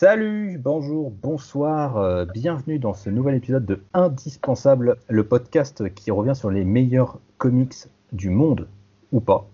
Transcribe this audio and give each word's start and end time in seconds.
Salut, 0.00 0.56
bonjour, 0.56 1.10
bonsoir, 1.10 1.98
euh, 1.98 2.24
bienvenue 2.24 2.78
dans 2.78 2.94
ce 2.94 3.10
nouvel 3.10 3.34
épisode 3.34 3.66
de 3.66 3.82
Indispensable, 3.92 4.96
le 5.10 5.24
podcast 5.24 5.92
qui 5.92 6.10
revient 6.10 6.34
sur 6.34 6.50
les 6.50 6.64
meilleurs 6.64 7.18
comics 7.36 7.74
du 8.10 8.30
monde 8.30 8.66
ou 9.12 9.20
pas. 9.20 9.46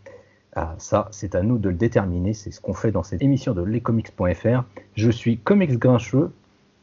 Ah, 0.54 0.76
ça, 0.78 1.08
c'est 1.10 1.34
à 1.34 1.42
nous 1.42 1.58
de 1.58 1.68
le 1.68 1.74
déterminer, 1.74 2.32
c'est 2.32 2.52
ce 2.52 2.60
qu'on 2.60 2.74
fait 2.74 2.92
dans 2.92 3.02
cette 3.02 3.22
émission 3.22 3.54
de 3.54 3.62
lescomics.fr. 3.62 4.62
Je 4.94 5.10
suis 5.10 5.38
Comics 5.38 5.76
Grincheux 5.80 6.30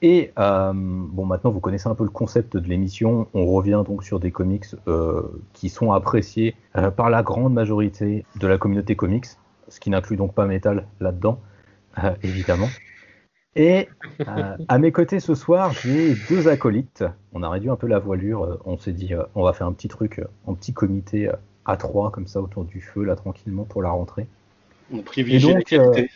et 0.01 0.33
euh, 0.37 0.73
bon, 0.75 1.25
maintenant 1.25 1.51
vous 1.51 1.61
connaissez 1.61 1.87
un 1.87 1.95
peu 1.95 2.03
le 2.03 2.09
concept 2.09 2.57
de 2.57 2.67
l'émission. 2.67 3.27
On 3.33 3.45
revient 3.45 3.81
donc 3.87 4.03
sur 4.03 4.19
des 4.19 4.31
comics 4.31 4.65
euh, 4.89 5.21
qui 5.53 5.69
sont 5.69 5.93
appréciés 5.93 6.57
par 6.97 7.09
la 7.09 7.23
grande 7.23 7.53
majorité 7.53 8.25
de 8.37 8.45
la 8.45 8.57
communauté 8.57 8.97
comics, 8.97 9.27
ce 9.69 9.79
qui 9.79 9.89
n'inclut 9.89 10.17
donc 10.17 10.33
pas 10.33 10.47
Metal 10.47 10.85
là-dedans, 10.99 11.39
évidemment. 12.23 12.67
Et 13.55 13.87
euh, 14.27 14.57
à 14.67 14.79
mes 14.79 14.91
côtés 14.91 15.19
ce 15.19 15.35
soir, 15.35 15.73
j'ai 15.73 16.15
deux 16.29 16.47
acolytes. 16.47 17.03
On 17.33 17.43
a 17.43 17.49
réduit 17.49 17.69
un 17.69 17.75
peu 17.75 17.87
la 17.87 17.99
voilure. 17.99 18.43
Euh, 18.43 18.59
on 18.65 18.77
s'est 18.77 18.93
dit, 18.93 19.13
euh, 19.13 19.23
on 19.35 19.43
va 19.43 19.53
faire 19.53 19.67
un 19.67 19.73
petit 19.73 19.87
truc, 19.87 20.21
un 20.47 20.53
petit 20.55 20.73
comité 20.73 21.29
à 21.65 21.77
trois, 21.77 22.11
comme 22.11 22.27
ça, 22.27 22.41
autour 22.41 22.65
du 22.65 22.81
feu, 22.81 23.03
là, 23.03 23.15
tranquillement, 23.15 23.63
pour 23.63 23.83
la 23.83 23.91
rentrée. 23.91 24.27
On 24.91 25.01
privilégie 25.01 25.53
la 25.53 25.61
qualité. 25.61 26.09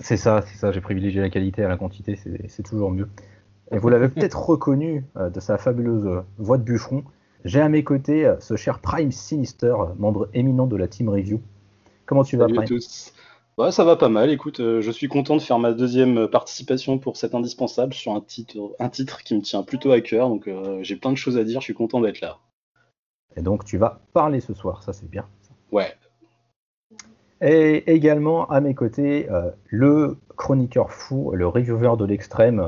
c'est 0.00 0.16
ça, 0.16 0.42
c'est 0.46 0.58
ça. 0.58 0.72
J'ai 0.72 0.80
privilégié 0.80 1.20
la 1.20 1.30
qualité 1.30 1.62
à 1.64 1.68
la 1.68 1.76
quantité, 1.76 2.18
c'est 2.48 2.62
toujours 2.62 2.90
mieux. 2.90 3.08
Et 3.70 3.78
vous 3.78 3.88
l'avez 3.88 4.08
peut-être 4.08 4.38
reconnu 4.38 5.04
de 5.16 5.40
sa 5.40 5.58
fabuleuse 5.58 6.22
voix 6.38 6.58
de 6.58 6.64
bûcheron. 6.64 7.04
J'ai 7.44 7.60
à 7.60 7.68
mes 7.68 7.84
côtés 7.84 8.30
ce 8.40 8.56
cher 8.56 8.80
Prime 8.80 9.12
Sinister, 9.12 9.74
membre 9.98 10.28
éminent 10.34 10.66
de 10.66 10.76
la 10.76 10.88
Team 10.88 11.08
Review. 11.08 11.40
Comment 12.04 12.24
tu 12.24 12.36
vas, 12.36 12.46
Prime 12.46 12.60
à 12.60 12.66
tous. 12.66 13.12
Ouais, 13.58 13.72
ça 13.72 13.82
va 13.82 13.96
pas 13.96 14.08
mal. 14.08 14.30
Écoute, 14.30 14.60
euh, 14.60 14.80
je 14.80 14.90
suis 14.92 15.08
content 15.08 15.34
de 15.34 15.42
faire 15.42 15.58
ma 15.58 15.72
deuxième 15.72 16.28
participation 16.28 16.96
pour 17.00 17.16
cet 17.16 17.34
indispensable 17.34 17.92
sur 17.92 18.12
un 18.12 18.20
titre, 18.20 18.56
un 18.78 18.88
titre 18.88 19.24
qui 19.24 19.34
me 19.34 19.42
tient 19.42 19.64
plutôt 19.64 19.90
à 19.90 20.00
cœur. 20.00 20.28
Donc 20.28 20.46
euh, 20.46 20.78
j'ai 20.82 20.94
plein 20.94 21.10
de 21.10 21.16
choses 21.16 21.36
à 21.36 21.42
dire. 21.42 21.60
Je 21.60 21.64
suis 21.64 21.74
content 21.74 22.00
d'être 22.00 22.20
là. 22.20 22.38
Et 23.36 23.42
donc 23.42 23.64
tu 23.64 23.76
vas 23.76 24.00
parler 24.12 24.38
ce 24.38 24.54
soir, 24.54 24.84
ça 24.84 24.92
c'est 24.92 25.10
bien. 25.10 25.26
Ouais. 25.72 25.92
Et 27.40 27.92
également 27.92 28.48
à 28.48 28.60
mes 28.60 28.76
côtés, 28.76 29.28
euh, 29.28 29.50
le 29.66 30.18
chroniqueur 30.36 30.92
fou, 30.92 31.32
le 31.32 31.48
reviewer 31.48 31.96
de 31.98 32.04
l'extrême. 32.04 32.64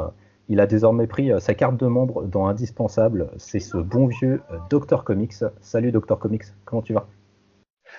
il 0.48 0.58
a 0.58 0.66
désormais 0.66 1.06
pris 1.06 1.30
sa 1.38 1.54
carte 1.54 1.76
de 1.76 1.86
membre 1.86 2.24
dans 2.24 2.48
Indispensable. 2.48 3.30
C'est 3.36 3.60
ce 3.60 3.76
bon 3.76 4.08
vieux 4.08 4.42
Dr 4.70 5.04
Comics. 5.04 5.44
Salut 5.60 5.92
Dr 5.92 6.18
Comics, 6.18 6.46
comment 6.64 6.82
tu 6.82 6.94
vas? 6.94 7.06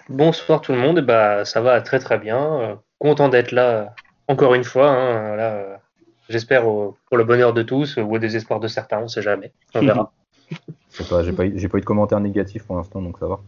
Bonsoir 0.09 0.61
tout 0.61 0.71
le 0.73 0.79
monde, 0.79 0.99
bah, 1.01 1.45
ça 1.45 1.61
va 1.61 1.81
très 1.81 1.99
très 1.99 2.17
bien. 2.17 2.59
Euh, 2.59 2.75
content 2.99 3.29
d'être 3.29 3.51
là 3.51 3.95
encore 4.27 4.53
une 4.53 4.63
fois. 4.63 4.89
Hein, 4.89 5.39
euh, 5.39 5.75
j'espère 6.29 6.63
pour 6.63 7.17
le 7.17 7.23
bonheur 7.23 7.53
de 7.53 7.63
tous 7.63 7.97
ou 7.97 8.15
au 8.15 8.19
désespoir 8.19 8.59
de 8.59 8.67
certains, 8.67 8.99
on 8.99 9.03
ne 9.03 9.07
sait 9.07 9.21
jamais. 9.21 9.51
On 9.73 9.81
verra. 9.85 10.11
j'ai 10.91 11.03
pas, 11.05 11.23
pas, 11.23 11.45
eu 11.45 11.81
de 11.81 11.85
commentaires 11.85 12.19
négatifs 12.19 12.63
pour 12.63 12.75
l'instant, 12.77 13.01
donc 13.01 13.17
ça 13.19 13.27
va. 13.27 13.39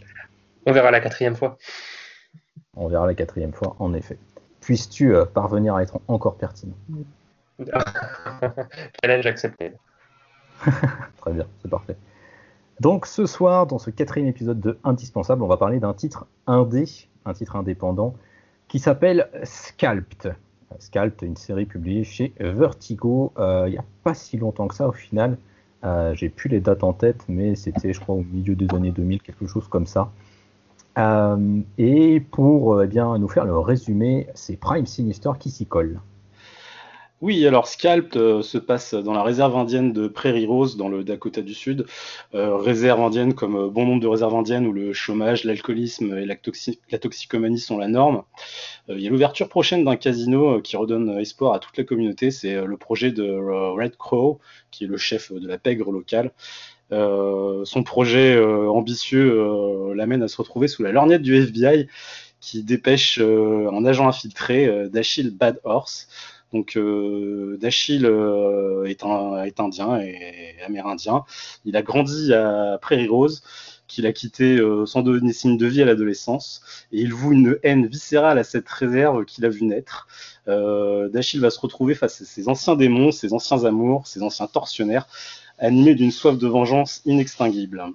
On 0.66 0.72
verra 0.72 0.92
la 0.92 1.00
quatrième 1.00 1.36
fois. 1.36 1.58
On 2.76 2.88
verra 2.88 3.06
la 3.06 3.14
quatrième 3.14 3.54
fois, 3.54 3.76
en 3.80 3.94
effet. 3.94 4.18
Puisses-tu 4.62 5.14
euh, 5.14 5.26
parvenir 5.26 5.76
à 5.76 5.84
être 5.84 6.00
encore 6.08 6.38
pertinent? 6.38 6.76
Challenge 9.04 9.26
accepté. 9.26 9.74
Très 11.18 11.34
bien, 11.34 11.46
c'est 11.62 11.70
parfait. 11.70 11.98
Donc 12.80 13.06
ce 13.06 13.26
soir, 13.26 13.68
dans 13.68 13.80
ce 13.80 13.90
quatrième 13.90 14.28
épisode 14.28 14.60
de 14.60 14.78
Indispensable, 14.84 15.44
on 15.44 15.48
va 15.48 15.58
parler 15.58 15.80
d'un 15.80 15.94
titre 15.94 16.26
indé, 16.48 16.86
un 17.26 17.34
titre 17.34 17.56
indépendant, 17.56 18.16
qui 18.68 18.80
s'appelle 18.80 19.30
Scalped. 19.44 20.36
Scalped, 20.80 21.22
une 21.22 21.38
série 21.38 21.66
publiée 21.66 22.04
chez 22.04 22.34
Vertigo 22.40 23.32
euh, 23.38 23.66
il 23.68 23.74
n'y 23.74 23.78
a 23.78 23.86
pas 24.04 24.16
si 24.16 24.38
longtemps 24.38 24.68
que 24.68 24.76
ça 24.76 24.88
au 24.88 24.92
final. 24.92 25.38
Euh, 25.84 26.16
j'ai 26.16 26.30
plus 26.30 26.50
les 26.50 26.62
dates 26.62 26.84
en 26.84 26.94
tête, 26.94 27.26
mais 27.28 27.56
c'était, 27.56 27.94
je 27.94 28.00
crois, 28.00 28.16
au 28.16 28.24
milieu 28.24 28.56
des 28.56 28.74
années 28.74 28.92
2000, 28.92 29.22
quelque 29.22 29.46
chose 29.48 29.68
comme 29.68 29.86
ça. 29.86 30.12
Euh, 30.98 31.60
et 31.78 32.20
pour 32.20 32.82
eh 32.82 32.88
bien, 32.88 33.18
nous 33.18 33.28
faire 33.28 33.46
le 33.46 33.58
résumé, 33.58 34.28
c'est 34.34 34.56
Prime 34.56 34.86
Sinister 34.86 35.32
qui 35.40 35.50
s'y 35.50 35.66
colle. 35.66 36.00
Oui, 37.24 37.48
alors 37.48 37.68
Scalp 37.70 38.18
euh, 38.18 38.42
se 38.42 38.58
passe 38.58 38.94
dans 38.94 39.14
la 39.14 39.24
réserve 39.24 39.56
indienne 39.56 39.94
de 39.94 40.10
Prairie 40.10 40.46
Rose, 40.46 40.76
dans 40.76 40.90
le 40.90 41.06
Dakota 41.06 41.42
du 41.42 41.54
Sud. 41.54 41.86
Euh, 42.36 42.58
réserve 42.58 43.00
indienne 43.00 43.34
comme 43.34 43.56
euh, 43.56 43.70
bon 43.70 43.86
nombre 43.86 44.02
de 44.02 44.08
réserves 44.08 44.36
indiennes 44.36 44.68
où 44.68 44.74
le 44.74 44.92
chômage, 44.92 45.46
l'alcoolisme 45.46 46.18
et 46.18 46.26
la, 46.26 46.36
toxicomanie 47.00 47.60
sont 47.60 47.78
la 47.78 47.88
norme. 47.88 48.24
Il 48.90 49.00
y 49.00 49.08
a 49.08 49.10
l'ouverture 49.10 49.48
prochaine 49.48 49.86
d'un 49.86 49.96
casino 49.96 50.60
qui 50.60 50.76
redonne 50.76 51.18
espoir 51.18 51.54
à 51.54 51.60
toute 51.60 51.78
la 51.78 51.86
communauté. 51.86 52.30
C'est 52.30 52.62
le 52.62 52.76
projet 52.76 53.14
de 53.14 53.24
Red 53.24 53.96
Crow, 53.96 54.42
qui 54.70 54.84
est 54.84 54.88
le 54.88 54.98
chef 54.98 55.32
de 55.32 55.48
la 55.48 55.58
pègre 55.58 55.94
locale. 55.94 56.34
son 56.92 57.84
projet 57.86 58.38
ambitieux 58.44 59.94
l'amène 59.96 60.24
à 60.24 60.28
se 60.28 60.36
retrouver 60.36 60.68
sous 60.68 60.84
la 60.84 60.92
lorgnette 60.92 61.22
du 61.22 61.38
FBI 61.38 61.88
qui 62.42 62.64
dépêche 62.64 63.20
un 63.22 63.86
agent 63.86 64.10
infiltré, 64.10 64.90
d'Achille 64.90 65.32
Bad 65.32 65.62
Horse. 65.64 66.10
Donc 66.54 66.78
euh, 66.78 67.58
Dachil 67.60 68.06
euh, 68.06 68.86
est, 68.86 69.04
indien 69.60 70.00
et 70.00 70.56
amérindien. 70.66 71.26
Il 71.66 71.76
a 71.76 71.82
grandi 71.82 72.32
à 72.34 72.78
Prairie 72.80 73.08
Rose, 73.08 73.42
qu'il 73.88 74.06
a 74.06 74.14
quitté 74.14 74.58
euh, 74.58 74.86
sans 74.86 75.02
donner 75.02 75.34
signe 75.34 75.58
de 75.58 75.66
vie 75.66 75.82
à 75.82 75.86
l'adolescence, 75.86 76.62
et 76.92 77.02
il 77.02 77.12
voue 77.12 77.34
une 77.34 77.58
haine 77.64 77.88
viscérale 77.88 78.38
à 78.38 78.44
cette 78.44 78.70
réserve 78.70 79.26
qu'il 79.26 79.46
a 79.46 79.50
vu 79.50 79.66
naître. 79.66 80.08
Dachil 80.46 81.42
va 81.42 81.50
se 81.50 81.60
retrouver 81.60 81.96
face 81.96 82.22
à 82.22 82.26
ses 82.26 82.48
anciens 82.48 82.76
démons, 82.76 83.12
ses 83.12 83.34
anciens 83.34 83.66
amours, 83.66 84.08
ses 84.08 84.22
anciens 84.22 84.48
tortionnaires, 84.48 85.08
animés 85.58 85.96
d'une 85.96 86.12
soif 86.12 86.38
de 86.38 86.48
vengeance 86.48 87.02
inextinguible. 87.06 87.86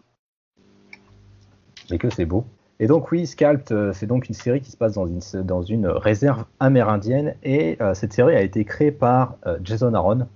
Et 1.91 1.98
que 1.98 2.10
c'est 2.10 2.26
beau. 2.26 2.44
Et 2.81 2.87
donc 2.87 3.11
oui, 3.11 3.27
Scalped, 3.27 3.72
euh, 3.72 3.93
c'est 3.93 4.06
donc 4.06 4.28
une 4.28 4.37
série 4.37 4.61
qui 4.61 4.71
se 4.71 4.77
passe 4.77 4.94
dans 4.94 5.06
une, 5.06 5.21
dans 5.43 5.62
une 5.62 5.89
réserve 5.89 6.44
amérindienne 6.61 7.34
et 7.43 7.77
euh, 7.81 7.93
cette 7.94 8.12
série 8.12 8.37
a 8.37 8.43
été 8.43 8.65
créée 8.65 8.93
par 8.93 9.34
euh, 9.47 9.59
Jason 9.65 9.94
Aaron, 9.94 10.28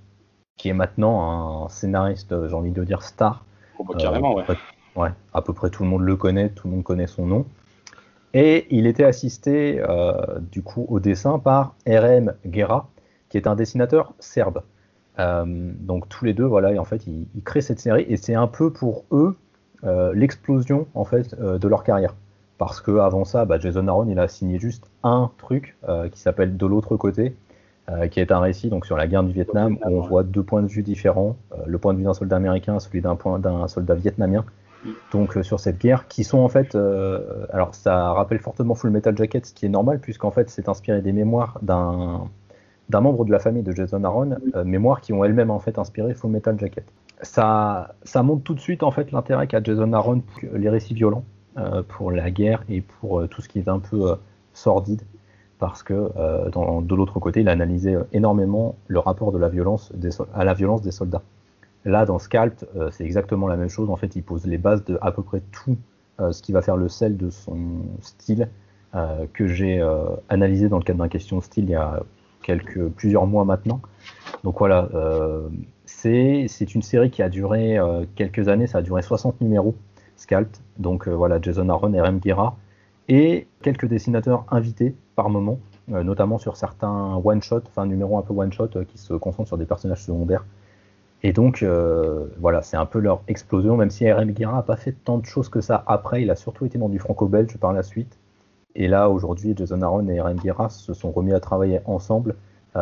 qui 0.56 0.68
est 0.68 0.72
maintenant 0.72 1.64
un 1.64 1.68
scénariste, 1.68 2.34
j'ai 2.48 2.54
envie 2.54 2.72
de 2.72 2.82
dire 2.82 3.02
star. 3.02 3.44
Oh, 3.78 3.84
bah, 3.84 3.94
carrément, 3.96 4.34
ouais. 4.34 4.44
ouais. 4.96 5.10
À 5.32 5.42
peu 5.42 5.52
près 5.52 5.70
tout 5.70 5.84
le 5.84 5.88
monde 5.88 6.02
le 6.02 6.16
connaît, 6.16 6.48
tout 6.48 6.66
le 6.66 6.74
monde 6.74 6.82
connaît 6.82 7.06
son 7.06 7.26
nom. 7.26 7.46
Et 8.34 8.66
il 8.70 8.86
était 8.86 9.04
assisté 9.04 9.82
du 10.50 10.62
coup 10.62 10.86
au 10.88 11.00
dessin 11.00 11.38
par 11.38 11.74
RM 11.86 12.32
Guerra, 12.46 12.88
qui 13.28 13.36
est 13.36 13.46
un 13.46 13.54
dessinateur 13.54 14.14
serbe. 14.20 14.62
donc 15.18 16.08
tous 16.08 16.24
les 16.24 16.32
deux, 16.32 16.46
voilà, 16.46 16.72
et 16.72 16.78
en 16.78 16.86
fait, 16.86 17.06
ils, 17.06 17.26
ils 17.34 17.42
créent 17.42 17.60
cette 17.60 17.78
série 17.78 18.06
et 18.08 18.16
c'est 18.16 18.34
un 18.34 18.46
peu 18.46 18.72
pour 18.72 19.04
eux 19.12 19.36
l'explosion 20.14 20.86
en 20.94 21.04
fait 21.04 21.38
de 21.38 21.68
leur 21.68 21.84
carrière 21.84 22.14
parce 22.62 22.80
que 22.80 22.98
avant 22.98 23.24
ça, 23.24 23.44
bah, 23.44 23.58
Jason 23.58 23.88
Aaron 23.88 24.06
il 24.08 24.20
a 24.20 24.28
signé 24.28 24.60
juste 24.60 24.88
un 25.02 25.32
truc 25.36 25.76
euh, 25.88 26.08
qui 26.08 26.20
s'appelle 26.20 26.56
De 26.56 26.64
l'autre 26.64 26.96
côté, 26.96 27.34
euh, 27.90 28.06
qui 28.06 28.20
est 28.20 28.30
un 28.30 28.38
récit 28.38 28.68
donc 28.68 28.86
sur 28.86 28.96
la 28.96 29.08
guerre 29.08 29.24
du 29.24 29.32
Vietnam 29.32 29.78
où 29.84 29.88
on 29.88 30.00
voit 30.00 30.22
deux 30.22 30.44
points 30.44 30.62
de 30.62 30.68
vue 30.68 30.84
différents, 30.84 31.34
euh, 31.50 31.56
le 31.66 31.78
point 31.78 31.92
de 31.92 31.98
vue 31.98 32.04
d'un 32.04 32.14
soldat 32.14 32.36
américain, 32.36 32.78
celui 32.78 33.00
d'un 33.00 33.16
d'un 33.40 33.66
soldat 33.66 33.96
vietnamien. 33.96 34.44
Donc 35.10 35.36
sur 35.42 35.58
cette 35.58 35.78
guerre, 35.78 36.06
qui 36.06 36.22
sont 36.22 36.38
en 36.38 36.48
fait, 36.48 36.76
alors 37.50 37.74
ça 37.74 38.12
rappelle 38.12 38.38
fortement 38.38 38.76
Full 38.76 38.90
Metal 38.90 39.16
Jacket, 39.16 39.44
ce 39.46 39.52
qui 39.52 39.66
est 39.66 39.68
normal 39.68 39.98
puisqu'en 39.98 40.30
fait 40.30 40.48
c'est 40.48 40.68
inspiré 40.68 41.02
des 41.02 41.12
mémoires 41.12 41.58
d'un 41.62 42.28
d'un 42.90 43.00
membre 43.00 43.24
de 43.24 43.32
la 43.32 43.40
famille 43.40 43.64
de 43.64 43.72
Jason 43.72 44.04
Aaron, 44.04 44.36
mémoires 44.64 45.00
qui 45.00 45.12
ont 45.12 45.24
elles-mêmes 45.24 45.50
en 45.50 45.58
fait 45.58 45.80
inspiré 45.80 46.14
Full 46.14 46.30
Metal 46.30 46.56
Jacket. 46.60 46.84
Ça, 47.22 47.94
ça 48.04 48.22
montre 48.22 48.44
tout 48.44 48.54
de 48.54 48.60
suite 48.60 48.84
en 48.84 48.92
fait 48.92 49.10
l'intérêt 49.10 49.48
qu'a 49.48 49.60
Jason 49.60 49.92
Aaron 49.92 50.20
pour 50.20 50.40
les 50.56 50.68
récits 50.68 50.94
violents. 50.94 51.24
Euh, 51.58 51.82
pour 51.86 52.10
la 52.10 52.30
guerre 52.30 52.64
et 52.70 52.80
pour 52.80 53.20
euh, 53.20 53.26
tout 53.26 53.42
ce 53.42 53.48
qui 53.50 53.58
est 53.58 53.68
un 53.68 53.78
peu 53.78 54.12
euh, 54.12 54.14
sordide, 54.54 55.02
parce 55.58 55.82
que 55.82 55.92
de 55.92 56.94
l'autre 56.94 57.20
côté, 57.20 57.42
il 57.42 57.48
a 57.48 57.52
analysé 57.52 57.96
énormément 58.12 58.74
le 58.88 58.98
rapport 58.98 59.30
de 59.30 59.38
la 59.38 59.48
violence 59.48 59.92
à 60.34 60.44
la 60.44 60.54
violence 60.54 60.82
des 60.82 60.90
soldats. 60.90 61.22
Là, 61.84 62.04
dans 62.04 62.18
Scalp, 62.18 62.64
c'est 62.90 63.04
exactement 63.04 63.46
la 63.46 63.56
même 63.56 63.68
chose. 63.68 63.88
En 63.88 63.94
fait, 63.94 64.16
il 64.16 64.24
pose 64.24 64.44
les 64.44 64.58
bases 64.58 64.84
de 64.84 64.98
à 65.00 65.12
peu 65.12 65.22
près 65.22 65.40
tout 65.52 65.76
ce 66.18 66.42
qui 66.42 66.50
va 66.50 66.62
faire 66.62 66.76
le 66.76 66.88
sel 66.88 67.16
de 67.16 67.30
son 67.30 67.58
style 68.00 68.48
que 69.32 69.46
j'ai 69.46 69.80
analysé 70.28 70.68
dans 70.68 70.78
le 70.78 70.82
cadre 70.82 70.98
d'un 70.98 71.08
question 71.08 71.40
style 71.40 71.66
il 71.66 71.70
y 71.70 71.76
a 71.76 72.02
quelques, 72.42 72.88
plusieurs 72.88 73.28
mois 73.28 73.44
maintenant. 73.44 73.80
Donc 74.42 74.58
voilà, 74.58 74.88
c'est 75.86 76.74
une 76.74 76.82
série 76.82 77.12
qui 77.12 77.22
a 77.22 77.28
duré 77.28 77.78
quelques 78.16 78.48
années, 78.48 78.66
ça 78.66 78.78
a 78.78 78.82
duré 78.82 79.00
60 79.00 79.40
numéros. 79.40 79.76
Scalp, 80.22 80.56
donc 80.78 81.08
euh, 81.08 81.10
voilà 81.10 81.40
Jason 81.40 81.68
Aaron 81.68 81.92
et 81.92 82.00
Rem 82.00 82.18
Guerra, 82.18 82.56
et 83.08 83.48
quelques 83.60 83.86
dessinateurs 83.86 84.44
invités 84.50 84.94
par 85.16 85.28
moment, 85.28 85.58
euh, 85.92 86.04
notamment 86.04 86.38
sur 86.38 86.56
certains 86.56 87.20
one-shot, 87.22 87.62
enfin 87.66 87.86
numéros 87.86 88.16
un 88.18 88.22
peu 88.22 88.32
one-shot 88.32 88.70
euh, 88.76 88.84
qui 88.84 88.98
se 88.98 89.14
concentrent 89.14 89.48
sur 89.48 89.58
des 89.58 89.66
personnages 89.66 90.04
secondaires. 90.04 90.44
Et 91.24 91.32
donc 91.32 91.64
voilà, 92.40 92.62
c'est 92.62 92.76
un 92.76 92.84
peu 92.84 92.98
leur 92.98 93.22
explosion, 93.28 93.76
même 93.76 93.90
si 93.90 94.10
RM 94.10 94.32
Guerra 94.32 94.56
n'a 94.56 94.62
pas 94.62 94.74
fait 94.74 94.90
tant 94.90 95.18
de 95.18 95.24
choses 95.24 95.48
que 95.48 95.60
ça 95.60 95.84
après, 95.86 96.20
il 96.20 96.32
a 96.32 96.34
surtout 96.34 96.66
été 96.66 96.78
dans 96.78 96.88
du 96.88 96.98
franco-belge 96.98 97.56
par 97.58 97.72
la 97.72 97.84
suite. 97.84 98.18
Et 98.74 98.88
là, 98.88 99.08
aujourd'hui, 99.08 99.54
Jason 99.56 99.82
Aaron 99.82 100.08
et 100.08 100.20
RM 100.20 100.38
Guerra 100.38 100.68
se 100.68 100.92
sont 100.94 101.12
remis 101.12 101.32
à 101.32 101.38
travailler 101.38 101.78
ensemble 101.84 102.34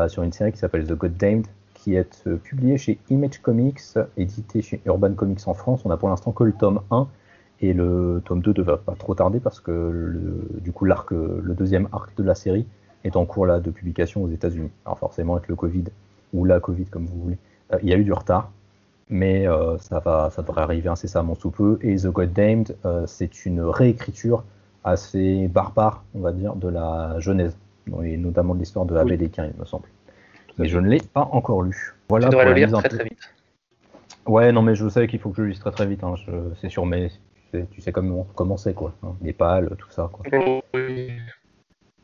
sur 0.08 0.22
une 0.22 0.32
série 0.32 0.52
qui 0.52 0.58
s'appelle 0.58 0.86
The 0.86 0.94
God 0.94 1.18
Damned, 1.18 1.48
qui 1.74 1.96
est 1.96 2.26
publiée 2.38 2.78
chez 2.78 2.98
Image 3.10 3.42
Comics, 3.42 3.82
édité 4.16 4.62
chez 4.62 4.80
Urban 4.86 5.12
Comics 5.12 5.46
en 5.46 5.52
France. 5.52 5.82
On 5.84 5.90
a 5.90 5.98
pour 5.98 6.08
l'instant 6.08 6.32
que 6.32 6.44
le 6.44 6.54
tome 6.54 6.80
1 6.90 7.08
et 7.60 7.72
le 7.72 8.22
tome 8.24 8.40
2 8.40 8.54
ne 8.56 8.62
va 8.62 8.76
pas 8.76 8.94
trop 8.94 9.14
tarder 9.14 9.40
parce 9.40 9.60
que 9.60 10.36
du 10.60 10.72
coup 10.72 10.84
l'arc, 10.84 11.10
le 11.10 11.54
deuxième 11.54 11.88
arc 11.92 12.16
de 12.16 12.22
la 12.22 12.34
série 12.34 12.66
est 13.04 13.16
en 13.16 13.24
cours 13.24 13.46
là 13.46 13.60
de 13.60 13.70
publication 13.70 14.22
aux 14.22 14.30
États-Unis. 14.30 14.70
Alors 14.84 14.98
forcément 14.98 15.36
avec 15.36 15.48
le 15.48 15.56
Covid 15.56 15.84
ou 16.32 16.44
la 16.44 16.60
Covid 16.60 16.86
comme 16.86 17.06
vous 17.06 17.20
voulez, 17.20 17.38
euh, 17.72 17.78
il 17.82 17.88
y 17.88 17.92
a 17.92 17.96
eu 17.96 18.04
du 18.04 18.12
retard, 18.12 18.50
mais 19.08 19.46
euh, 19.46 19.78
ça 19.78 19.98
va, 20.00 20.30
ça 20.30 20.42
devrait 20.42 20.62
arriver 20.62 20.88
incessamment 20.88 21.34
sous 21.34 21.50
peu. 21.50 21.78
Et 21.82 21.96
The 21.96 22.06
God 22.06 22.32
Damned, 22.32 22.76
euh, 22.84 23.06
c'est 23.06 23.44
une 23.46 23.62
réécriture 23.62 24.44
assez 24.84 25.48
barbare, 25.48 26.04
on 26.14 26.20
va 26.20 26.32
dire, 26.32 26.54
de 26.56 26.68
la 26.68 27.18
Genèse, 27.18 27.56
et 28.02 28.16
notamment 28.16 28.54
de 28.54 28.60
l'histoire 28.60 28.86
de 28.86 28.96
Abel 28.96 29.22
et 29.22 29.30
il 29.36 29.54
me 29.58 29.64
semble. 29.64 29.88
Mais 30.58 30.68
je 30.68 30.78
ne 30.78 30.88
l'ai 30.88 31.00
pas 31.00 31.28
encore 31.32 31.62
lu. 31.62 31.94
Voilà 32.08 32.26
tu 32.26 32.30
devrais 32.32 32.46
le 32.46 32.54
lire 32.54 32.72
très 32.72 32.88
très 32.88 33.04
vite. 33.04 33.18
Ouais, 34.26 34.52
non, 34.52 34.62
mais 34.62 34.74
je 34.74 34.88
sais 34.88 35.06
qu'il 35.06 35.18
faut 35.18 35.30
que 35.30 35.36
je 35.36 35.42
le 35.42 35.48
lise 35.48 35.58
très 35.58 35.70
très 35.70 35.86
vite. 35.86 36.04
Hein. 36.04 36.14
C'est 36.60 36.68
sur 36.68 36.84
mes, 36.86 37.10
tu 37.52 37.80
sais 37.80 37.92
comment 37.92 38.26
comment 38.34 38.56
c'est 38.56 38.74
quoi, 38.74 38.92
hein. 39.02 39.14
les 39.22 39.32
pales, 39.32 39.70
tout 39.78 39.90
ça 39.90 40.10
quoi. 40.12 40.24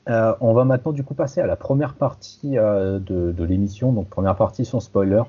Euh, 0.09 0.35
on 0.41 0.53
va 0.53 0.65
maintenant 0.65 0.93
du 0.93 1.03
coup 1.03 1.15
passer 1.15 1.41
à 1.41 1.47
la 1.47 1.57
première 1.57 1.95
partie 1.95 2.59
euh, 2.59 3.01
de, 3.01 3.45
l'émission, 3.45 3.93
donc 3.93 4.09
première 4.09 4.37
partie 4.37 4.65
sans 4.65 4.81
spoiler. 4.81 5.23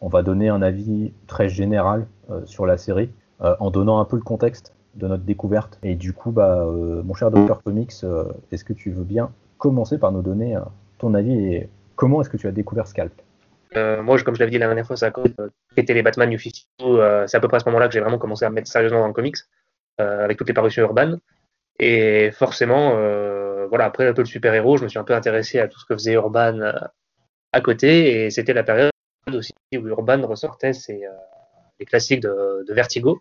On 0.00 0.08
va 0.08 0.22
donner 0.22 0.48
un 0.48 0.62
avis 0.62 1.12
très 1.26 1.48
général 1.48 2.06
euh, 2.30 2.40
sur 2.46 2.64
la 2.64 2.78
série, 2.78 3.10
en 3.40 3.70
donnant 3.70 4.00
un 4.00 4.04
peu 4.04 4.16
le 4.16 4.22
contexte 4.22 4.74
de 4.94 5.08
notre 5.08 5.22
découverte. 5.22 5.78
Et 5.82 5.94
du 5.94 6.12
coup, 6.12 6.30
bah, 6.30 6.62
mon 7.04 7.14
cher 7.14 7.30
Dr 7.30 7.62
Comics, 7.62 8.04
est-ce 8.52 8.64
que 8.64 8.74
tu 8.74 8.90
veux 8.90 9.04
bien 9.04 9.30
commencer 9.56 9.96
par 9.96 10.12
nous 10.12 10.20
donner 10.20 10.58
ton 10.98 11.14
avis 11.14 11.32
et 11.32 11.70
comment 11.96 12.20
est-ce 12.20 12.28
que 12.28 12.36
tu 12.36 12.46
as 12.48 12.52
découvert 12.52 12.86
Scalp? 12.86 13.14
Moi, 13.74 14.18
comme 14.22 14.34
je 14.34 14.40
l'avais 14.40 14.50
dit 14.50 14.58
la 14.58 14.66
dernière 14.66 14.86
fois, 14.86 14.96
ça 14.96 15.06
a 15.06 15.10
été 15.78 15.94
les 15.94 16.02
Batman 16.02 16.28
New 16.28 16.38
52. 16.38 17.26
c'est 17.26 17.36
à 17.38 17.40
peu 17.40 17.48
près 17.48 17.56
à 17.56 17.60
ce 17.60 17.64
moment-là 17.66 17.88
que 17.88 17.94
j'ai 17.94 18.00
vraiment 18.00 18.18
commencé 18.18 18.44
à 18.44 18.50
me 18.50 18.56
mettre 18.56 18.68
sérieusement 18.68 19.00
dans 19.00 19.06
le 19.06 19.14
comics, 19.14 19.36
avec 20.00 20.38
toutes 20.38 20.48
les 20.48 20.54
parutions 20.54 20.82
urbaines. 20.82 21.18
Et 21.78 22.30
forcément, 22.32 22.94
voilà, 23.70 23.84
après 23.84 24.08
un 24.08 24.12
peu 24.12 24.22
le 24.22 24.26
super-héros, 24.26 24.76
je 24.76 24.84
me 24.84 24.88
suis 24.88 24.98
un 24.98 25.04
peu 25.04 25.14
intéressé 25.14 25.60
à 25.60 25.68
tout 25.68 25.78
ce 25.78 25.86
que 25.86 25.94
faisait 25.94 26.12
Urban 26.12 26.58
euh, 26.58 26.72
à 27.52 27.60
côté, 27.60 28.24
et 28.24 28.30
c'était 28.30 28.52
la 28.52 28.64
période 28.64 28.90
aussi 29.32 29.52
où 29.72 29.86
Urban 29.86 30.26
ressortait 30.26 30.72
ses, 30.72 31.04
euh, 31.04 31.10
les 31.78 31.86
classiques 31.86 32.20
de, 32.20 32.64
Vertigo 32.68 33.20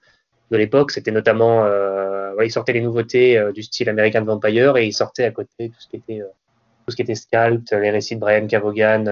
de 0.50 0.58
l'époque. 0.58 0.92
C'était 0.92 1.12
notamment, 1.12 1.66
euh, 1.66 2.34
il 2.44 2.52
sortait 2.52 2.74
les 2.74 2.82
nouveautés 2.82 3.40
du 3.54 3.62
style 3.62 3.90
American 3.90 4.24
Vampire, 4.24 4.78
et 4.78 4.88
il 4.88 4.94
sortait 4.94 5.26
à 5.26 5.32
côté 5.32 5.70
tout 5.70 5.80
ce 5.80 5.88
qui 5.88 5.98
était 5.98 6.22
tout 6.22 6.92
ce 6.92 6.96
qui 6.96 7.04
était 7.04 7.80
les 7.80 7.92
récits 7.92 8.16
de 8.16 8.20
Brian 8.20 8.48
Cavogan, 8.48 9.04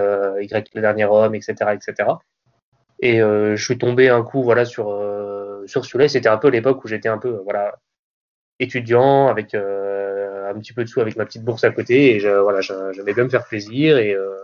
Y 0.42 0.74
le 0.74 0.82
dernier 0.82 1.06
homme, 1.06 1.36
etc., 1.36 1.54
etc. 1.74 2.10
Et 3.00 3.20
je 3.20 3.64
suis 3.64 3.78
tombé 3.78 4.10
un 4.10 4.24
coup, 4.24 4.42
voilà, 4.42 4.66
sur 4.66 4.88
sur 5.68 5.86
celui-là. 5.86 6.08
C'était 6.10 6.30
un 6.30 6.38
peu 6.38 6.50
l'époque 6.50 6.84
où 6.84 6.88
j'étais 6.88 7.10
un 7.10 7.18
peu, 7.18 7.42
voilà, 7.44 7.76
étudiant 8.60 9.28
avec 9.28 9.54
un 10.50 10.60
petit 10.60 10.74
peu 10.74 10.84
de 10.84 10.90
sous 10.90 11.02
avec 11.02 11.16
ma 11.16 11.26
petite 11.26 11.44
bourse 11.44 11.64
à 11.64 11.72
côté 11.72 12.16
et 12.16 12.20
je, 12.20 12.30
voilà, 12.30 12.62
j'aimais 12.62 13.14
bien 13.14 13.26
me 13.26 13.30
faire 13.30 13.46
plaisir 13.46 13.98
et 13.98 14.14
euh, 14.14 14.36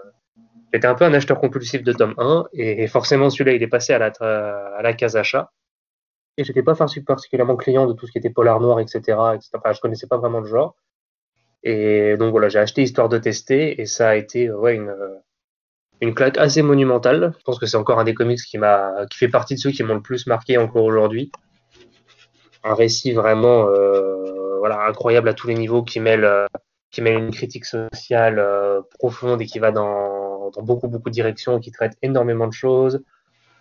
j'étais 0.74 0.88
un 0.88 0.96
peu 0.96 1.06
un 1.06 1.14
acheteur 1.14 1.40
compulsif 1.40 1.84
de 1.84 1.94
tome 1.94 2.14
1 2.18 2.46
et, 2.54 2.88
forcément 2.88 3.30
celui-là 3.30 3.54
il 3.54 3.64
est 3.64 3.68
passé 3.68 3.94
à 3.94 4.00
la, 4.00 4.08
à 4.08 4.82
la 4.82 4.94
case 4.94 5.16
achat 5.16 5.52
et 6.38 6.44
j'étais 6.44 6.64
pas 6.64 6.76
particulièrement 6.76 7.56
client 7.56 7.86
de 7.86 7.94
tout 7.94 8.08
ce 8.08 8.12
qui 8.12 8.18
était 8.18 8.30
polar 8.30 8.60
noir 8.60 8.80
etc, 8.80 9.00
etc. 9.36 9.50
Enfin, 9.56 9.74
je 9.74 9.80
connaissais 9.82 10.08
pas 10.08 10.18
vraiment 10.18 10.40
le 10.40 10.48
genre 10.48 10.76
et 11.64 12.18
donc 12.18 12.32
voilà 12.32 12.50
j'ai 12.50 12.60
acheté 12.60 12.84
histoire 12.84 13.10
de 13.10 13.18
tester 13.18 13.82
et 13.82 13.86
ça 13.86 14.10
a 14.10 14.16
été 14.16 14.46
une, 14.46 14.94
une 16.04 16.14
claque 16.14 16.38
assez 16.38 16.62
monumentale 16.62 17.34
je 17.38 17.44
pense 17.44 17.60
que 17.60 17.66
c'est 17.66 17.78
encore 17.78 18.00
un 18.00 18.04
des 18.04 18.14
comics 18.14 18.42
qui 18.42 18.58
m'a 18.58 19.06
qui 19.10 19.18
fait 19.18 19.28
partie 19.28 19.56
de 19.56 19.60
ceux 19.60 19.72
qui 19.72 19.84
m'ont 19.84 19.96
le 19.96 20.02
plus 20.02 20.28
marqué 20.28 20.58
encore 20.58 20.84
aujourd'hui 20.84 21.32
un 22.64 22.74
récit 22.74 23.12
vraiment 23.12 23.68
euh, 23.68 24.14
incroyable 24.64 25.30
à 25.30 25.34
tous 25.34 25.48
les 25.48 25.56
niveaux, 25.56 25.84
qui 25.84 26.00
mêle, 26.00 26.24
euh, 26.24 26.48
une 26.98 27.32
critique 27.32 27.66
sociale 27.66 28.40
euh, 28.40 28.82
profonde 29.00 29.42
et 29.42 29.46
qui 29.46 29.60
va 29.60 29.72
dans, 29.72 30.52
dans, 30.52 30.62
beaucoup, 30.62 30.88
beaucoup 30.88 31.10
de 31.10 31.14
directions, 31.14 31.60
qui 31.60 31.72
traite 31.72 31.94
énormément 32.02 32.48
de 32.48 32.54
choses. 32.54 33.04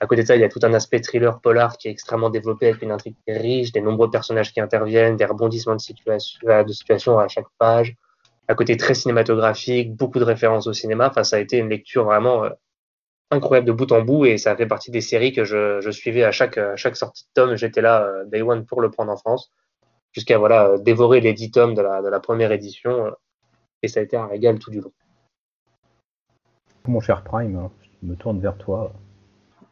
À 0.00 0.06
côté 0.06 0.23
de 0.23 0.27
ça, 0.27 0.37
il 0.37 0.41
y 0.41 0.45
a 0.45 0.49
tout 0.49 0.61
un 0.62 0.75
aspect 0.75 1.00
thriller 1.00 1.41
polar 1.41 1.79
qui 1.79 1.88
est 1.88 1.91
extrêmement 1.91 2.29
développé 2.29 2.69
avec 2.69 2.83
une 2.83 2.91
intrigue 2.91 3.17
riche, 3.27 3.73
des 3.73 3.81
nombreux 3.81 4.11
personnages 4.11 4.53
qui 4.53 4.61
interviennent, 4.61 5.17
des 5.17 5.25
rebondissements 5.25 5.77
de 5.77 5.81
situation, 5.81 6.41
de 6.65 6.73
situation 6.73 7.19
à 7.19 7.29
chaque 7.29 7.47
page. 7.59 7.95
À 8.49 8.55
côté 8.55 8.77
très 8.77 8.94
cinématographique, 8.94 9.94
beaucoup 9.94 10.19
de 10.19 10.25
références 10.25 10.67
au 10.67 10.73
cinéma. 10.73 11.09
Enfin, 11.09 11.25
ça 11.25 11.37
a 11.37 11.39
été 11.39 11.59
une 11.59 11.69
lecture 11.69 12.05
vraiment 12.05 12.44
euh, 12.44 12.50
incroyable 13.31 13.67
de 13.67 13.73
bout 13.73 13.91
en 13.93 14.03
bout 14.03 14.27
et 14.27 14.37
ça 14.37 14.56
fait 14.56 14.67
partie 14.67 14.91
des 14.91 15.00
séries 15.00 15.33
que 15.33 15.44
je, 15.44 15.81
je 15.81 15.91
suivais 15.91 16.25
à 16.25 16.33
chaque, 16.33 16.59
à 16.59 16.77
chaque 16.77 16.97
sortie 16.97 17.25
de 17.25 17.41
tome. 17.41 17.56
J'étais 17.56 17.81
là, 17.81 18.25
day 18.27 18.43
one, 18.43 18.67
pour 18.67 18.81
le 18.81 18.91
prendre 18.91 19.12
en 19.12 19.17
France 19.17 19.53
jusqu'à 20.12 20.39
voilà, 20.39 20.79
dévorer 20.79 21.21
les 21.21 21.33
10 21.33 21.50
tomes 21.50 21.75
de 21.75 21.83
la, 21.83 22.03
de 22.03 22.09
la 22.09 22.21
première 22.21 22.53
édition. 22.53 23.06
Euh, 23.06 23.11
et 23.83 23.89
ça 23.89 24.00
a 24.00 24.03
été 24.03 24.17
un 24.17 24.27
régal 24.27 24.59
tout 24.59 24.71
du 24.71 24.81
long. 24.81 24.93
Mon 26.87 27.00
cher 27.00 27.25
Prime, 27.25 27.56
hein, 27.56 27.71
je 28.03 28.09
me 28.09 28.17
tourne 28.17 28.41
vers 28.41 28.56
toi. 28.56 28.93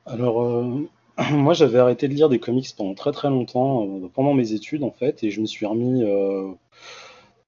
Alors, 0.07 0.43
euh, 0.43 0.89
moi 1.33 1.55
j'avais 1.55 1.79
arrêté 1.79 2.09
de 2.09 2.15
lire 2.15 2.29
des 2.29 2.41
comics 2.41 2.69
pendant 2.77 2.95
très 2.95 3.13
très 3.13 3.29
longtemps, 3.29 3.85
euh, 3.85 4.09
pendant 4.13 4.35
mes 4.35 4.53
études 4.53 4.83
en 4.83 4.91
fait, 4.91 5.23
et 5.23 5.31
je 5.31 5.41
me 5.41 5.47
suis 5.47 5.67
remis 5.67 6.05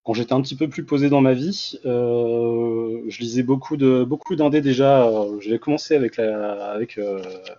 quand 0.04 0.14
j'étais 0.14 0.32
un 0.32 0.42
petit 0.42 0.56
peu 0.56 0.68
plus 0.68 0.84
posé 0.84 1.08
dans 1.08 1.20
ma 1.20 1.32
vie. 1.34 1.78
je 1.84 3.18
lisais 3.18 3.42
beaucoup 3.42 3.76
de 3.76 4.04
beaucoup 4.04 4.36
d'indés 4.36 4.60
déjà. 4.60 5.08
J'avais 5.40 5.58
commencé 5.58 5.94
avec 5.94 6.16
la, 6.16 6.72
avec 6.72 6.98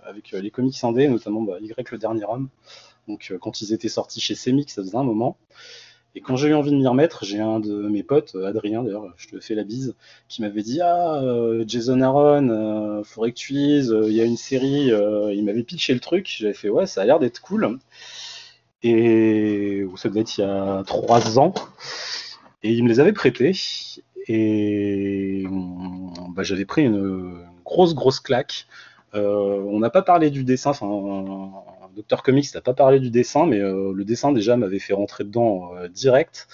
avec 0.05 0.31
les 0.31 0.51
comics 0.51 0.83
indés, 0.83 1.07
notamment 1.07 1.41
bah, 1.41 1.57
Y 1.61 1.91
le 1.91 1.97
dernier 1.97 2.25
homme. 2.25 2.49
Donc 3.07 3.29
euh, 3.31 3.37
quand 3.37 3.61
ils 3.61 3.73
étaient 3.73 3.89
sortis 3.89 4.21
chez 4.21 4.35
Semix, 4.35 4.73
ça 4.73 4.81
faisait 4.81 4.97
un 4.97 5.03
moment. 5.03 5.37
Et 6.15 6.21
quand 6.21 6.35
j'ai 6.35 6.49
eu 6.49 6.53
envie 6.53 6.71
de 6.71 6.75
m'y 6.75 6.85
remettre, 6.85 7.25
j'ai 7.25 7.39
un 7.39 7.59
de 7.59 7.89
mes 7.89 8.03
potes, 8.03 8.35
euh, 8.35 8.45
Adrien 8.45 8.83
d'ailleurs, 8.83 9.11
je 9.17 9.27
te 9.29 9.39
fais 9.39 9.55
la 9.55 9.63
bise, 9.63 9.95
qui 10.29 10.41
m'avait 10.43 10.61
dit 10.61 10.79
Ah, 10.81 11.15
euh, 11.23 11.63
Jason 11.67 12.01
Aaron, 12.01 12.49
euh, 12.49 13.03
faudrait 13.03 13.31
que 13.31 13.39
il 13.51 14.13
y 14.13 14.21
a 14.21 14.25
une 14.25 14.37
série, 14.37 14.91
il 14.91 15.43
m'avait 15.43 15.63
pitché 15.63 15.93
le 15.93 15.99
truc, 15.99 16.31
j'avais 16.37 16.53
fait 16.53 16.69
Ouais, 16.69 16.85
ça 16.85 17.01
a 17.01 17.05
l'air 17.05 17.19
d'être 17.19 17.41
cool. 17.41 17.79
Et 18.83 19.85
ça 19.95 20.09
devait 20.09 20.21
être 20.21 20.37
il 20.37 20.41
y 20.41 20.43
a 20.43 20.83
trois 20.85 21.39
ans. 21.39 21.53
Et 22.63 22.71
il 22.71 22.83
me 22.83 22.89
les 22.89 22.99
avait 22.99 23.13
prêtés. 23.13 23.53
Et 24.27 25.43
bah, 26.29 26.43
j'avais 26.43 26.65
pris 26.65 26.83
une 26.83 27.45
grosse, 27.65 27.93
grosse 27.93 28.19
claque. 28.19 28.67
on 29.13 29.79
n'a 29.79 29.89
pas 29.89 30.01
parlé 30.01 30.29
du 30.29 30.43
dessin, 30.43 30.71
enfin 30.71 30.87
Docteur 31.95 32.23
Comics 32.23 32.53
n'a 32.55 32.61
pas 32.61 32.73
parlé 32.73 32.99
du 32.99 33.09
dessin, 33.09 33.45
mais 33.45 33.59
euh, 33.59 33.93
le 33.93 34.03
dessin 34.03 34.31
déjà 34.31 34.57
m'avait 34.57 34.79
fait 34.79 34.93
rentrer 34.93 35.23
dedans 35.23 35.71
euh, 35.75 35.87
direct 35.87 36.47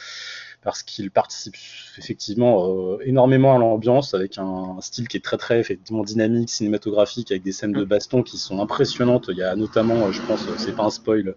parce 0.62 0.84
qu'il 0.84 1.10
participe 1.10 1.56
effectivement 1.98 2.68
euh, 2.68 2.98
énormément 3.06 3.56
à 3.56 3.60
l'ambiance 3.60 4.14
avec 4.14 4.38
un, 4.38 4.76
style 4.82 5.08
qui 5.08 5.16
est 5.16 5.22
très 5.22 5.38
très 5.38 5.58
effectivement 5.60 6.04
dynamique, 6.04 6.50
cinématographique, 6.50 7.32
avec 7.32 7.44
des 7.44 7.54
scènes 7.54 7.72
de 7.72 7.86
baston 7.86 8.24
qui 8.24 8.38
sont 8.38 8.60
impressionnantes. 8.60 9.30
Il 9.32 9.38
y 9.38 9.44
a 9.44 9.56
notamment, 9.56 10.12
je 10.12 10.22
pense, 10.24 10.46
c'est 10.58 10.76
pas 10.76 10.84
un 10.84 10.90
spoil, 10.90 11.36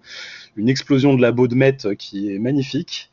une 0.57 0.69
explosion 0.69 1.15
de 1.15 1.23
la 1.23 1.31
Baudemette 1.31 1.95
qui 1.95 2.35
est 2.35 2.41
magnifique. 2.41 3.11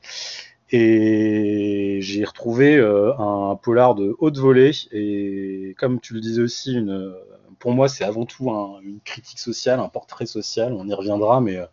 Et 0.71 1.97
j'ai 2.01 2.23
retrouvé 2.23 2.77
un 2.79 3.55
polar 3.55 3.95
de 3.95 4.15
haute 4.19 4.37
volée 4.37 4.71
et 4.91 5.75
comme 5.79 5.99
tu 5.99 6.13
le 6.13 6.19
disais 6.19 6.41
aussi, 6.41 6.73
une, 6.73 7.13
pour 7.59 7.73
moi, 7.73 7.89
c'est 7.89 8.05
avant 8.05 8.25
tout 8.25 8.49
une 8.81 9.01
critique 9.01 9.39
sociale, 9.39 9.79
un 9.79 9.89
portrait 9.89 10.25
social. 10.25 10.73
On 10.73 10.87
y 10.87 10.93
reviendra, 10.93 11.41
mais 11.41 11.57
euh, 11.57 11.65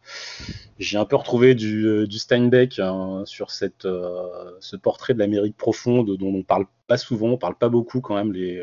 j'ai 0.78 0.98
un 0.98 1.04
peu 1.04 1.16
retrouvé 1.16 1.54
du, 1.54 1.86
euh, 1.86 2.10
Steinbeck 2.10 2.80
hein, 2.80 3.22
sur 3.24 3.48
euh, 3.84 4.50
ce 4.60 4.76
portrait 4.76 5.14
de 5.14 5.20
l'Amérique 5.20 5.56
profonde 5.56 6.16
dont 6.16 6.34
on 6.34 6.42
parle 6.42 6.66
pas 6.88 6.98
souvent, 6.98 7.28
on 7.28 7.38
parle 7.38 7.56
pas 7.56 7.68
beaucoup 7.68 8.00
quand 8.00 8.16
même. 8.16 8.32
Les, 8.32 8.62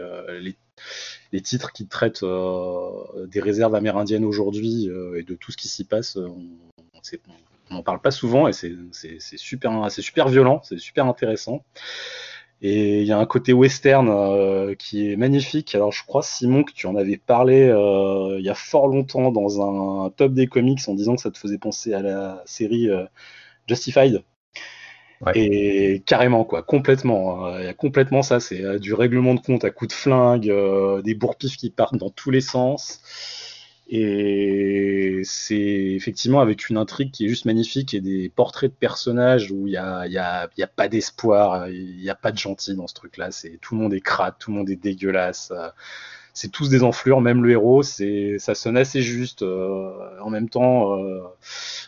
les, 1.31 1.41
titres 1.41 1.71
qui 1.71 1.87
traitent 1.87 2.23
des 2.23 3.39
réserves 3.39 3.75
amérindiennes 3.75 4.25
aujourd'hui 4.25 4.89
et 5.15 5.23
de 5.23 5.35
tout 5.35 5.51
ce 5.51 5.57
qui 5.57 5.67
s'y 5.67 5.83
passe, 5.83 6.17
on 6.17 7.01
n'en 7.71 7.83
parle 7.83 8.01
pas 8.01 8.11
souvent 8.11 8.47
et 8.47 8.53
c'est 8.53 8.73
super, 9.37 9.91
super 9.91 10.27
violent, 10.27 10.61
c'est 10.63 10.79
super 10.79 11.05
intéressant. 11.05 11.63
Et 12.65 13.01
il 13.01 13.07
y 13.07 13.11
a 13.11 13.19
un 13.19 13.25
côté 13.25 13.51
western 13.51 14.07
euh, 14.09 14.73
qui 14.73 15.11
est 15.11 15.17
magnifique. 15.17 15.75
Alors 15.75 15.91
je 15.91 16.05
crois 16.05 16.23
Simon 16.23 16.63
que 16.63 16.71
tu 16.71 16.87
en 16.87 16.95
avais 16.95 17.17
parlé 17.17 17.67
euh, 17.67 18.37
il 18.39 18.45
y 18.45 18.49
a 18.49 18.55
fort 18.55 18.87
longtemps 18.87 19.31
dans 19.31 19.61
un 20.05 20.09
top 20.11 20.33
des 20.33 20.47
comics 20.47 20.79
en 20.87 20.93
disant 20.93 21.15
que 21.15 21.21
ça 21.21 21.29
te 21.29 21.37
faisait 21.37 21.57
penser 21.57 21.93
à 21.93 22.01
la 22.01 22.41
série 22.45 22.89
euh, 22.89 23.03
Justified. 23.67 24.23
Et 25.35 26.03
carrément 26.05 26.43
quoi, 26.43 26.63
complètement. 26.63 27.45
Hein. 27.45 27.59
Il 27.59 27.65
y 27.65 27.69
a 27.69 27.73
complètement 27.73 28.23
ça, 28.23 28.41
c'est 28.41 28.77
du 28.79 28.93
règlement 28.93 29.35
de 29.35 29.39
compte 29.39 29.63
à 29.63 29.69
coups 29.69 29.89
de 29.89 29.93
flingue, 29.93 30.53
des 31.01 31.15
bourpifs 31.15 31.55
qui 31.55 31.69
partent 31.69 31.95
dans 31.95 32.09
tous 32.09 32.29
les 32.29 32.41
sens. 32.41 33.01
Et 33.87 35.21
c'est 35.25 35.55
effectivement 35.55 36.39
avec 36.39 36.69
une 36.69 36.77
intrigue 36.77 37.11
qui 37.11 37.25
est 37.25 37.29
juste 37.29 37.45
magnifique 37.45 37.93
et 37.93 38.01
des 38.01 38.29
portraits 38.29 38.71
de 38.71 38.75
personnages 38.75 39.51
où 39.51 39.67
il 39.67 39.71
n'y 39.71 39.77
a, 39.77 40.07
y 40.07 40.17
a, 40.17 40.67
pas 40.67 40.87
d'espoir, 40.87 41.67
il 41.69 41.97
n'y 41.97 42.09
a 42.09 42.15
pas 42.15 42.31
de 42.31 42.37
gentil 42.37 42.75
dans 42.75 42.87
ce 42.87 42.93
truc-là. 42.93 43.29
Tout 43.61 43.75
le 43.75 43.81
monde 43.81 43.93
est 43.93 44.01
crade, 44.01 44.35
tout 44.39 44.51
le 44.51 44.57
monde 44.57 44.69
est 44.69 44.77
dégueulasse. 44.77 45.51
C'est 46.33 46.51
tous 46.51 46.67
des 46.67 46.83
enflures, 46.83 47.21
même 47.21 47.43
le 47.43 47.51
héros, 47.51 47.83
ça 47.83 48.55
sonne 48.55 48.75
assez 48.75 49.01
juste. 49.03 49.43
Euh, 49.43 50.19
en 50.19 50.31
même 50.31 50.49
temps, 50.49 50.97
euh, 50.97 51.21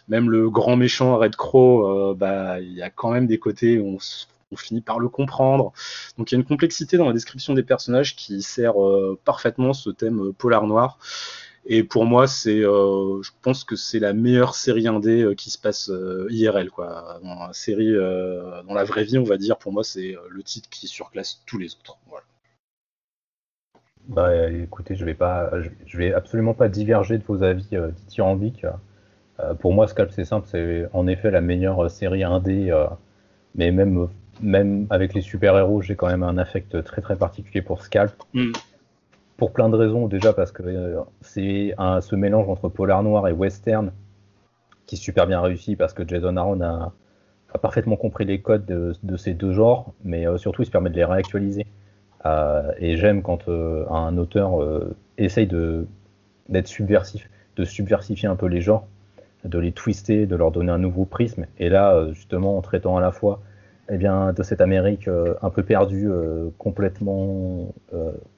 même 0.07 0.29
le 0.29 0.51
grand 0.51 0.75
méchant 0.75 1.17
Red 1.17 1.35
Crow, 1.35 2.11
euh, 2.11 2.13
bah 2.13 2.59
il 2.61 2.73
y 2.73 2.83
a 2.83 2.91
quand 2.91 3.09
même 3.11 3.25
des 3.25 3.39
côtés 3.39 3.79
où 3.79 3.97
on 4.51 4.55
finit 4.55 4.81
par 4.81 4.99
le 4.99 5.09
comprendre. 5.09 5.73
Donc 6.19 6.31
il 6.31 6.35
y 6.35 6.37
a 6.37 6.39
une 6.39 6.45
complexité 6.45 6.95
dans 6.97 7.07
la 7.07 7.13
description 7.13 7.55
des 7.55 7.63
personnages 7.63 8.15
qui 8.15 8.43
sert 8.43 8.75
parfaitement 9.23 9.73
ce 9.73 9.89
thème 9.89 10.31
polar 10.33 10.67
noir. 10.67 10.99
Et 11.67 11.83
pour 11.83 12.05
moi, 12.05 12.27
c'est, 12.27 12.63
euh, 12.63 13.21
je 13.23 13.31
pense 13.41 13.63
que 13.63 13.75
c'est 13.75 13.97
la 13.99 14.13
meilleure 14.13 14.53
série 14.53 14.87
indé 14.87 15.23
euh, 15.23 15.33
qui 15.33 15.49
se 15.49 15.57
passe 15.57 15.89
euh, 15.89 16.27
IRL, 16.29 16.69
quoi. 16.69 17.19
Dans 17.23 17.47
la 17.47 17.53
série, 17.53 17.93
dans 17.93 18.73
la 18.73 18.83
vraie 18.83 19.03
vie, 19.03 19.17
on 19.17 19.23
va 19.23 19.37
dire. 19.37 19.57
Pour 19.57 19.73
moi, 19.73 19.83
c'est 19.83 20.15
le 20.29 20.43
titre 20.43 20.69
qui 20.69 20.87
surclasse 20.87 21.41
tous 21.47 21.57
les 21.57 21.73
autres. 21.73 21.97
Voilà. 22.07 22.25
Bah, 24.07 24.51
écoutez, 24.51 24.95
je 24.95 25.03
vais 25.03 25.15
pas, 25.15 25.51
je 25.85 25.97
vais 25.97 26.13
absolument 26.13 26.53
pas 26.53 26.69
diverger 26.69 27.17
de 27.17 27.23
vos 27.23 27.41
avis 27.41 27.67
dithyrambiques. 27.95 28.67
pour 29.59 29.73
moi, 29.73 29.87
Scalp, 29.87 30.11
c'est 30.11 30.25
simple, 30.25 30.47
c'est 30.49 30.87
en 30.93 31.07
effet 31.07 31.31
la 31.31 31.41
meilleure 31.41 31.89
série 31.89 32.23
indé, 32.23 32.71
mais 33.55 33.71
même, 33.71 34.07
même 34.41 34.85
avec 34.91 35.15
les 35.15 35.21
super-héros, 35.21 35.81
j'ai 35.81 35.95
quand 35.95 36.07
même 36.07 36.21
un 36.21 36.37
affect 36.37 36.83
très 36.83 37.01
très 37.01 37.15
particulier 37.15 37.63
pour 37.63 37.81
Scalp. 37.81 38.13
Mm 38.33 38.51
pour 39.37 39.51
plein 39.51 39.69
de 39.69 39.75
raisons. 39.75 40.07
Déjà 40.07 40.33
parce 40.33 40.51
que 40.51 40.63
euh, 40.63 41.01
c'est 41.21 41.75
ce 41.77 42.15
mélange 42.15 42.49
entre 42.49 42.69
polar 42.69 43.03
noir 43.03 43.27
et 43.27 43.31
western 43.31 43.91
qui 44.85 44.95
est 44.95 44.99
super 44.99 45.25
bien 45.25 45.41
réussi 45.41 45.75
parce 45.75 45.93
que 45.93 46.07
Jason 46.07 46.37
Aaron 46.37 46.61
a, 46.61 46.93
parfaitement 47.61 47.95
compris 47.95 48.25
les 48.25 48.41
codes 48.41 48.65
de, 48.65 49.17
ces 49.17 49.33
deux 49.33 49.53
genres, 49.53 49.93
mais 50.03 50.27
euh, 50.27 50.37
surtout 50.37 50.63
il 50.63 50.65
se 50.65 50.71
permet 50.71 50.89
de 50.89 50.95
les 50.95 51.05
réactualiser. 51.05 51.65
Euh, 52.25 52.71
et 52.79 52.97
j'aime 52.97 53.21
quand 53.21 53.47
un 53.47 54.17
auteur 54.17 54.59
essaye 55.17 55.47
d'être 56.49 56.67
subversif, 56.67 57.29
de 57.55 57.63
subversifier 57.63 58.27
un 58.27 58.35
peu 58.35 58.47
les 58.47 58.61
genres, 58.61 58.87
de 59.43 59.59
les 59.59 59.71
twister, 59.71 60.25
de 60.25 60.35
leur 60.35 60.51
donner 60.51 60.71
un 60.71 60.79
nouveau 60.79 61.05
prisme. 61.05 61.45
Et 61.59 61.69
là, 61.69 62.11
justement, 62.11 62.57
en 62.57 62.61
traitant 62.61 62.97
à 62.97 63.01
la 63.01 63.11
fois 63.11 63.41
eh 63.89 63.97
bien, 63.97 64.33
de 64.33 64.43
cette 64.43 64.61
Amérique 64.61 65.07
un 65.41 65.49
peu 65.49 65.63
perdue, 65.63 66.09
complètement 66.57 67.73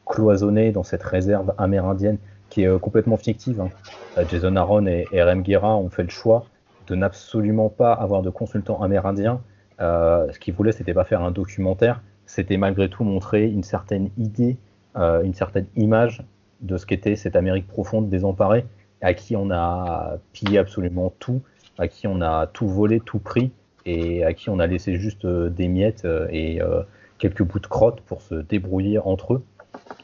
cloisonné 0.05 0.71
dans 0.71 0.83
cette 0.83 1.03
réserve 1.03 1.53
amérindienne 1.57 2.17
qui 2.49 2.63
est 2.63 2.67
euh, 2.67 2.79
complètement 2.79 3.17
fictive. 3.17 3.61
Hein. 3.61 3.69
Euh, 4.17 4.25
Jason 4.29 4.55
Aaron 4.55 4.85
et, 4.87 5.05
R.M. 5.13 5.41
Guerra 5.41 5.77
ont 5.77 5.89
fait 5.89 6.03
le 6.03 6.09
choix 6.09 6.45
de 6.87 6.95
n'absolument 6.95 7.69
pas 7.69 7.93
avoir 7.93 8.21
de 8.21 8.29
consultants 8.29 8.81
amérindiens. 8.81 9.41
Euh, 9.79 10.31
ce 10.31 10.39
qu'ils 10.39 10.53
voulaient, 10.53 10.71
c'était 10.71 10.93
pas 10.93 11.03
faire 11.03 11.21
un 11.21 11.31
documentaire, 11.31 12.01
c'était 12.25 12.57
malgré 12.57 12.89
tout 12.89 13.03
montrer 13.03 13.45
une 13.45 13.63
certaine 13.63 14.09
idée, 14.17 14.57
une 14.95 15.35
certaine 15.35 15.67
image 15.75 16.23
de 16.61 16.75
ce 16.75 16.87
qu'était 16.87 17.15
cette 17.15 17.35
Amérique 17.35 17.67
profonde 17.67 18.09
désemparée, 18.09 18.65
à 19.01 19.13
qui 19.13 19.35
on 19.35 19.51
a 19.51 20.17
pillé 20.33 20.57
absolument 20.57 21.13
tout, 21.19 21.41
à 21.77 21.87
qui 21.87 22.07
on 22.07 22.19
a 22.19 22.47
tout 22.47 22.67
volé, 22.67 22.99
tout 22.99 23.19
pris, 23.19 23.51
et 23.87 24.23
à 24.23 24.33
qui 24.33 24.49
on 24.49 24.59
a 24.59 24.67
laissé 24.67 24.97
juste 24.97 25.25
des 25.25 25.67
miettes 25.67 26.05
et 26.29 26.59
quelques 27.17 27.43
bouts 27.43 27.59
de 27.59 27.67
crotte 27.67 28.01
pour 28.01 28.21
se 28.21 28.35
débrouiller 28.35 28.99
entre 28.99 29.35
eux. 29.35 29.43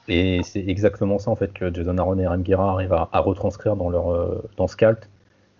Et 0.07 0.41
c'est 0.43 0.63
exactement 0.67 1.19
ça 1.19 1.31
en 1.31 1.35
fait 1.35 1.53
que 1.53 1.73
Jason 1.73 1.97
Aaron 1.97 2.19
et 2.19 2.27
Rem 2.27 2.43
arrivent 2.57 2.93
à, 2.93 3.19
retranscrire 3.19 3.75
dans 3.75 3.89
leur 3.89 4.11
euh, 4.11 4.43
dans. 4.57 4.67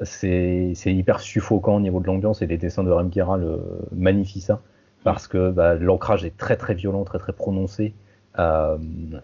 C'est 0.02 0.74
hyper 0.86 1.20
suffocant 1.22 1.76
au 1.76 1.80
niveau 1.80 2.00
de 2.00 2.08
l'ambiance 2.08 2.42
et 2.42 2.48
les 2.48 2.58
dessins 2.58 2.84
de 2.84 2.92
Rem 2.92 3.10
le 3.40 3.62
magnifient 3.96 4.42
ça 4.42 4.60
parce 5.04 5.28
que 5.28 5.52
bah, 5.52 5.76
l'ancrage 5.76 6.26
est 6.26 6.36
très 6.36 6.58
très 6.58 6.74
violent, 6.74 7.04
très 7.04 7.20
très 7.20 7.34
prononcé. 7.34 7.94
Euh, 8.40 8.78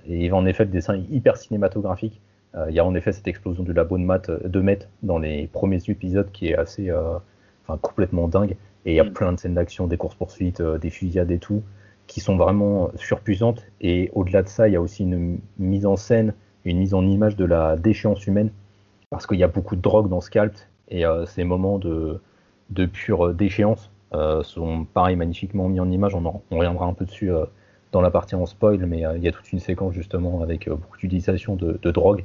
et 0.07 0.31
en 0.31 0.45
effet, 0.45 0.65
le 0.65 0.71
dessin 0.71 0.95
est 0.95 1.09
hyper 1.09 1.37
cinématographique. 1.37 2.21
Euh, 2.55 2.67
il 2.69 2.75
y 2.75 2.79
a 2.79 2.85
en 2.85 2.95
effet 2.95 3.11
cette 3.11 3.27
explosion 3.27 3.63
du 3.63 3.73
labo 3.73 3.97
de, 3.97 4.03
maths, 4.03 4.29
de 4.29 4.59
Met 4.61 4.79
dans 5.03 5.19
les 5.19 5.47
premiers 5.47 5.81
épisodes 5.87 6.31
qui 6.31 6.49
est 6.49 6.55
assez, 6.55 6.91
enfin, 6.91 7.77
complètement 7.81 8.27
dingue. 8.27 8.55
Et 8.85 8.93
il 8.93 8.95
y 8.95 8.99
a 8.99 9.03
mm. 9.03 9.13
plein 9.13 9.33
de 9.33 9.39
scènes 9.39 9.55
d'action, 9.55 9.87
des 9.87 9.97
courses-poursuites, 9.97 10.61
des 10.61 10.89
fusillades 10.89 11.31
et 11.31 11.39
tout 11.39 11.63
qui 12.09 12.19
sont 12.19 12.35
vraiment 12.35 12.89
surpuissantes. 12.95 13.63
Et 13.79 14.09
au-delà 14.13 14.41
de 14.41 14.49
ça, 14.49 14.67
il 14.67 14.73
y 14.73 14.75
a 14.75 14.81
aussi 14.81 15.03
une 15.03 15.39
mise 15.59 15.85
en 15.85 15.95
scène, 15.95 16.33
une 16.65 16.79
mise 16.79 16.93
en 16.93 17.07
image 17.07 17.37
de 17.37 17.45
la 17.45 17.77
déchéance 17.77 18.25
humaine, 18.27 18.49
parce 19.11 19.25
qu'il 19.27 19.37
y 19.37 19.43
a 19.43 19.47
beaucoup 19.47 19.75
de 19.75 19.81
drogue 19.81 20.09
dans 20.09 20.19
Scalp, 20.19 20.55
et 20.89 21.05
euh, 21.05 21.25
ces 21.25 21.43
moments 21.43 21.77
de, 21.77 22.19
de 22.71 22.85
pure 22.87 23.33
déchéance 23.33 23.91
euh, 24.13 24.41
sont 24.41 24.85
pareil 24.85 25.15
magnifiquement 25.15 25.69
mis 25.69 25.79
en 25.79 25.89
image. 25.89 26.15
On, 26.15 26.41
reviendra 26.51 26.87
un 26.87 26.93
peu 26.93 27.05
dessus 27.05 27.31
euh, 27.31 27.45
dans 27.91 28.01
la 28.01 28.09
partie 28.09 28.33
en 28.33 28.47
spoil, 28.47 28.83
mais 28.87 29.03
il 29.15 29.23
y 29.23 29.27
a 29.27 29.31
toute 29.31 29.51
une 29.53 29.59
séquence 29.59 29.93
justement 29.93 30.41
avec 30.41 30.67
beaucoup 30.67 30.97
d'utilisation 30.97 31.55
de, 31.55 31.91
drogue, 31.91 32.23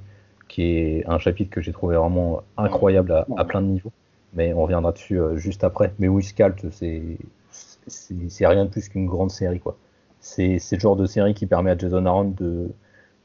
qui 0.48 0.62
est 0.62 1.06
un 1.06 1.18
chapitre 1.18 1.50
que 1.50 1.60
j'ai 1.60 1.72
trouvé 1.72 1.96
vraiment 1.96 2.42
incroyable 2.56 3.12
à, 3.12 3.26
à, 3.36 3.44
plein 3.44 3.60
de 3.60 3.66
niveaux. 3.66 3.92
Mais 4.34 4.52
on 4.52 4.62
reviendra 4.62 4.92
dessus 4.92 5.18
juste 5.36 5.64
après. 5.64 5.92
Mais 5.98 6.08
oui, 6.08 6.22
Scalp, 6.22 6.60
c'est 6.70 8.46
rien 8.46 8.64
de 8.64 8.70
plus 8.70 8.88
qu'une 8.88 9.06
grande 9.06 9.30
série. 9.30 9.60
quoi. 9.60 9.76
C'est 10.20 10.58
le 10.72 10.78
genre 10.80 10.96
de 10.96 11.06
série 11.06 11.34
qui 11.34 11.46
permet 11.46 11.70
à 11.70 11.78
Jason 11.78 12.06
Aaron 12.06 12.34
de, 12.36 12.70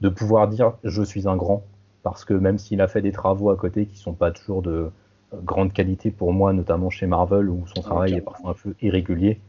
de 0.01 0.09
pouvoir 0.09 0.47
dire 0.47 0.73
je 0.83 1.01
suis 1.01 1.27
un 1.27 1.35
grand, 1.35 1.63
parce 2.03 2.25
que 2.25 2.33
même 2.33 2.57
s'il 2.57 2.81
a 2.81 2.87
fait 2.87 3.01
des 3.01 3.11
travaux 3.11 3.49
à 3.49 3.55
côté 3.55 3.85
qui 3.85 3.97
sont 3.97 4.13
pas 4.13 4.31
toujours 4.31 4.61
de 4.61 4.91
euh, 5.33 5.37
grande 5.43 5.73
qualité 5.73 6.11
pour 6.11 6.33
moi, 6.33 6.53
notamment 6.53 6.89
chez 6.89 7.07
Marvel, 7.07 7.49
où 7.49 7.65
son 7.67 7.81
travail 7.81 8.13
est 8.13 8.21
parfois 8.21 8.51
un 8.51 8.53
peu 8.53 8.75
irrégulier, 8.81 9.39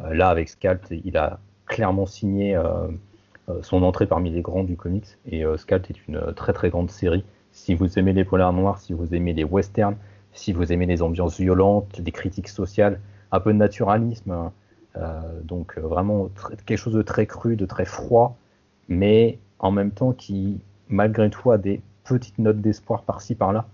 euh, 0.00 0.14
là 0.14 0.28
avec 0.28 0.48
Scalp, 0.48 0.86
il 0.90 1.16
a 1.16 1.38
clairement 1.66 2.06
signé 2.06 2.56
euh, 2.56 2.88
son 3.62 3.82
entrée 3.82 4.06
parmi 4.06 4.30
les 4.30 4.42
grands 4.42 4.64
du 4.64 4.76
comics, 4.76 5.18
et 5.26 5.42
Scalp 5.56 5.90
est 5.90 6.06
une 6.06 6.32
très 6.34 6.52
très 6.52 6.70
grande 6.70 6.90
série. 6.90 7.24
Si 7.52 7.74
vous 7.74 7.98
aimez 7.98 8.12
les 8.12 8.24
polars 8.24 8.52
noirs, 8.52 8.78
si 8.78 8.92
vous 8.92 9.12
aimez 9.12 9.32
les 9.32 9.42
westerns, 9.42 9.96
si 10.40 10.52
vous 10.52 10.72
aimez 10.72 10.86
les 10.86 11.02
ambiances 11.02 11.38
violentes, 11.38 12.00
les 12.04 12.12
critiques 12.12 12.48
sociales, 12.48 12.98
un 13.30 13.40
peu 13.40 13.52
de 13.52 13.58
naturalisme. 13.58 14.30
Hein. 14.30 14.52
Euh, 14.96 15.20
donc 15.44 15.74
euh, 15.76 15.82
vraiment 15.82 16.30
quelque 16.66 16.78
chose 16.78 16.94
de 16.94 17.02
très 17.02 17.26
cru, 17.26 17.56
de 17.56 17.66
très 17.66 17.84
froid, 17.84 18.36
mais 18.88 19.38
en 19.58 19.70
même 19.70 19.92
temps 19.92 20.12
qui, 20.12 20.58
malgré 20.88 21.28
tout, 21.30 21.50
a 21.50 21.58
des 21.58 21.80
petites 22.04 22.38
notes 22.38 22.60
d'espoir 22.60 23.02
par-ci 23.02 23.34
par-là. 23.34 23.66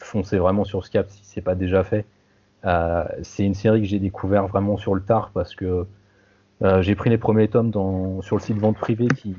Foncez 0.00 0.38
vraiment 0.38 0.64
sur 0.64 0.84
ce 0.84 0.90
cap 0.90 1.08
si 1.10 1.20
c'est 1.22 1.42
pas 1.42 1.54
déjà 1.54 1.84
fait. 1.84 2.06
Euh, 2.64 3.04
c'est 3.22 3.44
une 3.44 3.54
série 3.54 3.82
que 3.82 3.86
j'ai 3.86 4.00
découvert 4.00 4.48
vraiment 4.48 4.78
sur 4.78 4.94
le 4.94 5.02
tard 5.02 5.30
parce 5.32 5.54
que 5.54 5.86
j'ai 6.80 6.96
pris 6.96 7.08
les 7.08 7.18
premiers 7.18 7.46
tomes 7.46 7.70
sur 8.20 8.34
le 8.34 8.42
site 8.42 8.58
vente 8.58 8.76
privée 8.78 9.06
qui 9.06 9.32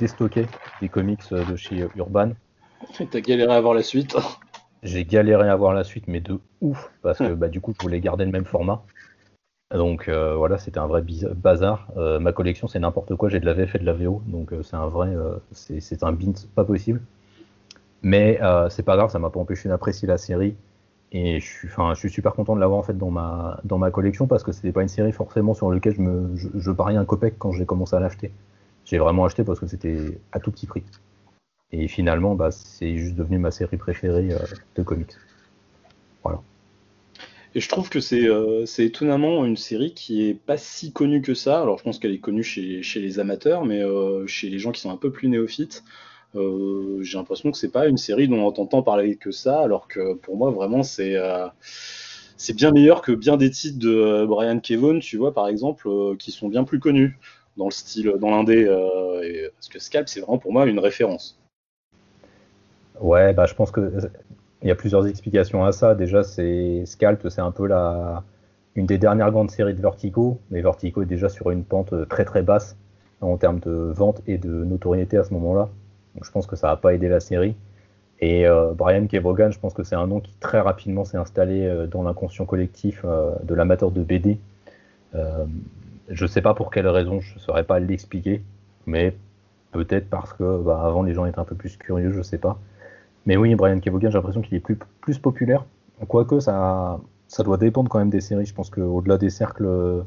déstockait 0.00 0.48
des 0.80 0.88
comics 0.88 1.22
de 1.30 1.54
chez 1.54 1.86
Urban. 1.94 2.30
T'as 3.10 3.20
galéré 3.20 3.52
à 3.52 3.56
avoir 3.56 3.72
la 3.72 3.84
suite 3.84 4.16
j'ai 4.86 5.04
galéré 5.04 5.48
à 5.48 5.56
voir 5.56 5.74
la 5.74 5.84
suite, 5.84 6.04
mais 6.08 6.20
de 6.20 6.38
ouf, 6.60 6.90
parce 7.02 7.18
que 7.18 7.34
bah, 7.34 7.48
du 7.48 7.60
coup, 7.60 7.74
je 7.76 7.82
voulais 7.82 8.00
garder 8.00 8.24
le 8.24 8.30
même 8.30 8.44
format. 8.44 8.82
Donc 9.74 10.08
euh, 10.08 10.36
voilà, 10.36 10.58
c'était 10.58 10.78
un 10.78 10.86
vrai 10.86 11.02
bazar. 11.34 11.88
Euh, 11.96 12.20
ma 12.20 12.32
collection, 12.32 12.68
c'est 12.68 12.78
n'importe 12.78 13.16
quoi. 13.16 13.28
J'ai 13.28 13.40
de 13.40 13.46
la 13.46 13.52
VF 13.52 13.74
et 13.74 13.78
de 13.80 13.84
la 13.84 13.94
VO, 13.94 14.22
donc 14.26 14.52
euh, 14.52 14.62
c'est 14.62 14.76
un 14.76 14.86
vrai, 14.86 15.12
c'est 15.52 16.02
un 16.04 16.12
bint 16.12 16.34
pas 16.54 16.64
possible. 16.64 17.02
Mais 18.02 18.38
c'est 18.70 18.84
pas 18.84 18.96
grave, 18.96 19.10
ça 19.10 19.18
m'a 19.18 19.30
pas 19.30 19.40
empêché 19.40 19.68
d'apprécier 19.68 20.06
la 20.06 20.18
série. 20.18 20.54
Et 21.12 21.40
je 21.40 21.46
suis, 21.46 21.68
je 21.68 21.94
suis 21.98 22.10
super 22.10 22.34
content 22.34 22.54
de 22.54 22.60
l'avoir 22.60 22.78
en 22.78 22.82
fait 22.82 22.96
dans 22.98 23.10
ma, 23.10 23.60
dans 23.64 23.78
ma 23.78 23.90
collection 23.90 24.26
parce 24.26 24.42
que 24.42 24.52
c'était 24.52 24.72
pas 24.72 24.82
une 24.82 24.88
série 24.88 25.12
forcément 25.12 25.54
sur 25.54 25.70
laquelle 25.70 25.94
je 25.94 26.00
me, 26.00 26.36
je, 26.36 26.48
je 26.54 26.70
pariais 26.70 26.98
un 26.98 27.04
copec 27.04 27.38
quand 27.38 27.52
j'ai 27.52 27.64
commencé 27.64 27.96
à 27.96 28.00
l'acheter. 28.00 28.32
J'ai 28.84 28.98
vraiment 28.98 29.24
acheté 29.24 29.44
parce 29.44 29.58
que 29.60 29.66
c'était 29.66 30.20
à 30.32 30.40
tout 30.40 30.50
petit 30.52 30.66
prix. 30.66 30.84
Et 31.72 31.88
finalement, 31.88 32.34
bah, 32.34 32.50
c'est 32.50 32.96
juste 32.96 33.16
devenu 33.16 33.38
ma 33.38 33.50
série 33.50 33.76
préférée 33.76 34.32
euh, 34.32 34.38
de 34.76 34.82
comics. 34.82 35.12
Voilà. 36.22 36.40
Et 37.54 37.60
je 37.60 37.68
trouve 37.68 37.88
que 37.88 37.98
euh, 38.14 38.66
c'est 38.66 38.84
étonnamment 38.84 39.44
une 39.44 39.56
série 39.56 39.94
qui 39.94 40.28
est 40.28 40.34
pas 40.34 40.58
si 40.58 40.92
connue 40.92 41.22
que 41.22 41.34
ça. 41.34 41.60
Alors 41.60 41.78
je 41.78 41.84
pense 41.84 41.98
qu'elle 41.98 42.12
est 42.12 42.20
connue 42.20 42.42
chez, 42.42 42.82
les 42.96 43.18
amateurs, 43.18 43.64
mais 43.64 43.82
euh, 43.82 44.26
chez 44.26 44.48
les 44.48 44.58
gens 44.58 44.72
qui 44.72 44.80
sont 44.80 44.90
un 44.90 44.96
peu 44.96 45.10
plus 45.10 45.28
néophytes, 45.28 45.82
j'ai 46.34 47.16
l'impression 47.16 47.50
que 47.50 47.56
c'est 47.56 47.72
pas 47.72 47.86
une 47.86 47.96
série 47.96 48.28
dont 48.28 48.36
on 48.36 48.48
entend 48.48 48.82
parler 48.82 49.16
que 49.16 49.30
ça, 49.30 49.60
alors 49.60 49.88
que 49.88 50.12
pour 50.12 50.36
moi 50.36 50.50
vraiment 50.50 50.82
c'est 50.82 51.16
c'est 52.36 52.54
bien 52.54 52.72
meilleur 52.72 53.00
que 53.00 53.12
bien 53.12 53.38
des 53.38 53.50
titres 53.50 53.78
de 53.78 54.26
Brian 54.26 54.60
Kevon, 54.60 54.98
tu 54.98 55.16
vois 55.16 55.32
par 55.32 55.48
exemple, 55.48 55.88
qui 56.18 56.32
sont 56.32 56.48
bien 56.48 56.64
plus 56.64 56.78
connus 56.78 57.18
dans 57.56 57.64
le 57.64 57.70
style, 57.70 58.12
dans 58.20 58.28
l'indé, 58.28 58.66
parce 59.54 59.68
que 59.70 59.78
Scalp 59.78 60.10
c'est 60.10 60.20
vraiment 60.20 60.36
pour 60.36 60.52
moi 60.52 60.66
une 60.66 60.78
référence. 60.78 61.40
Ouais, 63.00 63.32
bah, 63.32 63.46
je 63.46 63.54
pense 63.54 63.70
que 63.70 63.92
il 64.62 64.68
y 64.68 64.70
a 64.70 64.74
plusieurs 64.74 65.06
explications 65.06 65.64
à 65.64 65.72
ça. 65.72 65.94
Déjà, 65.94 66.22
c'est 66.22 66.84
Scalp, 66.86 67.28
c'est 67.28 67.40
un 67.40 67.52
peu 67.52 67.66
la 67.66 68.24
une 68.74 68.86
des 68.86 68.98
dernières 68.98 69.30
grandes 69.30 69.50
séries 69.50 69.74
de 69.74 69.80
Vertigo, 69.80 70.38
mais 70.50 70.60
Vertigo 70.60 71.02
est 71.02 71.06
déjà 71.06 71.28
sur 71.28 71.50
une 71.50 71.64
pente 71.64 72.08
très 72.08 72.24
très 72.24 72.42
basse 72.42 72.76
en 73.22 73.36
termes 73.38 73.58
de 73.60 73.70
vente 73.70 74.20
et 74.26 74.36
de 74.38 74.50
notoriété 74.50 75.16
à 75.16 75.24
ce 75.24 75.32
moment-là. 75.32 75.70
Donc 76.14 76.24
je 76.24 76.30
pense 76.30 76.46
que 76.46 76.56
ça 76.56 76.68
n'a 76.68 76.76
pas 76.76 76.94
aidé 76.94 77.08
la 77.08 77.20
série. 77.20 77.56
Et 78.20 78.46
euh, 78.46 78.72
Brian 78.72 79.06
Kevogan, 79.06 79.52
je 79.52 79.58
pense 79.58 79.74
que 79.74 79.82
c'est 79.82 79.94
un 79.94 80.06
nom 80.06 80.20
qui 80.20 80.34
très 80.40 80.60
rapidement 80.60 81.04
s'est 81.04 81.18
installé 81.18 81.64
euh, 81.64 81.86
dans 81.86 82.02
l'inconscient 82.02 82.46
collectif 82.46 83.02
euh, 83.04 83.32
de 83.44 83.54
l'amateur 83.54 83.90
de 83.90 84.02
BD. 84.02 84.38
je 86.08 86.24
ne 86.24 86.28
sais 86.28 86.42
pas 86.42 86.54
pour 86.54 86.70
quelle 86.70 86.88
raison, 86.88 87.20
je 87.20 87.34
ne 87.34 87.40
saurais 87.40 87.64
pas 87.64 87.78
l'expliquer, 87.78 88.42
mais 88.86 89.14
peut-être 89.72 90.08
parce 90.08 90.32
que 90.32 90.62
bah, 90.62 90.82
avant 90.84 91.02
les 91.02 91.14
gens 91.14 91.26
étaient 91.26 91.38
un 91.38 91.44
peu 91.44 91.54
plus 91.54 91.76
curieux, 91.76 92.10
je 92.10 92.18
ne 92.18 92.22
sais 92.22 92.38
pas. 92.38 92.58
Mais 93.26 93.36
oui, 93.36 93.54
Brian 93.54 93.78
Kevogan, 93.80 94.10
j'ai 94.10 94.18
l'impression 94.18 94.40
qu'il 94.40 94.56
est 94.56 94.60
plus, 94.60 94.78
plus 95.00 95.18
populaire. 95.18 95.64
Quoique 96.08 96.40
ça, 96.40 97.00
ça 97.28 97.42
doit 97.42 97.56
dépendre 97.56 97.90
quand 97.90 97.98
même 97.98 98.10
des 98.10 98.20
séries. 98.20 98.46
Je 98.46 98.54
pense 98.54 98.70
qu'au-delà 98.70 99.18
des 99.18 99.30
cercles, 99.30 100.04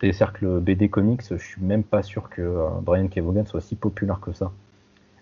des 0.00 0.12
cercles 0.12 0.60
BD 0.60 0.88
comics, 0.88 1.22
je 1.28 1.36
suis 1.36 1.62
même 1.62 1.82
pas 1.82 2.02
sûr 2.02 2.28
que 2.28 2.56
Brian 2.82 3.08
Kevogan 3.08 3.46
soit 3.46 3.60
si 3.60 3.74
populaire 3.74 4.20
que 4.20 4.32
ça. 4.32 4.52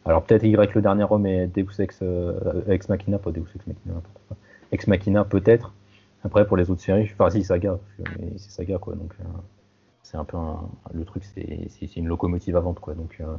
Alors 0.05 0.23
peut-être 0.25 0.45
Y 0.45 0.75
le 0.75 0.83
dernier 0.83 1.07
homme 1.09 1.27
et 1.27 1.47
Deus 1.47 1.79
Ex, 1.79 1.99
euh, 2.03 2.63
Ex 2.69 2.89
Machina, 2.89 3.19
pas 3.19 3.31
Deus 3.31 3.45
Ex 3.55 3.67
Machina, 3.67 4.01
Ex 4.73 4.87
Machina 4.87 5.25
peut-être. 5.25 5.75
Après 6.25 6.47
pour 6.47 6.57
les 6.57 6.71
autres 6.71 6.81
séries, 6.81 7.11
enfin 7.13 7.31
si 7.31 7.45
Saga, 7.45 7.79
mais 7.99 8.33
c'est 8.37 8.51
Saga 8.51 8.79
quoi, 8.79 8.95
donc 8.95 9.15
euh, 9.21 9.25
c'est 10.03 10.17
un 10.17 10.25
peu 10.25 10.37
le 10.93 11.05
truc, 11.05 11.25
c'est 11.25 11.97
une 11.97 12.09
locomotive 12.09 12.57
à 12.57 12.61
vente 12.61 12.79
quoi, 12.81 12.95
donc 12.95 13.17
euh, 13.21 13.37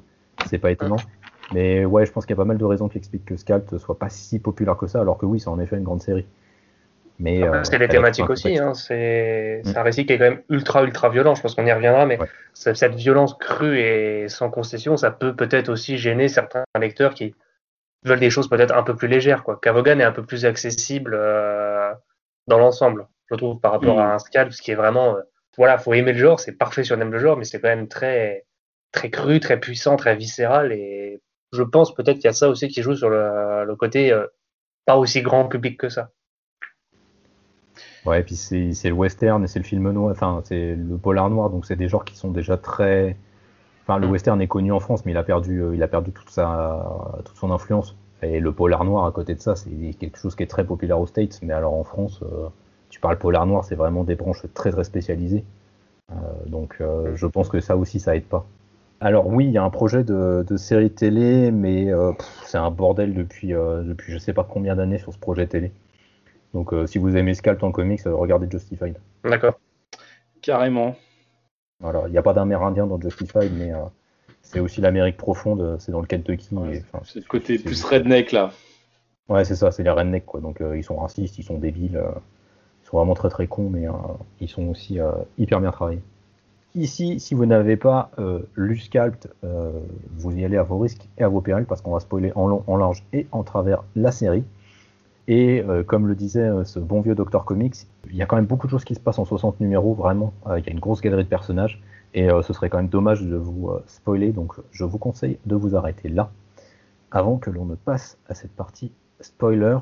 c'est 0.48 0.58
pas 0.58 0.72
étonnant. 0.72 0.98
Mais 1.53 1.86
ouais, 1.86 2.05
je 2.05 2.12
pense 2.12 2.25
qu'il 2.25 2.34
y 2.34 2.39
a 2.39 2.41
pas 2.41 2.46
mal 2.46 2.58
de 2.58 2.65
raisons 2.65 2.88
qui 2.88 2.98
expliquent 2.98 3.25
que 3.25 3.38
Scalp 3.38 3.77
soit 3.77 4.00
pas 4.00 4.10
si 4.10 4.39
populaire 4.39 4.77
que 4.77 4.88
ça, 4.88 5.01
alors 5.01 5.17
que 5.17 5.25
oui, 5.25 5.39
c'est 5.39 5.50
en 5.50 5.60
effet 5.60 5.77
une 5.77 5.84
grande 5.84 6.01
série. 6.01 6.25
Mais, 7.20 7.43
euh, 7.43 7.63
c'est 7.63 7.77
les 7.77 7.88
thématiques 7.88 8.29
aussi. 8.29 8.58
Hein, 8.58 8.74
c'est 8.74 9.62
mm. 9.63 9.77
un 9.77 9.84
récit 9.84 10.05
qui 10.08 10.13
est 10.13 10.17
quand 10.17 10.29
même 10.29 10.41
ultra 10.50 10.84
ultra 10.84 11.10
violent. 11.10 11.36
Je 11.36 11.41
pense 11.41 11.53
qu'on 11.53 11.65
y 11.65 11.72
reviendra, 11.72 12.05
mais 12.08 12.17
cette 12.53 12.96
violence 12.96 13.36
crue 13.36 13.79
et 13.79 14.27
sans 14.27 14.50
concession, 14.50 14.98
ça 14.98 15.12
peut 15.12 15.36
peut-être 15.36 15.70
aussi 15.70 15.98
gêner 15.98 16.29
certains 16.29 16.63
lecteurs 16.79 17.13
qui 17.13 17.36
veulent 18.03 18.20
des 18.20 18.31
choses 18.31 18.50
peut-être 18.50 18.75
un 18.75 18.81
peu 18.81 18.96
plus 18.96 19.08
légères. 19.08 19.43
Quoi. 19.43 19.60
Cavogan 19.62 20.01
est 20.01 20.03
un 20.03 20.12
peu 20.12 20.25
plus 20.25 20.46
accessible 20.46 21.13
euh, 21.13 21.93
dans 22.48 22.58
l'ensemble, 22.58 23.08
je 23.29 23.36
trouve, 23.36 23.60
par 23.60 23.74
rapport 23.74 24.00
à 24.00 24.08
mm. 24.08 24.12
un 24.12 24.20
Scalp, 24.20 24.51
ce 24.51 24.62
qui 24.62 24.72
est 24.72 24.75
vraiment, 24.75 25.15
euh, 25.15 25.22
voilà, 25.58 25.77
faut 25.77 25.93
aimer 25.93 26.13
le 26.13 26.20
genre. 26.20 26.39
C'est 26.39 26.53
parfait 26.53 26.84
si 26.84 26.91
on 26.91 27.00
aime 27.01 27.12
le 27.12 27.20
genre, 27.20 27.38
mais 27.38 27.43
c'est 27.43 27.60
quand 27.60 27.70
même 27.70 27.88
très 27.88 28.46
très 28.91 29.12
cru, 29.12 29.39
très 29.39 29.60
puissant, 29.60 29.96
très 29.96 30.15
viscéral. 30.15 30.72
Et 30.72 31.22
je 31.53 31.63
pense 31.63 31.93
peut-être 31.93 32.17
qu'il 32.17 32.25
y 32.25 32.29
a 32.29 32.34
ça 32.34 32.50
aussi 32.50 32.67
qui 32.67 32.81
joue 32.81 32.96
sur 32.96 33.10
le, 33.10 33.75
côté 33.75 34.17
pas 34.86 34.98
aussi 34.98 35.22
grand 35.22 35.48
public 35.48 35.77
que 35.77 35.89
ça. 35.89 36.12
Ouais, 38.05 38.22
et 38.22 38.24
puis 38.24 38.36
c'est 38.36 38.89
le 38.89 38.93
western 38.93 39.43
et 39.43 39.48
c'est 39.48 39.60
le 39.60 39.65
film 39.65 39.91
noir, 39.91 40.12
enfin 40.12 40.41
c'est 40.43 40.75
le 40.75 40.98
polar 40.98 41.29
noir, 41.29 41.50
donc 41.51 41.65
c'est 41.65 41.75
des 41.75 41.88
genres 41.88 42.03
qui 42.03 42.15
sont 42.15 42.31
déjà 42.31 42.58
très. 42.58 43.15
Enfin, 43.84 44.00
le 44.00 44.08
western 44.08 44.41
est 44.41 44.48
connu 44.48 44.72
en 44.72 44.79
France, 44.79 45.05
mais 45.05 45.12
il 45.12 45.17
a 45.17 45.24
perdu, 45.24 45.62
euh, 45.62 45.75
il 45.75 45.84
a 45.84 45.88
perdu 45.88 46.12
toute 46.12 46.29
sa, 46.29 47.20
toute 47.25 47.38
son 47.38 47.51
influence. 47.51 47.96
Et 48.24 48.39
le 48.39 48.51
polar 48.51 48.84
noir 48.86 49.05
à 49.05 49.12
côté 49.12 49.36
de 49.36 49.41
ça, 49.41 49.55
c'est 49.55 49.70
quelque 50.00 50.17
chose 50.17 50.36
qui 50.36 50.43
est 50.43 50.48
très 50.48 50.63
populaire 50.63 51.00
aux 51.00 51.08
States, 51.08 51.39
mais 51.43 51.53
alors 51.53 51.74
en 51.74 51.84
France, 51.84 52.22
euh, 52.24 52.48
tu 52.89 53.00
parles 53.00 53.17
polar 53.17 53.46
noir, 53.46 53.65
c'est 53.65 53.75
vraiment 53.75 54.03
des 54.03 54.15
branches 54.15 54.43
très 54.53 54.72
très 54.72 54.84
spécialisées. 54.84 55.43
Euh, 56.12 56.15
donc 56.48 56.81
je 57.15 57.25
pense 57.27 57.50
que 57.50 57.60
ça 57.60 57.77
aussi, 57.77 58.00
ça 58.00 58.15
aide 58.15 58.25
pas. 58.25 58.46
Alors 59.01 59.27
oui, 59.27 59.48
il 59.48 59.51
y 59.51 59.58
a 59.58 59.63
un 59.63 59.70
projet 59.70 60.05
de, 60.05 60.46
de 60.48 60.58
série 60.58 60.91
télé, 60.91 61.51
mais 61.51 61.89
c'est 62.46 62.58
un 62.58 62.72
bordel 62.72 63.13
depuis, 63.13 63.50
depuis 63.50 64.13
je 64.13 64.17
sais 64.17 64.31
pas 64.31 64.43
combien 64.43 64.75
d'années 64.75 65.00
sur 65.00 65.12
ce 65.12 65.17
projet 65.17 65.48
télé. 65.48 65.74
Donc 66.53 66.74
euh, 66.74 66.86
si 66.88 66.98
vous 66.98 67.15
aimez 67.15 67.34
Scalp 67.34 67.63
en 67.63 67.72
comics, 67.72 68.05
euh, 68.05 68.15
regardez 68.15 68.48
Justified. 68.50 68.98
D'accord. 69.24 69.60
Carrément. 70.41 70.96
Voilà, 71.79 72.03
il 72.08 72.12
n'y 72.12 72.17
a 72.17 72.22
pas 72.22 72.34
d'Amérindien 72.34 72.88
dans 72.88 73.00
Justified, 73.00 73.51
mais 73.58 73.74
euh, 73.74 73.79
c'est 74.41 74.60
aussi 74.60 74.81
l'Amérique 74.81 75.17
profonde, 75.17 75.77
c'est 75.79 75.91
dans 75.91 76.01
le 76.01 76.08
Kentucky. 76.08 76.50
c'est 77.03 77.20
le 77.20 77.27
côté 77.27 77.58
plus 77.58 77.84
redneck 77.84 78.31
là. 78.31 78.51
Ouais, 79.29 79.46
c'est 79.46 79.55
ça, 79.55 79.72
c'est 79.72 79.84
les 79.84 79.89
rednecks 79.89 80.25
quoi. 80.25 80.41
Donc 80.41 80.62
ils 80.75 80.84
sont 80.84 80.98
racistes, 80.98 81.38
ils 81.38 81.43
sont 81.43 81.58
débiles, 81.58 82.03
ils 82.84 82.88
sont 82.88 82.98
vraiment 82.98 83.13
très 83.13 83.29
très 83.29 83.48
cons, 83.48 83.70
mais 83.70 83.86
ils 84.41 84.50
sont 84.50 84.67
aussi 84.67 85.00
hyper 85.38 85.62
bien 85.62 85.72
travaillés. 85.72 86.01
Ici, 86.73 87.19
si 87.19 87.35
vous 87.35 87.45
n'avez 87.45 87.75
pas 87.75 88.11
lu 88.55 88.77
Scalp, 88.77 89.27
vous 90.17 90.31
y 90.31 90.45
allez 90.45 90.57
à 90.57 90.63
vos 90.63 90.77
risques 90.77 91.09
et 91.17 91.23
à 91.23 91.27
vos 91.27 91.41
périls 91.41 91.65
parce 91.65 91.81
qu'on 91.81 91.91
va 91.91 91.99
spoiler 91.99 92.31
en 92.35 92.47
long, 92.47 92.63
en 92.67 92.77
large 92.77 93.03
et 93.11 93.27
en 93.31 93.43
travers 93.43 93.83
la 93.95 94.11
série. 94.11 94.45
Et 95.27 95.63
euh, 95.63 95.83
comme 95.83 96.07
le 96.07 96.15
disait 96.15 96.41
euh, 96.41 96.65
ce 96.65 96.79
bon 96.79 97.01
vieux 97.01 97.15
Docteur 97.15 97.46
Comics, 97.46 97.87
il 98.09 98.15
y 98.15 98.22
a 98.22 98.25
quand 98.25 98.35
même 98.35 98.48
beaucoup 98.48 98.67
de 98.67 98.72
choses 98.72 98.83
qui 98.83 98.96
se 98.96 99.00
passent 99.00 99.19
en 99.19 99.25
60 99.25 99.59
numéros, 99.59 99.93
vraiment. 99.93 100.33
Euh, 100.48 100.59
il 100.59 100.65
y 100.65 100.69
a 100.69 100.72
une 100.72 100.79
grosse 100.79 101.01
galerie 101.01 101.24
de 101.24 101.29
personnages. 101.29 101.81
Et 102.13 102.27
ce 102.27 102.51
serait 102.51 102.69
quand 102.69 102.79
même 102.79 102.89
dommage 102.89 103.22
de 103.22 103.37
vous 103.37 103.72
spoiler. 103.87 104.33
Donc 104.33 104.55
je 104.72 104.83
vous 104.83 104.98
conseille 104.98 105.37
de 105.46 105.55
vous 105.55 105.77
arrêter 105.77 106.09
là, 106.09 106.29
avant 107.09 107.37
que 107.37 107.50
l'on 107.50 107.63
ne 107.63 107.75
passe 107.75 108.17
à 108.27 108.35
cette 108.35 108.51
partie 108.51 108.91
spoiler. 109.22 109.77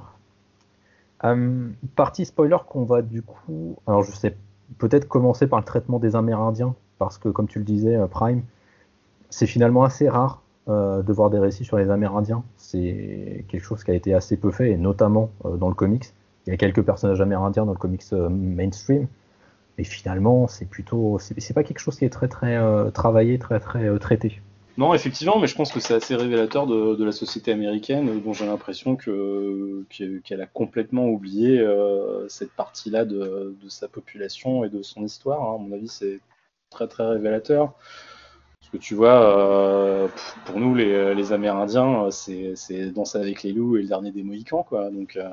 partie 1.95 2.25
spoiler 2.25 2.57
qu'on 2.67 2.83
va 2.83 3.01
du 3.01 3.23
coup. 3.23 3.77
Alors 3.87 4.03
je 4.03 4.11
sais 4.11 4.37
peut-être 4.77 5.08
commencer 5.08 5.47
par 5.47 5.60
le 5.60 5.65
traitement 5.65 5.99
des 5.99 6.15
Amérindiens, 6.15 6.75
parce 6.97 7.17
que 7.17 7.29
comme 7.29 7.47
tu 7.47 7.60
le 7.60 7.65
disais, 7.65 7.97
Prime, 8.10 8.43
c'est 9.29 9.47
finalement 9.47 9.84
assez 9.84 10.10
rare 10.10 10.41
euh, 10.67 11.01
de 11.01 11.13
voir 11.13 11.32
des 11.32 11.39
récits 11.39 11.65
sur 11.65 11.77
les 11.77 11.89
Amérindiens. 11.89 12.43
C'est 12.58 13.45
quelque 13.47 13.63
chose 13.63 13.84
qui 13.84 13.89
a 13.89 13.95
été 13.95 14.13
assez 14.13 14.38
peu 14.38 14.51
fait, 14.51 14.71
et 14.71 14.77
notamment 14.77 15.32
euh, 15.45 15.58
dans 15.58 15.69
le 15.69 15.73
comics. 15.73 16.13
Il 16.45 16.51
y 16.51 16.53
a 16.53 16.58
quelques 16.58 16.84
personnages 16.84 17.21
amérindiens 17.21 17.65
dans 17.65 17.71
le 17.71 17.77
comics 17.77 18.03
euh, 18.13 18.29
mainstream, 18.29 19.08
mais 19.77 19.84
finalement, 19.84 20.47
c'est 20.47 20.65
plutôt, 20.65 21.17
c'est 21.19 21.53
pas 21.53 21.63
quelque 21.63 21.79
chose 21.79 21.97
qui 21.97 22.05
est 22.05 22.10
très 22.10 22.27
très 22.27 22.60
travaillé, 22.91 23.39
très 23.39 23.60
très 23.60 23.97
traité. 23.99 24.41
Non, 24.79 24.93
effectivement, 24.93 25.39
mais 25.39 25.47
je 25.47 25.55
pense 25.55 25.73
que 25.73 25.81
c'est 25.81 25.93
assez 25.93 26.15
révélateur 26.15 26.65
de, 26.65 27.03
la 27.03 27.11
société 27.11 27.51
américaine, 27.51 28.21
dont 28.21 28.31
j'ai 28.31 28.45
l'impression 28.45 28.95
que 28.95 29.83
qu'elle 30.23 30.41
a 30.41 30.45
complètement 30.45 31.07
oublié 31.07 31.61
cette 32.29 32.53
partie-là 32.53 33.03
de, 33.03 33.57
sa 33.67 33.89
population 33.89 34.63
et 34.63 34.69
de 34.69 34.81
son 34.81 35.03
histoire. 35.03 35.41
Hein. 35.43 35.55
À 35.55 35.57
mon 35.57 35.73
avis, 35.73 35.89
c'est 35.89 36.21
très 36.69 36.87
très 36.87 37.05
révélateur. 37.05 37.73
Parce 38.61 38.71
que 38.71 38.77
tu 38.77 38.95
vois, 38.95 39.21
euh, 39.37 40.07
pour 40.45 40.61
nous, 40.61 40.73
les, 40.73 41.13
les 41.13 41.33
Amérindiens, 41.33 42.09
c'est 42.09 42.91
Danser 42.91 43.17
avec 43.17 43.43
les 43.43 43.51
loups 43.51 43.75
et 43.75 43.81
le 43.81 43.87
dernier 43.89 44.13
des 44.13 44.23
Mohicans, 44.23 44.63
quoi. 44.63 44.89
Donc, 44.91 45.17
euh, 45.17 45.29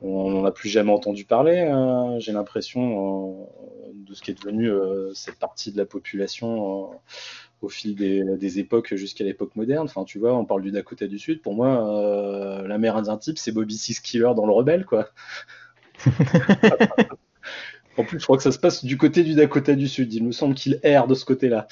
on 0.00 0.30
n'en 0.30 0.44
a 0.44 0.52
plus 0.52 0.68
jamais 0.68 0.92
entendu 0.92 1.24
parler. 1.24 1.58
Hein. 1.58 2.20
J'ai 2.20 2.30
l'impression 2.30 3.48
euh, 3.88 3.92
de 3.94 4.14
ce 4.14 4.22
qui 4.22 4.30
est 4.30 4.34
devenu 4.34 4.70
cette 5.12 5.40
partie 5.40 5.72
de 5.72 5.78
la 5.78 5.86
population 5.86 6.90
au 7.62 7.68
fil 7.68 7.94
des, 7.94 8.58
époques 8.58 8.94
jusqu'à 8.94 9.24
l'époque 9.24 9.56
moderne. 9.56 9.84
Enfin, 9.84 10.04
tu 10.04 10.18
vois, 10.18 10.34
on 10.34 10.44
parle 10.44 10.62
du 10.62 10.70
Dakota 10.70 11.06
du 11.06 11.18
Sud. 11.18 11.40
Pour 11.42 11.54
moi, 11.54 12.64
l'Amérindien 12.66 13.16
type, 13.16 13.38
c'est 13.38 13.52
Bobby 13.52 13.76
Six 13.76 14.00
Killer 14.00 14.32
dans 14.36 14.46
le 14.46 14.52
Rebelle, 14.52 14.84
quoi. 14.84 15.08
En 17.98 18.04
plus, 18.04 18.18
je 18.18 18.24
crois 18.24 18.36
que 18.36 18.42
ça 18.42 18.52
se 18.52 18.58
passe 18.58 18.84
du 18.84 18.96
côté 18.96 19.22
du 19.22 19.34
Dakota 19.34 19.74
du 19.74 19.86
Sud. 19.86 20.12
Il 20.14 20.24
me 20.24 20.32
semble 20.32 20.54
qu'il 20.54 20.80
erre 20.82 21.06
de 21.06 21.14
ce 21.14 21.24
côté-là. 21.24 21.66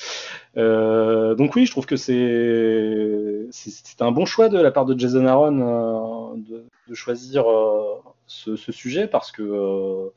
Euh, 0.57 1.35
donc 1.35 1.57
oui, 1.57 1.65
je 1.65 1.71
trouve 1.71 1.87
que 1.87 1.97
c'est 1.97 3.47
c'est 3.51 4.03
un 4.03 4.13
bon 4.13 4.27
choix 4.27 4.49
de 4.49 4.61
la 4.61 4.71
part 4.71 4.85
de 4.85 4.99
Jason 4.99 5.25
Aaron 5.27 6.37
euh, 6.37 6.63
de, 6.89 6.95
choisir 6.95 7.49
euh, 7.49 8.03
ce, 8.27 8.57
sujet 8.57 9.07
parce 9.07 9.33
que 9.33 10.11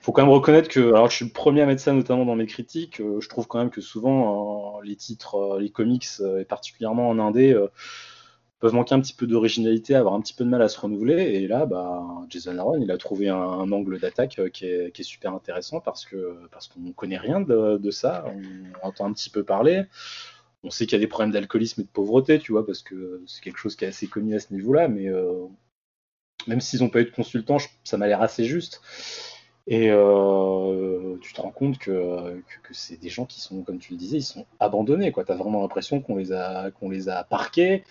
faut 0.00 0.12
quand 0.12 0.22
même 0.22 0.32
reconnaître 0.32 0.68
que, 0.68 0.80
alors 0.80 1.10
je 1.10 1.16
suis 1.16 1.24
le 1.26 1.32
premier 1.32 1.62
à 1.62 1.66
mettre 1.66 1.82
ça 1.82 1.92
notamment 1.92 2.24
dans 2.24 2.36
mes 2.36 2.46
critiques, 2.46 2.98
je 2.98 3.28
trouve 3.28 3.46
quand 3.46 3.58
même 3.58 3.70
que 3.70 3.80
souvent 3.80 4.80
les 4.82 4.96
titres, 4.96 5.58
les 5.60 5.70
comics 5.70 6.06
et 6.38 6.44
particulièrement 6.44 7.08
en 7.08 7.18
indé 7.18 7.54
peuvent 8.60 8.74
manquer 8.74 8.94
un 8.94 9.00
petit 9.00 9.14
peu 9.14 9.26
d'originalité, 9.26 9.94
avoir 9.94 10.14
un 10.14 10.20
petit 10.20 10.34
peu 10.34 10.44
de 10.44 10.50
mal 10.50 10.60
à 10.62 10.68
se 10.68 10.78
renouveler. 10.78 11.22
Et 11.22 11.48
là, 11.48 11.64
bah, 11.64 12.04
Jason 12.28 12.58
Aaron, 12.58 12.80
il 12.80 12.90
a 12.90 12.98
trouvé 12.98 13.28
un, 13.30 13.72
angle 13.72 13.98
d'attaque 13.98 14.38
euh, 14.38 14.50
qui 14.50 14.66
est, 14.66 15.02
super 15.02 15.32
intéressant 15.32 15.80
parce 15.80 16.06
parce 16.52 16.68
qu'on 16.68 16.92
connaît 16.92 17.16
rien 17.16 17.40
de, 17.40 17.90
ça. 17.90 18.24
On, 18.26 18.86
entend 18.86 19.06
un 19.06 19.12
petit 19.14 19.30
peu 19.30 19.42
parler. 19.44 19.84
On 20.62 20.70
sait 20.70 20.84
qu'il 20.84 20.92
y 20.92 20.96
a 20.96 21.00
des 21.00 21.06
problèmes 21.06 21.32
d'alcoolisme 21.32 21.80
et 21.80 21.84
de 21.84 21.88
pauvreté, 21.88 22.38
tu 22.38 22.52
vois, 22.52 22.66
parce 22.66 22.82
que 22.82 23.22
c'est 23.26 23.42
quelque 23.42 23.56
chose 23.56 23.76
qui 23.76 23.86
est 23.86 23.88
assez 23.88 24.06
connu 24.06 24.34
à 24.34 24.40
ce 24.40 24.52
niveau-là. 24.52 24.88
Mais 24.88 25.08
euh, 25.08 25.46
même 26.46 26.60
s'ils 26.60 26.80
n'ont 26.80 26.90
pas 26.90 27.00
eu 27.00 27.06
de 27.06 27.10
consultant, 27.10 27.56
ça 27.82 27.96
m'a 27.96 28.06
l'air 28.06 28.20
assez 28.20 28.44
juste. 28.44 28.82
Et 29.70 29.88
euh, 29.88 31.16
tu 31.20 31.32
te 31.32 31.40
rends 31.40 31.52
compte 31.52 31.78
que, 31.78 32.42
que, 32.64 32.74
c'est 32.74 33.00
des 33.00 33.08
gens 33.08 33.24
qui 33.24 33.40
sont, 33.40 33.62
comme 33.62 33.78
tu 33.78 33.92
le 33.92 33.98
disais, 33.98 34.16
ils 34.16 34.22
sont 34.22 34.44
abandonnés. 34.58 35.12
Tu 35.12 35.20
as 35.32 35.36
vraiment 35.36 35.62
l'impression 35.62 36.00
qu'on 36.00 36.16
les, 36.16 36.32
a, 36.32 36.70
les 36.82 37.08
a 37.08 37.22
parqués 37.22 37.84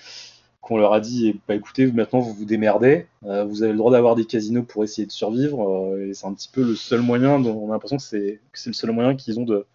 qu'on 0.62 0.76
leur 0.76 0.92
a 0.92 1.00
dit 1.00 1.40
bah 1.48 1.56
écoutez 1.56 1.90
maintenant 1.90 2.20
vous 2.20 2.34
vous 2.34 2.44
démerdez 2.44 3.08
euh, 3.24 3.46
vous 3.46 3.64
avez 3.64 3.72
le 3.72 3.78
droit 3.78 3.94
d'avoir 3.94 4.16
des 4.16 4.26
casinos 4.26 4.64
pour 4.64 4.84
essayer 4.84 5.08
de 5.08 5.12
survivre 5.12 5.94
euh, 5.94 6.10
et 6.10 6.14
c'est 6.14 6.28
un 6.28 6.34
petit 6.34 6.50
peu 6.52 6.62
le 6.64 6.76
seul 6.76 7.00
moyen 7.00 7.42
on 7.46 7.70
a 7.70 7.72
l'impression 7.72 7.96
que 7.96 8.04
c'est 8.04 8.42
le 8.66 8.74
seul 8.74 8.92
moyen 8.92 9.16
qu'ils 9.16 9.40
ont 9.40 9.46
de 9.46 9.66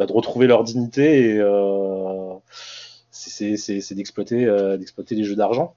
bah, 0.00 0.06
de 0.06 0.12
retrouver 0.12 0.48
leur 0.48 0.64
dignité 0.64 1.36
et 1.36 1.40
c'est 3.12 3.94
d'exploiter 3.94 4.46
d'exploiter 4.76 5.14
les 5.14 5.22
jeux 5.22 5.36
d'argent 5.36 5.76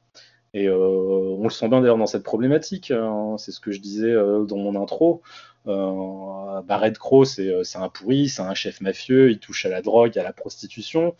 et 0.54 0.70
on 0.70 1.44
le 1.44 1.50
sent 1.50 1.68
bien 1.70 1.82
d'ailleurs 1.82 1.98
dans 1.98 2.08
cette 2.08 2.24
problématique 2.24 2.92
hein. 2.92 3.36
c'est 3.38 3.52
ce 3.52 3.60
que 3.60 3.72
je 3.72 3.80
disais 3.80 4.14
dans 4.14 4.58
mon 4.58 4.82
intro 4.82 5.22
Barrett 5.66 6.98
Crow 6.98 7.26
c'est 7.26 7.76
un 7.76 7.90
pourri 7.90 8.30
c'est 8.30 8.42
un 8.42 8.54
chef 8.54 8.82
mafieux 8.82 9.32
il 9.32 9.40
touche 9.40 9.66
à 9.66 9.70
la 9.70 9.82
drogue 9.82 10.18
à 10.18 10.24
la 10.24 10.34
prostitution 10.34 11.16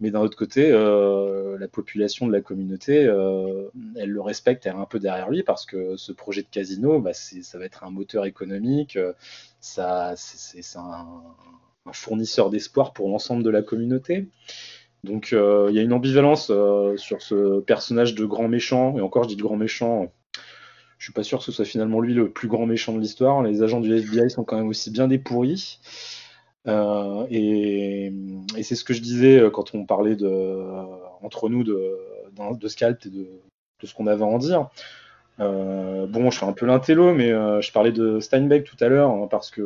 Mais 0.00 0.10
d'un 0.10 0.20
autre 0.20 0.36
côté, 0.36 0.70
euh, 0.72 1.56
la 1.58 1.68
population 1.68 2.26
de 2.26 2.32
la 2.32 2.40
communauté, 2.40 3.04
euh, 3.06 3.68
elle 3.96 4.10
le 4.10 4.20
respecte, 4.20 4.66
elle 4.66 4.74
est 4.74 4.76
un 4.76 4.86
peu 4.86 4.98
derrière 4.98 5.30
lui 5.30 5.42
parce 5.44 5.66
que 5.66 5.96
ce 5.96 6.12
projet 6.12 6.42
de 6.42 6.48
casino, 6.48 7.00
bah, 7.00 7.12
ça 7.14 7.58
va 7.58 7.64
être 7.64 7.84
un 7.84 7.90
moteur 7.90 8.24
économique, 8.24 8.98
c'est 9.60 9.82
un, 9.82 10.14
fournisseur 11.92 12.50
d'espoir 12.50 12.92
pour 12.92 13.08
l'ensemble 13.08 13.42
de 13.42 13.50
la 13.50 13.62
communauté. 13.62 14.28
Donc 15.04 15.28
il 15.32 15.74
y 15.74 15.78
a 15.78 15.82
une 15.82 15.92
ambivalence 15.92 16.50
sur 16.96 17.22
ce 17.22 17.60
personnage 17.60 18.14
de 18.14 18.24
grand 18.24 18.48
méchant, 18.48 18.96
et 18.96 19.00
encore 19.00 19.24
je 19.24 19.28
dis 19.28 19.36
de 19.36 19.42
grand 19.42 19.56
méchant, 19.56 20.10
je 20.98 21.04
suis 21.04 21.12
pas 21.12 21.22
sûr 21.22 21.38
que 21.38 21.44
ce 21.44 21.52
soit 21.52 21.64
finalement 21.64 22.00
lui 22.00 22.14
le 22.14 22.30
plus 22.30 22.48
grand 22.48 22.66
méchant 22.66 22.94
de 22.94 23.00
l'histoire. 23.00 23.42
Les 23.42 23.62
agents 23.62 23.80
du 23.80 23.94
FBI 23.94 24.30
sont 24.30 24.44
quand 24.44 24.56
même 24.56 24.68
aussi 24.68 24.90
bien 24.90 25.06
des 25.06 25.18
pourris. 25.18 25.78
Euh, 26.66 27.26
et, 27.30 28.10
c'est 28.62 28.74
ce 28.74 28.84
que 28.84 28.94
je 28.94 29.02
disais 29.02 29.38
euh, 29.38 29.50
quand 29.50 29.74
on 29.74 29.84
parlait 29.84 30.16
de, 30.16 30.64
entre 31.22 31.48
nous 31.48 31.62
de, 31.62 31.98
de, 32.58 32.68
Scalp 32.68 33.04
et 33.04 33.10
de, 33.10 33.26
ce 33.82 33.94
qu'on 33.94 34.06
avait 34.06 34.22
à 34.22 34.26
en 34.26 34.38
dire. 34.38 34.70
Euh, 35.40 36.06
bon, 36.06 36.30
je 36.30 36.38
fais 36.38 36.46
un 36.46 36.52
peu 36.52 36.64
l'intello, 36.64 37.12
mais 37.12 37.28
je 37.28 37.72
parlais 37.72 37.92
de 37.92 38.20
Steinbeck 38.20 38.64
tout 38.64 38.82
à 38.82 38.88
l'heure 38.88 39.10
hein, 39.10 39.28
parce 39.30 39.50
que 39.50 39.62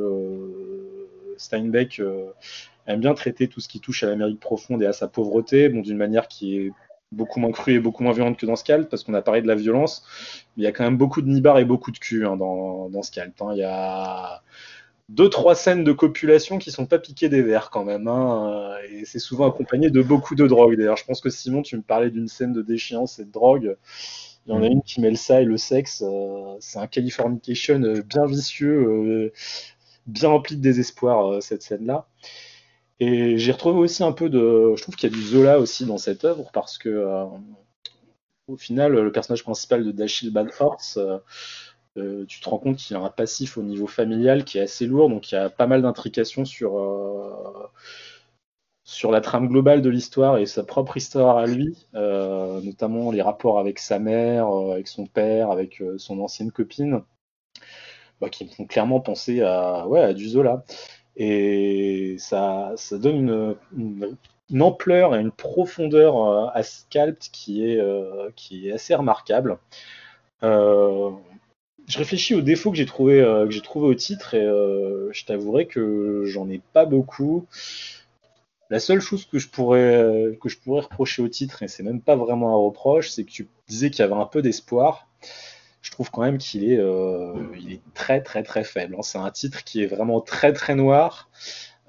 Steinbeck 1.36 2.02
aime 2.88 3.00
bien 3.00 3.14
traiter 3.14 3.48
tout 3.48 3.60
ce 3.60 3.68
qui 3.68 3.80
touche 3.80 4.02
à 4.02 4.08
l'Amérique 4.08 4.40
profonde 4.40 4.82
et 4.82 4.86
à 4.86 4.92
sa 4.92 5.06
pauvreté, 5.06 5.68
bon, 5.68 5.80
d'une 5.80 5.96
manière 5.96 6.26
qui 6.26 6.56
est 6.56 6.72
beaucoup 7.12 7.40
moins 7.40 7.52
crue 7.52 7.74
et 7.74 7.78
beaucoup 7.78 8.02
moins 8.02 8.12
violente 8.12 8.36
que 8.36 8.46
dans 8.46 8.56
Scalp, 8.56 8.88
parce 8.88 9.04
qu'on 9.04 9.14
a 9.14 9.22
parlé 9.22 9.40
de 9.42 9.46
la 9.46 9.54
violence. 9.54 10.04
Mais 10.56 10.62
il 10.62 10.64
y 10.64 10.66
a 10.66 10.72
quand 10.72 10.84
même 10.84 10.96
beaucoup 10.96 11.22
de 11.22 11.28
nibards 11.28 11.58
et 11.58 11.64
beaucoup 11.64 11.90
de 11.92 11.98
cul 11.98 12.26
hein, 12.26 12.36
dans, 12.36 12.88
dans 12.88 13.02
Scalp. 13.02 13.40
Hein. 13.40 13.50
Il 13.52 13.58
y 13.58 13.64
a 13.64 14.42
deux, 15.08 15.30
trois 15.30 15.54
scènes 15.54 15.84
de 15.84 15.92
copulation 15.92 16.58
qui 16.58 16.70
sont 16.70 16.86
pas 16.86 16.98
piquées 16.98 17.28
des 17.28 17.42
verres 17.42 17.70
quand 17.70 17.84
même. 17.84 18.08
Hein, 18.08 18.74
et 18.90 19.04
c'est 19.04 19.18
souvent 19.18 19.48
accompagné 19.48 19.90
de 19.90 20.02
beaucoup 20.02 20.34
de 20.34 20.46
drogue. 20.46 20.76
D'ailleurs, 20.76 20.96
je 20.96 21.04
pense 21.04 21.20
que 21.20 21.30
Simon, 21.30 21.62
tu 21.62 21.76
me 21.76 21.82
parlais 21.82 22.10
d'une 22.10 22.28
scène 22.28 22.52
de 22.52 22.62
déchéance 22.62 23.18
et 23.18 23.24
de 23.24 23.30
drogue. 23.30 23.76
Il 24.46 24.52
y 24.52 24.54
en 24.54 24.62
a 24.62 24.68
mm. 24.68 24.72
une 24.72 24.82
qui 24.82 25.00
mêle 25.00 25.16
ça 25.16 25.40
et 25.42 25.44
le 25.44 25.56
sexe. 25.56 26.02
Euh, 26.06 26.56
c'est 26.60 26.78
un 26.78 26.86
Californication 26.86 27.82
euh, 27.82 28.02
bien 28.02 28.26
vicieux, 28.26 28.86
euh, 28.86 29.32
bien 30.06 30.30
rempli 30.30 30.56
de 30.56 30.62
désespoir, 30.62 31.42
cette 31.42 31.62
scène-là. 31.62 32.06
Et 33.00 33.38
j'ai 33.38 33.52
retrouvé 33.52 33.78
aussi 33.78 34.02
un 34.04 34.12
peu 34.12 34.28
de. 34.28 34.74
Je 34.76 34.82
trouve 34.82 34.96
qu'il 34.96 35.10
y 35.10 35.12
a 35.12 35.16
du 35.16 35.22
Zola 35.22 35.58
aussi 35.60 35.84
dans 35.86 35.98
cette 35.98 36.24
œuvre 36.24 36.50
parce 36.52 36.78
que, 36.78 36.88
euh, 36.88 37.24
au 38.48 38.56
final, 38.56 38.92
le 38.92 39.12
personnage 39.12 39.42
principal 39.44 39.84
de 39.84 39.92
Dashiell 39.92 40.32
Bad 40.32 40.50
Horse, 40.58 40.96
euh, 40.96 41.18
euh, 41.98 42.24
tu 42.26 42.40
te 42.40 42.48
rends 42.48 42.58
compte 42.58 42.76
qu'il 42.76 42.96
a 42.96 43.00
un 43.00 43.10
passif 43.10 43.58
au 43.58 43.62
niveau 43.62 43.86
familial 43.86 44.44
qui 44.44 44.58
est 44.58 44.62
assez 44.62 44.86
lourd, 44.86 45.10
donc 45.10 45.32
il 45.32 45.34
y 45.34 45.38
a 45.38 45.50
pas 45.50 45.66
mal 45.66 45.82
d'intrications 45.82 46.44
sur, 46.44 46.72
sur 48.84 49.10
la 49.12 49.20
trame 49.20 49.48
globale 49.48 49.82
de 49.82 49.90
l'histoire 49.90 50.38
et 50.38 50.46
sa 50.46 50.64
propre 50.64 50.96
histoire 50.96 51.36
à 51.38 51.46
lui, 51.46 51.76
notamment 51.94 53.10
les 53.12 53.22
rapports 53.22 53.58
avec 53.58 53.78
sa 53.78 53.98
mère, 53.98 54.48
avec 54.48 54.88
son 54.88 55.06
père, 55.06 55.50
avec 55.50 55.82
son 55.98 56.20
ancienne 56.20 56.52
copine, 56.52 57.02
bah, 58.20 58.28
qui 58.30 58.44
me 58.44 58.50
font 58.50 58.66
clairement 58.66 59.00
penser 59.00 59.42
à, 59.42 59.86
ouais, 59.88 60.00
à 60.00 60.12
du 60.14 60.28
Zola. 60.28 60.64
Et 61.18 62.14
ça, 62.20 62.72
ça 62.76 62.96
donne 62.96 63.56
une, 63.76 64.16
ampleur 64.62 65.16
et 65.16 65.20
une 65.20 65.32
profondeur 65.32 66.16
euh, 66.16 66.46
à 66.54 66.62
Scalp 66.62 67.18
qui 67.32 67.68
est, 67.68 67.80
euh, 67.80 68.30
qui 68.36 68.68
est 68.68 68.72
assez 68.72 68.94
remarquable. 68.94 69.58
Euh, 70.44 71.10
je 71.88 71.98
réfléchis 71.98 72.36
aux 72.36 72.40
défauts 72.40 72.70
que 72.70 72.76
j'ai 72.76 72.86
trouvé, 72.86 73.24
trouvé 73.64 73.88
au 73.88 73.94
titre 73.94 74.34
et 74.34 74.44
je 74.44 75.24
t'avouerai 75.24 75.66
que 75.66 76.22
j'en 76.26 76.48
ai 76.48 76.60
pas 76.72 76.84
beaucoup. 76.84 77.46
La 78.70 78.78
seule 78.78 79.00
chose 79.00 79.24
que 79.24 79.38
je 79.38 79.48
pourrais, 79.48 80.38
que 80.40 80.50
je 80.50 80.58
pourrais 80.58 80.82
reprocher 80.82 81.22
au 81.22 81.28
titre, 81.28 81.62
et 81.62 81.68
c'est 81.68 81.82
même 81.82 82.02
pas 82.02 82.14
vraiment 82.14 82.50
un 82.50 82.62
reproche, 82.62 83.08
c'est 83.08 83.24
que 83.24 83.30
tu 83.30 83.48
disais 83.68 83.90
qu'il 83.90 84.00
y 84.00 84.02
avait 84.02 84.20
un 84.20 84.26
peu 84.26 84.42
d'espoir 84.42 85.08
je 85.88 85.92
trouve 85.92 86.10
quand 86.10 86.20
même 86.20 86.36
qu'il 86.36 86.70
est, 86.70 86.78
euh, 86.78 87.32
très 87.94 88.20
très 88.20 88.42
très 88.42 88.62
faible. 88.62 88.94
Hein. 88.98 89.02
C'est 89.02 89.16
un 89.16 89.30
titre 89.30 89.64
qui 89.64 89.82
est 89.82 89.86
vraiment 89.86 90.20
très 90.20 90.52
très 90.52 90.74
noir. 90.74 91.30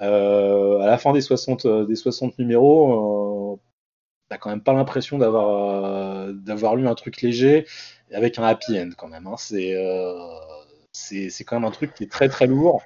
Euh, 0.02 0.80
à 0.80 0.88
la 0.88 0.98
fin 0.98 1.12
des 1.12 1.20
60, 1.20 1.66
euh, 1.66 1.86
des 1.86 1.96
60 1.96 2.40
numéros, 2.40 3.60
t'as 4.30 4.38
quand 4.38 4.52
même 4.52 4.64
pas 4.64 4.72
l'impression 4.72 5.18
d'avoir 5.18 6.76
lu 6.78 6.88
un 6.88 6.96
truc 6.96 7.22
léger 7.22 7.68
avec 8.14 8.40
un 8.40 8.44
happy 8.44 8.80
end 8.80 8.92
quand 8.98 9.10
même. 9.10 9.28
Hein. 9.28 9.36
C'est 9.38 9.74
quand 11.46 11.58
même 11.58 11.66
un 11.66 11.72
truc 11.72 11.94
qui 11.94 12.06
est 12.06 12.12
très 12.12 12.30
très 12.30 12.48
lourd. 12.48 12.82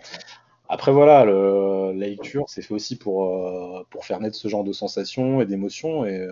Après 0.67 0.91
voilà, 0.91 1.25
la 1.25 2.07
lecture 2.07 2.45
c'est 2.47 2.63
fait 2.63 2.73
aussi 2.73 2.97
pour, 2.97 3.85
pour 3.91 4.05
faire 4.05 4.19
naître 4.19 4.35
ce 4.35 4.47
genre 4.47 4.63
de 4.63 4.73
sensations 4.73 5.41
et 5.41 5.45
d'émotions 5.45 6.05
et 6.05 6.27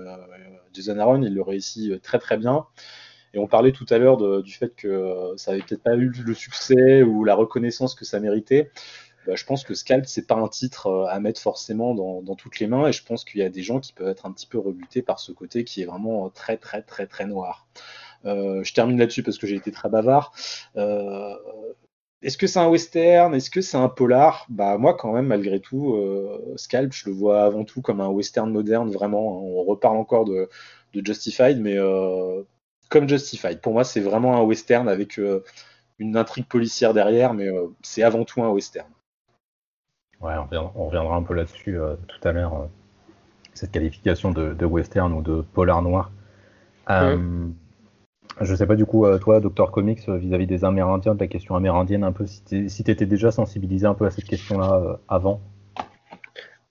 Jason 0.74 0.98
Aaron 0.98 1.22
il 1.22 1.36
le 1.36 1.44
réussit 1.44 2.02
très 2.02 2.18
très 2.18 2.38
bien. 2.38 2.66
Et 3.34 3.40
on 3.40 3.48
parlait 3.48 3.72
tout 3.72 3.86
à 3.90 3.98
l'heure 3.98 4.18
du 4.42 4.52
fait 4.52 4.76
que 4.76 4.88
euh, 4.88 5.38
ça 5.38 5.52
avait 5.52 5.62
peut-être 5.62 5.84
pas 5.84 5.96
eu 5.96 6.10
le 6.10 6.34
succès 6.34 7.02
ou 7.04 7.24
la 7.24 7.36
reconnaissance 7.36 7.96
que 7.96 8.06
ça 8.06 8.20
méritait. 8.20 8.72
Bah, 9.26 9.36
je 9.36 9.46
pense 9.46 9.64
que 9.64 9.74
Scalp, 9.74 10.06
c'est 10.06 10.28
pas 10.28 10.36
un 10.36 10.48
titre 10.48 10.88
euh, 10.88 11.06
à 11.08 11.20
mettre 11.20 11.40
forcément 11.40 11.94
dans, 11.94 12.36
toutes 12.36 12.60
les 12.60 12.68
mains, 12.68 12.88
et 12.88 12.92
je 12.92 13.04
pense 13.04 13.24
qu'il 13.24 13.40
y 13.40 13.44
a 13.44 13.50
des 13.50 13.62
gens 13.64 13.80
qui 13.80 13.94
peuvent 13.94 14.08
être 14.10 14.26
un 14.26 14.32
petit 14.32 14.48
peu 14.48 14.58
rebutés 14.60 15.02
par 15.02 15.20
ce 15.20 15.32
côté 15.32 15.64
qui 15.64 15.82
est 15.82 15.86
vraiment 15.86 16.30
très 16.30 16.58
très 16.58 16.82
très 16.82 17.08
très 17.08 17.26
noir. 17.26 17.68
Euh, 18.26 18.64
je 18.64 18.74
termine 18.74 18.98
là-dessus 19.00 19.24
parce 19.24 19.38
que 19.38 19.48
j'ai 19.48 19.56
été 19.56 19.72
très 19.72 19.90
bavard. 19.90 20.34
est-ce 22.22 22.38
que 22.38 22.48
c'est 22.48 22.60
un 22.60 22.68
western? 22.68 23.34
Est-ce 23.34 23.50
que 23.50 23.62
c'est 23.62 23.78
un 23.78 23.90
polar? 23.90 24.46
Bah 24.50 24.78
moi 24.78 24.96
quand 24.96 25.14
même 25.14 25.28
malgré 25.28 25.60
tout, 25.60 25.96
Scalp, 26.56 26.92
je 26.94 27.10
le 27.10 27.16
vois 27.16 27.44
avant 27.44 27.64
tout 27.64 27.82
comme 27.82 28.02
un 28.02 28.10
western 28.10 28.52
moderne 28.52 28.92
vraiment. 28.92 29.44
On 29.44 29.64
reparle 29.64 29.98
encore 29.98 30.26
de, 30.26 30.50
de 30.94 31.06
Justified, 31.06 31.60
mais 31.60 31.78
comme 32.92 33.10
Justified. 33.10 33.62
Pour 33.62 33.74
moi, 33.74 33.84
c'est 33.84 34.02
vraiment 34.02 34.38
un 34.38 34.44
western 34.44 34.88
avec 34.88 35.18
euh, 35.18 35.44
une 35.98 36.18
intrigue 36.18 36.46
policière 36.46 36.94
derrière, 36.94 37.34
mais 37.34 37.48
euh, 37.48 37.68
c'est 37.82 38.04
avant 38.04 38.26
tout 38.26 38.44
un 38.44 38.50
western. 38.50 38.88
Ouais, 40.20 40.34
on 40.76 40.86
reviendra, 40.86 41.16
un 41.16 41.24
peu 41.24 41.34
là-dessus 41.34 41.80
euh, 41.80 41.96
tout 42.08 42.28
à 42.28 42.32
l'heure, 42.32 42.68
cette 43.56 43.72
qualification 43.72 44.32
de, 44.32 44.66
western 44.66 45.12
ou 45.14 45.24
de 45.24 45.42
polar 45.42 45.82
noir. 45.82 46.12
Je 48.40 48.56
sais 48.56 48.66
pas 48.66 48.76
du 48.76 48.86
coup, 48.86 49.06
toi, 49.20 49.40
Docteur 49.40 49.72
Comics, 49.72 50.08
vis-à-vis 50.08 50.48
des 50.48 50.64
Amérindiens, 50.64 51.16
de 51.16 51.20
la 51.20 51.28
question 51.28 51.56
amérindienne, 51.56 52.04
un 52.04 52.12
peu, 52.12 52.26
si 52.28 52.84
tu 52.84 52.92
étais 52.92 53.06
déjà 53.06 53.32
sensibilisé 53.32 53.88
un 53.88 53.94
peu 53.94 54.06
à 54.06 54.12
cette 54.12 54.26
question-là 54.26 55.00
avant? 55.08 55.42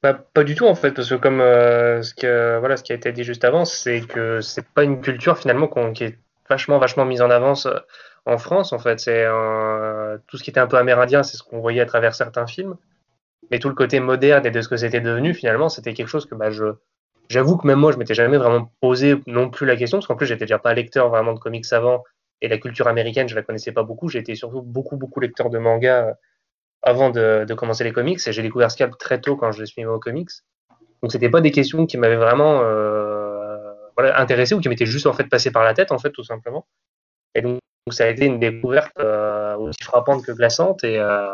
Bah, 0.02 0.14
pas 0.14 0.44
du 0.44 0.54
tout 0.54 0.66
en 0.66 0.74
fait, 0.74 0.92
parce 0.92 1.10
que 1.10 1.14
comme 1.16 1.40
euh, 1.40 2.02
ce, 2.02 2.14
que, 2.14 2.58
voilà, 2.58 2.76
ce 2.78 2.82
qui 2.82 2.92
a 2.92 2.94
été 2.94 3.12
dit 3.12 3.22
juste 3.22 3.44
avant, 3.44 3.66
c'est 3.66 4.00
que 4.00 4.40
c'est 4.40 4.66
pas 4.66 4.82
une 4.82 5.02
culture 5.02 5.36
finalement 5.36 5.68
qui 5.92 6.04
est 6.04 6.18
vachement 6.48 6.78
vachement 6.78 7.04
mise 7.04 7.20
en 7.20 7.28
avance 7.30 7.66
euh, 7.66 7.78
en 8.24 8.38
France 8.38 8.72
en 8.72 8.78
fait. 8.78 8.98
C'est 8.98 9.26
tout 10.26 10.38
ce 10.38 10.42
qui 10.42 10.50
était 10.50 10.60
un 10.60 10.66
peu 10.66 10.78
amérindien, 10.78 11.22
c'est 11.22 11.36
ce 11.36 11.42
qu'on 11.42 11.60
voyait 11.60 11.82
à 11.82 11.86
travers 11.86 12.14
certains 12.14 12.46
films, 12.46 12.76
mais 13.50 13.58
tout 13.58 13.68
le 13.68 13.74
côté 13.74 14.00
moderne 14.00 14.46
et 14.46 14.50
de 14.50 14.60
ce 14.62 14.68
que 14.68 14.76
c'était 14.76 15.00
devenu 15.00 15.34
finalement, 15.34 15.68
c'était 15.68 15.92
quelque 15.92 16.08
chose 16.08 16.26
que 16.26 16.34
bah, 16.34 16.50
je 16.50 16.64
j'avoue 17.28 17.58
que 17.58 17.66
même 17.66 17.78
moi 17.78 17.92
je 17.92 17.98
m'étais 17.98 18.14
jamais 18.14 18.38
vraiment 18.38 18.72
posé 18.80 19.20
non 19.26 19.50
plus 19.50 19.66
la 19.66 19.76
question, 19.76 19.98
parce 19.98 20.06
qu'en 20.06 20.16
plus 20.16 20.26
j'étais 20.26 20.46
déjà 20.46 20.58
pas 20.58 20.72
lecteur 20.72 21.10
vraiment 21.10 21.34
de 21.34 21.38
comics 21.38 21.70
avant 21.72 22.04
et 22.40 22.48
la 22.48 22.56
culture 22.56 22.88
américaine 22.88 23.28
je 23.28 23.34
la 23.34 23.42
connaissais 23.42 23.72
pas 23.72 23.82
beaucoup. 23.82 24.08
J'étais 24.08 24.34
surtout 24.34 24.62
beaucoup 24.62 24.96
beaucoup 24.96 25.20
lecteur 25.20 25.50
de 25.50 25.58
manga 25.58 26.16
avant 26.82 27.10
de, 27.10 27.46
commencer 27.54 27.84
les 27.84 27.92
comics 27.92 28.20
et 28.26 28.32
j'ai 28.32 28.42
découvert 28.42 28.70
Scalp 28.70 28.96
très 28.98 29.20
tôt 29.20 29.36
quand 29.36 29.52
je 29.52 29.64
suis 29.64 29.84
aux 29.84 29.98
comics. 29.98 30.30
Donc 31.02 31.12
c'était 31.12 31.30
pas 31.30 31.40
des 31.40 31.50
questions 31.50 31.86
qui 31.86 31.96
m'avaient 31.98 32.16
vraiment 32.16 32.60
euh, 32.62 33.58
intéressé 33.98 34.54
ou 34.54 34.60
qui 34.60 34.68
m'étaient 34.68 34.86
juste 34.86 35.06
en 35.06 35.12
fait 35.12 35.24
passées 35.24 35.50
par 35.50 35.64
la 35.64 35.74
tête 35.74 35.92
en 35.92 35.98
fait 35.98 36.10
tout 36.10 36.24
simplement. 36.24 36.66
Et 37.34 37.42
donc, 37.42 37.60
ça 37.90 38.04
a 38.04 38.08
été 38.08 38.26
une 38.26 38.38
découverte 38.38 38.92
euh, 38.98 39.56
aussi 39.56 39.82
frappante 39.82 40.24
que 40.24 40.32
glaçante 40.32 40.84
et, 40.84 40.98
euh, 40.98 41.32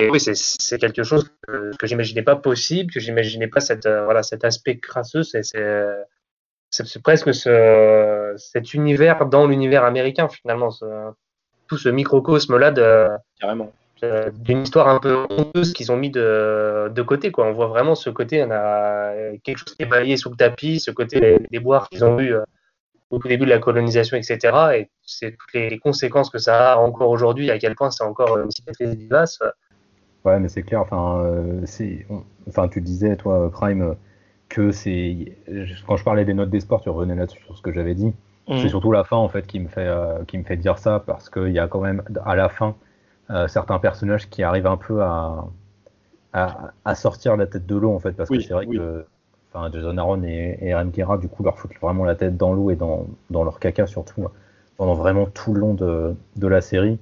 oui 0.00 0.18
c'est 0.18 0.78
quelque 0.78 1.04
chose 1.04 1.30
que, 1.46 1.76
que 1.76 1.86
j'imaginais 1.86 2.22
pas 2.22 2.34
possible, 2.34 2.92
que 2.92 2.98
j'imaginais 2.98 3.46
pas 3.46 3.60
euh, 3.86 4.22
cet 4.22 4.44
aspect 4.44 4.78
crasseux, 4.78 5.22
c'est 5.22 5.42
presque 7.04 7.32
ce, 7.32 8.34
cet 8.36 8.74
univers 8.74 9.26
dans 9.26 9.46
l'univers 9.46 9.84
américain 9.84 10.28
finalement, 10.28 10.70
tout 11.68 11.78
ce 11.78 11.88
microcosme 11.88 12.56
là 12.56 12.72
carrément 13.38 13.72
euh, 14.04 14.30
d'une 14.36 14.62
histoire 14.62 14.88
un 14.88 14.98
peu 14.98 15.26
honteuse 15.30 15.72
qu'ils 15.72 15.92
ont 15.92 15.96
mis 15.96 16.10
de, 16.10 16.90
de, 16.92 17.02
côté. 17.02 17.30
Quoi. 17.30 17.46
On 17.46 17.52
voit 17.52 17.68
vraiment 17.68 17.94
ce 17.94 18.10
côté, 18.10 18.42
on 18.42 18.50
a 18.50 19.12
quelque 19.44 19.58
chose 19.58 19.74
qui 19.74 19.82
est 19.82 19.86
balayé 19.86 20.16
sous 20.16 20.30
le 20.30 20.36
tapis, 20.36 20.80
ce 20.80 20.90
côté 20.90 21.38
des, 21.50 21.60
boires 21.60 21.88
qu'ils 21.88 22.04
ont 22.04 22.18
eu 22.18 22.34
euh, 22.34 22.42
au 23.10 23.18
début 23.18 23.44
de 23.44 23.50
la 23.50 23.58
colonisation, 23.58 24.16
etc. 24.16 24.38
Et 24.74 24.90
c'est 25.02 25.36
toutes 25.36 25.52
les, 25.54 25.78
conséquences 25.78 26.30
que 26.30 26.38
ça 26.38 26.72
a 26.72 26.76
encore 26.78 27.10
aujourd'hui, 27.10 27.50
à 27.50 27.58
quel 27.58 27.76
point 27.76 27.90
c'est 27.90 28.02
encore 28.02 28.38
une 28.38 28.50
cicatrice 28.50 28.94
vivace. 28.94 29.38
Ouais, 30.24 30.40
mais 30.40 30.48
c'est 30.48 30.62
clair. 30.62 30.80
Enfin, 30.80 31.22
euh, 31.24 31.60
c'est, 31.64 32.06
enfin, 32.48 32.66
tu 32.66 32.80
disais, 32.80 33.16
toi, 33.16 33.50
Prime, 33.52 33.94
que 34.48 34.72
c'est. 34.72 35.36
Quand 35.86 35.96
je 35.96 36.04
parlais 36.04 36.24
des 36.24 36.34
notes 36.34 36.50
des 36.50 36.60
sports, 36.60 36.82
tu 36.82 36.90
revenais 36.90 37.14
là-dessus 37.14 37.42
sur 37.44 37.56
ce 37.56 37.62
que 37.62 37.72
j'avais 37.72 37.94
dit. 37.94 38.12
Mmh. 38.48 38.58
C'est 38.60 38.68
surtout 38.68 38.90
la 38.90 39.04
fin, 39.04 39.16
en 39.16 39.28
fait, 39.28 39.46
qui 39.46 39.60
me 39.60 39.68
fait, 39.68 39.88
qui 40.26 40.38
me 40.38 40.42
fait 40.42 40.56
dire 40.56 40.78
ça, 40.78 40.98
parce 41.06 41.30
qu'il 41.30 41.52
y 41.52 41.60
a 41.60 41.68
quand 41.68 41.80
même, 41.80 42.02
à 42.24 42.34
la 42.34 42.48
fin, 42.48 42.68
euh, 42.70 42.90
certains 43.48 43.78
personnages 43.78 44.28
qui 44.28 44.42
arrivent 44.42 44.66
un 44.66 44.76
peu 44.76 45.02
à, 45.02 45.46
à, 46.32 46.94
sortir 46.94 47.36
la 47.36 47.46
tête 47.46 47.66
de 47.66 47.76
l'eau 47.76 47.92
en 47.92 47.98
fait 47.98 48.12
parce 48.12 48.28
que 48.28 48.40
c'est 48.40 48.52
vrai 48.52 48.66
que 48.66 49.04
enfin 49.52 49.70
Jason 49.72 49.96
Aaron 49.98 50.22
et, 50.22 50.58
et 50.60 50.72
Aaron 50.72 50.86
Guerra, 50.86 51.18
du 51.18 51.28
coup, 51.28 51.42
leur 51.42 51.58
foutent 51.58 51.78
vraiment 51.80 52.04
la 52.04 52.14
tête 52.14 52.36
dans 52.36 52.52
l'eau 52.52 52.70
et 52.70 52.76
dans, 52.76 53.06
dans, 53.30 53.44
leur 53.44 53.58
caca 53.58 53.86
surtout, 53.86 54.26
pendant 54.76 54.94
vraiment 54.94 55.26
tout 55.26 55.52
le 55.52 55.60
long 55.60 55.74
de, 55.74 56.14
de 56.36 56.46
la 56.46 56.60
série. 56.60 56.98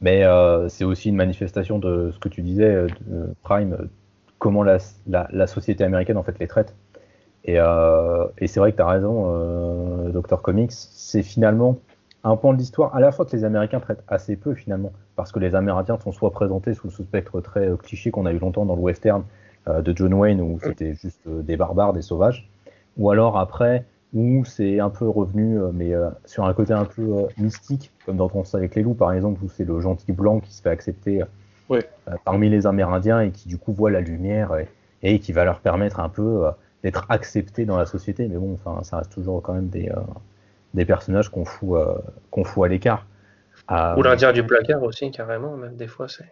Mais 0.00 0.24
euh, 0.24 0.68
c'est 0.68 0.84
aussi 0.84 1.10
une 1.10 1.16
manifestation 1.16 1.78
de 1.78 2.10
ce 2.12 2.18
que 2.18 2.28
tu 2.28 2.42
disais, 2.42 2.86
de 3.06 3.34
Prime, 3.42 3.88
comment 4.38 4.62
la, 4.62 4.78
la, 5.06 5.28
la, 5.30 5.46
société 5.46 5.84
américaine 5.84 6.16
en 6.16 6.22
fait 6.22 6.38
les 6.38 6.46
traite. 6.46 6.74
Et, 7.44 7.56
euh, 7.58 8.26
et 8.38 8.46
c'est 8.46 8.60
vrai 8.60 8.72
que 8.72 8.76
tu 8.76 8.82
as 8.82 8.88
raison, 8.88 9.24
euh, 9.26 10.10
Dr. 10.10 10.40
Comics, 10.42 10.72
c'est 10.72 11.22
finalement 11.22 11.78
un 12.22 12.36
point 12.36 12.52
de 12.52 12.58
l'histoire 12.58 12.94
à 12.94 13.00
la 13.00 13.12
fois 13.12 13.24
que 13.24 13.34
les 13.34 13.44
Américains 13.44 13.80
traitent 13.80 14.04
assez 14.08 14.36
peu 14.36 14.54
finalement, 14.54 14.92
parce 15.16 15.32
que 15.32 15.38
les 15.38 15.54
Amérindiens 15.54 15.98
sont 15.98 16.12
soit 16.12 16.30
présentés 16.30 16.74
sous 16.74 16.90
ce 16.90 17.02
spectre 17.02 17.40
très 17.40 17.68
euh, 17.68 17.76
cliché 17.76 18.10
qu'on 18.10 18.26
a 18.26 18.32
eu 18.32 18.38
longtemps 18.38 18.66
dans 18.66 18.76
le 18.76 18.82
western 18.82 19.24
euh, 19.68 19.80
de 19.80 19.96
John 19.96 20.12
Wayne, 20.14 20.40
où 20.40 20.58
c'était 20.62 20.94
juste 20.94 21.20
euh, 21.26 21.42
des 21.42 21.56
barbares, 21.56 21.92
des 21.92 22.02
sauvages, 22.02 22.48
ou 22.98 23.10
alors 23.10 23.38
après, 23.38 23.86
où 24.12 24.44
c'est 24.44 24.80
un 24.80 24.90
peu 24.90 25.08
revenu, 25.08 25.60
mais 25.72 25.92
sur 26.24 26.44
un 26.44 26.52
côté 26.52 26.72
un 26.72 26.84
peu 26.84 27.28
mystique, 27.38 27.92
comme 28.04 28.16
dans 28.16 28.28
Tronçon 28.28 28.56
avec 28.56 28.74
les 28.74 28.82
loups 28.82 28.94
par 28.94 29.12
exemple, 29.12 29.40
où 29.44 29.48
c'est 29.48 29.64
le 29.64 29.80
gentil 29.80 30.10
blanc 30.10 30.40
qui 30.40 30.52
se 30.52 30.62
fait 30.62 30.70
accepter 30.70 31.22
Ouais. 31.68 31.88
parmi 32.24 32.50
les 32.50 32.66
Amérindiens 32.66 33.20
et 33.20 33.30
qui 33.30 33.46
du 33.46 33.56
coup 33.56 33.72
voit 33.72 33.92
la 33.92 34.00
lumière 34.00 34.56
et, 34.56 34.66
et 35.04 35.20
qui 35.20 35.30
va 35.30 35.44
leur 35.44 35.60
permettre 35.60 36.00
un 36.00 36.08
peu 36.08 36.42
d'être 36.82 37.06
acceptés 37.08 37.64
dans 37.64 37.76
la 37.76 37.86
société. 37.86 38.26
Mais 38.26 38.36
bon, 38.36 38.54
enfin, 38.54 38.82
ça 38.82 38.96
reste 38.96 39.12
toujours 39.12 39.40
quand 39.42 39.54
même 39.54 39.68
des 39.68 39.88
des 40.74 40.84
personnages 40.84 41.28
qu'on 41.28 41.44
fout, 41.44 41.78
euh, 41.78 41.94
qu'on 42.30 42.44
fout 42.44 42.64
à 42.64 42.68
l'écart. 42.68 43.06
Ou 43.96 44.02
l'Indien 44.02 44.32
du 44.32 44.44
placard 44.44 44.82
aussi, 44.82 45.10
carrément, 45.10 45.56
même 45.56 45.76
des 45.76 45.86
fois. 45.86 46.08
c'est 46.08 46.30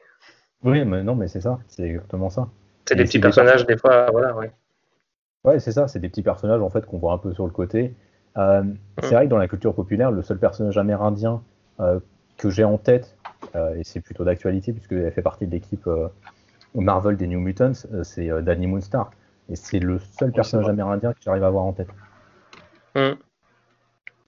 Oui, 0.64 0.84
mais 0.84 1.02
non, 1.02 1.14
mais 1.14 1.28
c'est 1.28 1.40
ça, 1.40 1.58
c'est 1.68 1.84
exactement 1.84 2.30
ça. 2.30 2.48
C'est 2.86 2.96
des 2.96 3.04
petits 3.04 3.20
personnages, 3.20 3.66
des, 3.66 3.76
fois, 3.76 4.10
voilà, 4.10 4.34
ouais. 4.34 4.50
Ouais, 5.44 5.60
c'est 5.60 5.72
ça, 5.72 5.86
c'est 5.86 6.00
des 6.00 6.08
petits 6.08 6.22
personnages 6.22 6.62
en 6.62 6.70
fait 6.70 6.84
qu'on 6.84 6.98
voit 6.98 7.12
un 7.12 7.18
peu 7.18 7.32
sur 7.32 7.44
le 7.44 7.52
côté. 7.52 7.94
Euh, 8.36 8.62
mmh. 8.62 8.76
C'est 9.02 9.14
vrai 9.14 9.24
que 9.26 9.30
dans 9.30 9.38
la 9.38 9.46
culture 9.46 9.74
populaire, 9.74 10.10
le 10.10 10.22
seul 10.22 10.38
personnage 10.38 10.78
amérindien 10.78 11.42
euh, 11.80 12.00
que 12.36 12.50
j'ai 12.50 12.64
en 12.64 12.78
tête, 12.78 13.16
et 13.54 13.84
c'est 13.84 14.00
plutôt 14.00 14.24
d'actualité 14.24 14.72
puisqu'elle 14.72 15.10
fait 15.12 15.22
partie 15.22 15.46
de 15.46 15.52
l'équipe 15.52 15.88
Marvel 16.74 17.16
des 17.16 17.26
New 17.26 17.40
Mutants, 17.40 17.72
c'est 18.02 18.28
Danny 18.42 18.66
Moonstar. 18.66 19.10
Et 19.50 19.56
c'est 19.56 19.78
le 19.78 19.98
seul 19.98 20.32
personnage 20.32 20.68
amérindien 20.68 21.12
que 21.12 21.18
j'arrive 21.22 21.44
à 21.44 21.46
avoir 21.46 21.64
en 21.64 21.72
tête. 21.72 21.88
Mmh. 22.94 23.14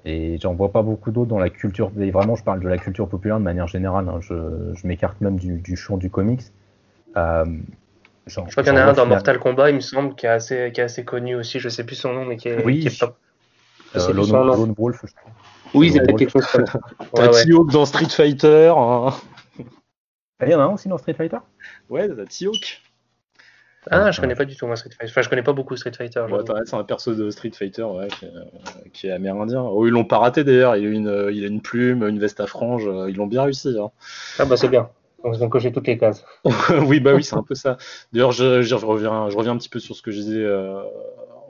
Et 0.04 0.38
j'en 0.38 0.54
vois 0.54 0.72
pas 0.72 0.82
beaucoup 0.82 1.10
d'autres 1.10 1.28
dans 1.28 1.38
la 1.38 1.50
culture. 1.50 1.90
Et 2.00 2.10
vraiment, 2.10 2.36
je 2.36 2.42
parle 2.42 2.60
de 2.60 2.68
la 2.68 2.78
culture 2.78 3.08
populaire 3.08 3.38
de 3.38 3.44
manière 3.44 3.66
générale. 3.66 4.08
Hein. 4.08 4.20
Je, 4.20 4.34
je 4.74 4.86
m'écarte 4.86 5.20
même 5.20 5.38
du, 5.38 5.58
du, 5.58 5.76
champ 5.76 5.98
du 5.98 6.10
comics. 6.10 6.40
Euh, 7.16 7.44
genre, 8.26 8.46
je 8.46 8.52
crois 8.52 8.62
qu'il 8.62 8.72
y 8.72 8.76
en 8.76 8.80
a 8.80 8.84
un 8.84 8.92
dans 8.92 9.06
Mortal 9.06 9.38
Kombat, 9.38 9.70
il 9.70 9.76
me 9.76 9.80
semble, 9.80 10.14
qui 10.14 10.26
est 10.26 10.30
assez, 10.30 10.70
qui 10.72 10.80
est 10.80 10.84
assez 10.84 11.04
connu 11.04 11.34
aussi. 11.34 11.60
Je 11.60 11.68
sais 11.68 11.84
plus 11.84 11.96
son 11.96 12.14
nom, 12.14 12.24
mais 12.24 12.36
qui 12.36 12.48
est, 12.48 12.64
oui. 12.64 12.80
qui 12.80 12.86
est 12.86 12.98
top. 12.98 13.16
Euh, 13.96 14.12
Lone, 14.12 14.30
Lone, 14.30 14.74
Wolf, 14.78 15.00
je 15.04 15.12
crois. 15.12 15.32
Oui, 15.74 15.92
c'est 15.92 16.00
quelque 16.06 16.30
chose 16.30 16.46
comme 16.46 16.66
ça. 16.66 16.80
T'as 17.14 17.30
ouais, 17.32 17.44
T-Hawk 17.44 17.66
ouais. 17.66 17.72
dans 17.72 17.84
Street 17.84 18.08
Fighter. 18.08 18.72
Hein. 18.76 19.10
Il 20.42 20.48
y 20.48 20.54
en 20.54 20.60
a 20.60 20.64
un 20.64 20.68
aussi 20.68 20.88
dans 20.88 20.98
Street 20.98 21.14
Fighter? 21.14 21.38
Ouais, 21.88 22.08
t'as 22.08 22.24
T-Hawk. 22.24 22.82
Ah, 23.90 24.10
je 24.10 24.20
connais 24.20 24.34
pas 24.34 24.44
du 24.44 24.56
tout 24.56 24.66
moi 24.66 24.76
Street 24.76 24.90
Fighter. 24.90 25.10
Enfin, 25.10 25.22
je 25.22 25.28
connais 25.28 25.42
pas 25.42 25.52
beaucoup 25.52 25.76
Street 25.76 25.92
Fighter. 25.96 26.20
Ouais, 26.30 26.42
c'est 26.64 26.74
un 26.74 26.84
perso 26.84 27.14
de 27.14 27.30
Street 27.30 27.52
Fighter 27.54 27.84
ouais, 27.84 28.08
qui, 28.08 28.26
est, 28.26 28.90
qui, 28.92 29.06
est, 29.06 29.12
amérindien. 29.12 29.62
Oh, 29.62 29.86
ils 29.86 29.90
l'ont 29.90 30.04
pas 30.04 30.18
raté 30.18 30.44
d'ailleurs. 30.44 30.76
Il, 30.76 30.86
a 30.86 30.90
une, 30.90 31.30
il 31.32 31.44
a 31.44 31.46
une 31.46 31.62
plume, 31.62 32.06
une 32.06 32.18
veste 32.18 32.40
à 32.40 32.46
franges. 32.46 32.88
Ils 33.08 33.16
l'ont 33.16 33.26
bien 33.26 33.44
réussi. 33.44 33.76
Hein. 33.78 33.90
Ah 34.38 34.44
bah 34.44 34.56
c'est 34.56 34.68
bien. 34.68 34.90
Donc 35.24 35.34
ils 35.36 35.44
ont 35.44 35.48
coché 35.48 35.72
toutes 35.72 35.86
les 35.86 35.98
cases. 35.98 36.24
oui, 36.86 37.00
bah 37.00 37.14
oui, 37.14 37.22
c'est 37.22 37.36
un 37.36 37.42
peu 37.48 37.54
ça. 37.54 37.76
D'ailleurs, 38.12 38.32
je, 38.32 38.62
je, 38.62 38.74
reviens, 38.74 39.28
je 39.28 39.36
reviens 39.36 39.52
un 39.52 39.58
petit 39.58 39.68
peu 39.68 39.78
sur 39.78 39.94
ce 39.94 40.02
que 40.02 40.10
je 40.10 40.18
disais 40.18 40.44
euh, 40.44 40.82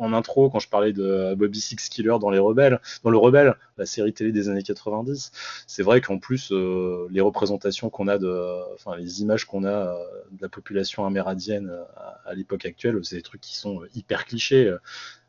en 0.01 0.13
intro 0.13 0.51
quand 0.51 0.59
je 0.59 0.69
parlais 0.69 0.93
de 0.93 1.35
Bobby 1.35 1.61
Six 1.61 1.89
Killer 1.89 2.17
dans 2.21 2.31
les 2.31 2.39
Rebelles, 2.39 2.81
dans 3.05 3.11
le 3.11 3.19
Rebelle, 3.19 3.55
la 3.77 3.87
série 3.87 4.13
télé 4.13 4.33
des 4.33 4.49
années 4.49 4.63
90. 4.63 5.33
C'est 5.67 5.83
vrai 5.83 6.01
qu'en 6.01 6.19
plus, 6.19 6.51
euh, 6.53 7.07
les 7.11 7.21
représentations 7.21 7.91
qu'on 7.91 8.09
a 8.09 8.19
de, 8.19 8.75
enfin 8.75 8.97
les 8.97 9.23
images 9.23 9.45
qu'on 9.45 9.65
a 9.65 9.69
euh, 9.69 9.95
de 10.33 10.43
la 10.43 10.49
population 10.49 11.07
amérindienne 11.07 11.71
à, 11.97 12.21
à 12.25 12.35
l'époque 12.35 12.65
actuelle, 12.65 12.99
c'est 13.03 13.17
des 13.17 13.23
trucs 13.23 13.41
qui 13.41 13.57
sont 13.57 13.81
hyper 13.95 14.25
clichés. 14.25 14.75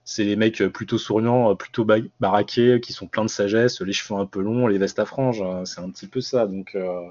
C'est 0.04 0.24
les 0.24 0.36
mecs 0.36 0.64
plutôt 0.70 0.98
souriants, 0.98 1.56
plutôt 1.56 1.86
baraqués, 2.20 2.82
qui 2.82 2.92
sont 2.92 3.08
pleins 3.08 3.24
de 3.24 3.30
sagesse, 3.30 3.82
les 3.82 3.94
cheveux 3.94 4.20
un 4.20 4.26
peu 4.26 4.42
longs, 4.42 4.68
les 4.68 4.80
vestes 4.80 5.00
à 5.00 5.06
franges. 5.06 5.44
C'est 5.66 5.80
un 5.80 5.90
petit 5.92 6.08
peu 6.08 6.22
ça. 6.22 6.48
Donc, 6.48 6.76
euh, 6.76 7.02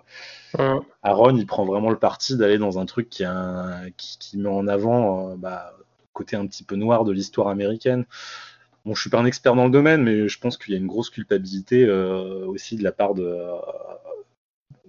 ouais. 0.59 0.81
Aaron, 1.03 1.37
il 1.37 1.47
prend 1.47 1.65
vraiment 1.65 1.91
le 1.91 1.99
parti 1.99 2.37
d'aller 2.37 2.59
dans 2.59 2.79
un 2.79 2.87
truc 2.87 3.09
qui, 3.09 3.25
a 3.25 3.33
un, 3.33 3.91
qui, 3.93 4.19
qui, 4.19 4.39
met 4.39 4.49
en 4.49 4.67
avant 4.67 5.31
euh, 5.31 5.37
bah, 5.37 5.73
côté 6.21 6.37
un 6.37 6.47
petit 6.47 6.65
peu 6.65 6.77
noir 6.77 7.05
de 7.05 7.13
l'histoire 7.13 7.49
américaine. 7.49 8.05
Bon, 8.85 8.95
je 8.95 9.01
suis 9.01 9.11
pas 9.11 9.19
un 9.19 9.27
expert 9.27 9.55
dans 9.55 9.65
le 9.65 9.71
domaine, 9.71 10.03
mais 10.03 10.29
je 10.29 10.39
pense 10.39 10.57
qu'il 10.57 10.73
y 10.73 10.77
a 10.77 10.81
une 10.81 10.87
grosse 10.87 11.11
culpabilité 11.11 11.85
euh, 11.85 12.47
aussi 12.47 12.77
de 12.77 12.85
la 12.85 12.93
part 12.93 13.15
de, 13.15 13.37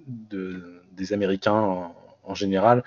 de 0.08 0.82
des 0.92 1.14
Américains 1.14 1.92
en 2.24 2.36
général 2.36 2.84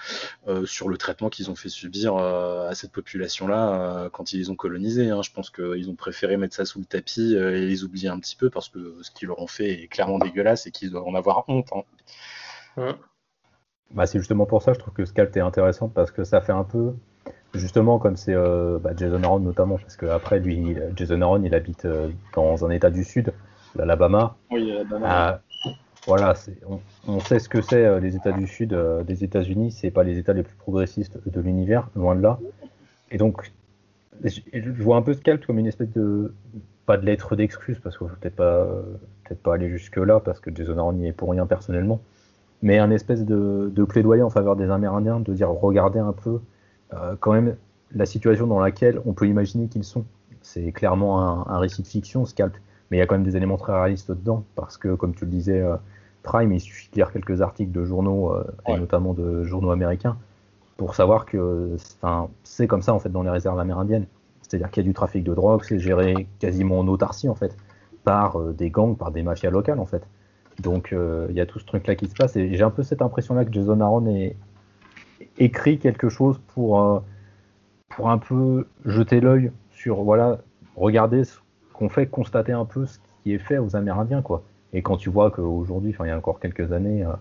euh, 0.49 0.67
sur 0.67 0.89
le 0.89 0.97
traitement 0.97 1.29
qu'ils 1.29 1.51
ont 1.51 1.55
fait 1.55 1.69
subir 1.69 2.17
euh, 2.17 2.69
à 2.69 2.75
cette 2.75 2.93
population-là 2.93 3.61
euh, 3.73 4.11
quand 4.11 4.33
ils 4.33 4.39
les 4.39 4.51
ont 4.51 4.57
colonisés. 4.57 5.11
Hein. 5.11 5.23
Je 5.23 5.31
pense 5.33 5.51
qu'ils 5.51 5.91
ont 5.91 5.95
préféré 5.97 6.37
mettre 6.37 6.55
ça 6.55 6.65
sous 6.65 6.79
le 6.79 6.85
tapis 6.85 7.35
et 7.35 7.67
les 7.67 7.85
oublier 7.85 8.09
un 8.09 8.19
petit 8.19 8.37
peu 8.37 8.51
parce 8.51 8.69
que 8.69 8.97
ce 9.03 9.11
qu'ils 9.11 9.29
leur 9.29 9.41
ont 9.41 9.47
fait 9.47 9.83
est 9.83 9.89
clairement 9.89 10.19
dégueulasse 10.19 10.67
et 10.67 10.71
qu'ils 10.71 10.91
doivent 10.91 11.09
en 11.09 11.15
avoir 11.15 11.45
honte. 11.49 11.69
Hein. 11.73 11.83
Ouais. 12.77 12.95
Bah, 13.91 14.07
c'est 14.07 14.19
justement 14.19 14.47
pour 14.47 14.63
ça 14.63 14.73
je 14.73 14.79
trouve 14.79 14.95
que 14.95 15.05
Scalp 15.05 15.37
est 15.37 15.41
intéressant 15.41 15.89
parce 15.89 16.11
que 16.11 16.25
ça 16.25 16.41
fait 16.41 16.53
un 16.53 16.65
peu 16.65 16.95
justement 17.55 17.99
comme 17.99 18.17
c'est 18.17 18.35
bah, 18.35 18.91
Jason 18.97 19.23
Aaron 19.23 19.41
notamment 19.41 19.79
parce 19.79 19.97
que 19.97 20.07
après 20.07 20.39
lui 20.39 20.77
Jason 20.97 21.21
Aaron 21.23 21.43
il 21.43 21.55
habite 21.55 21.87
dans 22.35 22.65
un 22.65 22.71
état 22.71 22.91
du 22.91 23.05
sud 23.05 23.33
l'Alabama. 23.77 24.37
Oui, 24.51 24.67
l'Alabama. 24.67 25.41
Voilà, 26.07 26.35
on, 26.69 26.81
on, 27.09 27.21
sait 27.21 27.39
ce 27.39 27.49
que 27.49 27.63
c'est 27.63 27.85
euh, 27.85 27.99
les 27.99 28.15
États 28.15 28.33
du 28.33 28.47
Sud 28.47 28.75
euh, 28.75 29.03
des 29.05 29.25
États-Unis, 29.25 29.73
c'est 29.73 29.91
pas 29.91 30.03
les 30.03 30.19
États 30.19 30.35
les 30.35 30.43
plus 30.43 30.57
progressistes 30.57 31.19
de 31.27 31.41
l'univers, 31.41 31.89
loin 31.97 32.15
de 32.15 32.21
là. 32.21 32.39
Et 33.11 33.17
donc, 33.17 33.51
je, 34.23 34.41
je 34.53 34.83
vois 34.83 34.97
un 34.97 35.03
peu 35.03 35.15
Scalp 35.15 35.47
comme 35.47 35.59
une 35.59 35.67
espèce 35.67 35.91
de 35.93 36.35
pas 36.85 36.99
de 36.99 37.07
lettre 37.07 37.37
d'excuse 37.37 37.79
parce 37.83 37.97
qu'il 37.97 38.07
faut 38.07 38.15
peut-être 38.21 38.37
pas 38.37 38.67
peut-être 39.25 39.43
pas 39.43 39.55
aller 39.55 39.71
jusque 39.71 39.97
là 39.97 40.21
parce 40.21 40.41
que 40.41 40.55
Jason 40.55 40.77
Aaron 40.77 40.93
n'y 40.93 41.09
est 41.09 41.13
pour 41.13 41.31
rien 41.31 41.47
personnellement, 41.47 42.03
mais 42.61 42.79
un 42.79 42.91
espèce 42.91 43.25
de, 43.25 43.73
de, 43.75 43.85
plaidoyer 43.85 44.23
en 44.23 44.29
faveur 44.29 44.57
des 44.57 44.71
Amérindiens, 44.71 45.21
de 45.21 45.33
dire 45.33 45.49
regardez 45.49 46.01
un 46.01 46.13
peu 46.13 46.41
euh, 46.95 47.17
quand 47.19 47.33
même 47.33 47.57
la 47.95 48.07
situation 48.07 48.47
dans 48.47 48.59
laquelle 48.59 49.01
on 49.07 49.13
peut 49.13 49.27
imaginer 49.27 49.69
qu'ils 49.69 49.85
sont. 49.85 50.05
C'est 50.43 50.73
clairement 50.73 51.21
un, 51.21 51.55
un, 51.55 51.59
récit 51.59 51.83
de 51.83 51.87
fiction, 51.87 52.25
Scalp, 52.27 52.55
mais 52.91 52.99
il 52.99 53.01
y 53.01 53.03
a 53.03 53.07
quand 53.07 53.15
même 53.15 53.25
des 53.25 53.37
éléments 53.37 53.57
très 53.57 53.73
réalistes 53.73 54.11
dedans 54.11 54.45
parce 54.57 54.77
que 54.77 54.95
comme 54.95 55.15
tu 55.15 55.25
le 55.25 55.31
disais. 55.31 55.61
Euh, 55.61 55.77
Prime, 56.23 56.53
il 56.53 56.61
suffit 56.61 56.89
de 56.91 56.97
lire 56.97 57.13
quelques 57.13 57.43
articles 57.43 57.71
de 57.71 57.85
journaux, 57.85 58.33
euh, 58.33 58.45
ouais. 58.67 58.77
et 58.77 58.79
notamment 58.79 59.13
de 59.13 59.45
journaux 59.45 59.71
américains, 59.71 60.17
pour 60.79 60.95
savoir 60.95 61.27
que 61.27 61.77
c'est 62.45 62.67
comme 62.67 62.81
ça 62.81 62.95
en 62.95 62.99
fait 62.99 63.11
dans 63.11 63.23
les 63.23 63.29
réserves 63.29 63.59
amérindiennes. 63.59 64.07
C'est-à-dire 64.41 64.71
qu'il 64.71 64.83
y 64.83 64.87
a 64.87 64.89
du 64.89 64.95
trafic 64.95 65.23
de 65.23 65.35
drogue, 65.35 65.63
c'est 65.65 65.79
géré 65.79 66.27
quasiment 66.39 66.79
en 66.79 66.89
autarcie 66.89 67.29
en 67.29 67.35
fait, 67.35 67.55
par 68.05 68.41
des 68.41 68.71
gangs, 68.71 68.97
par 68.97 69.11
des 69.11 69.23
mafias 69.23 69.51
locales 69.51 69.79
en 69.79 69.85
fait. 69.85 70.07
Donc 70.63 70.95
il 70.95 71.35
y 71.37 71.43
a 71.43 71.47
tout 71.47 71.59
ce 71.59 71.67
truc-là 71.67 71.95
qui 71.95 72.07
se 72.07 72.15
passe, 72.15 72.37
et 72.37 72.55
j'ai 72.55 72.65
un 72.65 72.71
peu 72.71 72.83
cette 72.83 73.03
impression-là 73.03 73.45
que 73.45 73.53
Jason 73.53 73.81
Aaron 73.81 74.07
ait 74.07 74.35
écrit 75.39 75.79
quelque 75.79 76.09
chose 76.09 76.41
pour, 76.55 76.81
euh, 76.81 77.01
pour 77.89 78.11
un 78.11 78.19
peu 78.19 78.67
jeter 78.85 79.21
l'œil 79.21 79.51
sur, 79.71 80.03
voilà, 80.03 80.39
regarder 80.77 81.25
ce 81.25 81.39
qu'on 81.73 81.89
fait, 81.89 82.07
constater 82.07 82.53
un 82.53 82.65
peu 82.65 82.87
ce 82.87 82.99
qui 83.23 83.33
est 83.33 83.39
fait 83.39 83.59
aux 83.59 83.77
Amérindiens, 83.77 84.23
quoi. 84.23 84.43
Et 84.73 84.83
quand 84.83 84.97
tu 84.97 85.11
vois 85.11 85.31
qu'aujourd'hui, 85.31 85.95
il 85.99 86.07
y 86.07 86.11
a 86.11 86.17
encore 86.17 86.41
quelques 86.41 86.73
années, 86.73 87.05
euh, 87.05 87.13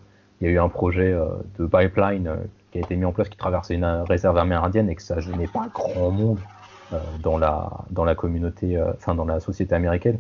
il 0.42 0.48
y 0.48 0.50
a 0.50 0.54
eu 0.54 0.60
un 0.60 0.70
projet 0.70 1.12
euh, 1.12 1.28
de 1.60 1.66
pipeline 1.66 2.30
qui 2.72 2.80
a 2.80 2.82
été 2.82 2.96
mis 2.96 3.06
en 3.06 3.12
place 3.12 3.30
qui 3.30 3.38
traversait 3.38 3.76
une 3.76 3.86
réserve 3.86 4.38
amérindienne 4.38 4.90
et 4.90 4.96
que 4.96 5.02
ça 5.02 5.20
gênait 5.20 5.48
pas 5.48 5.68
grand 5.74 6.10
monde 6.10 6.40
dans, 7.24 7.40
la, 7.40 7.72
dans 7.90 8.04
la 8.04 8.14
communauté, 8.14 8.80
enfin 8.96 9.16
dans 9.16 9.26
la 9.26 9.40
société 9.40 9.74
américaine, 9.74 10.20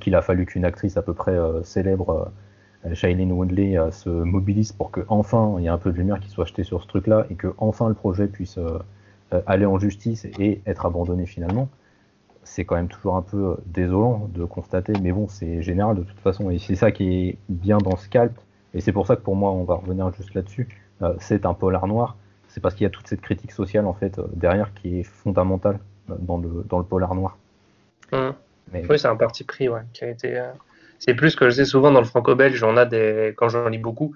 qu'il 0.00 0.14
a 0.14 0.22
fallu 0.22 0.46
qu'une 0.46 0.64
actrice 0.64 0.96
à 0.96 1.02
peu 1.02 1.14
près 1.14 1.36
célèbre, 1.64 2.30
Shailene 2.94 3.32
Woodley, 3.32 3.78
se 3.90 4.08
mobilise 4.08 4.72
pour 4.72 4.90
que 4.90 5.00
enfin 5.08 5.56
il 5.58 5.64
y 5.64 5.66
ait 5.66 5.70
un 5.70 5.78
peu 5.78 5.92
de 5.92 5.96
lumière 5.96 6.20
qui 6.20 6.28
soit 6.28 6.44
jetée 6.44 6.64
sur 6.64 6.82
ce 6.82 6.88
truc-là 6.88 7.26
et 7.30 7.34
que 7.34 7.54
enfin 7.58 7.88
le 7.88 7.94
projet 7.94 8.26
puisse 8.26 8.58
aller 9.46 9.66
en 9.66 9.78
justice 9.78 10.26
et 10.38 10.60
être 10.66 10.86
abandonné 10.86 11.26
finalement 11.26 11.68
c'est 12.46 12.64
quand 12.64 12.76
même 12.76 12.88
toujours 12.88 13.16
un 13.16 13.22
peu 13.22 13.56
désolant 13.66 14.28
de 14.32 14.44
constater, 14.44 14.92
mais 15.02 15.12
bon, 15.12 15.28
c'est 15.28 15.62
général 15.62 15.96
de 15.96 16.02
toute 16.04 16.20
façon, 16.20 16.50
et 16.50 16.58
c'est 16.58 16.76
ça 16.76 16.92
qui 16.92 17.28
est 17.28 17.38
bien 17.48 17.78
dans 17.78 17.96
Scalp, 17.96 18.32
et 18.72 18.80
c'est 18.80 18.92
pour 18.92 19.06
ça 19.06 19.16
que 19.16 19.20
pour 19.20 19.36
moi, 19.36 19.50
on 19.50 19.64
va 19.64 19.74
revenir 19.74 20.12
juste 20.14 20.34
là-dessus, 20.34 20.68
euh, 21.02 21.14
c'est 21.18 21.44
un 21.44 21.54
polar 21.54 21.86
noir, 21.86 22.16
c'est 22.48 22.60
parce 22.60 22.74
qu'il 22.74 22.84
y 22.84 22.86
a 22.86 22.90
toute 22.90 23.06
cette 23.06 23.20
critique 23.20 23.52
sociale 23.52 23.86
en 23.86 23.92
fait 23.92 24.18
euh, 24.18 24.26
derrière 24.32 24.72
qui 24.74 25.00
est 25.00 25.02
fondamentale 25.02 25.78
euh, 26.10 26.14
dans 26.18 26.38
le, 26.38 26.64
dans 26.68 26.78
le 26.78 26.84
polar 26.84 27.14
noir. 27.14 27.36
Mmh. 28.12 28.30
Mais... 28.72 28.84
Oui, 28.88 28.98
c'est 28.98 29.08
un 29.08 29.16
parti 29.16 29.44
pris, 29.44 29.68
ouais, 29.68 29.82
qui 29.92 30.04
a 30.04 30.08
été. 30.08 30.42
C'est 30.98 31.14
plus 31.14 31.36
que 31.36 31.46
je 31.46 31.56
sais 31.56 31.64
souvent 31.64 31.90
dans 31.90 32.00
le 32.00 32.06
franco-belge, 32.06 32.62
on 32.62 32.76
a 32.76 32.84
des, 32.84 33.34
quand 33.36 33.48
j'en 33.48 33.68
lis 33.68 33.78
beaucoup, 33.78 34.14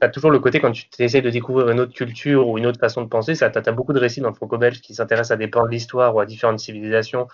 as 0.00 0.08
toujours 0.08 0.30
le 0.30 0.38
côté 0.38 0.60
quand 0.60 0.72
tu 0.72 0.86
essaies 0.98 1.22
de 1.22 1.30
découvrir 1.30 1.70
une 1.70 1.80
autre 1.80 1.92
culture 1.92 2.48
ou 2.48 2.58
une 2.58 2.66
autre 2.66 2.78
façon 2.78 3.02
de 3.02 3.08
penser, 3.08 3.34
tu 3.34 3.44
as, 3.44 3.72
beaucoup 3.72 3.92
de 3.92 3.98
récits 3.98 4.20
dans 4.20 4.28
le 4.28 4.34
franco-belge 4.34 4.80
qui 4.80 4.94
s'intéressent 4.94 5.32
à 5.32 5.36
des 5.36 5.48
pans 5.48 5.64
de 5.64 5.70
l'histoire 5.70 6.14
ou 6.14 6.20
à 6.20 6.26
différentes 6.26 6.60
civilisations, 6.60 7.26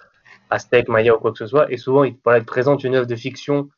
Aztèques, 0.50 0.88
Maya 0.88 1.14
ou 1.14 1.18
quoi 1.18 1.32
que 1.32 1.38
ce 1.38 1.46
soit, 1.46 1.70
et 1.70 1.76
souvent 1.76 2.04
ils, 2.04 2.16
présentent 2.46 2.84
une 2.84 2.94
œuvre 2.94 3.06
de 3.06 3.16
fiction 3.16 3.68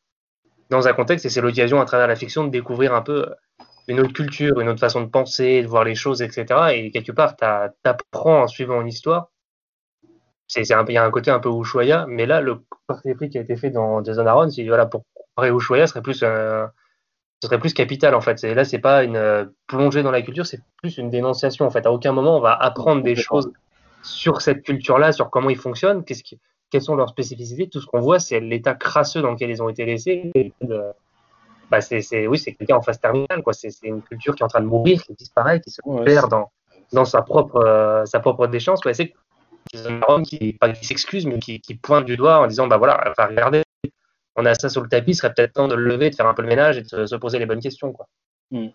dans 0.71 0.89
un 0.89 0.93
contexte 0.93 1.27
et 1.27 1.31
c'est 1.31 1.41
l'occasion 1.41 1.81
à 1.81 1.85
travers 1.85 2.07
la 2.07 2.17
fiction 2.17 2.45
de 2.45 2.51
découvrir 2.51 2.95
un 2.95 3.03
peu 3.03 3.27
une 3.89 4.01
autre 4.01 4.13
culture, 4.13 4.61
une 4.61 4.69
autre 4.69 4.81
façon 4.81 5.01
de 5.01 5.07
penser, 5.07 5.63
de 5.63 5.69
voir 5.69 5.85
les 5.85 5.95
choses, 5.95 6.23
etc. 6.23 6.47
Et 6.75 6.91
quelque 6.91 7.13
part, 7.13 7.37
tu 7.37 7.45
apprends 7.85 8.43
en 8.43 8.47
suivant 8.49 8.81
une 8.81 8.89
histoire. 8.89 9.31
Il 10.55 10.65
y 10.67 10.97
a 10.97 11.05
un 11.05 11.11
côté 11.11 11.31
un 11.31 11.41
peu 11.41 11.51
Ushuaïa, 11.51 12.07
mais 12.09 12.27
là, 12.27 12.41
le 12.41 12.63
parti 12.87 13.13
pris 13.15 13.29
qui 13.29 13.39
a 13.39 13.41
été 13.41 13.57
fait 13.57 13.71
dans 13.71 14.03
Jason 14.05 14.27
Aaron, 14.27 14.49
c'est 14.51 14.67
voilà, 14.67 14.87
pour 14.87 15.05
comparer 15.15 15.51
Ushuaïa, 15.51 15.87
serait 15.87 16.03
plus, 16.03 16.23
euh, 16.23 16.67
ce 17.43 17.49
serait 17.49 17.59
plus 17.59 17.75
capital 17.75 18.15
en 18.15 18.21
fait. 18.21 18.43
Là, 18.43 18.65
c'est 18.65 18.79
pas 18.79 19.03
une 19.03 19.17
euh, 19.17 19.45
plongée 19.67 20.03
dans 20.03 20.13
la 20.13 20.23
culture, 20.23 20.47
c'est 20.47 20.61
plus 20.81 20.99
une 20.99 21.11
dénonciation 21.11 21.67
en 21.67 21.71
fait. 21.71 21.85
À 21.87 21.93
aucun 21.93 22.13
moment, 22.13 22.37
on 22.37 22.41
va 22.41 22.55
apprendre 22.55 23.03
des 23.03 23.17
choses 23.17 23.51
sur 24.03 24.41
cette 24.41 24.63
culture-là, 24.63 25.13
sur 25.13 25.31
comment 25.31 25.51
ils 25.51 25.59
fonctionnent, 25.59 26.05
qu'est-ce 26.05 26.23
qui, 26.23 26.39
quelles 26.71 26.83
sont 26.83 26.95
leurs 26.95 27.09
spécificités. 27.09 27.69
Tout 27.69 27.81
ce 27.81 27.87
qu'on 27.87 28.01
voit, 28.01 28.21
c'est 28.21 28.41
l'état 28.41 28.75
crasseux 28.75 29.23
dans 29.23 29.33
lequel 29.33 29.51
ils 29.51 29.63
ont 29.63 29.69
été 29.69 29.85
laissés. 29.85 30.31
bah 31.71 31.81
c'est, 31.81 32.27
oui, 32.29 32.39
c'est 32.39 32.53
quelqu'un 32.55 32.77
en 32.77 32.83
phase 32.83 33.01
terminale, 33.01 33.43
quoi. 33.43 33.53
C'est, 33.53 33.71
une 33.83 34.03
culture 34.03 34.35
qui 34.35 34.43
est 34.43 34.45
en 34.45 34.49
train 34.49 34.61
de 34.61 34.67
mourir, 34.67 35.03
qui 35.03 35.15
disparaît, 35.15 35.61
qui 35.61 35.71
se 35.71 35.81
perd 36.05 36.31
dans, 36.31 36.53
dans 36.93 37.05
sa 37.05 37.23
propre, 37.23 37.57
euh, 37.57 38.05
sa 38.05 38.21
propre 38.21 38.47
déchéance. 38.47 38.81
C'est 38.93 39.13
qui, 40.25 40.53
pas 40.55 40.71
qui 40.71 40.85
s'excuse, 40.85 41.27
mais 41.27 41.39
qui, 41.39 41.61
qui, 41.61 41.75
pointe 41.75 42.05
du 42.05 42.17
doigt 42.17 42.39
en 42.39 42.47
disant, 42.47 42.67
bah 42.67 42.77
voilà, 42.77 43.03
enfin, 43.11 43.27
regardez, 43.27 43.63
on 44.37 44.45
a 44.45 44.55
ça 44.55 44.69
sur 44.69 44.83
le 44.83 44.89
tapis, 44.89 45.13
il 45.13 45.15
serait 45.15 45.33
peut-être 45.33 45.55
temps 45.55 45.69
de 45.69 45.75
le 45.75 45.85
lever, 45.85 46.11
de 46.11 46.15
faire 46.15 46.27
un 46.27 46.35
peu 46.35 46.43
le 46.43 46.49
ménage 46.49 46.79
et 46.79 46.83
de 46.83 47.07
se, 47.07 47.15
poser 47.17 47.39
les 47.39 47.47
bonnes 47.47 47.61
questions, 47.61 47.93
quoi. 47.93 48.07
Hmm. 48.51 48.69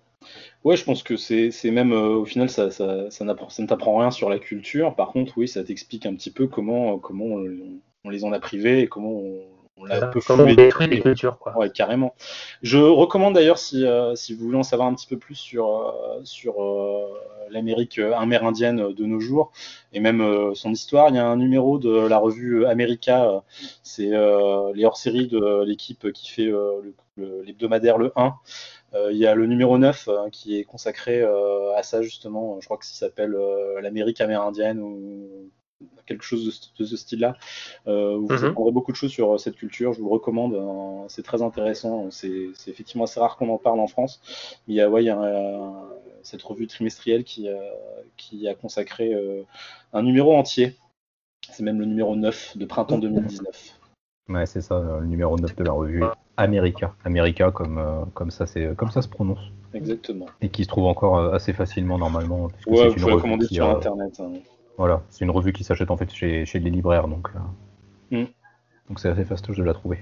Ouais, 0.63 0.75
je 0.75 0.83
pense 0.83 1.01
que 1.01 1.15
c'est 1.17 1.51
même, 1.71 1.93
euh, 1.93 2.15
au 2.15 2.25
final, 2.25 2.49
ça, 2.49 2.69
ça, 2.69 3.09
ça, 3.09 3.25
ne 3.25 3.65
t'apprend 3.65 3.97
rien 3.97 4.11
sur 4.11 4.29
la 4.29 4.37
culture. 4.37 4.95
Par 4.95 5.09
contre, 5.09 5.37
oui, 5.37 5.47
ça 5.47 5.63
t'explique 5.63 6.05
un 6.05 6.15
petit 6.15 6.31
peu 6.31 6.47
comment, 6.47 6.99
comment 6.99 7.25
on, 8.03 8.09
les 8.09 8.23
en 8.23 8.31
a 8.31 8.39
privés 8.39 8.81
et 8.81 8.87
comment 8.87 9.11
on, 9.11 9.41
on 9.77 9.85
l'a 9.85 10.05
un 10.05 10.07
peu 10.07 10.19
détruit 10.55 10.87
les 10.87 11.01
cultures, 11.01 11.39
quoi. 11.39 11.57
Ouais, 11.57 11.69
carrément. 11.69 12.15
Je 12.61 12.77
recommande 12.77 13.35
d'ailleurs, 13.35 13.57
si, 13.57 13.85
euh, 13.85 14.15
si 14.15 14.33
vous 14.33 14.45
voulez 14.45 14.57
en 14.57 14.63
savoir 14.63 14.87
un 14.87 14.93
petit 14.93 15.07
peu 15.07 15.17
plus 15.17 15.35
sur, 15.35 15.69
euh, 15.69 16.21
sur 16.23 16.55
l'Amérique 17.49 17.99
amérindienne 17.99 18.93
de 18.93 19.05
nos 19.05 19.19
jours 19.19 19.51
et 19.91 19.99
même 19.99 20.53
son 20.55 20.71
histoire, 20.71 21.09
il 21.09 21.15
y 21.15 21.19
a 21.19 21.25
un 21.25 21.35
numéro 21.35 21.79
de 21.79 22.07
la 22.07 22.17
revue 22.17 22.65
America, 22.65 23.43
c'est 23.83 24.11
les 24.11 24.85
hors-séries 24.85 25.27
de 25.27 25.63
l'équipe 25.65 26.11
qui 26.13 26.31
fait 26.31 26.51
l'hebdomadaire 27.17 27.97
le, 27.97 28.05
le 28.05 28.13
1. 28.15 28.35
Euh, 28.93 29.11
il 29.11 29.17
y 29.17 29.25
a 29.25 29.35
le 29.35 29.45
numéro 29.45 29.77
9 29.77 30.09
hein, 30.09 30.29
qui 30.31 30.57
est 30.57 30.65
consacré 30.65 31.21
euh, 31.21 31.73
à 31.77 31.83
ça 31.83 32.01
justement, 32.01 32.59
je 32.59 32.65
crois 32.65 32.77
que 32.77 32.85
ça 32.85 32.93
s'appelle 32.93 33.35
euh, 33.35 33.79
l'Amérique 33.79 34.19
amérindienne 34.19 34.81
ou 34.81 35.49
quelque 36.05 36.23
chose 36.23 36.71
de, 36.77 36.85
ce 36.85 36.97
style-là. 36.97 37.35
vous 37.85 38.27
mhm. 38.27 38.45
apprendrez 38.45 38.71
beaucoup 38.71 38.91
de 38.91 38.97
choses 38.97 39.11
sur 39.11 39.39
cette 39.39 39.55
culture, 39.55 39.93
je 39.93 39.99
vous 39.99 40.05
le 40.05 40.11
recommande, 40.11 40.55
hein. 40.55 41.05
c'est 41.07 41.23
très 41.23 41.41
intéressant. 41.41 42.09
C'est 42.11 42.49
effectivement 42.67 43.05
assez 43.05 43.19
rare 43.19 43.37
qu'on 43.37 43.49
en 43.49 43.57
parle 43.57 43.79
en 43.79 43.87
France. 43.87 44.21
Il 44.67 44.75
y 44.75 44.81
a, 44.81 44.89
ouais, 44.89 45.03
il 45.03 45.07
y 45.07 45.09
a 45.09 45.83
cette 46.23 46.41
revue 46.43 46.67
trimestrielle 46.67 47.23
qui, 47.23 47.47
qui 48.17 48.47
a 48.47 48.55
consacré 48.55 49.13
un 49.93 50.03
numéro 50.03 50.35
entier. 50.35 50.75
C'est 51.51 51.63
même 51.63 51.79
le 51.79 51.85
numéro 51.85 52.15
9 52.15 52.57
de 52.57 52.65
printemps 52.65 52.97
2019. 52.99 53.79
Ouais, 54.29 54.45
c'est 54.45 54.61
ça, 54.61 54.79
le 55.01 55.05
numéro 55.05 55.37
9 55.37 55.55
de 55.55 55.63
la 55.63 55.71
revue. 55.71 56.03
America. 56.37 56.95
America, 57.03 57.51
comme, 57.51 57.77
euh, 57.77 58.05
comme, 58.13 58.31
ça, 58.31 58.45
comme 58.77 58.91
ça 58.91 59.01
se 59.01 59.09
prononce. 59.09 59.39
Exactement. 59.73 60.25
Et 60.41 60.49
qui 60.49 60.63
se 60.63 60.69
trouve 60.69 60.85
encore 60.85 61.17
euh, 61.17 61.33
assez 61.33 61.53
facilement 61.53 61.97
normalement. 61.97 62.49
Ouais, 62.67 62.89
vous 62.89 62.95
pouvez 62.95 63.17
commander 63.17 63.47
sur 63.47 63.69
Internet. 63.69 64.19
Hein. 64.19 64.33
Voilà, 64.77 65.03
c'est 65.09 65.25
une 65.25 65.31
revue 65.31 65.53
qui 65.53 65.63
s'achète 65.63 65.91
en 65.91 65.97
fait 65.97 66.11
chez, 66.11 66.45
chez 66.45 66.59
les 66.59 66.69
libraires, 66.69 67.07
donc 67.07 67.29
mm. 68.09 68.23
donc 68.89 68.99
c'est 68.99 69.09
assez 69.09 69.25
fastoche 69.25 69.57
de 69.57 69.63
la 69.63 69.73
trouver. 69.73 69.99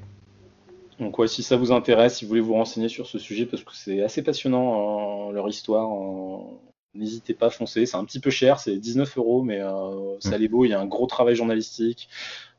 Donc 1.00 1.18
ouais, 1.18 1.28
si 1.28 1.44
ça 1.44 1.56
vous 1.56 1.72
intéresse, 1.72 2.18
si 2.18 2.26
vous 2.26 2.30
voulez 2.30 2.42
vous 2.42 2.54
renseigner 2.54 2.90
sur 2.90 3.08
ce 3.08 3.20
sujet, 3.20 3.46
parce 3.46 3.64
que 3.64 3.74
c'est 3.74 4.04
assez 4.04 4.22
passionnant, 4.22 5.30
hein, 5.30 5.32
leur 5.32 5.48
histoire, 5.48 5.90
hein, 5.90 6.42
n'hésitez 6.94 7.34
pas, 7.34 7.48
à 7.48 7.50
foncer. 7.50 7.86
C'est 7.86 7.98
un 7.98 8.04
petit 8.04 8.20
peu 8.20 8.30
cher, 8.30 8.60
c'est 8.60 8.78
19 8.78 9.18
euros, 9.18 9.42
mais 9.42 9.62
euh, 9.62 10.20
ça 10.20 10.38
mm. 10.38 10.42
l'est 10.42 10.48
beau, 10.48 10.66
il 10.66 10.70
y 10.70 10.74
a 10.74 10.80
un 10.80 10.88
gros 10.88 11.08
travail 11.08 11.36
journalistique. 11.36 12.10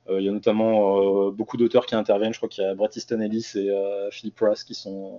Euh, 0.08 0.20
il 0.20 0.26
y 0.26 0.28
a 0.28 0.32
notamment 0.32 1.26
euh, 1.26 1.30
beaucoup 1.30 1.56
d'auteurs 1.56 1.86
qui 1.86 1.94
interviennent. 1.94 2.32
Je 2.32 2.38
crois 2.38 2.48
qu'il 2.48 2.64
y 2.64 2.66
a 2.66 2.74
Bret 2.74 2.90
Easton 2.96 3.20
Ellis 3.20 3.52
et 3.54 3.70
euh, 3.70 4.10
Philip 4.10 4.38
Ross 4.40 4.64
qui 4.64 4.74
sont 4.74 5.18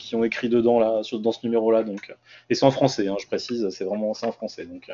qui 0.00 0.16
ont 0.16 0.24
écrit 0.24 0.48
dedans 0.48 0.78
là, 0.78 1.02
dans 1.12 1.32
ce 1.32 1.46
numéro-là. 1.46 1.82
Donc, 1.82 2.14
et 2.48 2.54
c'est 2.54 2.64
en 2.64 2.70
français, 2.70 3.08
hein, 3.08 3.16
je 3.20 3.26
précise, 3.26 3.68
c'est 3.70 3.84
vraiment 3.84 4.10
en 4.10 4.32
français. 4.32 4.66
Donc, 4.66 4.90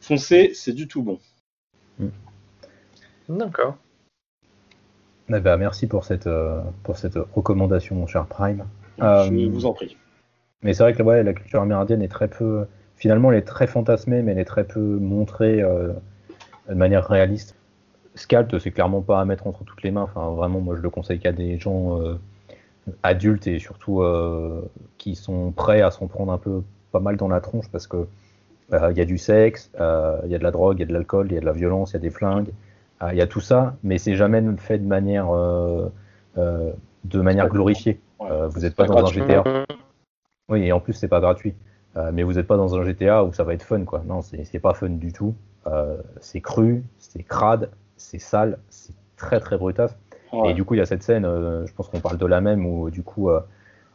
foncez, 0.00 0.52
c'est 0.54 0.72
du 0.72 0.88
tout 0.88 1.02
bon. 1.02 1.18
Mm. 1.98 2.08
D'accord. 3.28 3.76
Eh 5.32 5.38
ben, 5.38 5.56
merci 5.56 5.86
pour 5.86 6.04
cette, 6.04 6.28
pour 6.82 6.96
cette 6.96 7.16
recommandation, 7.34 7.94
mon 7.94 8.08
cher 8.08 8.26
Prime. 8.26 8.66
Je 8.98 9.48
vous 9.48 9.66
en 9.66 9.72
prie. 9.72 9.96
Mais 10.62 10.74
c'est 10.74 10.82
vrai 10.82 10.92
que 10.92 11.02
ouais, 11.02 11.22
la 11.22 11.32
culture 11.32 11.62
amérindienne 11.62 12.02
est 12.02 12.08
très 12.08 12.28
peu. 12.28 12.66
Finalement, 12.96 13.30
elle 13.30 13.38
est 13.38 13.42
très 13.42 13.68
fantasmée, 13.68 14.22
mais 14.22 14.32
elle 14.32 14.40
est 14.40 14.44
très 14.44 14.64
peu 14.64 14.80
montrée 14.80 15.62
de 16.68 16.74
manière 16.74 17.06
réaliste. 17.06 17.56
Scalp, 18.14 18.58
c'est 18.58 18.70
clairement 18.70 19.02
pas 19.02 19.20
à 19.20 19.24
mettre 19.24 19.46
entre 19.46 19.64
toutes 19.64 19.82
les 19.82 19.90
mains. 19.90 20.02
Enfin, 20.02 20.30
vraiment, 20.30 20.60
moi, 20.60 20.76
je 20.76 20.82
le 20.82 20.90
conseille 20.90 21.20
qu'à 21.20 21.32
des 21.32 21.58
gens 21.58 22.00
euh, 22.00 22.18
adultes 23.02 23.46
et 23.46 23.58
surtout 23.58 24.02
euh, 24.02 24.62
qui 24.98 25.14
sont 25.14 25.52
prêts 25.52 25.82
à 25.82 25.90
s'en 25.90 26.06
prendre 26.06 26.32
un 26.32 26.38
peu 26.38 26.62
pas 26.92 27.00
mal 27.00 27.16
dans 27.16 27.28
la 27.28 27.40
tronche 27.40 27.68
parce 27.70 27.86
que 27.86 28.06
euh, 28.72 28.88
il 28.90 28.98
y 28.98 29.00
a 29.00 29.04
du 29.04 29.18
sexe, 29.18 29.70
il 29.74 30.30
y 30.30 30.34
a 30.34 30.38
de 30.38 30.42
la 30.42 30.50
drogue, 30.50 30.78
il 30.78 30.80
y 30.80 30.82
a 30.84 30.86
de 30.86 30.92
l'alcool, 30.92 31.28
il 31.30 31.34
y 31.34 31.38
a 31.38 31.40
de 31.40 31.46
la 31.46 31.52
violence, 31.52 31.90
il 31.90 31.94
y 31.94 31.96
a 31.96 32.00
des 32.00 32.10
flingues, 32.10 32.50
il 33.10 33.16
y 33.16 33.22
a 33.22 33.26
tout 33.26 33.40
ça, 33.40 33.76
mais 33.82 33.98
c'est 33.98 34.14
jamais 34.14 34.42
fait 34.58 34.78
de 34.78 34.86
manière 34.86 35.28
de 36.36 37.20
manière 37.20 37.48
glorifiée. 37.48 38.00
vous 38.20 38.60
n'êtes 38.60 38.76
pas, 38.76 38.86
dans 38.86 39.04
un 39.04 39.06
GTA. 39.06 39.42
Oui, 40.48 40.66
et 40.66 40.72
en 40.72 40.80
plus 40.80 40.92
c'est 40.92 41.08
pas 41.08 41.20
gratuit. 41.20 41.54
mais 42.12 42.22
vous 42.22 42.34
n'êtes 42.34 42.46
pas 42.46 42.56
dans 42.56 42.76
un 42.76 42.84
GTA 42.84 43.24
où 43.24 43.32
ça 43.32 43.42
va 43.42 43.54
être 43.54 43.64
fun, 43.64 43.84
quoi. 43.84 44.02
Non, 44.06 44.22
c'est 44.22 44.60
pas 44.60 44.74
fun 44.74 44.90
du 44.90 45.12
tout. 45.12 45.34
c'est 46.20 46.40
cru, 46.40 46.84
c'est 46.98 47.24
crade, 47.24 47.70
c'est 47.96 48.20
sale, 48.20 48.58
c'est 48.68 48.94
très 49.16 49.40
très 49.40 49.56
Et 50.44 50.54
du 50.54 50.64
coup, 50.64 50.74
il 50.74 50.78
y 50.78 50.80
a 50.80 50.86
cette 50.86 51.02
scène, 51.02 51.24
euh, 51.24 51.66
je 51.66 51.72
pense 51.74 51.88
qu'on 51.88 52.00
parle 52.00 52.18
de 52.18 52.26
la 52.26 52.40
même, 52.40 52.64
où 52.66 52.90
du 52.90 53.02
coup, 53.02 53.30
euh, 53.30 53.40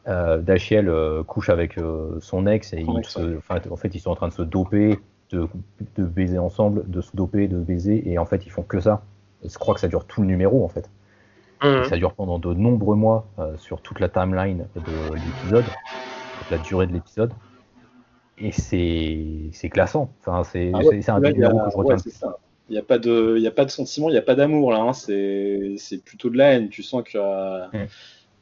euh 0.08 0.39
Dachiel 0.39 0.89
euh, 0.89 1.24
couche 1.24 1.50
avec 1.50 1.80
son 2.19 2.48
ex 2.48 2.74
et 2.74 2.86
en 2.88 3.76
fait, 3.76 3.95
ils 3.95 4.00
sont 4.00 4.12
en 4.12 4.15
train 4.15 4.28
de 4.28 4.34
se 4.34 4.41
doper, 4.41 5.00
de, 5.32 5.48
baiser 5.98 6.38
ensemble, 6.38 6.89
de 6.89 7.02
se 7.02 7.15
doper, 7.15 7.48
de 7.48 7.58
baiser, 7.58 8.10
et 8.10 8.17
en 8.17 8.26
fait, 8.26 8.45
ils 8.45 8.52
font 8.52 8.63
que 8.63 8.80
ça. 8.80 9.02
Et 9.43 9.50
je 9.50 9.58
crois 9.58 9.74
que 9.74 9.80
ça 9.80 9.88
dure 9.88 10.06
tout 10.06 10.21
le 10.21 10.28
numéro, 10.28 10.63
en 10.63 10.69
fait. 10.69 10.89
Mhm. 11.63 11.86
ça 11.86 11.95
dure 11.95 12.13
pendant 12.13 12.38
de 12.38 12.54
nombreux 12.54 12.98
mois 12.98 13.28
sur 13.58 13.82
toute 13.82 14.02
la 14.02 14.10
timeline 14.10 14.67
de 14.76 15.13
l'épisode, 15.13 15.63
toute 15.63 16.52
la 16.52 16.58
durée 16.58 16.86
de 16.86 16.91
l'épisode. 16.91 17.32
Et 18.38 18.52
c'est 18.52 19.69
classant. 19.69 20.12
Enfin, 20.19 20.43
c'est 20.43 20.71
ah 20.74 21.13
un 21.13 21.19
numéro 21.21 21.60
que 21.60 21.71
je 21.71 21.78
retiens. 21.78 22.36
Il 22.69 22.73
n'y 22.73 22.80
a 22.80 22.84
pas 22.84 22.97
de, 22.97 23.36
il 23.38 23.45
a 23.45 23.51
pas 23.51 23.65
de 23.65 23.69
sentiment, 23.69 24.10
il 24.10 24.13
n'y 24.13 24.17
a 24.17 24.23
pas 24.23 24.36
d'amour 24.36 24.71
là. 24.71 24.80
Hein. 24.80 24.93
C'est 24.93 26.04
plutôt 26.04 26.30
de 26.30 26.38
la 26.38 26.54
haine. 26.54 26.69
Tu 26.69 26.82
sens 26.82 27.04
euh, 27.13 27.67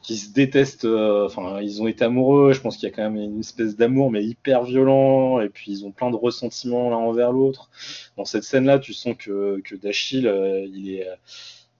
qu'ils 0.02 0.18
se 0.18 0.32
détestent. 0.32 0.86
Euh, 0.86 1.26
enfin, 1.26 1.60
ils 1.62 1.82
ont 1.82 1.88
été 1.88 2.06
amoureux. 2.06 2.54
Je 2.54 2.62
pense 2.62 2.78
qu'il 2.78 2.88
y 2.88 2.92
a 2.92 2.96
quand 2.96 3.04
même 3.04 3.18
une 3.18 3.40
espèce 3.42 3.76
d'amour, 3.76 4.12
mais 4.12 4.24
hyper 4.24 4.64
violent. 4.64 5.42
Et 5.42 5.50
puis 5.50 5.72
ils 5.72 5.86
ont 5.86 5.92
plein 5.92 6.10
de 6.10 6.16
ressentiments 6.16 6.90
l'un 6.90 6.98
envers 6.98 7.34
l'autre. 7.34 7.70
Dans 8.18 8.26
cette 8.26 8.44
scène-là, 8.44 8.80
tu 8.80 8.94
sens 8.94 9.16
que 9.18 9.60
que 9.66 9.76
Dachil, 9.76 10.28
euh, 10.28 10.66
il 10.72 10.90
est 10.92 11.08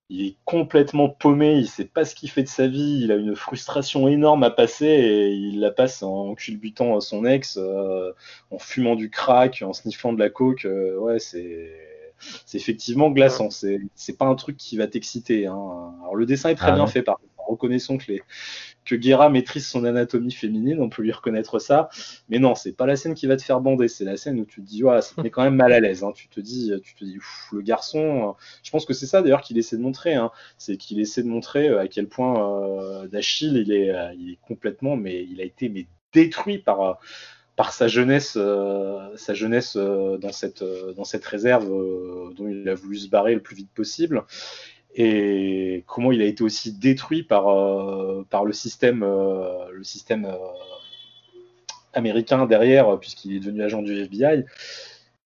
il 0.10 0.28
est 0.28 0.36
complètement 0.46 1.10
paumé, 1.10 1.56
il 1.56 1.68
sait 1.68 1.86
pas 1.86 2.06
ce 2.06 2.14
qu'il 2.14 2.30
fait 2.30 2.44
de 2.44 2.48
sa 2.50 2.68
vie, 2.68 3.00
il 3.04 3.12
a 3.12 3.16
une 3.16 3.36
frustration 3.36 4.08
énorme 4.10 4.44
à 4.44 4.52
passer 4.52 4.86
et 4.86 5.32
il 5.32 5.60
la 5.62 5.72
passe 5.72 6.04
en 6.04 6.36
culbutant 6.36 7.00
son 7.00 7.26
ex, 7.26 7.58
en 8.52 8.60
fumant 8.60 8.96
du 8.96 9.10
crack, 9.10 9.64
en 9.66 9.74
sniffant 9.74 10.14
de 10.14 10.20
la 10.20 10.30
coke. 10.30 10.68
ouais, 11.00 11.20
c'est 11.20 11.72
c'est 12.46 12.58
effectivement 12.58 13.10
glaçant. 13.12 13.50
C'est, 13.50 13.80
c'est 13.96 14.18
pas 14.18 14.26
un 14.26 14.36
truc 14.36 14.58
qui 14.58 14.78
va 14.78 14.88
t'exciter. 14.88 15.48
Hein. 15.48 15.94
Alors 16.02 16.16
le 16.16 16.26
dessin 16.26 16.50
est 16.50 16.56
très 16.56 16.72
ah 16.72 16.76
bien 16.76 16.88
fait, 16.88 17.02
par 17.02 17.18
contre. 17.18 17.30
Reconnaissons 17.46 17.98
que, 17.98 18.10
les, 18.10 18.22
que 18.86 18.96
Guerra 18.96 19.30
maîtrise 19.30 19.68
son 19.68 19.84
anatomie 19.84 20.32
féminine, 20.32 20.80
on 20.80 20.88
peut 20.88 21.02
lui 21.02 21.12
reconnaître 21.12 21.60
ça. 21.60 21.90
Mais 22.30 22.40
non, 22.40 22.56
c'est 22.56 22.72
pas 22.72 22.86
la 22.86 22.96
scène 22.96 23.16
qui 23.16 23.28
va 23.28 23.36
te 23.36 23.42
faire 23.42 23.60
bander. 23.60 23.90
C'est 23.90 24.06
la 24.06 24.16
scène 24.16 24.40
où 24.40 24.46
tu 24.46 24.62
te 24.62 24.66
dis, 24.66 24.82
ouais, 24.82 25.02
ça 25.02 25.14
te 25.14 25.22
met 25.22 25.30
quand 25.30 25.44
même 25.44 25.56
mal 25.56 25.74
à 25.74 25.82
l'aise. 25.82 26.06
Hein. 26.06 26.14
Tu 26.16 26.30
te 26.30 26.40
dis, 26.40 26.72
tu 26.82 26.96
te 26.96 27.04
dis, 27.04 27.18
le 27.52 27.62
garçon. 27.62 28.36
Je 28.64 28.72
pense 28.72 28.86
que 28.86 28.94
c'est 28.94 29.08
ça 29.08 29.22
d'ailleurs 29.22 29.42
qu'il 29.42 29.58
essaie 29.58 29.76
de 29.76 29.82
montrer. 29.82 30.14
Hein. 30.14 30.32
C'est 30.58 30.78
qu'il 30.78 31.02
essaie 31.02 31.22
de 31.22 31.28
montrer 31.28 31.68
euh, 31.68 31.82
à 31.82 31.90
quel 31.90 32.08
point 32.08 32.64
euh, 32.64 33.08
Dachille, 33.10 33.58
il 33.58 33.74
est, 33.74 33.90
euh, 33.90 34.14
il 34.18 34.32
est 34.32 34.40
complètement, 34.42 34.96
mais 34.96 35.26
il 35.30 35.42
a 35.42 35.44
été 35.44 35.68
mais 35.68 35.88
détruit 36.14 36.60
par 36.60 37.00
par 37.56 37.74
sa 37.74 37.88
jeunesse, 37.88 38.34
euh, 38.38 39.16
sa 39.16 39.34
jeunesse 39.34 39.76
euh, 39.76 40.18
dans, 40.18 40.32
cette, 40.32 40.64
euh, 40.64 40.94
dans 40.94 41.04
cette 41.04 41.26
réserve 41.26 41.68
dont 42.34 42.48
il 42.48 42.68
a 42.68 42.74
voulu 42.74 42.98
se 42.98 43.10
barrer 43.10 43.36
le 43.36 43.42
plus 43.42 43.56
vite 43.56 43.72
possible, 43.74 44.24
et 44.96 45.84
comment 45.88 46.12
il 46.12 46.22
a 46.22 46.26
été 46.26 46.44
aussi 46.44 46.72
détruit 46.72 47.24
par, 47.24 47.46
le 47.46 48.54
système, 48.54 49.04
américain 51.94 52.46
derrière, 52.46 53.00
puisqu'il 53.00 53.36
est 53.36 53.40
devenu 53.40 53.64
agent 53.64 53.82
du 53.82 53.94
FBI. 54.00 54.46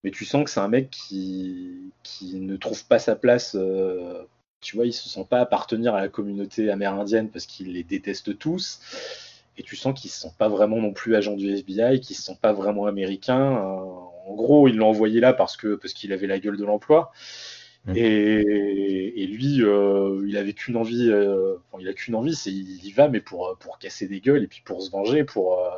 Mais 0.03 0.11
tu 0.11 0.25
sens 0.25 0.45
que 0.45 0.49
c'est 0.49 0.59
un 0.61 0.69
mec 0.69 0.89
qui, 0.89 1.91
qui 2.03 2.39
ne 2.39 2.55
trouve 2.55 2.85
pas 2.85 2.99
sa 2.99 3.15
place. 3.15 3.57
Tu 4.61 4.75
vois, 4.77 4.85
il 4.85 4.93
se 4.93 5.09
sent 5.09 5.25
pas 5.29 5.41
appartenir 5.41 5.95
à 5.95 6.01
la 6.01 6.07
communauté 6.07 6.71
amérindienne 6.71 7.29
parce 7.29 7.45
qu'il 7.45 7.73
les 7.73 7.83
déteste 7.83 8.37
tous. 8.37 8.79
Et 9.57 9.63
tu 9.63 9.75
sens 9.75 9.99
qu'il 9.99 10.09
se 10.09 10.19
sent 10.21 10.33
pas 10.37 10.49
vraiment 10.49 10.77
non 10.77 10.93
plus 10.93 11.15
agent 11.15 11.35
du 11.35 11.49
FBI, 11.49 11.99
qu'il 11.99 12.15
se 12.15 12.21
sent 12.21 12.37
pas 12.41 12.53
vraiment 12.53 12.85
américain. 12.85 13.51
en 13.51 14.33
gros, 14.35 14.67
il 14.67 14.77
l'a 14.77 14.85
envoyé 14.85 15.19
là 15.19 15.33
parce 15.33 15.57
que 15.57 15.75
parce 15.75 15.93
qu'il 15.93 16.13
avait 16.13 16.27
la 16.27 16.39
gueule 16.39 16.57
de 16.57 16.65
l'emploi. 16.65 17.11
Mmh. 17.87 17.93
Et, 17.95 19.27
lui, 19.27 19.61
euh, 19.63 20.25
il 20.27 20.35
avait 20.37 20.53
qu'une 20.53 20.75
envie, 20.75 21.09
euh, 21.09 21.55
il 21.79 21.87
a 21.87 21.93
qu'une 21.93 22.15
envie, 22.15 22.35
c'est 22.35 22.51
il 22.51 22.85
y 22.85 22.91
va, 22.91 23.07
mais 23.07 23.21
pour, 23.21 23.55
pour 23.59 23.79
casser 23.79 24.07
des 24.07 24.19
gueules 24.19 24.43
et 24.43 24.47
puis 24.47 24.61
pour 24.65 24.81
se 24.81 24.91
venger, 24.91 25.23
pour, 25.23 25.59
euh, 25.59 25.69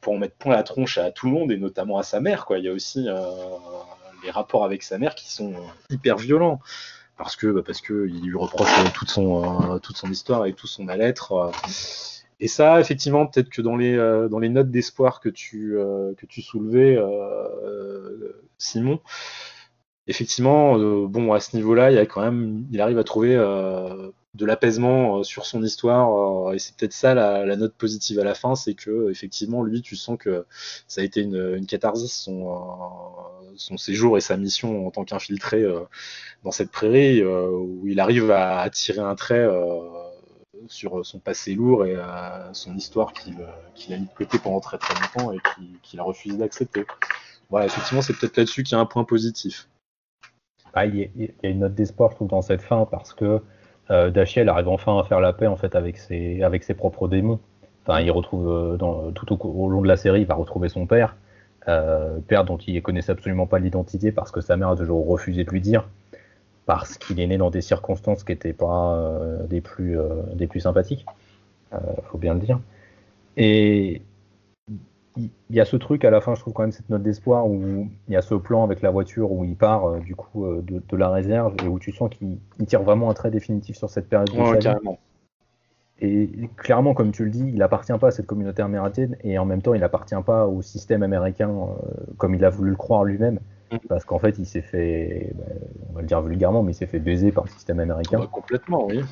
pour 0.00 0.12
en 0.12 0.18
mettre 0.18 0.36
point 0.36 0.54
la 0.54 0.62
tronche 0.62 0.98
à 0.98 1.10
tout 1.10 1.26
le 1.26 1.32
monde 1.32 1.50
et 1.50 1.56
notamment 1.56 1.98
à 1.98 2.04
sa 2.04 2.20
mère. 2.20 2.46
Quoi. 2.46 2.58
Il 2.58 2.64
y 2.64 2.68
a 2.68 2.72
aussi 2.72 3.08
les 4.22 4.30
rapports 4.30 4.64
avec 4.64 4.82
sa 4.84 4.98
mère 4.98 5.14
qui 5.16 5.30
sont 5.30 5.54
hyper 5.90 6.16
violents 6.16 6.60
parce 7.16 7.36
que 7.36 7.48
bah, 7.48 7.62
parce 7.66 7.80
que 7.80 8.06
il 8.08 8.22
lui 8.22 8.36
reproche 8.36 8.70
toute 8.94 9.10
son 9.10 9.78
toute 9.80 9.96
son 9.96 10.10
histoire 10.10 10.46
et 10.46 10.52
tout 10.52 10.66
son 10.66 10.84
mal-être. 10.84 11.50
Et 12.40 12.48
ça, 12.48 12.80
effectivement, 12.80 13.26
peut-être 13.26 13.50
que 13.50 13.62
dans 13.62 13.76
les 13.76 13.96
les 14.40 14.48
notes 14.48 14.70
d'espoir 14.70 15.20
que 15.20 15.28
tu 15.28 15.76
tu 16.28 16.42
soulevais, 16.42 16.98
Simon 18.58 19.00
effectivement, 20.10 20.78
euh, 20.78 21.06
bon, 21.06 21.32
à 21.32 21.40
ce 21.40 21.56
niveau-là, 21.56 21.90
il, 21.92 22.80
arrive 22.80 22.98
à 22.98 23.04
trouver 23.04 23.36
euh, 23.36 24.10
de 24.34 24.44
l'apaisement 24.44 25.18
euh, 25.18 25.22
sur 25.22 25.46
son 25.46 25.62
histoire. 25.62 26.52
et 26.52 26.58
c'est 26.58 26.74
peut-être 26.76 26.92
ça 26.92 27.14
la, 27.14 27.56
note 27.56 27.74
positive 27.74 28.18
à 28.18 28.24
la 28.24 28.34
fin, 28.34 28.54
c'est 28.56 28.74
que 28.74 29.10
effectivement, 29.10 29.62
lui, 29.62 29.82
tu 29.82 29.96
sens 29.96 30.18
que 30.18 30.44
ça 30.88 31.00
a 31.00 31.04
été 31.04 31.22
une, 31.22 31.64
catharsis, 31.66 32.12
son, 32.12 32.58
son, 33.56 33.76
séjour 33.76 34.18
et 34.18 34.20
sa 34.20 34.36
mission 34.36 34.86
en 34.86 34.90
tant 34.90 35.04
qu'infiltré 35.04 35.64
dans 36.44 36.50
cette 36.50 36.70
prairie, 36.70 37.24
où 37.24 37.86
il 37.86 38.00
arrive 38.00 38.30
à, 38.30 38.68
tirer 38.70 39.00
un 39.00 39.14
trait 39.14 39.46
sur 40.68 41.04
son 41.04 41.18
passé 41.18 41.54
lourd 41.54 41.86
et 41.86 41.96
son 42.52 42.76
histoire 42.76 43.12
qu'il 43.12 43.34
a 43.94 43.96
mis 43.96 44.06
de 44.06 44.14
côté 44.14 44.38
pendant 44.38 44.60
très 44.60 44.78
très 44.78 44.94
longtemps 44.94 45.32
et 45.32 45.38
qu'il 45.82 46.00
a 46.00 46.02
refusé 46.02 46.36
d'accepter. 46.36 46.84
Voilà, 47.50 47.66
effectivement, 47.66 48.02
c'est 48.02 48.14
peut-être 48.14 48.36
là-dessus 48.36 48.62
qu'il 48.62 48.76
y 48.76 48.78
a 48.78 48.80
un 48.80 48.86
point 48.86 49.04
positif. 49.04 49.68
Ah, 50.72 50.86
il, 50.86 50.96
y 50.96 51.30
a, 51.42 51.48
une 51.48 51.60
note 51.60 51.74
d'espoir, 51.74 52.10
je 52.10 52.16
trouve, 52.16 52.28
dans 52.28 52.42
cette 52.42 52.62
fin, 52.62 52.86
parce 52.86 53.12
que 53.12 53.42
euh, 53.90 54.10
Dachiel 54.10 54.48
arrive 54.48 54.68
enfin 54.68 54.98
à 54.98 55.04
faire 55.04 55.20
la 55.20 55.32
paix 55.32 55.48
en 55.48 55.56
fait 55.56 55.74
avec 55.74 55.98
ses, 55.98 56.42
avec 56.42 56.62
ses 56.62 56.74
propres 56.74 57.08
démons. 57.08 57.40
Enfin, 57.82 58.00
il 58.00 58.10
retrouve 58.10 58.48
euh, 58.48 59.10
tout 59.12 59.32
au, 59.32 59.68
long 59.68 59.82
de 59.82 59.88
la 59.88 59.96
série, 59.96 60.20
il 60.20 60.26
va 60.26 60.34
retrouver 60.34 60.68
son 60.68 60.86
père, 60.86 61.16
euh, 61.66 62.20
père 62.20 62.44
dont 62.44 62.58
il 62.58 62.74
ne 62.74 62.80
connaissait 62.80 63.10
absolument 63.10 63.46
pas 63.46 63.58
l'identité 63.58 64.12
parce 64.12 64.30
que 64.30 64.40
sa 64.40 64.56
mère 64.56 64.68
a 64.68 64.76
toujours 64.76 65.08
refusé 65.08 65.42
de 65.42 65.50
lui 65.50 65.60
dire, 65.60 65.88
parce 66.70 66.98
qu'il 66.98 67.18
est 67.18 67.26
né 67.26 67.36
dans 67.36 67.50
des 67.50 67.62
circonstances 67.62 68.22
qui 68.22 68.30
n'étaient 68.30 68.52
pas 68.52 68.94
euh, 68.94 69.44
des 69.48 69.60
plus 69.60 69.98
des 70.34 70.46
plus 70.46 70.60
sympathiques, 70.60 71.04
faut 72.04 72.18
bien 72.18 72.34
le 72.34 72.40
dire. 72.40 72.60
Et 73.36 74.02
il 75.16 75.56
y 75.56 75.60
a 75.60 75.64
ce 75.64 75.76
truc 75.76 76.04
à 76.04 76.10
la 76.10 76.20
fin, 76.20 76.34
je 76.34 76.40
trouve 76.40 76.52
quand 76.52 76.62
même 76.62 76.72
cette 76.72 76.88
note 76.88 77.02
d'espoir 77.02 77.46
où 77.48 77.88
il 78.08 78.14
y 78.14 78.16
a 78.16 78.22
ce 78.22 78.34
plan 78.34 78.62
avec 78.62 78.82
la 78.82 78.90
voiture 78.90 79.32
où 79.32 79.44
il 79.44 79.56
part 79.56 79.84
euh, 79.84 79.98
du 79.98 80.14
coup 80.14 80.46
euh, 80.46 80.62
de, 80.62 80.96
la 80.96 81.10
réserve 81.10 81.54
et 81.64 81.66
où 81.66 81.78
tu 81.78 81.92
sens 81.92 82.10
qu'il 82.10 82.38
tire 82.66 82.82
vraiment 82.82 83.10
un 83.10 83.14
trait 83.14 83.30
définitif 83.30 83.76
sur 83.76 83.90
cette 83.90 84.08
période. 84.08 84.30
carrément. 84.60 84.98
Et 86.02 86.30
clairement, 86.56 86.94
comme 86.94 87.12
tu 87.12 87.24
le 87.24 87.30
dis, 87.30 87.50
il 87.52 87.62
appartient 87.62 87.92
pas 88.00 88.08
à 88.08 88.10
cette 88.10 88.26
communauté 88.26 88.62
amérindienne 88.62 89.16
et 89.22 89.38
en 89.38 89.44
même 89.44 89.60
temps, 89.60 89.74
il 89.74 89.84
appartient 89.84 90.14
pas 90.24 90.46
au 90.46 90.62
système 90.62 91.02
américain 91.02 91.50
euh, 91.50 92.12
comme 92.16 92.34
il 92.34 92.44
a 92.44 92.50
voulu 92.50 92.70
le 92.70 92.76
croire 92.76 93.04
lui-même. 93.04 93.40
Mm. 93.70 93.76
Parce 93.88 94.04
qu'en 94.04 94.18
fait, 94.18 94.38
il 94.38 94.46
s'est 94.46 94.62
fait, 94.62 95.32
ben, 95.34 95.44
on 95.90 95.92
va 95.94 96.00
le 96.00 96.06
dire 96.06 96.20
vulgairement, 96.20 96.62
mais 96.62 96.72
il 96.72 96.76
s'est 96.76 96.86
fait 96.86 97.00
baiser 97.00 97.32
par 97.32 97.44
le 97.44 97.50
système 97.50 97.80
américain. 97.80 98.26
complètement, 98.26 98.86
oui. 98.86 99.02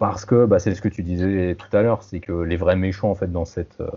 Parce 0.00 0.24
que 0.24 0.46
bah, 0.46 0.58
c'est 0.58 0.74
ce 0.74 0.80
que 0.80 0.88
tu 0.88 1.02
disais 1.02 1.54
tout 1.56 1.76
à 1.76 1.82
l'heure, 1.82 2.02
c'est 2.02 2.20
que 2.20 2.32
les 2.32 2.56
vrais 2.56 2.74
méchants 2.74 3.10
en 3.10 3.14
fait 3.14 3.30
dans 3.30 3.44
cette 3.44 3.82
euh, 3.82 3.90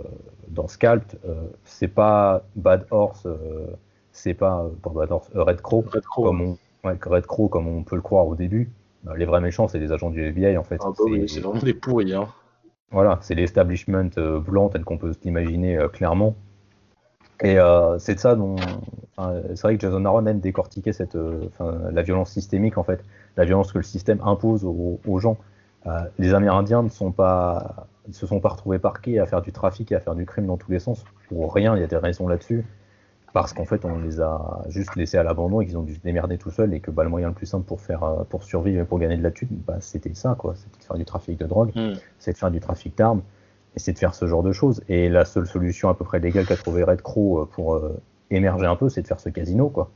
dans 0.49 0.67
euh, 0.83 1.47
c'est 1.63 1.87
pas 1.87 2.43
Bad 2.57 2.85
Horse, 2.91 3.25
euh, 3.25 3.67
c'est 4.11 4.33
pas 4.33 4.69
Bad 4.83 5.13
Horse, 5.13 5.31
Red 5.33 5.61
Crow, 5.61 5.85
Red 5.89 6.03
Crow, 6.03 6.23
comme 6.25 6.41
on, 6.41 6.57
Red 6.83 7.25
Crow 7.25 7.47
comme 7.47 7.69
on 7.69 7.83
peut 7.83 7.95
le 7.95 8.01
croire 8.01 8.27
au 8.27 8.35
début. 8.35 8.69
Bah, 9.05 9.13
les 9.15 9.23
vrais 9.23 9.39
méchants, 9.39 9.69
c'est 9.69 9.79
les 9.79 9.93
agents 9.93 10.09
du 10.09 10.21
FBI 10.21 10.57
en 10.57 10.63
fait. 10.63 10.81
Ah 10.83 10.89
bah 10.89 11.05
c'est 11.27 11.39
vraiment 11.39 11.61
des 11.61 11.73
pourris. 11.73 12.13
Hein. 12.13 12.27
Voilà, 12.91 13.19
c'est 13.21 13.33
l'establishment 13.33 14.09
blanc 14.45 14.67
tel 14.67 14.83
qu'on 14.83 14.97
peut 14.97 15.13
l'imaginer 15.23 15.87
clairement. 15.93 16.35
Et 17.43 17.57
c'est 17.99 18.15
de 18.15 18.19
ça 18.19 18.35
dont, 18.35 18.55
c'est 19.17 19.61
vrai 19.61 19.75
que 19.75 19.81
Jason 19.81 20.05
Aaron 20.05 20.25
aime 20.27 20.39
décortiquer 20.39 20.93
cette, 20.93 21.17
la 21.59 22.01
violence 22.01 22.31
systémique 22.31 22.77
en 22.77 22.83
fait, 22.83 23.03
la 23.37 23.43
violence 23.45 23.71
que 23.73 23.79
le 23.79 23.83
système 23.83 24.19
impose 24.23 24.63
aux 24.63 25.19
gens. 25.19 25.37
Euh, 25.85 25.99
les 26.17 26.33
Amérindiens 26.33 26.83
ne 26.83 26.89
sont 26.89 27.11
pas, 27.11 27.87
se 28.11 28.25
sont 28.25 28.39
pas 28.39 28.49
retrouvés 28.49 28.79
parqués 28.79 29.19
à 29.19 29.25
faire 29.25 29.41
du 29.41 29.51
trafic 29.51 29.91
et 29.91 29.95
à 29.95 29.99
faire 29.99 30.15
du 30.15 30.25
crime 30.25 30.45
dans 30.45 30.57
tous 30.57 30.71
les 30.71 30.79
sens. 30.79 31.03
Pour 31.27 31.53
rien, 31.53 31.75
il 31.75 31.81
y 31.81 31.83
a 31.83 31.87
des 31.87 31.97
raisons 31.97 32.27
là-dessus. 32.27 32.65
Parce 33.33 33.51
qu'en 33.51 33.65
fait, 33.65 33.83
on 33.83 33.97
les 33.97 34.21
a 34.21 34.61
juste 34.69 34.95
laissés 34.95 35.17
à 35.17 35.23
l'abandon 35.23 35.59
et 35.59 35.65
qu'ils 35.65 35.77
ont 35.77 35.83
dû 35.83 35.95
se 35.95 36.01
démerder 36.01 36.37
tout 36.37 36.51
seuls 36.51 36.71
et 36.73 36.79
que 36.79 36.91
bah, 36.91 37.03
le 37.03 37.09
moyen 37.09 37.29
le 37.29 37.33
plus 37.33 37.47
simple 37.47 37.65
pour, 37.65 37.81
faire, 37.81 38.03
euh, 38.03 38.23
pour 38.25 38.43
survivre 38.43 38.81
et 38.81 38.85
pour 38.85 38.99
gagner 38.99 39.17
de 39.17 39.23
la 39.23 39.31
thune, 39.31 39.49
bah, 39.65 39.77
c'était 39.79 40.13
ça, 40.13 40.35
quoi. 40.37 40.53
C'était 40.55 40.77
de 40.77 40.83
faire 40.83 40.97
du 40.97 41.05
trafic 41.05 41.39
de 41.39 41.47
drogue, 41.47 41.71
hmm. 41.75 41.93
c'est 42.19 42.33
de 42.33 42.37
faire 42.37 42.51
du 42.51 42.59
trafic 42.59 42.95
d'armes 42.95 43.23
c'est 43.75 43.93
de 43.93 43.99
faire 43.99 44.15
ce 44.15 44.27
genre 44.27 44.43
de 44.43 44.51
choses. 44.51 44.83
Et 44.89 45.09
la 45.09 45.25
seule 45.25 45.47
solution 45.47 45.89
à 45.89 45.93
peu 45.93 46.05
près 46.05 46.19
légale 46.19 46.45
qu'a 46.45 46.57
trouvé 46.57 46.83
Red 46.83 47.01
Crow 47.01 47.39
euh, 47.39 47.45
pour 47.45 47.81
émerger 48.29 48.65
un 48.65 48.75
peu, 48.75 48.89
c'est 48.89 49.01
de 49.01 49.07
faire 49.07 49.19
ce 49.19 49.29
casino, 49.29 49.69
quoi. 49.69 49.89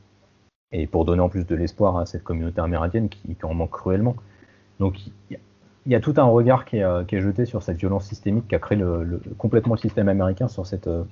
Et 0.72 0.86
pour 0.86 1.04
donner 1.04 1.22
en 1.22 1.28
plus 1.28 1.46
de 1.46 1.54
l'espoir 1.54 1.96
à 1.96 2.06
cette 2.06 2.24
communauté 2.24 2.60
amérindienne 2.60 3.08
qui, 3.08 3.36
en 3.42 3.54
manque 3.54 3.70
cruellement. 3.70 4.16
Donc, 4.80 4.96
il 5.88 5.92
y 5.92 5.94
a 5.94 6.00
tout 6.00 6.14
un 6.18 6.24
regard 6.24 6.66
qui 6.66 6.76
est, 6.76 6.84
euh, 6.84 7.02
jeté 7.10 7.46
sur 7.46 7.62
cette 7.62 7.78
violence 7.78 8.04
systémique 8.04 8.46
qui 8.48 8.54
a 8.54 8.58
créé 8.58 8.76
le, 8.76 9.20
complètement 9.38 9.74
le 9.74 9.80
système 9.80 10.08
américain 10.08 10.46
sur 10.46 10.66
cette 10.66 10.86
euh, 10.86 11.04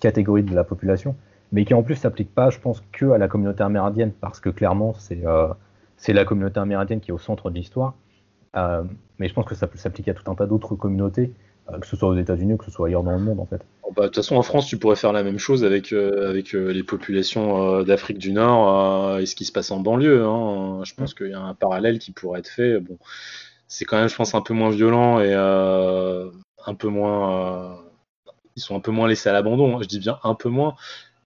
catégorie 0.00 0.42
de 0.42 0.54
la 0.54 0.64
population, 0.64 1.14
mais 1.52 1.66
qui 1.66 1.74
en 1.74 1.82
plus 1.82 1.96
s'applique 1.96 2.34
pas, 2.34 2.48
je 2.48 2.58
pense, 2.58 2.82
que 2.92 3.10
à 3.10 3.18
la 3.18 3.28
communauté 3.28 3.62
amérindienne, 3.62 4.10
parce 4.10 4.40
que 4.40 4.48
clairement, 4.48 4.94
c'est 4.94 5.26
euh, 5.26 5.48
c'est 5.98 6.14
la 6.14 6.24
communauté 6.24 6.58
amérindienne 6.58 7.00
qui 7.00 7.10
est 7.10 7.14
au 7.14 7.18
centre 7.18 7.50
de 7.50 7.54
l'histoire. 7.54 7.94
mais 8.54 9.28
je 9.28 9.34
pense 9.34 9.44
que 9.44 9.54
ça 9.54 9.66
peut 9.66 9.78
s'appliquer 9.78 10.12
à 10.12 10.14
tout 10.14 10.28
un 10.30 10.34
tas 10.34 10.46
d'autres 10.46 10.74
communautés, 10.76 11.32
que 11.80 11.86
ce 11.86 11.96
soit 11.96 12.08
aux 12.08 12.16
États-Unis 12.16 12.54
ou 12.54 12.56
que 12.56 12.64
ce 12.64 12.70
soit 12.70 12.88
ailleurs 12.88 13.02
dans 13.02 13.12
le 13.12 13.20
monde, 13.20 13.40
en 13.40 13.46
fait. 13.46 13.62
Bah, 13.94 14.02
de 14.02 14.06
toute 14.06 14.16
façon, 14.16 14.36
en 14.36 14.42
France, 14.42 14.66
tu 14.66 14.78
pourrais 14.78 14.96
faire 14.96 15.12
la 15.12 15.22
même 15.22 15.38
chose 15.38 15.64
avec, 15.64 15.92
avec 15.92 16.52
les 16.52 16.82
populations 16.82 17.82
d'Afrique 17.82 18.18
du 18.18 18.32
Nord 18.32 19.18
et 19.18 19.26
ce 19.26 19.34
qui 19.36 19.44
se 19.44 19.52
passe 19.52 19.70
en 19.70 19.80
banlieue. 19.80 20.24
Hein. 20.24 20.80
Je 20.84 20.94
pense 20.94 21.14
qu'il 21.14 21.28
y 21.28 21.34
a 21.34 21.40
un 21.40 21.54
parallèle 21.54 21.98
qui 21.98 22.10
pourrait 22.10 22.40
être 22.40 22.48
fait. 22.48 22.80
Bon, 22.80 22.96
c'est 23.72 23.86
quand 23.86 23.96
même, 23.96 24.08
je 24.08 24.14
pense, 24.14 24.34
un 24.34 24.42
peu 24.42 24.52
moins 24.52 24.68
violent 24.68 25.18
et 25.18 25.32
euh, 25.32 26.30
un 26.66 26.74
peu 26.74 26.88
moins. 26.88 27.72
Euh, 27.72 27.74
ils 28.54 28.60
sont 28.60 28.76
un 28.76 28.80
peu 28.80 28.90
moins 28.90 29.08
laissés 29.08 29.30
à 29.30 29.32
l'abandon. 29.32 29.78
Hein. 29.78 29.80
Je 29.80 29.88
dis 29.88 29.98
bien 29.98 30.18
un 30.24 30.34
peu 30.34 30.50
moins. 30.50 30.74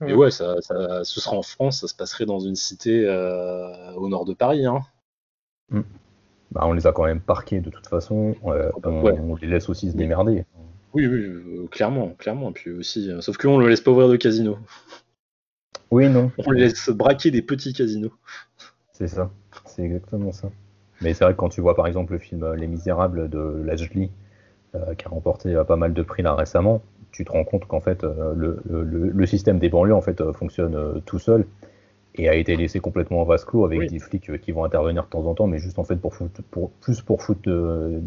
Mais 0.00 0.14
ouais, 0.14 0.30
ça, 0.30 0.54
ce 0.60 1.20
sera 1.20 1.36
en 1.36 1.42
France, 1.42 1.80
ça 1.80 1.88
se 1.88 1.94
passerait 1.94 2.24
dans 2.24 2.38
une 2.38 2.54
cité 2.54 3.04
euh, 3.04 3.92
au 3.94 4.08
nord 4.08 4.24
de 4.24 4.32
Paris. 4.32 4.64
Hein. 4.64 4.82
Mm. 5.70 5.80
Bah, 6.52 6.62
on 6.64 6.72
les 6.72 6.86
a 6.86 6.92
quand 6.92 7.04
même 7.04 7.20
parqués 7.20 7.60
de 7.60 7.70
toute 7.70 7.86
façon. 7.86 8.34
Bah, 8.44 8.70
on, 8.84 9.36
les 9.36 9.48
laisse 9.48 9.68
aussi 9.68 9.90
se 9.90 9.96
démerder. 9.96 10.44
Oui, 10.94 11.06
oui, 11.06 11.68
clairement, 11.70 12.10
clairement. 12.18 12.52
Puis 12.52 12.70
aussi, 12.70 13.10
sauf 13.20 13.36
qu'on 13.36 13.58
ne 13.58 13.62
le 13.62 13.68
laisse 13.68 13.80
pas 13.80 13.90
ouvrir 13.90 14.08
de 14.08 14.16
casino. 14.16 14.58
Oui, 15.90 16.08
non. 16.08 16.30
On 16.46 16.50
les 16.50 16.60
laisse 16.62 16.88
braquer 16.90 17.30
des 17.30 17.42
petits 17.42 17.72
casinos. 17.72 18.12
C'est 18.92 19.08
ça, 19.08 19.30
c'est 19.66 19.82
exactement 19.82 20.32
ça. 20.32 20.50
Mais 21.02 21.12
c'est 21.12 21.24
vrai 21.24 21.34
que 21.34 21.38
quand 21.38 21.50
tu 21.50 21.60
vois 21.60 21.76
par 21.76 21.86
exemple 21.86 22.14
le 22.14 22.18
film 22.18 22.54
Les 22.54 22.66
Misérables 22.66 23.28
de 23.28 23.62
Lajli, 23.64 24.10
euh, 24.74 24.94
qui 24.94 25.06
a 25.06 25.08
remporté 25.10 25.54
euh, 25.54 25.64
pas 25.64 25.76
mal 25.76 25.92
de 25.92 26.02
prix 26.02 26.22
là 26.22 26.34
récemment, 26.34 26.82
tu 27.12 27.24
te 27.24 27.32
rends 27.32 27.44
compte 27.44 27.66
qu'en 27.66 27.80
fait 27.80 28.04
euh, 28.04 28.34
le, 28.34 28.60
le, 28.68 28.82
le, 28.82 29.26
système 29.26 29.58
des 29.58 29.68
banlieues 29.68 29.94
en 29.94 30.00
fait 30.00 30.32
fonctionne 30.32 31.00
tout 31.04 31.18
seul 31.18 31.46
et 32.18 32.28
a 32.28 32.34
été 32.34 32.56
laissé 32.56 32.80
complètement 32.80 33.20
en 33.22 33.24
vase 33.24 33.44
clos 33.44 33.64
avec 33.64 33.90
des 33.90 33.98
flics 33.98 34.40
qui 34.40 34.52
vont 34.52 34.64
intervenir 34.64 35.04
de 35.04 35.08
temps 35.08 35.26
en 35.26 35.34
temps, 35.34 35.46
mais 35.46 35.58
juste 35.58 35.78
en 35.78 35.84
fait 35.84 35.96
pour, 35.96 36.14
foutre, 36.14 36.42
pour 36.50 36.70
plus 36.70 37.00
pour 37.00 37.22
foutre 37.22 37.42
de, 37.42 38.00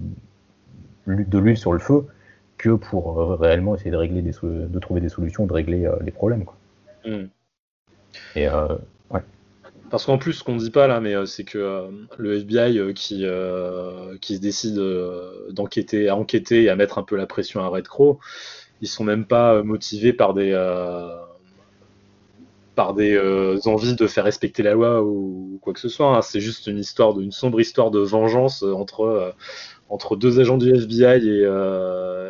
de 1.08 1.38
l'huile 1.40 1.58
sur 1.58 1.74
le 1.74 1.80
feu 1.80 2.06
que 2.58 2.72
pour 2.72 3.40
réellement 3.40 3.76
essayer 3.76 3.92
de 3.92 3.96
régler 3.96 4.22
des, 4.22 4.34
de 4.44 4.80
trouver 4.80 5.02
des 5.02 5.10
solutions, 5.10 5.46
de 5.46 5.54
régler 5.54 5.90
les 6.02 6.12
problèmes. 6.12 6.46
Quoi. 6.46 6.58
Mm. 7.06 7.30
Et 8.36 8.48
ouais. 8.50 9.22
Parce 9.90 10.06
qu'en 10.06 10.18
plus, 10.18 10.34
ce 10.34 10.44
qu'on 10.44 10.56
ne 10.56 10.60
dit 10.60 10.72
pas 10.72 10.88
là, 10.88 11.00
mais 11.00 11.16
euh, 11.16 11.26
c'est 11.26 11.44
que 11.44 11.58
euh, 11.58 11.88
le 12.18 12.38
FBI 12.38 12.78
euh, 12.78 12.94
qui, 12.94 13.26
qui 14.22 14.36
se 14.36 14.42
décide 14.42 14.80
d'enquêter, 15.52 16.10
à 16.10 16.16
enquêter 16.16 16.64
et 16.64 16.70
à 16.70 16.76
mettre 16.76 16.98
un 16.98 17.04
peu 17.04 17.16
la 17.16 17.26
pression 17.26 17.62
à 17.62 17.68
Red 17.68 17.88
Crow, 17.88 18.20
ils 18.82 18.88
sont 18.88 19.04
même 19.04 19.26
pas 19.26 19.62
motivés 19.64 20.14
par 20.14 20.34
des 20.34 20.52
par 22.80 22.94
des 22.94 23.20
envies 23.66 23.96
de 23.96 24.08
faire 24.08 24.24
respecter 24.24 24.64
la 24.64 24.74
loi 24.74 25.04
ou, 25.04 25.60
quoi 25.62 25.74
que 25.74 25.80
ce 25.80 25.90
soit. 25.90 26.16
Hein. 26.16 26.22
C'est 26.22 26.40
juste 26.40 26.68
une 26.68 26.80
histoire, 26.80 27.14
de, 27.14 27.22
une 27.22 27.34
sombre 27.34 27.60
histoire 27.60 27.92
de 27.92 28.00
vengeance 28.00 28.64
entre 28.64 29.36
entre 29.90 30.16
deux 30.16 30.40
agents 30.40 30.58
du 30.58 30.70
FBI 30.74 31.28
et, 31.28 31.44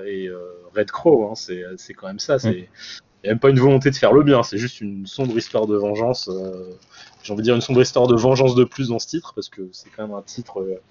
et 0.08 0.30
Red 0.76 0.92
Crow, 0.92 1.30
hein, 1.30 1.34
c'est 1.36 1.94
quand 1.94 2.08
même 2.08 2.20
ça. 2.20 2.40
C'est 2.40 2.70
a 3.26 3.30
même 3.30 3.40
pas 3.40 3.50
une 3.50 3.60
volonté 3.60 3.90
de 3.90 3.96
faire 3.96 4.14
le 4.14 4.24
bien, 4.24 4.44
c'est 4.44 4.58
juste 4.58 4.82
une 4.82 5.06
sombre 5.06 5.38
histoire 5.38 5.68
de 5.68 5.76
vengeance. 5.76 6.30
Euh, 6.30 6.78
j'ai 7.22 7.34
envie 7.34 7.42
de 7.42 7.46
dire 7.46 7.56
une 7.56 7.62
sombre 7.62 7.82
histoire 7.82 8.08
de 8.08 8.16
vengeance 8.16 8.56
de 8.56 8.64
plus 8.64 8.90
dans 8.90 9.00
ce 9.00 9.08
titre, 9.08 9.34
parce 9.34 9.50
que 9.50 9.68
c'est 9.72 9.90
quand 9.90 10.08
même 10.08 10.16
un 10.16 10.22
titre 10.22 10.62
euh, 10.62 10.82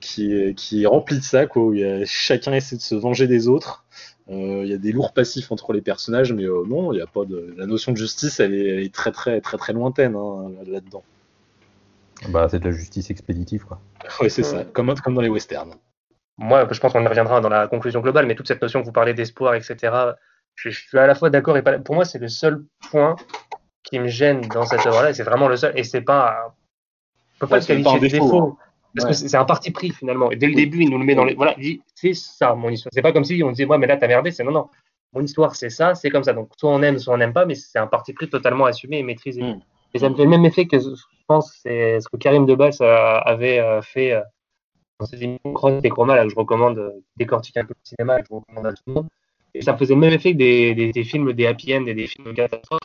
qui, 0.00 0.54
qui 0.54 0.82
est 0.82 0.86
rempli 0.86 1.18
de 1.18 1.24
ça, 1.24 1.46
quoi, 1.46 1.62
où 1.62 1.74
chacun 2.04 2.52
essaie 2.52 2.76
de 2.76 2.82
se 2.82 2.94
venger 2.94 3.26
des 3.26 3.48
autres. 3.48 3.84
Euh, 4.30 4.62
il 4.64 4.70
y 4.70 4.74
a 4.74 4.78
des 4.78 4.92
lourds 4.92 5.12
passifs 5.12 5.50
entre 5.50 5.72
les 5.72 5.80
personnages, 5.80 6.32
mais 6.32 6.44
non, 6.44 6.92
il 6.92 6.98
y 6.98 7.02
a 7.02 7.06
pas 7.06 7.24
de. 7.24 7.52
La 7.56 7.66
notion 7.66 7.92
de 7.92 7.96
justice, 7.96 8.38
elle 8.38 8.54
est, 8.54 8.94
très 8.94 9.10
très 9.10 9.40
très 9.40 9.56
très 9.56 9.72
lointaine 9.72 10.14
hein, 10.14 10.50
là-dedans. 10.66 11.02
Bah, 12.28 12.46
c'est 12.48 12.60
de 12.60 12.64
la 12.64 12.70
justice 12.70 13.10
expéditive, 13.10 13.64
quoi. 13.64 13.80
Oui, 14.20 14.30
c'est 14.30 14.42
ça, 14.42 14.64
comme, 14.64 14.94
comme 14.94 15.14
dans 15.14 15.20
les 15.20 15.28
westerns. 15.28 15.74
Moi, 16.38 16.66
je 16.70 16.80
pense 16.80 16.92
qu'on 16.92 17.02
y 17.02 17.06
reviendra 17.06 17.40
dans 17.40 17.48
la 17.48 17.66
conclusion 17.66 18.00
globale, 18.00 18.26
mais 18.26 18.34
toute 18.34 18.46
cette 18.46 18.62
notion 18.62 18.80
que 18.80 18.86
vous 18.86 18.92
parlez 18.92 19.14
d'espoir, 19.14 19.54
etc., 19.54 19.92
je, 20.54 20.70
suis 20.70 20.98
à 20.98 21.06
la 21.06 21.14
fois 21.14 21.30
d'accord 21.30 21.56
et 21.56 21.62
pas. 21.62 21.78
Pour 21.78 21.94
moi, 21.94 22.04
c'est 22.04 22.18
le 22.18 22.28
seul 22.28 22.64
point 22.90 23.16
qui 23.82 23.98
me 23.98 24.08
gêne 24.08 24.42
dans 24.42 24.66
cette 24.66 24.86
œuvre-là. 24.86 25.14
C'est 25.14 25.22
vraiment 25.22 25.48
le 25.48 25.56
seul. 25.56 25.72
Et 25.78 25.84
c'est 25.84 26.02
pas. 26.02 26.54
On 27.36 27.38
peut 27.40 27.46
pas 27.46 27.58
le 27.58 27.64
qualifier 27.64 28.00
de 28.00 28.08
défaut. 28.08 28.58
Hein. 28.60 28.69
Parce 28.96 29.20
que 29.20 29.28
c'est 29.28 29.36
un 29.36 29.44
parti 29.44 29.70
pris 29.70 29.90
finalement. 29.90 30.30
Et 30.30 30.36
dès 30.36 30.48
le 30.48 30.54
début, 30.54 30.82
il 30.82 30.90
nous 30.90 30.98
le 30.98 31.04
met 31.04 31.14
dans 31.14 31.24
les. 31.24 31.34
Voilà, 31.34 31.54
c'est 31.94 32.14
ça 32.14 32.54
mon 32.54 32.70
histoire. 32.70 32.90
C'est 32.92 33.02
pas 33.02 33.12
comme 33.12 33.24
si 33.24 33.42
on 33.44 33.50
disait, 33.50 33.64
ouais, 33.64 33.78
mais 33.78 33.86
là, 33.86 33.96
t'as 33.96 34.08
merdé. 34.08 34.30
C'est 34.30 34.44
non, 34.44 34.52
non. 34.52 34.68
Mon 35.12 35.22
histoire, 35.22 35.56
c'est 35.56 35.70
ça, 35.70 35.94
c'est 35.94 36.10
comme 36.10 36.22
ça. 36.22 36.32
Donc, 36.32 36.50
soit 36.56 36.70
on 36.70 36.82
aime, 36.82 36.98
soit 36.98 37.14
on 37.14 37.18
n'aime 37.18 37.32
pas, 37.32 37.44
mais 37.44 37.54
c'est 37.54 37.78
un 37.78 37.86
parti 37.86 38.12
pris 38.12 38.28
totalement 38.28 38.64
assumé 38.64 38.98
et 38.98 39.02
maîtrisé. 39.02 39.42
Hmm. 39.42 39.60
Et 39.92 39.98
ça 39.98 40.08
me 40.08 40.14
fait 40.14 40.22
le 40.22 40.28
même 40.28 40.44
effet 40.44 40.66
que 40.66 40.78
je 40.78 40.94
pense, 41.26 41.52
c'est 41.62 42.00
ce 42.00 42.08
que 42.08 42.16
Karim 42.16 42.46
Debas 42.46 42.78
euh, 42.80 43.18
avait 43.24 43.58
euh, 43.58 43.82
fait 43.82 44.12
euh, 44.12 44.20
dans 45.00 45.06
ses 45.06 45.22
émissions 45.22 45.80
des 45.80 45.88
Chroma, 45.88 46.14
là, 46.14 46.24
que 46.24 46.30
je 46.30 46.36
recommande 46.36 46.94
décortiquer 47.16 47.60
un 47.60 47.64
peu 47.64 47.74
le 47.74 47.88
cinéma, 47.88 48.20
que 48.20 48.26
je 48.28 48.34
recommande 48.34 48.66
à 48.66 48.72
tout 48.72 48.82
le 48.86 48.92
monde. 48.92 49.08
Et 49.54 49.62
ça 49.62 49.76
faisait 49.76 49.94
le 49.94 50.00
même 50.00 50.12
effet 50.12 50.32
que 50.32 50.38
des, 50.38 50.92
des, 50.92 51.04
films 51.04 51.32
des 51.32 51.46
happy 51.46 51.74
end 51.74 51.86
et 51.86 51.94
des 51.94 52.06
films 52.06 52.26
de 52.26 52.32
catastrophe. 52.32 52.80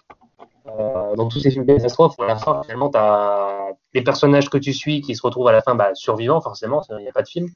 Euh, 0.79 1.15
dans 1.15 1.27
tous 1.27 1.39
ces 1.39 1.51
films 1.51 1.65
de 1.65 1.73
catastrophe, 1.73 2.15
à 2.19 2.25
la 2.25 2.35
fin, 2.35 2.61
finalement, 2.63 2.89
tu 2.89 2.97
as 2.97 3.69
les 3.93 4.01
personnages 4.01 4.49
que 4.49 4.57
tu 4.57 4.73
suis 4.73 5.01
qui 5.01 5.15
se 5.15 5.21
retrouvent 5.21 5.47
à 5.47 5.51
la 5.51 5.61
fin 5.61 5.75
bah, 5.75 5.93
survivants, 5.93 6.41
forcément, 6.41 6.81
il 6.89 6.97
n'y 6.97 7.07
a 7.07 7.13
pas 7.13 7.21
de 7.21 7.27
film. 7.27 7.47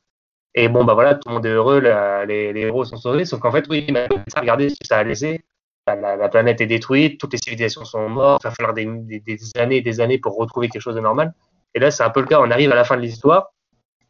Et 0.56 0.68
bon, 0.68 0.84
bah 0.84 0.94
voilà, 0.94 1.16
tout 1.16 1.28
le 1.28 1.36
monde 1.36 1.46
est 1.46 1.52
heureux, 1.52 1.80
les, 1.80 2.54
les, 2.54 2.62
héros 2.62 2.86
sont 2.86 2.98
sauvés, 2.98 3.26
sauf 3.26 3.40
qu'en 3.40 3.52
fait, 3.52 3.66
oui, 3.70 3.86
regardez 4.36 4.70
ce 4.70 4.76
que 4.76 4.88
ça 4.88 4.98
a 4.98 5.04
laissé. 5.04 5.42
La, 5.86 6.16
la, 6.16 6.30
planète 6.30 6.62
est 6.62 6.68
détruite, 6.68 7.20
toutes 7.20 7.34
les 7.34 7.40
civilisations 7.40 7.84
sont 7.84 8.10
mortes, 8.10 8.44
il 8.44 8.48
va 8.48 8.54
falloir 8.54 8.74
des, 8.74 8.86
des, 8.86 9.20
des, 9.20 9.38
années 9.58 9.78
et 9.78 9.82
des 9.82 10.02
années 10.02 10.20
pour 10.20 10.38
retrouver 10.38 10.70
quelque 10.70 10.82
chose 10.82 10.96
de 10.96 11.02
normal. 11.02 11.34
Et 11.74 11.80
là, 11.80 11.92
c'est 11.92 12.04
un 12.04 12.10
peu 12.10 12.22
le 12.22 12.28
cas, 12.28 12.40
on 12.40 12.52
arrive 12.52 12.72
à 12.72 12.76
la 12.76 12.84
fin 12.84 12.96
de 12.96 13.02
l'histoire, 13.02 13.52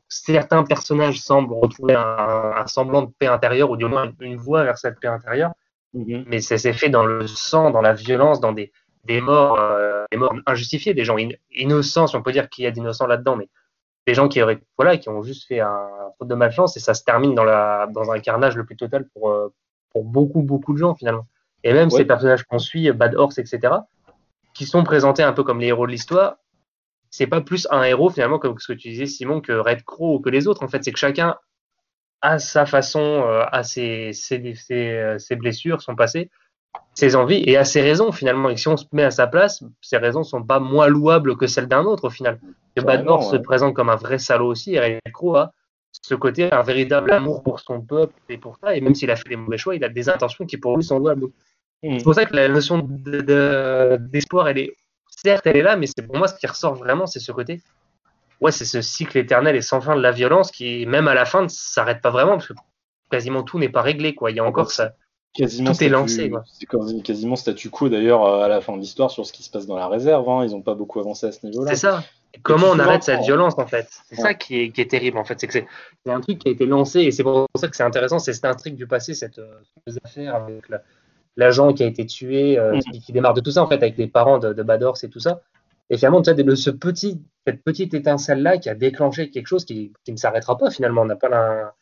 certains 0.10 0.64
personnages 0.64 1.20
semblent 1.20 1.54
retrouver 1.54 1.96
un, 1.96 2.66
semblant 2.68 3.04
de 3.04 3.12
paix 3.18 3.28
intérieure, 3.28 3.70
ou 3.70 3.78
du 3.78 3.86
moins 3.86 4.12
une 4.20 4.36
voie 4.36 4.64
vers 4.64 4.78
cette 4.78 5.00
paix 5.00 5.08
intérieure, 5.08 5.52
mhm. 5.94 6.26
mais 6.28 6.42
ça 6.42 6.58
s'est 6.58 6.74
fait 6.74 6.90
dans 6.90 7.06
le 7.06 7.28
sang, 7.28 7.72
dans 7.72 7.82
la 7.82 7.94
violence, 7.94 8.40
dans 8.40 8.52
des, 8.52 8.72
des 9.10 9.22
morts, 9.22 9.60
euh, 9.60 10.06
des 10.12 10.18
morts 10.18 10.36
injustifiées, 10.46 10.94
des 10.94 11.04
gens 11.04 11.18
innocents, 11.52 12.06
si 12.06 12.16
on 12.16 12.22
peut 12.22 12.32
dire 12.32 12.48
qu'il 12.48 12.64
y 12.64 12.68
a 12.68 12.72
d'innocents 12.72 13.08
là-dedans, 13.08 13.36
mais 13.36 13.50
des 14.06 14.14
gens 14.14 14.28
qui 14.28 14.40
auraient, 14.42 14.62
voilà, 14.78 14.98
qui 14.98 15.10
ont 15.10 15.24
juste 15.24 15.48
fait 15.48 15.62
un, 15.62 15.88
faute 16.20 16.28
de 16.28 16.36
malchance, 16.36 16.78
et 16.78 16.80
ça 16.80 16.94
se 16.94 17.04
termine 17.04 17.34
dans, 17.34 17.44
la, 17.44 17.88
dans 17.92 18.12
un 18.12 18.20
carnage 18.20 18.56
le 18.56 18.66
plus 18.66 18.76
total 18.76 19.08
pour, 19.10 19.32
euh, 19.32 19.52
pour 19.92 20.04
beaucoup, 20.04 20.44
beaucoup 20.44 20.74
de 20.74 20.78
gens 20.78 20.94
finalement. 20.94 21.26
Et 21.64 21.74
même 21.74 21.90
ces 21.90 22.06
personnages 22.06 22.44
qu'on 22.44 22.60
suit, 22.60 22.92
Bad 22.92 23.16
Horse, 23.16 23.40
etc., 23.40 23.74
qui 24.54 24.66
sont 24.66 24.84
présentés 24.84 25.24
un 25.24 25.34
peu 25.34 25.44
comme 25.44 25.60
les 25.60 25.68
héros 25.68 25.88
de 25.88 25.92
l'histoire, 25.92 26.38
c'est 27.10 27.28
pas 27.28 27.42
plus 27.42 27.68
un 27.72 27.82
héros 27.82 28.12
finalement 28.12 28.38
comme 28.38 28.60
ce 28.60 28.72
que 28.72 28.78
tu 28.78 28.90
disais 28.90 29.08
Simon 29.08 29.42
que 29.42 29.54
Red 29.54 29.84
Crow 29.84 30.16
ou 30.16 30.20
que 30.20 30.30
les 30.30 30.48
autres 30.48 30.64
en 30.64 30.68
fait 30.68 30.84
c'est 30.84 30.92
que 30.92 31.00
chacun 31.00 31.36
a 32.22 32.38
sa 32.38 32.68
façon 32.68 33.00
euh, 33.00 33.44
a 33.52 33.64
ses, 33.64 34.14
ses, 34.14 34.54
ses, 34.54 35.16
ses, 35.18 35.36
blessures 35.36 35.82
son 35.82 35.96
passé 35.96 36.30
ses 36.94 37.16
envies 37.16 37.44
et 37.46 37.58
a 37.58 37.64
ses 37.64 37.82
raisons 37.82 38.12
finalement 38.12 38.50
et 38.50 38.58
si 38.58 38.68
on 38.68 38.78
se 38.78 38.86
met 38.92 39.04
à 39.04 39.12
sa 39.12 39.28
place 39.28 39.64
ses 39.82 39.98
raisons 39.98 40.24
sont 40.24 40.44
pas 40.44 40.60
moins 40.60 40.88
louables 40.88 41.38
que 41.38 41.48
celles 41.48 41.68
d'un 41.68 41.84
autre 41.86 42.06
au 42.06 42.10
final 42.10 42.40
que 42.76 42.84
Badmore 42.84 43.24
se 43.24 43.38
présente 43.38 43.74
comme 43.74 43.90
un 43.90 43.96
vrai 43.96 44.18
salaud 44.18 44.48
aussi 44.48 44.76
et 44.76 45.00
Crow 45.14 45.36
a 45.36 45.52
ce 45.92 46.16
côté 46.16 46.52
un 46.52 46.62
véritable 46.62 47.12
amour 47.12 47.42
pour 47.42 47.60
son 47.60 47.82
peuple 47.82 48.14
et 48.30 48.38
pour 48.38 48.58
ça 48.58 48.76
et 48.76 48.82
même 48.82 48.96
s'il 48.96 49.10
a 49.12 49.16
fait 49.16 49.30
des 49.30 49.36
mauvais 49.36 49.58
choix 49.58 49.76
il 49.76 49.84
a 49.84 49.90
des 49.90 50.10
intentions 50.10 50.46
qui 50.46 50.58
pour 50.58 50.76
lui 50.78 50.84
sont 50.84 51.00
louables 51.00 51.28
mmh. 51.84 51.98
c'est 51.98 52.04
pour 52.04 52.16
ça 52.16 52.26
que 52.26 52.36
la 52.36 52.48
notion 52.48 52.86
d'espoir 52.88 54.46
de, 54.46 54.50
elle 54.50 54.58
est 54.60 54.74
certes, 55.24 55.46
elle 55.48 55.58
est 55.58 55.62
là, 55.62 55.76
mais 55.76 55.88
c'est 55.88 56.06
pour 56.06 56.18
moi 56.18 56.28
ce 56.28 56.36
qui 56.36 56.48
ressort 56.48 56.76
vraiment, 56.76 57.06
c'est 57.06 57.20
ce 57.20 57.32
côté. 57.32 57.62
Ouais, 58.42 58.52
c'est 58.52 58.66
ce 58.66 58.82
cycle 58.82 59.18
éternel 59.18 59.56
et 59.56 59.62
sans 59.62 59.82
fin 59.82 59.96
de 59.96 60.02
la 60.02 60.12
violence 60.12 60.52
qui, 60.52 60.86
même 60.86 61.08
à 61.08 61.14
la 61.14 61.26
fin, 61.26 61.42
ne 61.42 61.48
s'arrête 61.50 62.02
pas 62.02 62.10
vraiment 62.10 62.34
parce 62.34 62.48
que 62.48 62.54
quasiment 63.12 63.44
tout 63.44 63.60
n'est 63.60 63.70
pas 63.70 63.82
réglé. 63.82 64.16
Quoi. 64.16 64.32
Il 64.32 64.38
y 64.38 64.40
a 64.40 64.46
encore 64.46 64.72
ça. 64.72 64.94
Quasiment 65.34 65.74
tout 65.74 65.84
est 65.84 65.90
lancé. 65.90 66.32
C'est 66.46 66.68
quasiment 67.04 67.36
statu 67.36 67.70
quo 67.70 67.88
d'ailleurs 67.90 68.26
à 68.26 68.48
la 68.48 68.62
fin 68.62 68.74
de 68.76 68.80
l'histoire 68.80 69.12
sur 69.12 69.26
ce 69.26 69.34
qui 69.34 69.44
se 69.44 69.50
passe 69.50 69.68
dans 69.68 69.76
la 69.76 69.88
réserve. 69.88 70.28
Hein. 70.28 70.44
Ils 70.46 70.52
n'ont 70.52 70.62
pas 70.62 70.74
beaucoup 70.74 71.00
avancé 71.00 71.28
à 71.28 71.32
ce 71.32 71.46
niveau-là. 71.46 71.72
C'est 71.72 71.78
ça. 71.78 72.04
comment 72.42 72.68
on 72.72 72.80
arrête 72.80 73.04
cette 73.04 73.22
violence 73.22 73.54
en 73.58 73.68
fait? 73.68 73.88
C'est 74.10 74.16
ça 74.16 74.34
qui 74.34 74.60
est, 74.60 74.72
qui 74.72 74.82
est, 74.82 74.90
terrible 74.90 75.18
en 75.18 75.24
fait. 75.24 75.40
C'est 75.40 75.48
que 75.48 75.54
c'est 75.54 75.68
un 76.08 76.20
truc 76.20 76.40
qui 76.40 76.48
a 76.48 76.52
été 76.52 76.66
lancé 76.66 77.02
et 77.02 77.12
c'est 77.12 77.24
pour 77.24 77.48
ça 77.56 77.68
que 77.68 77.76
c'est 77.76 77.84
intéressant. 77.84 78.18
C'est 78.18 78.44
un 78.46 78.56
truc 78.56 78.76
du 78.76 78.88
passé, 78.88 79.14
cette, 79.14 79.38
euh, 79.38 79.60
affaire 80.04 80.36
avec 80.36 80.68
la, 80.68 80.82
l'agent 81.38 81.74
qui 81.74 81.84
a 81.84 81.86
été 81.86 82.06
tué, 82.06 82.58
euh, 82.58 82.78
mm. 82.78 83.00
qui, 83.00 83.12
démarre 83.14 83.34
de 83.34 83.42
tout 83.42 83.52
ça 83.52 83.64
en 83.64 83.68
fait 83.68 83.76
avec 83.76 83.98
les 83.98 84.08
parents 84.08 84.40
de, 84.40 84.54
de 84.54 84.64
Badors 84.64 84.98
et 85.04 85.10
tout 85.10 85.20
ça. 85.20 85.42
Et 85.90 85.98
finalement, 85.98 86.22
tu 86.22 86.32
sais, 86.32 86.56
ce 86.56 86.70
petit, 86.70 87.22
cette 87.48 87.64
petite 87.64 87.94
étincelle-là 87.94 88.58
qui 88.58 88.70
a 88.70 88.76
déclenché 88.76 89.30
quelque 89.30 89.48
chose 89.48 89.66
qui, 89.66 89.92
qui 90.04 90.12
ne 90.12 90.18
s'arrêtera 90.18 90.58
pas 90.58 90.70
finalement, 90.70 91.02
on 91.02 91.06
n'a 91.06 91.16
pas 91.16 91.30
la... 91.30 91.74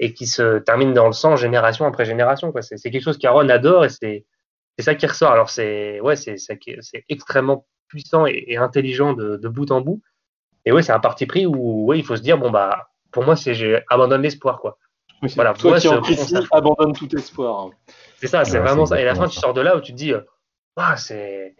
et 0.00 0.14
qui 0.14 0.26
se 0.26 0.58
termine 0.58 0.92
dans 0.92 1.06
le 1.06 1.12
sang 1.12 1.36
génération 1.36 1.86
après 1.86 2.04
génération. 2.04 2.52
C'est, 2.60 2.78
quelque 2.90 3.02
chose 3.02 3.18
qu'Aaron 3.18 3.48
adore 3.48 3.84
et 3.84 3.88
c'est, 3.88 4.24
ça 4.78 4.94
qui 4.94 5.06
ressort. 5.06 5.32
Alors 5.32 5.50
c'est 5.50 6.00
ouais, 6.00 6.16
c'est, 6.16 6.36
c'est 6.38 7.04
extrêmement 7.08 7.66
puissant 7.88 8.26
et, 8.26 8.56
intelligent 8.56 9.12
de, 9.12 9.36
de, 9.36 9.48
bout 9.48 9.70
en 9.70 9.80
bout. 9.80 10.02
Et 10.64 10.72
ouais, 10.72 10.82
c'est 10.82 10.92
un 10.92 11.00
parti 11.00 11.26
pris 11.26 11.46
où 11.46 11.86
ouais, 11.86 11.98
il 11.98 12.04
faut 12.04 12.16
se 12.16 12.22
dire 12.22 12.38
bon 12.38 12.50
bah 12.50 12.88
pour 13.10 13.24
moi 13.24 13.36
c'est 13.36 13.54
j'abandonne 13.54 14.22
l'espoir 14.22 14.60
quoi. 14.60 14.78
voilà, 15.34 15.54
toi 15.54 15.78
qui 15.78 15.88
en 15.88 16.02
abandonne 16.52 16.92
tout 16.92 17.12
espoir. 17.16 17.70
C'est 18.16 18.26
ça, 18.26 18.44
c'est 18.44 18.58
vraiment 18.58 18.86
ça. 18.86 18.98
Et 19.00 19.02
à 19.02 19.06
la 19.06 19.14
fin, 19.14 19.28
tu 19.28 19.38
sors 19.38 19.54
de 19.54 19.60
là 19.60 19.76
où 19.76 19.80
tu 19.80 19.92
te 19.92 19.96
dis, 19.96 20.12
ah, 20.76 20.96
c'est. 20.96 21.54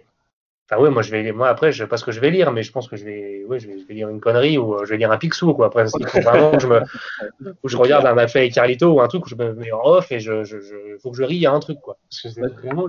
Enfin, 0.70 0.82
ouais, 0.82 0.90
moi, 0.90 1.00
je 1.00 1.10
vais, 1.10 1.32
moi, 1.32 1.48
après, 1.48 1.72
je 1.72 1.82
sais 1.82 1.88
pas 1.88 1.96
ce 1.96 2.04
que 2.04 2.12
je 2.12 2.20
vais 2.20 2.30
lire, 2.30 2.52
mais 2.52 2.62
je 2.62 2.72
pense 2.72 2.88
que 2.88 2.96
je 2.96 3.04
vais, 3.04 3.42
ouais, 3.46 3.58
je 3.58 3.68
vais, 3.68 3.78
je 3.78 3.86
vais 3.86 3.94
lire 3.94 4.10
une 4.10 4.20
connerie 4.20 4.58
ou 4.58 4.74
euh, 4.74 4.84
je 4.84 4.90
vais 4.90 4.98
lire 4.98 5.10
un 5.10 5.16
Picsou, 5.16 5.54
quoi. 5.54 5.66
Après, 5.66 5.86
il 5.98 6.06
faut 6.06 6.20
vraiment 6.20 6.50
que 6.50 6.58
je 6.58 6.66
me, 6.66 6.82
où 7.62 7.68
je 7.68 7.76
regarde 7.78 8.04
un 8.04 8.12
Mafia 8.12 8.44
et 8.44 8.50
Carlito 8.50 8.92
ou 8.92 9.00
un 9.00 9.08
truc 9.08 9.24
où 9.24 9.28
je 9.30 9.34
me 9.34 9.54
mets 9.54 9.72
en 9.72 9.82
off 9.82 10.12
et 10.12 10.20
je, 10.20 10.44
je, 10.44 10.60
je 10.60 10.98
faut 11.02 11.10
que 11.10 11.16
je 11.16 11.22
rie 11.22 11.46
à 11.46 11.52
un 11.52 11.60
truc, 11.60 11.80
quoi. 11.80 11.96
Parce 12.10 12.20
que 12.20 12.28
c'est 12.28 12.46
vraiment, 12.62 12.86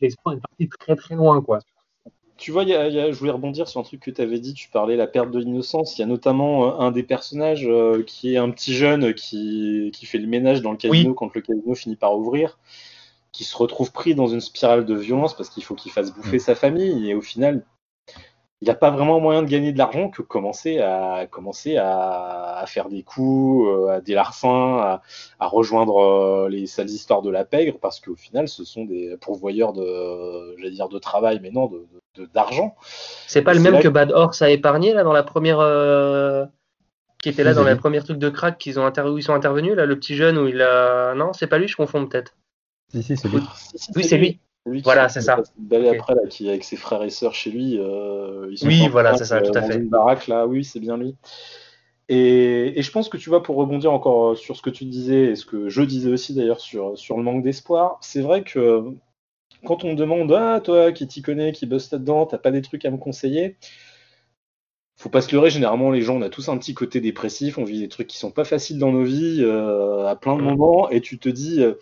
l'espoir 0.00 0.36
est 0.36 0.40
parti 0.40 0.68
très, 0.80 0.96
très 0.96 1.16
loin, 1.16 1.42
quoi. 1.42 1.58
Tu 2.38 2.50
vois, 2.50 2.62
y 2.62 2.72
a, 2.72 2.88
y 2.88 2.98
a, 2.98 3.10
je 3.10 3.18
voulais 3.18 3.32
rebondir 3.32 3.68
sur 3.68 3.80
un 3.80 3.82
truc 3.82 4.00
que 4.00 4.10
tu 4.10 4.22
avais 4.22 4.38
dit, 4.38 4.54
tu 4.54 4.70
parlais 4.70 4.94
de 4.94 4.98
la 4.98 5.08
perte 5.08 5.30
de 5.30 5.40
l'innocence. 5.40 5.98
Il 5.98 6.00
y 6.00 6.04
a 6.04 6.06
notamment 6.06 6.80
euh, 6.80 6.86
un 6.86 6.92
des 6.92 7.02
personnages 7.02 7.66
euh, 7.66 8.04
qui 8.06 8.32
est 8.32 8.38
un 8.38 8.48
petit 8.50 8.72
jeune 8.72 9.12
qui, 9.12 9.90
qui 9.92 10.06
fait 10.06 10.18
le 10.18 10.28
ménage 10.28 10.62
dans 10.62 10.70
le 10.70 10.78
casino 10.78 11.12
quand 11.12 11.34
le 11.34 11.42
casino 11.42 11.74
finit 11.74 11.96
par 11.96 12.16
ouvrir 12.16 12.58
qui 13.32 13.44
se 13.44 13.56
retrouve 13.56 13.92
pris 13.92 14.14
dans 14.14 14.26
une 14.26 14.40
spirale 14.40 14.84
de 14.84 14.94
violence 14.94 15.36
parce 15.36 15.50
qu'il 15.50 15.64
faut 15.64 15.74
qu'il 15.74 15.92
fasse 15.92 16.12
bouffer 16.12 16.36
mm. 16.36 16.40
sa 16.40 16.54
famille 16.54 17.10
et 17.10 17.14
au 17.14 17.22
final 17.22 17.64
il 18.60 18.64
n'y 18.64 18.70
a 18.70 18.74
pas 18.74 18.90
vraiment 18.90 19.20
moyen 19.20 19.42
de 19.42 19.48
gagner 19.48 19.72
de 19.72 19.78
l'argent 19.78 20.10
que 20.10 20.20
commencer 20.20 20.80
à 20.80 21.26
commencer 21.30 21.76
à, 21.76 22.64
faire 22.66 22.88
des 22.88 23.04
coups, 23.04 23.68
euh, 23.68 23.88
à 23.88 24.00
des 24.00 24.14
larcins, 24.14 24.78
à, 24.78 25.02
à 25.38 25.46
rejoindre 25.46 25.98
euh, 25.98 26.48
les 26.48 26.66
sales 26.66 26.90
histoires 26.90 27.22
de 27.22 27.30
la 27.30 27.44
pègre, 27.44 27.78
parce 27.80 28.00
qu'au 28.00 28.16
final, 28.16 28.48
ce 28.48 28.64
sont 28.64 28.84
des 28.84 29.16
pourvoyeurs 29.20 29.72
de, 29.72 30.56
j'allais 30.58 30.72
dire 30.72 30.88
de 30.88 30.98
travail, 30.98 31.38
mais 31.40 31.52
non, 31.52 31.70
de, 32.16 32.26
d'argent. 32.34 32.74
C'est 33.28 33.42
pas 33.42 33.54
le 33.54 33.60
même 33.60 33.78
que 33.78 33.88
Bad 33.88 34.10
Horse 34.10 34.42
a 34.42 34.50
épargné 34.50 34.92
là 34.92 35.04
dans 35.04 35.12
la 35.12 35.22
première, 35.22 35.60
euh, 35.60 36.44
qui 37.22 37.28
était 37.28 37.44
là 37.44 37.54
dans 37.54 37.62
la 37.62 37.76
première 37.76 38.02
truc 38.02 38.18
de 38.18 38.28
crack 38.28 38.58
qu'ils 38.58 38.80
ont 38.80 38.90
où 38.90 39.18
ils 39.18 39.22
sont 39.22 39.34
intervenus 39.34 39.74
là, 39.74 39.86
le 39.86 39.96
petit 39.96 40.16
jeune 40.16 40.36
où 40.36 40.48
il 40.48 40.60
a, 40.62 41.14
non, 41.14 41.32
c'est 41.32 41.46
pas 41.46 41.58
lui, 41.58 41.68
je 41.68 41.76
confonds 41.76 42.06
peut-être. 42.06 42.34
Si, 42.90 43.02
si, 43.02 43.16
c'est 43.16 43.28
lui. 43.28 43.40
Oui, 43.94 44.04
c'est 44.04 44.16
lui. 44.16 44.40
voilà, 44.82 45.08
c'est 45.08 45.20
ça. 45.20 45.34
après, 45.34 46.14
là, 46.14 46.20
qui 46.28 46.46
est 46.46 46.50
avec 46.50 46.64
ses 46.64 46.76
frères 46.76 47.02
et 47.02 47.10
sœurs 47.10 47.34
chez 47.34 47.50
lui. 47.50 47.78
Euh, 47.78 48.50
oui, 48.62 48.88
voilà, 48.88 49.16
c'est 49.16 49.24
ça, 49.24 49.40
tout 49.40 49.52
à 49.54 49.62
fait. 49.62 49.76
Une 49.76 49.88
baraque, 49.88 50.26
là, 50.26 50.46
oui, 50.46 50.64
c'est 50.64 50.80
bien 50.80 50.96
lui. 50.96 51.16
Et, 52.08 52.78
et, 52.78 52.82
je 52.82 52.90
pense 52.90 53.10
que 53.10 53.18
tu 53.18 53.28
vois, 53.28 53.42
pour 53.42 53.56
rebondir 53.56 53.92
encore 53.92 54.36
sur 54.36 54.56
ce 54.56 54.62
que 54.62 54.70
tu 54.70 54.86
disais, 54.86 55.24
et 55.26 55.36
ce 55.36 55.44
que 55.44 55.68
je 55.68 55.82
disais 55.82 56.10
aussi 56.10 56.34
d'ailleurs 56.34 56.60
sur, 56.60 56.96
sur 56.96 57.18
le 57.18 57.22
manque 57.22 57.42
d'espoir, 57.42 57.98
c'est 58.00 58.22
vrai 58.22 58.44
que 58.44 58.94
quand 59.64 59.84
on 59.84 59.90
me 59.90 59.94
demande, 59.94 60.32
ah, 60.32 60.60
toi 60.60 60.92
qui 60.92 61.06
t'y 61.06 61.22
connais, 61.22 61.52
qui 61.52 61.66
bosse 61.66 61.90
là-dedans, 61.90 62.26
t'as 62.26 62.38
pas 62.38 62.50
des 62.50 62.62
trucs 62.62 62.84
à 62.84 62.90
me 62.90 62.96
conseiller? 62.96 63.56
Faut 64.96 65.10
pas 65.10 65.20
se 65.20 65.32
leurrer, 65.32 65.50
généralement 65.50 65.90
les 65.90 66.00
gens, 66.00 66.16
on 66.16 66.22
a 66.22 66.28
tous 66.28 66.48
un 66.48 66.58
petit 66.58 66.74
côté 66.74 67.00
dépressif, 67.00 67.58
on 67.58 67.64
vit 67.64 67.80
des 67.80 67.88
trucs 67.88 68.08
qui 68.08 68.18
sont 68.18 68.32
pas 68.32 68.44
faciles 68.44 68.78
dans 68.78 68.90
nos 68.90 69.04
vies 69.04 69.42
euh, 69.42 70.06
à 70.06 70.16
plein 70.16 70.36
de 70.36 70.42
moments, 70.42 70.90
et 70.90 71.00
tu 71.00 71.18
te 71.18 71.28
dis, 71.28 71.62
euh, 71.62 71.74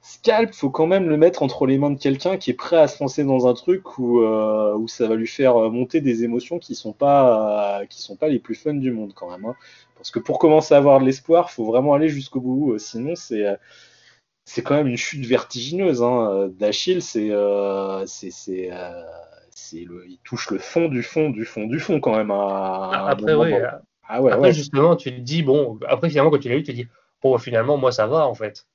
Scalp, 0.00 0.52
faut 0.52 0.70
quand 0.70 0.86
même 0.86 1.08
le 1.08 1.16
mettre 1.16 1.42
entre 1.42 1.66
les 1.66 1.78
mains 1.78 1.90
de 1.90 1.98
quelqu'un 1.98 2.36
qui 2.36 2.50
est 2.50 2.54
prêt 2.54 2.76
à 2.76 2.88
se 2.88 3.02
lancer 3.02 3.24
dans 3.24 3.46
un 3.46 3.54
truc 3.54 3.98
où, 3.98 4.20
euh, 4.20 4.74
où 4.76 4.86
ça 4.88 5.08
va 5.08 5.14
lui 5.14 5.26
faire 5.26 5.56
monter 5.70 6.00
des 6.00 6.24
émotions 6.24 6.58
qui 6.58 6.74
sont 6.74 6.92
pas 6.92 7.82
qui 7.88 8.00
sont 8.02 8.16
pas 8.16 8.28
les 8.28 8.38
plus 8.38 8.54
fun 8.54 8.74
du 8.74 8.92
monde 8.92 9.12
quand 9.14 9.30
même. 9.30 9.44
Hein. 9.44 9.56
Parce 9.96 10.10
que 10.10 10.18
pour 10.18 10.38
commencer 10.38 10.74
à 10.74 10.78
avoir 10.78 11.00
de 11.00 11.04
l'espoir, 11.04 11.50
faut 11.50 11.64
vraiment 11.64 11.94
aller 11.94 12.08
jusqu'au 12.08 12.40
bout. 12.40 12.78
Sinon, 12.78 13.14
c'est 13.14 13.44
c'est 14.44 14.62
quand 14.62 14.74
même 14.74 14.88
une 14.88 14.96
chute 14.96 15.24
vertigineuse. 15.24 16.02
Hein. 16.02 16.50
D'Achille, 16.58 17.02
c'est, 17.02 17.30
euh, 17.30 18.04
c'est, 18.06 18.70
euh, 18.72 19.02
le, 19.72 20.04
il 20.08 20.18
touche 20.24 20.50
le 20.50 20.58
fond 20.58 20.88
du 20.88 21.02
fond 21.02 21.30
du 21.30 21.44
fond 21.44 21.66
du 21.66 21.80
fond 21.80 22.00
quand 22.00 22.16
même. 22.16 22.30
À, 22.30 23.06
après. 23.08 23.32
Ah 24.08 24.20
ouais, 24.20 24.32
après, 24.32 24.52
justement, 24.52 24.96
tu 24.96 25.10
te 25.14 25.20
dis, 25.20 25.42
bon, 25.42 25.78
après, 25.88 26.10
finalement, 26.10 26.30
quand 26.30 26.38
tu 26.38 26.48
l'as 26.48 26.56
lu, 26.56 26.62
tu 26.62 26.72
te 26.72 26.76
dis, 26.76 26.86
bon, 27.22 27.38
finalement, 27.38 27.78
moi, 27.78 27.92
ça 27.92 28.06
va, 28.06 28.26
en 28.26 28.34
fait. 28.34 28.66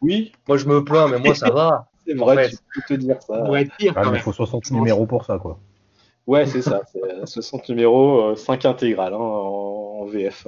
Oui. 0.00 0.32
Moi, 0.48 0.56
je 0.56 0.66
me 0.66 0.84
plains, 0.84 1.08
mais 1.08 1.18
moi, 1.18 1.34
ça 1.34 1.50
va. 1.50 1.88
c'est 2.06 2.14
vrai, 2.14 2.50
tu 2.50 2.56
peux 2.74 2.94
te 2.94 3.00
dire 3.00 3.22
ça. 3.22 3.44
pire, 3.78 3.92
ah, 3.96 4.10
il 4.12 4.20
faut 4.20 4.32
60 4.32 4.70
numéros 4.70 5.06
pour 5.06 5.24
ça, 5.24 5.38
quoi. 5.38 5.58
Ouais, 6.26 6.46
c'est 6.46 6.62
ça. 6.62 6.82
C'est 6.92 7.26
60 7.26 7.68
numéros, 7.70 8.34
5 8.36 8.64
intégrales 8.64 9.14
hein, 9.14 9.18
en, 9.18 10.06
VF. 10.06 10.46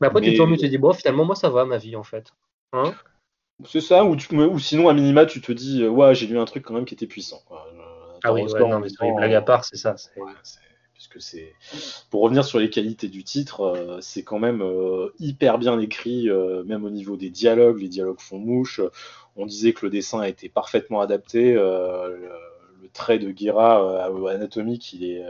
Mais 0.00 0.06
après, 0.06 0.20
tu 0.20 0.36
te 0.36 0.50
tu 0.52 0.56
te 0.58 0.66
dis, 0.66 0.78
bon, 0.78 0.92
finalement, 0.92 1.24
moi, 1.24 1.34
ça 1.34 1.48
va, 1.48 1.64
ma 1.64 1.78
vie, 1.78 1.96
en 1.96 2.02
fait. 2.02 2.32
Hein? 2.72 2.94
C'est 3.64 3.80
ça, 3.80 4.04
ou, 4.04 4.14
ou, 4.14 4.58
sinon, 4.58 4.88
à 4.88 4.94
minima, 4.94 5.24
tu 5.26 5.40
te 5.40 5.52
dis, 5.52 5.82
euh, 5.82 5.88
ouais, 5.88 6.14
j'ai 6.14 6.26
lu 6.26 6.38
un 6.38 6.44
truc 6.44 6.64
quand 6.64 6.74
même 6.74 6.84
qui 6.84 6.94
était 6.94 7.06
puissant. 7.06 7.40
ah 8.22 8.32
oui, 8.32 8.44
non, 8.44 8.80
mais 8.80 8.88
les 9.00 9.12
blagues 9.12 9.34
à 9.34 9.42
part, 9.42 9.64
c'est 9.64 9.76
ça. 9.76 9.96
Puisque 10.96 11.20
c'est 11.20 11.52
pour 12.10 12.22
revenir 12.22 12.44
sur 12.44 12.58
les 12.58 12.70
qualités 12.70 13.08
du 13.08 13.22
titre, 13.22 13.60
euh, 13.60 13.98
c'est 14.00 14.24
quand 14.24 14.38
même 14.38 14.62
euh, 14.62 15.12
hyper 15.18 15.58
bien 15.58 15.78
écrit, 15.78 16.28
même 16.64 16.84
au 16.84 16.90
niveau 16.90 17.16
des 17.16 17.30
dialogues. 17.30 17.80
Les 17.80 17.88
dialogues 17.88 18.20
font 18.20 18.38
mouche. 18.38 18.80
On 19.36 19.46
disait 19.46 19.74
que 19.74 19.84
le 19.86 19.90
dessin 19.90 20.20
a 20.20 20.28
été 20.28 20.48
parfaitement 20.48 21.00
adapté. 21.00 21.52
Le, 21.52 22.30
trait 22.92 23.18
de 23.18 23.30
Guerra 23.30 24.06
anatomique, 24.06 24.94
il 24.94 25.04
est, 25.04 25.22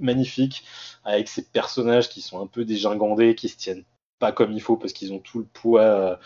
magnifique, 0.00 0.64
avec 1.04 1.28
ces 1.28 1.44
personnages 1.44 2.08
qui 2.08 2.20
sont 2.20 2.40
un 2.40 2.48
peu 2.48 2.64
dégingandés, 2.64 3.36
qui 3.36 3.48
se 3.48 3.56
tiennent 3.56 3.84
pas 4.18 4.32
comme 4.32 4.52
il 4.52 4.60
faut 4.60 4.76
parce 4.76 4.92
qu'ils 4.92 5.12
ont 5.12 5.20
tout 5.20 5.38
le 5.38 5.44
poids 5.44 6.18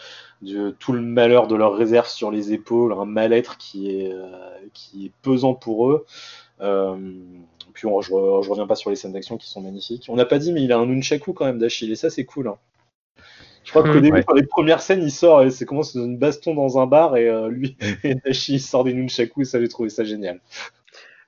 tout 0.78 0.92
le 0.92 1.00
malheur 1.00 1.46
de 1.46 1.54
leur 1.54 1.74
réserve 1.74 2.08
sur 2.08 2.30
les 2.30 2.52
épaules, 2.52 2.92
un 2.92 3.04
mal-être 3.04 3.56
qui 3.56 4.06
euh, 4.06 4.26
qui 4.74 5.06
est 5.06 5.12
pesant 5.22 5.54
pour 5.54 5.90
eux. 5.90 6.06
Euh, 6.61 6.96
puis 7.74 7.86
on, 7.86 8.00
je, 8.00 8.09
je, 8.09 8.50
reviens 8.50 8.66
pas 8.66 8.74
sur 8.74 8.90
les 8.90 8.96
scènes 8.96 9.12
d'action 9.12 9.36
qui 9.36 9.48
sont 9.48 9.61
magnifiques. 9.61 10.07
On 10.09 10.16
n'a 10.16 10.24
pas 10.24 10.38
dit, 10.38 10.52
mais 10.52 10.62
il 10.62 10.72
a 10.72 10.78
un 10.78 10.86
nunchaku 10.86 11.32
quand 11.32 11.44
même 11.44 11.59
d'Achille, 11.59 11.92
et 11.92 11.96
ça 11.96 12.11
c'est 12.11 12.24
cool. 12.24 12.48
Hein. 12.48 12.57
Je 13.64 13.70
crois 13.70 13.82
qu'au 13.82 13.98
début, 13.98 14.22
dans 14.22 14.34
les 14.34 14.46
premières 14.46 14.80
scènes, 14.80 15.02
il 15.02 15.11
sort 15.11 15.42
et 15.42 15.50
c'est 15.50 15.64
comment 15.64 15.82
c'est 15.82 15.98
une 15.98 16.18
baston 16.18 16.54
dans 16.54 16.78
un 16.78 16.86
bar 16.86 17.16
et 17.16 17.28
euh, 17.28 17.48
lui 17.48 17.76
et 18.04 18.14
Dashi 18.14 18.61
sort 18.61 18.84
des 18.84 18.94
nunchaku 18.94 19.42
et 19.42 19.44
ça 19.44 19.61
j'ai 19.61 19.68
trouvé 19.68 19.88
ça 19.88 20.04
génial. 20.04 20.40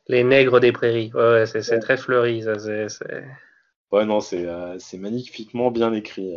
Les 0.06 0.22
nègres 0.22 0.60
des 0.60 0.72
prairies, 0.72 1.10
ouais, 1.14 1.44
c'est 1.46 1.80
très 1.80 1.96
fleuri, 1.96 2.42
ça 2.42 2.58
c'est. 2.58 3.24
Ouais, 3.90 4.04
non, 4.04 4.20
c'est 4.20 4.44
euh, 4.44 4.76
magnifiquement 4.98 5.70
bien 5.70 5.94
écrit. 5.94 6.36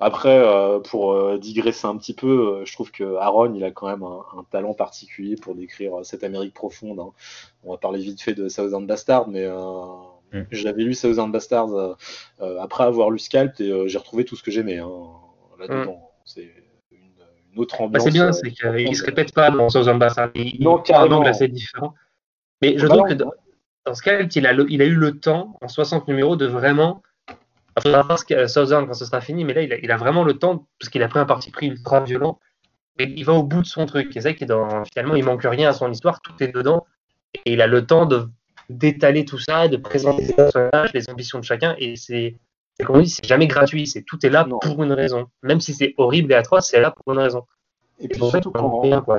Après, 0.00 0.38
euh, 0.38 0.80
pour 0.80 1.12
euh, 1.12 1.36
digresser 1.36 1.86
un 1.86 1.96
petit 1.98 2.14
peu, 2.14 2.62
je 2.64 2.72
trouve 2.72 2.90
que 2.90 3.16
Aaron, 3.16 3.52
il 3.54 3.62
a 3.64 3.70
quand 3.70 3.86
même 3.86 4.02
un, 4.02 4.44
talent 4.50 4.72
particulier 4.72 5.36
pour 5.36 5.54
décrire 5.54 5.92
cette 6.04 6.24
Amérique 6.24 6.54
profonde. 6.54 6.98
Hein. 7.00 7.10
On 7.64 7.72
va 7.72 7.76
parler 7.76 8.00
vite 8.00 8.22
fait 8.22 8.32
de 8.32 8.48
Southern 8.48 8.86
Bastard, 8.86 9.28
mais 9.28 9.46
mm. 9.46 10.46
j'avais 10.50 10.84
lu 10.84 10.94
Southern 10.94 11.30
Bastard 11.30 11.96
après 12.40 12.84
avoir 12.84 13.10
lu 13.10 13.18
Scalp 13.18 13.60
et 13.60 13.88
j'ai 13.88 13.98
retrouvé 13.98 14.24
tout 14.24 14.36
ce 14.36 14.42
que 14.42 14.50
j'aimais 14.50 14.78
hein, 14.78 14.90
là-dedans. 15.58 15.96
Mm. 15.96 16.22
C'est 16.24 16.50
une, 16.92 17.60
autre 17.60 17.76
bah, 17.76 17.84
ambiance. 17.84 18.04
c'est 18.04 18.10
bien, 18.10 18.32
c'est 18.32 18.50
qu'il 18.50 18.96
se 18.96 19.04
répète 19.04 19.34
pas 19.34 19.50
dans 19.50 19.68
Southern 19.68 19.98
Bastard. 19.98 20.30
Il, 20.34 20.62
non, 20.62 20.78
carrément. 20.78 21.22
C'est 21.24 21.28
assez 21.28 21.48
différent. 21.48 21.92
Mais 22.62 22.78
je 22.78 22.86
bah 22.86 22.96
trouve 22.96 23.08
que 23.08 23.14
dans 23.14 23.32
Scalp, 23.94 24.34
il 24.34 24.46
a, 24.46 24.52
il 24.52 24.82
a 24.82 24.84
eu 24.84 24.94
le 24.94 25.18
temps, 25.18 25.56
en 25.60 25.68
60 25.68 26.08
numéros, 26.08 26.36
de 26.36 26.46
vraiment. 26.46 27.02
Il 27.78 27.82
faudra 27.82 28.02
voir 28.02 28.18
ce 28.18 28.46
Southern 28.46 28.86
quand 28.86 28.94
ce 28.94 29.04
sera 29.04 29.20
fini, 29.20 29.44
mais 29.44 29.52
là, 29.52 29.62
il 29.62 29.72
a, 29.72 29.76
il 29.76 29.90
a 29.90 29.96
vraiment 29.96 30.24
le 30.24 30.34
temps, 30.34 30.66
parce 30.80 30.88
qu'il 30.88 31.02
a 31.02 31.08
pris 31.08 31.18
un 31.18 31.26
parti 31.26 31.50
pris 31.50 31.68
ultra 31.68 32.00
violent, 32.00 32.38
et 32.98 33.04
il 33.04 33.24
va 33.24 33.34
au 33.34 33.42
bout 33.42 33.60
de 33.60 33.66
son 33.66 33.84
truc. 33.86 34.16
Et 34.16 34.20
c'est 34.20 34.34
qui 34.34 34.46
dans, 34.46 34.84
finalement, 34.84 35.14
il 35.14 35.24
manque 35.24 35.42
rien 35.42 35.68
à 35.68 35.72
son 35.72 35.90
histoire, 35.92 36.20
tout 36.22 36.32
est 36.40 36.48
dedans, 36.48 36.86
et 37.44 37.52
il 37.52 37.60
a 37.60 37.66
le 37.66 37.86
temps 37.86 38.06
de 38.06 38.28
d'étaler 38.68 39.24
tout 39.24 39.38
ça, 39.38 39.68
de 39.68 39.76
présenter 39.76 40.24
les 40.24 40.32
personnages, 40.32 40.92
les 40.92 41.08
ambitions 41.08 41.38
de 41.38 41.44
chacun, 41.44 41.76
et 41.78 41.94
c'est, 41.94 42.34
comme 42.84 42.96
on 42.96 43.00
dit, 43.00 43.08
c'est 43.08 43.26
jamais 43.26 43.46
gratuit, 43.46 43.86
c'est 43.86 44.02
tout 44.02 44.24
est 44.26 44.30
là 44.30 44.44
pour 44.44 44.82
une 44.82 44.92
raison. 44.92 45.28
Même 45.42 45.60
si 45.60 45.72
c'est 45.72 45.94
horrible 45.98 46.32
et 46.32 46.34
atroce, 46.34 46.68
c'est 46.68 46.80
là 46.80 46.90
pour 46.90 47.12
une 47.14 47.20
raison. 47.20 47.44
Et, 48.00 48.08
puis 48.08 48.18
surtout 48.18 48.50
quand, 48.50 48.80
bien, 48.82 49.00
quoi, 49.00 49.18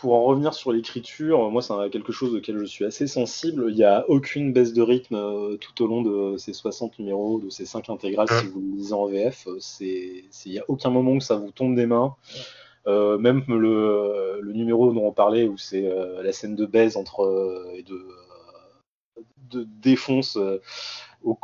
pour 0.00 0.14
en 0.14 0.22
revenir 0.22 0.54
sur 0.54 0.72
l'écriture, 0.72 1.50
moi 1.50 1.60
c'est 1.60 1.74
quelque 1.90 2.10
chose 2.10 2.34
auquel 2.34 2.56
je 2.56 2.64
suis 2.64 2.86
assez 2.86 3.06
sensible. 3.06 3.66
Il 3.68 3.74
n'y 3.74 3.84
a 3.84 4.08
aucune 4.08 4.50
baisse 4.50 4.72
de 4.72 4.80
rythme 4.80 5.16
euh, 5.16 5.58
tout 5.58 5.84
au 5.84 5.86
long 5.86 6.00
de 6.00 6.38
ces 6.38 6.54
60 6.54 6.98
numéros, 6.98 7.38
de 7.38 7.50
ces 7.50 7.66
5 7.66 7.90
intégrales 7.90 8.26
si 8.30 8.46
vous 8.46 8.60
le 8.60 8.76
lisez 8.78 8.94
en 8.94 9.04
VF. 9.04 9.46
Il 9.82 10.24
n'y 10.46 10.58
a 10.58 10.64
aucun 10.68 10.88
moment 10.88 11.12
où 11.12 11.20
ça 11.20 11.36
vous 11.36 11.50
tombe 11.50 11.76
des 11.76 11.84
mains. 11.84 12.16
Euh, 12.86 13.18
même 13.18 13.44
le, 13.46 14.40
numéro 14.54 14.90
dont 14.90 15.04
on 15.04 15.12
parlait, 15.12 15.46
où 15.46 15.58
c'est 15.58 15.84
euh, 15.84 16.22
la 16.22 16.32
scène 16.32 16.56
de 16.56 16.64
baise 16.64 16.96
entre 16.96 17.66
et 17.74 17.82
de, 17.82 18.08
de 19.50 19.68
défonce 19.82 20.38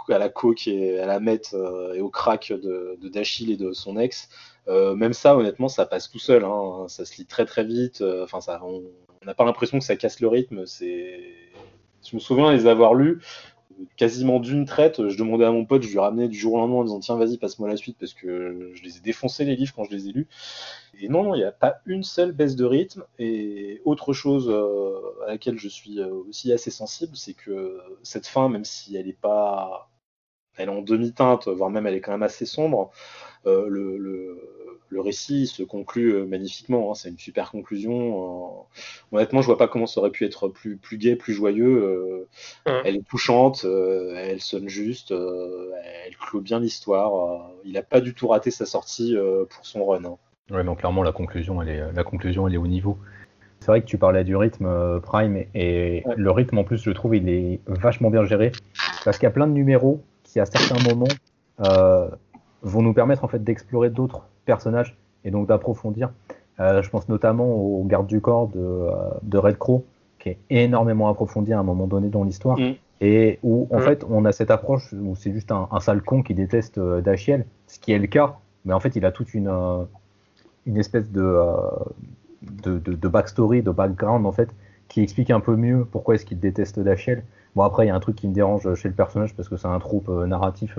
à 0.09 0.19
la 0.19 0.31
coque 0.31 0.67
et 0.67 0.99
à 0.99 1.05
la 1.05 1.21
mette 1.21 1.55
et 1.95 2.01
au 2.01 2.09
crack 2.09 2.55
de, 2.55 2.97
de 2.99 3.09
Dachil 3.11 3.51
et 3.51 3.59
de 3.59 3.73
son 3.73 3.99
ex. 3.99 4.31
Euh, 4.69 4.95
même 4.95 5.13
ça, 5.13 5.37
honnêtement, 5.37 5.69
ça 5.69 5.87
passe 5.87 6.11
tout 6.11 6.19
seul. 6.19 6.45
Hein. 6.45 6.87
Ça 6.89 7.05
se 7.05 7.17
lit 7.17 7.27
très 7.27 7.45
très 7.47 7.65
vite. 7.65 8.01
Euh, 8.01 8.25
enfin, 8.25 8.41
ça, 8.41 8.61
on 8.65 8.83
n'a 9.25 9.35
pas 9.35 9.45
l'impression 9.45 9.79
que 9.79 9.85
ça 9.85 9.97
casse 9.97 10.21
le 10.21 10.29
rythme. 10.29 10.67
C'est, 10.67 11.21
je 12.09 12.17
me 12.17 12.21
souviens 12.21 12.53
les 12.53 12.67
avoir 12.67 12.95
lus 12.95 13.21
quasiment 13.97 14.41
d'une 14.41 14.65
traite. 14.65 15.09
Je 15.09 15.19
demandais 15.19 15.45
à 15.45 15.51
mon 15.53 15.67
pote, 15.67 15.83
je 15.83 15.91
lui 15.91 15.99
ramenais 15.99 16.29
du 16.29 16.39
jour 16.39 16.55
au 16.55 16.59
lendemain 16.59 16.77
en 16.79 16.85
disant 16.85 17.01
tiens 17.01 17.17
vas-y 17.17 17.37
passe-moi 17.37 17.69
la 17.69 17.77
suite 17.77 17.99
parce 18.01 18.15
que 18.15 18.71
je 18.73 18.83
les 18.83 18.97
ai 18.97 19.01
défoncés 19.01 19.45
les 19.45 19.55
livres 19.55 19.75
quand 19.77 19.85
je 19.85 19.91
les 19.91 20.09
ai 20.09 20.13
lus. 20.13 20.29
Et 20.99 21.09
non 21.09 21.23
non, 21.25 21.35
il 21.35 21.39
n'y 21.39 21.45
a 21.45 21.53
pas 21.53 21.77
une 21.87 22.03
seule 22.03 22.33
baisse 22.33 22.57
de 22.57 22.65
rythme. 22.65 23.05
Et 23.19 23.83
autre 23.85 24.13
chose 24.15 24.49
euh, 24.51 25.01
à 25.25 25.29
laquelle 25.29 25.59
je 25.59 25.69
suis 25.69 26.01
aussi 26.03 26.53
assez 26.53 26.71
sensible, 26.71 27.17
c'est 27.17 27.35
que 27.35 27.81
cette 28.03 28.27
fin, 28.27 28.49
même 28.49 28.65
si 28.65 28.97
elle 28.97 29.09
est 29.09 29.13
pas, 29.21 29.91
elle 30.57 30.69
est 30.69 30.73
en 30.73 30.83
demi-teinte, 30.83 31.49
voire 31.49 31.71
même 31.71 31.87
elle 31.87 31.95
est 31.95 32.01
quand 32.01 32.13
même 32.13 32.23
assez 32.23 32.47
sombre. 32.47 32.91
le, 33.45 33.69
le 33.99 34.46
récit 35.07 35.47
se 35.47 35.63
conclut 35.63 36.15
euh, 36.15 36.27
magnifiquement. 36.27 36.91
Hein. 36.91 36.95
c'est 36.95 37.09
une 37.09 37.19
super 37.19 37.51
conclusion. 37.51 38.67
honnêtement, 39.13 39.41
je 39.41 39.47
vois 39.47 39.59
pas 39.59 39.69
comment 39.69 39.87
ça 39.87 40.01
aurait 40.01 40.11
pu 40.11 40.25
être 40.25 40.49
plus, 40.49 40.77
plus 40.77 40.99
gai, 40.99 41.17
plus 41.17 41.33
joyeux. 41.33 42.27
Euh, 42.67 42.83
elle 42.85 42.97
est 42.97 43.09
touchante, 43.09 43.65
euh, 43.65 44.15
elle 44.17 44.41
sonne 44.41 44.69
juste, 44.69 45.13
elle 45.13 46.17
clôt 46.17 46.41
bien 46.41 46.61
l'histoire. 46.61 47.51
il 47.65 47.73
n'a 47.73 47.83
pas 47.83 48.01
du 48.01 48.15
tout 48.15 48.29
raté 48.29 48.51
sa 48.51 48.67
sortie 48.67 49.17
pour 49.51 49.67
son 49.67 49.87
run. 49.87 50.05
Hein. 50.05 50.17
Ouais, 50.51 50.77
clairement, 50.77 51.03
la 51.03 51.13
conclusion, 51.13 51.63
elle 51.63 51.69
est, 51.69 51.93
la 51.93 52.05
conclusion, 52.05 52.47
elle 52.47 52.55
est 52.55 52.59
au 52.59 52.67
niveau. 52.67 52.99
C'est 53.61 53.69
vrai 53.69 53.81
que 53.81 53.87
tu 53.87 53.99
parlais 53.99 54.23
du 54.23 54.37
rythme 54.37 55.01
Prime 55.01 55.45
et 55.55 56.05
le 56.17 56.31
rythme 56.31 56.59
en 56.59 56.65
plus, 56.65 56.83
je 56.83 56.91
trouve, 56.91 57.17
il 57.17 57.29
est 57.29 57.61
vachement 57.67 58.11
bien 58.11 58.25
géré 58.25 58.53
parce 59.05 59.19
qu'il 59.19 59.25
y 59.25 59.29
a 59.29 59.33
plein 59.33 59.47
de 59.47 59.53
numéros 59.53 60.03
qui, 60.23 60.41
à 60.41 60.47
certains 60.47 60.83
moments, 60.89 61.09
vont 62.63 62.83
nous 62.83 62.93
permettre 62.93 63.25
en 63.25 63.29
fait 63.29 63.43
d'explorer 63.43 63.91
d'autres 63.91 64.29
personnages 64.47 64.97
et 65.25 65.31
donc 65.31 65.49
d'approfondir. 65.49 66.11
Euh, 66.59 66.83
je 66.83 66.89
pense 66.89 67.09
notamment 67.09 67.45
au 67.45 67.85
garde 67.85 68.07
du 68.07 68.21
corps 68.21 68.49
de, 68.49 68.59
euh, 68.59 68.91
de, 69.23 69.37
Red 69.37 69.59
Crow, 69.59 69.85
qui 70.19 70.31
est 70.31 70.39
énormément 70.49 71.09
approfondi 71.09 71.53
à 71.53 71.59
un 71.59 71.63
moment 71.63 71.87
donné 71.87 72.09
dans 72.09 72.25
l'histoire, 72.25 72.59
mm. 72.59 72.75
et 73.03 73.39
où 73.43 73.69
en 73.71 73.79
mm. 73.79 73.83
fait 73.83 74.05
on 74.09 74.25
a 74.25 74.33
cette 74.33 74.51
approche 74.51 74.95
où 74.95 75.15
c'est 75.17 75.33
juste 75.33 75.53
un, 75.53 75.69
sale 75.81 76.01
con 76.01 76.23
qui 76.23 76.33
déteste 76.33 76.79
euh, 76.79 77.03
Dachiel, 77.03 77.45
ce 77.67 77.79
qui 77.79 77.93
est 77.93 77.99
le 77.99 78.07
cas, 78.07 78.39
mais 78.65 78.73
en 78.73 78.81
fait 78.81 78.97
il 78.97 79.05
a 79.05 79.13
toute 79.13 79.35
une, 79.35 79.53
une 80.65 80.79
espèce 80.79 81.11
de, 81.11 81.39
de, 82.43 82.79
de, 82.79 83.09
backstory, 83.09 83.63
de 83.63 83.71
background 83.71 84.25
en 84.25 84.33
fait, 84.33 84.49
qui 84.89 85.03
explique 85.03 85.31
un 85.31 85.41
peu 85.41 85.57
mieux 85.57 85.85
pourquoi 85.85 86.15
est-ce 86.15 86.25
qu'il 86.25 86.41
déteste 86.41 86.81
Dachiel. 86.81 87.23
Bon 87.55 87.65
après 87.65 87.85
il 87.85 87.89
y 87.89 87.91
a 87.91 87.95
un 87.95 88.01
truc 88.01 88.17
qui 88.17 88.29
me 88.29 88.33
dérange 88.33 88.75
chez 88.77 88.89
le 88.89 88.95
personnage 88.95 89.35
parce 89.35 89.51
que 89.51 89.59
c'est 89.59 89.69
un 89.69 89.79
troupe 89.79 90.09
narratif 90.09 90.79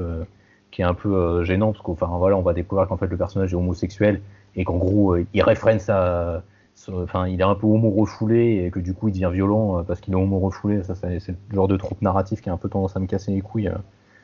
qui 0.71 0.81
est 0.81 0.85
un 0.85 0.93
peu 0.93 1.15
euh, 1.15 1.43
gênant 1.43 1.71
parce 1.71 1.83
qu'enfin 1.83 2.07
voilà, 2.17 2.37
on 2.37 2.41
va 2.41 2.53
découvrir 2.53 2.87
qu'en 2.87 2.97
fait 2.97 3.07
le 3.07 3.17
personnage 3.17 3.53
est 3.53 3.55
homosexuel 3.55 4.21
et 4.55 4.63
qu'en 4.63 4.77
gros 4.77 5.15
euh, 5.15 5.25
il 5.33 5.41
réfrène 5.41 5.79
sa, 5.79 6.43
enfin 6.91 7.27
il 7.27 7.39
est 7.39 7.43
un 7.43 7.55
peu 7.55 7.67
homo 7.67 7.89
refoulé 7.89 8.65
et 8.65 8.71
que 8.71 8.79
du 8.79 8.93
coup 8.93 9.07
il 9.07 9.13
devient 9.13 9.31
violent 9.33 9.79
euh, 9.79 9.83
parce 9.83 10.01
qu'il 10.01 10.13
est 10.13 10.17
homo 10.17 10.39
refoulé. 10.39 10.83
Ça 10.83 10.95
c'est 10.95 11.27
le 11.27 11.55
genre 11.55 11.67
de 11.67 11.77
troupe 11.77 12.01
narratif 12.01 12.41
qui 12.41 12.49
a 12.49 12.53
un 12.53 12.57
peu 12.57 12.69
tendance 12.69 12.95
à 12.95 12.99
me 12.99 13.07
casser 13.07 13.31
les 13.31 13.41
couilles 13.41 13.71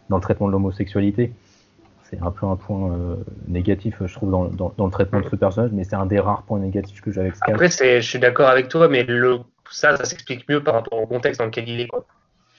dans 0.10 0.18
le 0.18 0.22
traitement 0.22 0.48
de 0.48 0.52
l'homosexualité. 0.52 1.34
C'est 2.04 2.22
un 2.22 2.30
peu 2.30 2.46
un 2.46 2.56
point 2.56 2.96
négatif, 3.48 3.96
je 4.06 4.14
trouve, 4.14 4.30
dans, 4.30 4.46
dans, 4.46 4.86
le 4.86 4.92
traitement 4.92 5.22
de 5.22 5.28
ce 5.30 5.36
personnage, 5.36 5.72
mais 5.74 5.84
c'est 5.84 5.96
un 5.96 6.06
des 6.06 6.20
rares 6.20 6.44
points 6.44 6.60
négatifs 6.60 7.02
que 7.02 7.12
j'ai 7.12 7.22
avec 7.22 7.36
Sky. 7.36 7.52
Après, 7.52 7.70
je 7.70 8.08
suis 8.08 8.20
d'accord 8.20 8.50
avec 8.50 8.68
toi, 8.68 8.88
mais 8.88 9.02
le, 9.02 9.40
ça, 9.72 9.98
ça 9.98 10.06
s'explique 10.06 10.48
mieux 10.48 10.62
par 10.62 10.76
rapport 10.76 11.02
au 11.02 11.08
contexte 11.08 11.40
dans 11.40 11.46
lequel 11.46 11.68
il 11.68 11.80
est. 11.80 11.90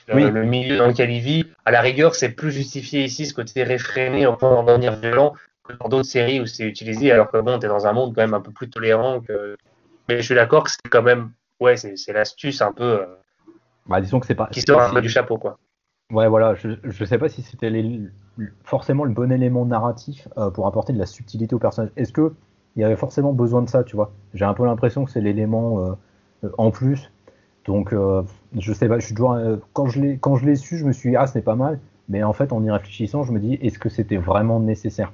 le, 0.08 0.44
milieu 0.44 0.76
dans 0.76 0.86
lequel 0.86 1.10
il 1.10 1.20
vit. 1.20 1.46
À 1.64 1.70
la 1.70 1.80
rigueur, 1.80 2.14
c'est 2.14 2.30
plus 2.30 2.52
justifié 2.52 3.04
ici 3.04 3.26
ce 3.26 3.34
côté 3.34 3.62
réfréné 3.62 4.26
en 4.26 4.36
point 4.36 4.62
devenir 4.64 4.96
violent 4.96 5.34
que 5.64 5.72
dans 5.74 5.88
d'autres 5.88 6.08
séries 6.08 6.40
où 6.40 6.46
c'est 6.46 6.64
utilisé, 6.64 7.10
alors 7.10 7.30
que 7.30 7.38
bon, 7.38 7.58
t'es 7.58 7.68
dans 7.68 7.86
un 7.86 7.92
monde 7.92 8.14
quand 8.14 8.20
même 8.20 8.34
un 8.34 8.40
peu 8.40 8.52
plus 8.52 8.68
tolérant 8.68 9.20
que. 9.20 9.56
Mais 10.08 10.18
je 10.18 10.22
suis 10.22 10.34
d'accord 10.34 10.64
que 10.64 10.70
c'est 10.70 10.90
quand 10.90 11.02
même, 11.02 11.30
ouais, 11.60 11.76
c'est 11.76 12.12
l'astuce 12.12 12.60
un 12.60 12.72
peu. 12.72 13.00
Euh, 13.00 13.06
bah, 13.86 14.00
disons 14.00 14.20
que 14.20 14.26
c'est 14.26 14.34
pas. 14.34 14.48
Qui 14.52 14.60
sort 14.60 14.80
un 14.80 14.92
peu 14.92 15.00
du 15.00 15.08
chapeau, 15.08 15.38
quoi. 15.38 15.58
Ouais, 16.12 16.28
voilà, 16.28 16.54
je, 16.54 16.68
je 16.84 17.04
sais 17.06 17.16
pas 17.16 17.30
si 17.30 17.40
c'était 17.40 17.72
forcément 18.62 19.04
le 19.04 19.12
bon 19.14 19.32
élément 19.32 19.64
narratif 19.64 20.28
euh, 20.36 20.50
pour 20.50 20.66
apporter 20.66 20.92
de 20.92 20.98
la 20.98 21.06
subtilité 21.06 21.54
au 21.54 21.58
personnage. 21.58 21.90
Est-ce 21.96 22.12
que 22.12 22.34
il 22.76 22.82
y 22.82 22.84
avait 22.84 22.96
forcément 22.96 23.32
besoin 23.32 23.62
de 23.62 23.70
ça, 23.70 23.84
tu 23.84 23.96
vois? 23.96 24.12
J'ai 24.34 24.44
un 24.44 24.52
peu 24.52 24.66
l'impression 24.66 25.04
que 25.04 25.10
c'est 25.10 25.20
l'élément 25.20 25.96
en 26.58 26.70
plus. 26.70 27.10
Donc, 27.66 27.94
je 28.58 28.72
sais 28.72 28.88
pas, 28.88 28.98
je 28.98 29.06
suis 29.06 29.14
toujours, 29.14 29.38
quand 29.72 29.86
je 29.86 30.00
l'ai, 30.00 30.18
quand 30.18 30.36
je 30.36 30.44
l'ai 30.44 30.56
su, 30.56 30.76
je 30.76 30.84
me 30.84 30.92
suis 30.92 31.10
dit, 31.10 31.16
ah, 31.16 31.26
ce 31.26 31.38
n'est 31.38 31.42
pas 31.42 31.56
mal. 31.56 31.78
Mais 32.08 32.22
en 32.22 32.32
fait, 32.32 32.52
en 32.52 32.62
y 32.62 32.70
réfléchissant, 32.70 33.22
je 33.22 33.32
me 33.32 33.38
dis, 33.38 33.54
est-ce 33.54 33.78
que 33.78 33.88
c'était 33.88 34.16
vraiment 34.18 34.60
nécessaire? 34.60 35.12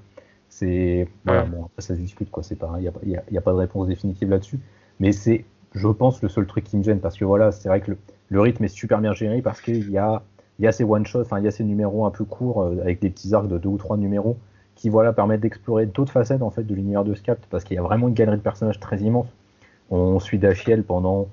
C'est, 0.48 1.06
voilà, 1.24 1.44
bon, 1.44 1.64
après 1.66 1.82
ça 1.82 1.94
se 1.94 2.00
discute, 2.00 2.30
quoi. 2.30 2.42
C'est 2.42 2.56
pas, 2.56 2.74
il 2.78 2.90
n'y 3.06 3.16
a, 3.16 3.38
a, 3.38 3.40
pas 3.40 3.52
de 3.52 3.58
réponse 3.58 3.86
définitive 3.86 4.28
là-dessus. 4.30 4.58
Mais 4.98 5.12
c'est, 5.12 5.44
je 5.74 5.88
pense, 5.88 6.20
le 6.22 6.28
seul 6.28 6.46
truc 6.46 6.64
qui 6.64 6.76
me 6.76 6.82
gêne 6.82 7.00
parce 7.00 7.16
que 7.16 7.24
voilà, 7.24 7.52
c'est 7.52 7.68
vrai 7.68 7.80
que 7.80 7.92
le, 8.28 8.40
rythme 8.40 8.64
est 8.64 8.68
super 8.68 9.00
bien 9.00 9.12
géré 9.12 9.42
parce 9.42 9.60
qu'il 9.60 9.90
y 9.90 9.98
a, 9.98 10.22
il 10.58 10.64
y 10.64 10.68
a 10.68 10.72
ces 10.72 10.84
one 10.84 11.06
shots, 11.06 11.22
enfin, 11.22 11.38
il 11.38 11.44
y 11.44 11.48
a 11.48 11.52
ces 11.52 11.64
numéros 11.64 12.04
un 12.04 12.10
peu 12.10 12.24
courts 12.24 12.62
euh, 12.62 12.80
avec 12.82 13.00
des 13.00 13.10
petits 13.10 13.32
arcs 13.34 13.48
de 13.48 13.58
deux 13.58 13.68
ou 13.68 13.78
trois 13.78 13.96
numéros 13.96 14.36
qui, 14.74 14.88
voilà, 14.88 15.12
permettent 15.12 15.40
d'explorer 15.40 15.86
d'autres 15.86 16.12
facettes 16.12 16.42
en 16.42 16.50
fait 16.50 16.64
de 16.64 16.74
l'univers 16.74 17.04
de 17.04 17.14
Scapt 17.14 17.44
parce 17.48 17.62
qu'il 17.64 17.76
y 17.76 17.78
a 17.78 17.82
vraiment 17.82 18.08
une 18.08 18.14
galerie 18.14 18.38
de 18.38 18.42
personnages 18.42 18.80
très 18.80 18.98
immense. 18.98 19.28
On 19.90 20.18
suit 20.18 20.38
Dachiel 20.38 20.82
pendant 20.82 21.28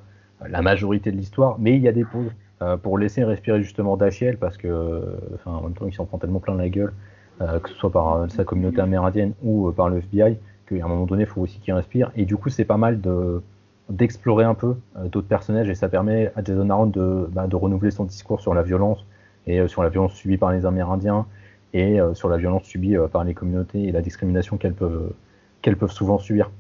la 0.46 0.62
majorité 0.62 1.12
de 1.12 1.18
l'histoire, 1.18 1.58
mais 1.60 1.76
il 1.76 1.82
y 1.82 1.88
a 1.88 1.92
des 1.92 2.06
pauses 2.06 2.32
euh, 2.64 2.76
pour 2.76 2.98
laisser 2.98 3.24
respirer 3.24 3.62
justement 3.62 3.98
Dachiel 3.98 4.38
parce 4.38 4.58
que, 4.58 5.04
enfin, 5.36 5.52
en 5.52 5.62
même 5.62 5.74
temps, 5.74 5.86
il 5.86 5.94
s'en 5.94 6.06
prend 6.06 6.18
tellement 6.18 6.40
plein 6.40 6.56
la 6.56 6.70
gueule, 6.70 6.92
euh, 7.40 7.60
que 7.60 7.70
ce 7.70 7.76
soit 7.76 7.92
par 7.92 8.14
euh, 8.14 8.28
sa 8.30 8.46
communauté 8.46 8.82
amérindienne 8.82 9.34
ou 9.44 9.72
par 9.72 9.90
le 9.90 9.98
FBI, 9.98 10.40
qu'à 10.68 10.84
un 10.84 10.88
moment 10.88 11.06
donné, 11.06 11.24
il 11.24 11.30
faut 11.30 11.42
aussi 11.42 11.60
qu'il 11.60 11.74
respire. 11.76 12.12
Et 12.16 12.26
du 12.26 12.36
coup, 12.36 12.50
c'est 12.50 12.66
pas 12.66 12.78
mal 12.78 13.00
de 13.02 13.42
d'explorer 13.90 14.44
un 14.44 14.54
peu 14.54 14.76
d'autres 15.06 15.30
personnages 15.30 15.70
et 15.70 15.76
ça 15.76 15.88
permet 15.88 16.30
à 16.36 16.44
Jason 16.44 16.70
Aaron 16.70 16.88
de, 16.88 17.30
bah, 17.32 17.48
renouveler 17.50 17.90
son 17.90 18.04
discours 18.04 18.42
sur 18.42 18.54
la 18.54 18.62
violence 18.62 19.06
et 19.46 19.66
sur 19.70 19.82
la 19.82 19.88
violence 19.88 20.12
subie 20.12 20.36
par 20.36 20.52
les 20.52 20.66
Amérindiens 20.66 21.26
et 21.74 21.98
sur 22.12 22.28
la 22.28 22.36
violence 22.36 22.64
subie 22.64 22.98
par 23.14 23.24
les 23.24 23.34
communautés 23.34 23.86
et 23.86 23.94
la 23.94 24.02
discrimination 24.02 24.58
qu'elles 24.58 24.74
peuvent 24.74 25.92
souvent 25.92 26.18
subir. 26.18 26.52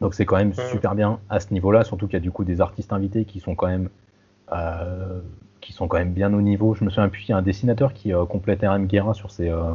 Donc 0.00 0.14
c'est 0.14 0.26
quand 0.26 0.36
même 0.36 0.52
super 0.54 0.94
bien 0.94 1.20
à 1.30 1.40
ce 1.40 1.52
niveau-là, 1.52 1.84
surtout 1.84 2.06
qu'il 2.06 2.14
y 2.14 2.16
a 2.16 2.20
du 2.20 2.30
coup 2.30 2.44
des 2.44 2.60
artistes 2.60 2.92
invités 2.92 3.24
qui 3.24 3.40
sont 3.40 3.54
quand 3.54 3.68
même 3.68 3.88
euh, 4.52 5.20
qui 5.60 5.72
sont 5.72 5.88
quand 5.88 5.96
même 5.96 6.12
bien 6.12 6.34
au 6.34 6.42
niveau. 6.42 6.74
Je 6.74 6.84
me 6.84 6.90
souviens 6.90 7.08
plus, 7.08 7.26
il 7.26 7.30
y 7.30 7.32
a 7.32 7.38
un 7.38 7.42
dessinateur 7.42 7.94
qui 7.94 8.12
euh, 8.12 8.26
complète 8.26 8.60
RM 8.62 8.86
sur 9.14 9.30
ces, 9.30 9.48
euh, 9.48 9.72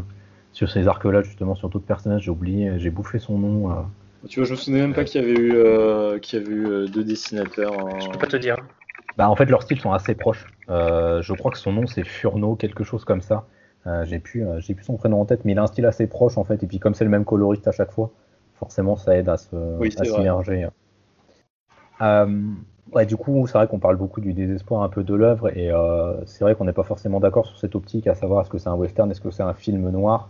sur 0.53 0.70
ces 0.70 0.88
arcs-là, 0.88 1.24
justement, 1.24 1.55
sur 1.55 1.70
d'autres 1.70 1.88
personnages. 1.88 2.24
J'ai 2.24 2.32
oublié, 2.32 2.74
j'ai 2.78 2.91
bouffé 2.91 3.17
son 3.17 3.39
nom. 3.39 3.86
Tu 4.28 4.39
vois, 4.39 4.45
je 4.45 4.51
me 4.51 4.55
souvenais 4.55 4.82
même 4.82 4.93
pas 4.93 5.03
qu'il 5.03 5.20
y 5.20 5.24
avait 5.24 5.34
eu, 5.34 6.20
qu'il 6.20 6.39
y 6.39 6.43
avait 6.43 6.53
eu 6.53 6.89
deux 6.89 7.03
dessinateurs. 7.03 7.74
Je 7.99 8.09
peux 8.11 8.20
pas 8.20 8.28
te 8.28 8.38
dire. 8.38 8.57
Bah, 9.17 9.30
en 9.32 9.36
fait, 9.36 9.45
leurs 9.45 9.63
styles 9.63 9.80
sont 9.82 9.91
assez 9.91 10.13
proches. 10.13 10.45
je 10.67 11.34
crois 11.34 11.49
que 11.49 11.57
son 11.57 11.74
nom 11.74 11.88
c'est 11.88 12.03
Furno, 12.03 12.55
quelque 12.55 12.84
chose 12.84 13.03
comme 13.03 13.22
ça. 13.22 13.47
j'ai 14.03 14.20
plus, 14.20 14.45
j'ai 14.59 14.76
plus 14.76 14.86
son 14.86 14.97
prénom 14.97 15.20
en 15.20 15.26
tête, 15.26 15.43
mais 15.43 15.53
il 15.53 15.57
a 15.57 15.63
un 15.63 15.67
style 15.67 15.88
assez 15.88 16.05
proche 16.05 16.38
en 16.38 16.43
fait. 16.43 16.61
Et 16.61 16.67
puis 16.67 16.78
comme 16.78 16.93
c'est 16.93 17.05
le 17.05 17.09
même 17.09 17.26
coloriste 17.26 17.67
à 17.67 17.72
chaque 17.72 17.91
fois, 17.91 18.11
forcément 18.60 18.95
ça 18.95 19.16
aide 19.16 19.30
à 19.30 19.38
se, 19.38 19.55
oui, 19.80 19.89
à 19.97 20.03
s'immerger. 20.03 20.68
Ouais, 22.93 23.05
du 23.05 23.18
coup, 23.18 23.45
c'est 23.45 23.57
vrai 23.57 23.68
qu'on 23.68 23.78
parle 23.78 23.97
beaucoup 23.97 24.20
du 24.20 24.34
désespoir 24.34 24.82
un 24.82 24.89
peu 24.89 25.03
de 25.03 25.14
l'œuvre, 25.14 25.55
et 25.55 25.72
euh, 25.72 26.14
c'est 26.26 26.43
vrai 26.43 26.55
qu'on 26.55 26.66
n'est 26.66 26.74
pas 26.74 26.84
forcément 26.84 27.20
d'accord 27.20 27.45
sur 27.45 27.57
cette 27.57 27.76
optique, 27.76 28.07
à 28.07 28.16
savoir 28.16 28.41
est-ce 28.41 28.49
que 28.49 28.57
c'est 28.57 28.70
un 28.70 28.76
western, 28.76 29.12
est-ce 29.12 29.22
que 29.22 29.30
c'est 29.30 29.43
un 29.43 29.53
film 29.53 29.89
noir, 29.89 30.30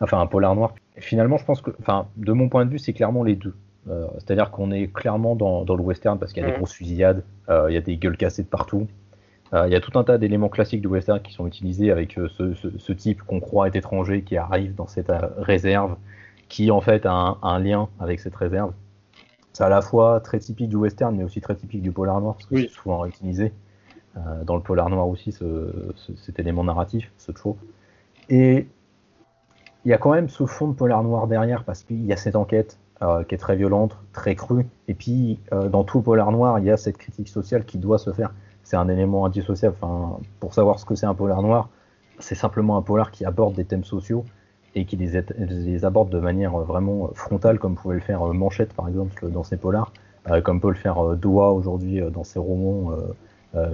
enfin 0.00 0.20
un 0.20 0.26
polar 0.26 0.54
noir. 0.54 0.74
finalement, 0.98 1.38
je 1.38 1.44
pense 1.44 1.60
que, 1.60 1.72
enfin, 1.80 2.06
de 2.16 2.32
mon 2.32 2.48
point 2.48 2.64
de 2.66 2.70
vue, 2.70 2.78
c'est 2.78 2.92
clairement 2.92 3.24
les 3.24 3.34
deux. 3.34 3.54
Euh, 3.90 4.06
c'est-à-dire 4.18 4.50
qu'on 4.50 4.70
est 4.70 4.92
clairement 4.92 5.34
dans, 5.34 5.64
le 5.64 5.82
western 5.82 6.18
parce 6.18 6.32
qu'il 6.32 6.42
y 6.42 6.46
a 6.46 6.50
des 6.50 6.56
grosses 6.56 6.72
fusillades, 6.72 7.24
euh, 7.48 7.66
il 7.68 7.74
y 7.74 7.76
a 7.76 7.80
des 7.80 7.96
gueules 7.96 8.16
cassées 8.16 8.42
de 8.42 8.48
partout. 8.48 8.86
il 9.52 9.72
y 9.72 9.74
a 9.74 9.80
tout 9.80 9.98
un 9.98 10.04
tas 10.04 10.18
d'éléments 10.18 10.50
classiques 10.50 10.82
du 10.82 10.88
western 10.88 11.20
qui 11.20 11.32
sont 11.32 11.46
utilisés 11.46 11.90
avec 11.90 12.12
ce, 12.12 12.92
type 12.92 13.22
qu'on 13.22 13.40
croit 13.40 13.66
être 13.66 13.76
étranger 13.76 14.22
qui 14.22 14.36
arrive 14.36 14.74
dans 14.74 14.86
cette 14.86 15.10
réserve, 15.38 15.96
qui 16.48 16.70
en 16.70 16.80
fait 16.80 17.06
a 17.06 17.38
un 17.42 17.58
lien 17.58 17.88
avec 18.00 18.20
cette 18.20 18.36
réserve 18.36 18.72
c'est 19.58 19.64
à 19.64 19.68
la 19.68 19.82
fois 19.82 20.20
très 20.20 20.38
typique 20.38 20.68
du 20.68 20.76
western, 20.76 21.16
mais 21.16 21.24
aussi 21.24 21.40
très 21.40 21.56
typique 21.56 21.82
du 21.82 21.90
polar 21.90 22.20
noir, 22.20 22.36
parce 22.36 22.46
que 22.46 22.60
c'est 22.60 22.68
souvent 22.68 22.98
réutilisé. 22.98 23.52
Euh, 24.16 24.44
dans 24.44 24.54
le 24.54 24.62
polar 24.62 24.88
noir 24.88 25.08
aussi, 25.08 25.36
cet 26.16 26.38
élément 26.38 26.62
narratif, 26.62 27.10
ce 27.18 27.32
trope. 27.32 27.58
Et 28.28 28.68
il 29.84 29.88
y 29.90 29.92
a 29.92 29.98
quand 29.98 30.12
même 30.12 30.28
ce 30.28 30.46
fond 30.46 30.68
de 30.68 30.74
polar 30.74 31.02
noir 31.02 31.26
derrière, 31.26 31.64
parce 31.64 31.82
qu'il 31.82 32.06
y 32.06 32.12
a 32.12 32.16
cette 32.16 32.36
enquête 32.36 32.78
euh, 33.02 33.24
qui 33.24 33.34
est 33.34 33.38
très 33.38 33.56
violente, 33.56 33.98
très 34.12 34.36
crue. 34.36 34.64
Et 34.86 34.94
puis, 34.94 35.40
euh, 35.52 35.68
dans 35.68 35.82
tout 35.82 36.02
polar 36.02 36.30
noir, 36.30 36.60
il 36.60 36.64
y 36.64 36.70
a 36.70 36.76
cette 36.76 36.96
critique 36.96 37.28
sociale 37.28 37.64
qui 37.64 37.78
doit 37.78 37.98
se 37.98 38.12
faire. 38.12 38.32
C'est 38.62 38.76
un 38.76 38.88
élément 38.88 39.26
indissociable. 39.26 39.74
Enfin, 39.80 40.20
pour 40.38 40.54
savoir 40.54 40.78
ce 40.78 40.84
que 40.84 40.94
c'est 40.94 41.06
un 41.06 41.14
polar 41.14 41.42
noir, 41.42 41.68
c'est 42.20 42.36
simplement 42.36 42.76
un 42.76 42.82
polar 42.82 43.10
qui 43.10 43.24
aborde 43.24 43.54
des 43.54 43.64
thèmes 43.64 43.82
sociaux 43.82 44.24
et 44.78 44.84
qui 44.84 44.96
les, 44.96 45.20
les, 45.38 45.84
aborde 45.84 46.10
de 46.10 46.20
manière 46.20 46.52
vraiment 46.58 47.10
frontale, 47.14 47.58
comme 47.58 47.74
pouvait 47.74 47.96
le 47.96 48.00
faire 48.00 48.22
euh, 48.22 48.32
Manchette 48.32 48.72
par 48.72 48.88
exemple 48.88 49.28
dans 49.30 49.42
ses 49.42 49.56
polars, 49.56 49.92
euh, 50.30 50.40
comme 50.40 50.60
peut 50.60 50.68
le 50.68 50.74
faire 50.74 50.98
euh, 50.98 51.16
Doha 51.16 51.50
aujourd'hui 51.50 52.00
dans 52.12 52.24
ses 52.24 52.38
romans 52.38 52.92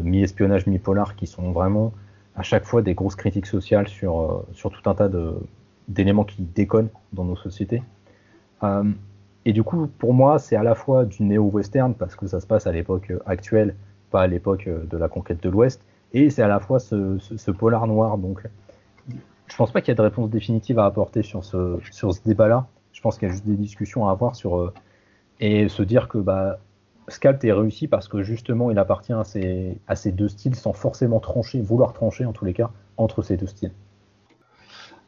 mi-espionnage, 0.02 0.66
mi-polar, 0.66 1.16
qui 1.16 1.26
sont 1.26 1.50
vraiment 1.50 1.92
à 2.36 2.42
chaque 2.42 2.64
fois 2.64 2.80
des 2.80 2.94
grosses 2.94 3.16
critiques 3.16 3.46
sociales 3.46 3.88
sur, 3.88 4.44
sur 4.52 4.70
tout 4.70 4.88
un 4.88 4.94
tas 4.94 5.10
d'éléments 5.88 6.24
qui 6.24 6.42
déconnent 6.42 6.88
dans 7.12 7.24
nos 7.24 7.36
sociétés. 7.36 7.82
et 9.44 9.52
du 9.52 9.62
coup, 9.64 9.88
pour 9.98 10.14
moi, 10.14 10.38
c'est 10.38 10.56
à 10.56 10.62
la 10.62 10.76
fois 10.76 11.04
du 11.04 11.24
néo-western, 11.24 11.92
parce 11.94 12.14
que 12.14 12.28
ça 12.28 12.40
se 12.40 12.46
passe 12.46 12.68
à 12.68 12.72
l'époque 12.72 13.12
actuelle, 13.26 13.74
pas 14.10 14.22
à 14.22 14.26
l'époque 14.28 14.68
de 14.68 14.96
la 14.96 15.08
conquête 15.08 15.42
de 15.42 15.48
l'Ouest, 15.48 15.82
et 16.12 16.30
c'est 16.30 16.42
à 16.42 16.48
la 16.48 16.60
fois 16.60 16.78
ce, 16.78 17.18
ce 17.18 17.50
polar 17.50 17.86
noir, 17.88 18.16
donc 18.16 18.44
je 19.46 19.56
pense 19.56 19.72
pas 19.72 19.80
qu'il 19.80 19.88
y 19.88 19.92
ait 19.92 19.96
de 19.96 20.02
réponse 20.02 20.30
définitive 20.30 20.78
à 20.78 20.86
apporter 20.86 21.22
sur 21.22 21.44
ce, 21.44 21.78
débat-là. 22.24 22.66
Je 22.92 23.00
pense 23.00 23.18
qu'il 23.18 23.28
y 23.28 23.30
a 23.30 23.34
juste 23.34 23.46
des 23.46 23.56
discussions 23.56 24.08
à 24.08 24.12
avoir 24.12 24.36
sur. 24.36 24.56
Euh, 24.56 24.72
et 25.40 25.68
se 25.68 25.82
dire 25.82 26.08
que 26.08 26.18
bah, 26.18 26.58
Scalp 27.08 27.44
est 27.44 27.52
réussi 27.52 27.88
parce 27.88 28.08
que 28.08 28.22
justement 28.22 28.70
il 28.70 28.78
appartient 28.78 29.12
à 29.12 29.24
ces, 29.24 30.12
deux 30.12 30.28
styles 30.28 30.54
sans 30.54 30.72
forcément 30.72 31.20
trancher, 31.20 31.60
vouloir 31.60 31.92
trancher 31.92 32.24
en 32.24 32.32
tous 32.32 32.44
les 32.44 32.54
cas, 32.54 32.70
entre 32.96 33.22
ces 33.22 33.36
deux 33.36 33.46
styles. 33.46 33.72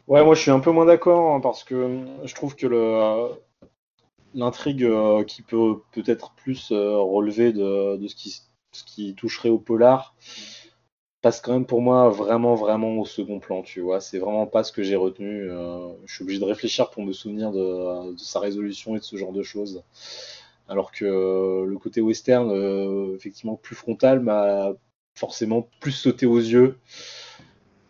Ouais, 0.09 0.25
moi 0.25 0.35
je 0.35 0.41
suis 0.41 0.51
un 0.51 0.61
peu 0.61 0.71
moins 0.71 0.85
d'accord 0.85 1.35
hein, 1.35 1.41
parce 1.41 1.65
que 1.65 2.01
je 2.25 2.35
trouve 2.35 2.55
que 2.55 2.67
l'intrigue 4.35 4.85
euh, 4.85 5.25
qui 5.25 5.43
peut 5.43 5.81
peut-être 5.93 6.33
plus 6.35 6.71
euh, 6.71 6.97
relever 6.99 7.53
de, 7.53 7.99
ce 8.09 8.85
qui 8.85 9.15
toucherait 9.15 9.49
au 9.49 9.59
polar, 9.59 10.15
passe 11.27 11.41
quand 11.41 11.55
même 11.55 11.67
pour 11.67 11.83
moi 11.83 12.09
vraiment 12.09 12.55
vraiment 12.55 12.99
au 12.99 13.05
second 13.05 13.41
plan, 13.41 13.63
tu 13.63 13.81
vois. 13.81 14.01
C'est 14.01 14.19
vraiment 14.21 14.47
pas 14.47 14.63
ce 14.63 14.71
que 14.71 14.85
j'ai 14.85 14.95
retenu. 14.95 15.51
Euh, 15.51 15.89
je 16.05 16.15
suis 16.15 16.23
obligé 16.23 16.39
de 16.39 16.45
réfléchir 16.45 16.89
pour 16.91 17.03
me 17.03 17.13
souvenir 17.13 17.51
de, 17.51 18.15
sa 18.17 18.39
résolution 18.39 18.95
et 18.95 19.01
de 19.01 19.05
ce 19.05 19.17
genre 19.17 19.33
de 19.33 19.43
choses. 19.43 19.83
Alors 20.69 20.93
que 20.93 21.05
euh, 21.05 21.67
le 21.67 21.79
côté 21.79 22.01
western, 22.01 22.49
euh, 22.53 23.17
effectivement 23.17 23.57
plus 23.57 23.75
frontal, 23.75 24.21
m'a 24.21 24.73
forcément 25.17 25.69
plus 25.81 25.91
sauté 25.91 26.27
aux 26.27 26.39
yeux. 26.39 26.79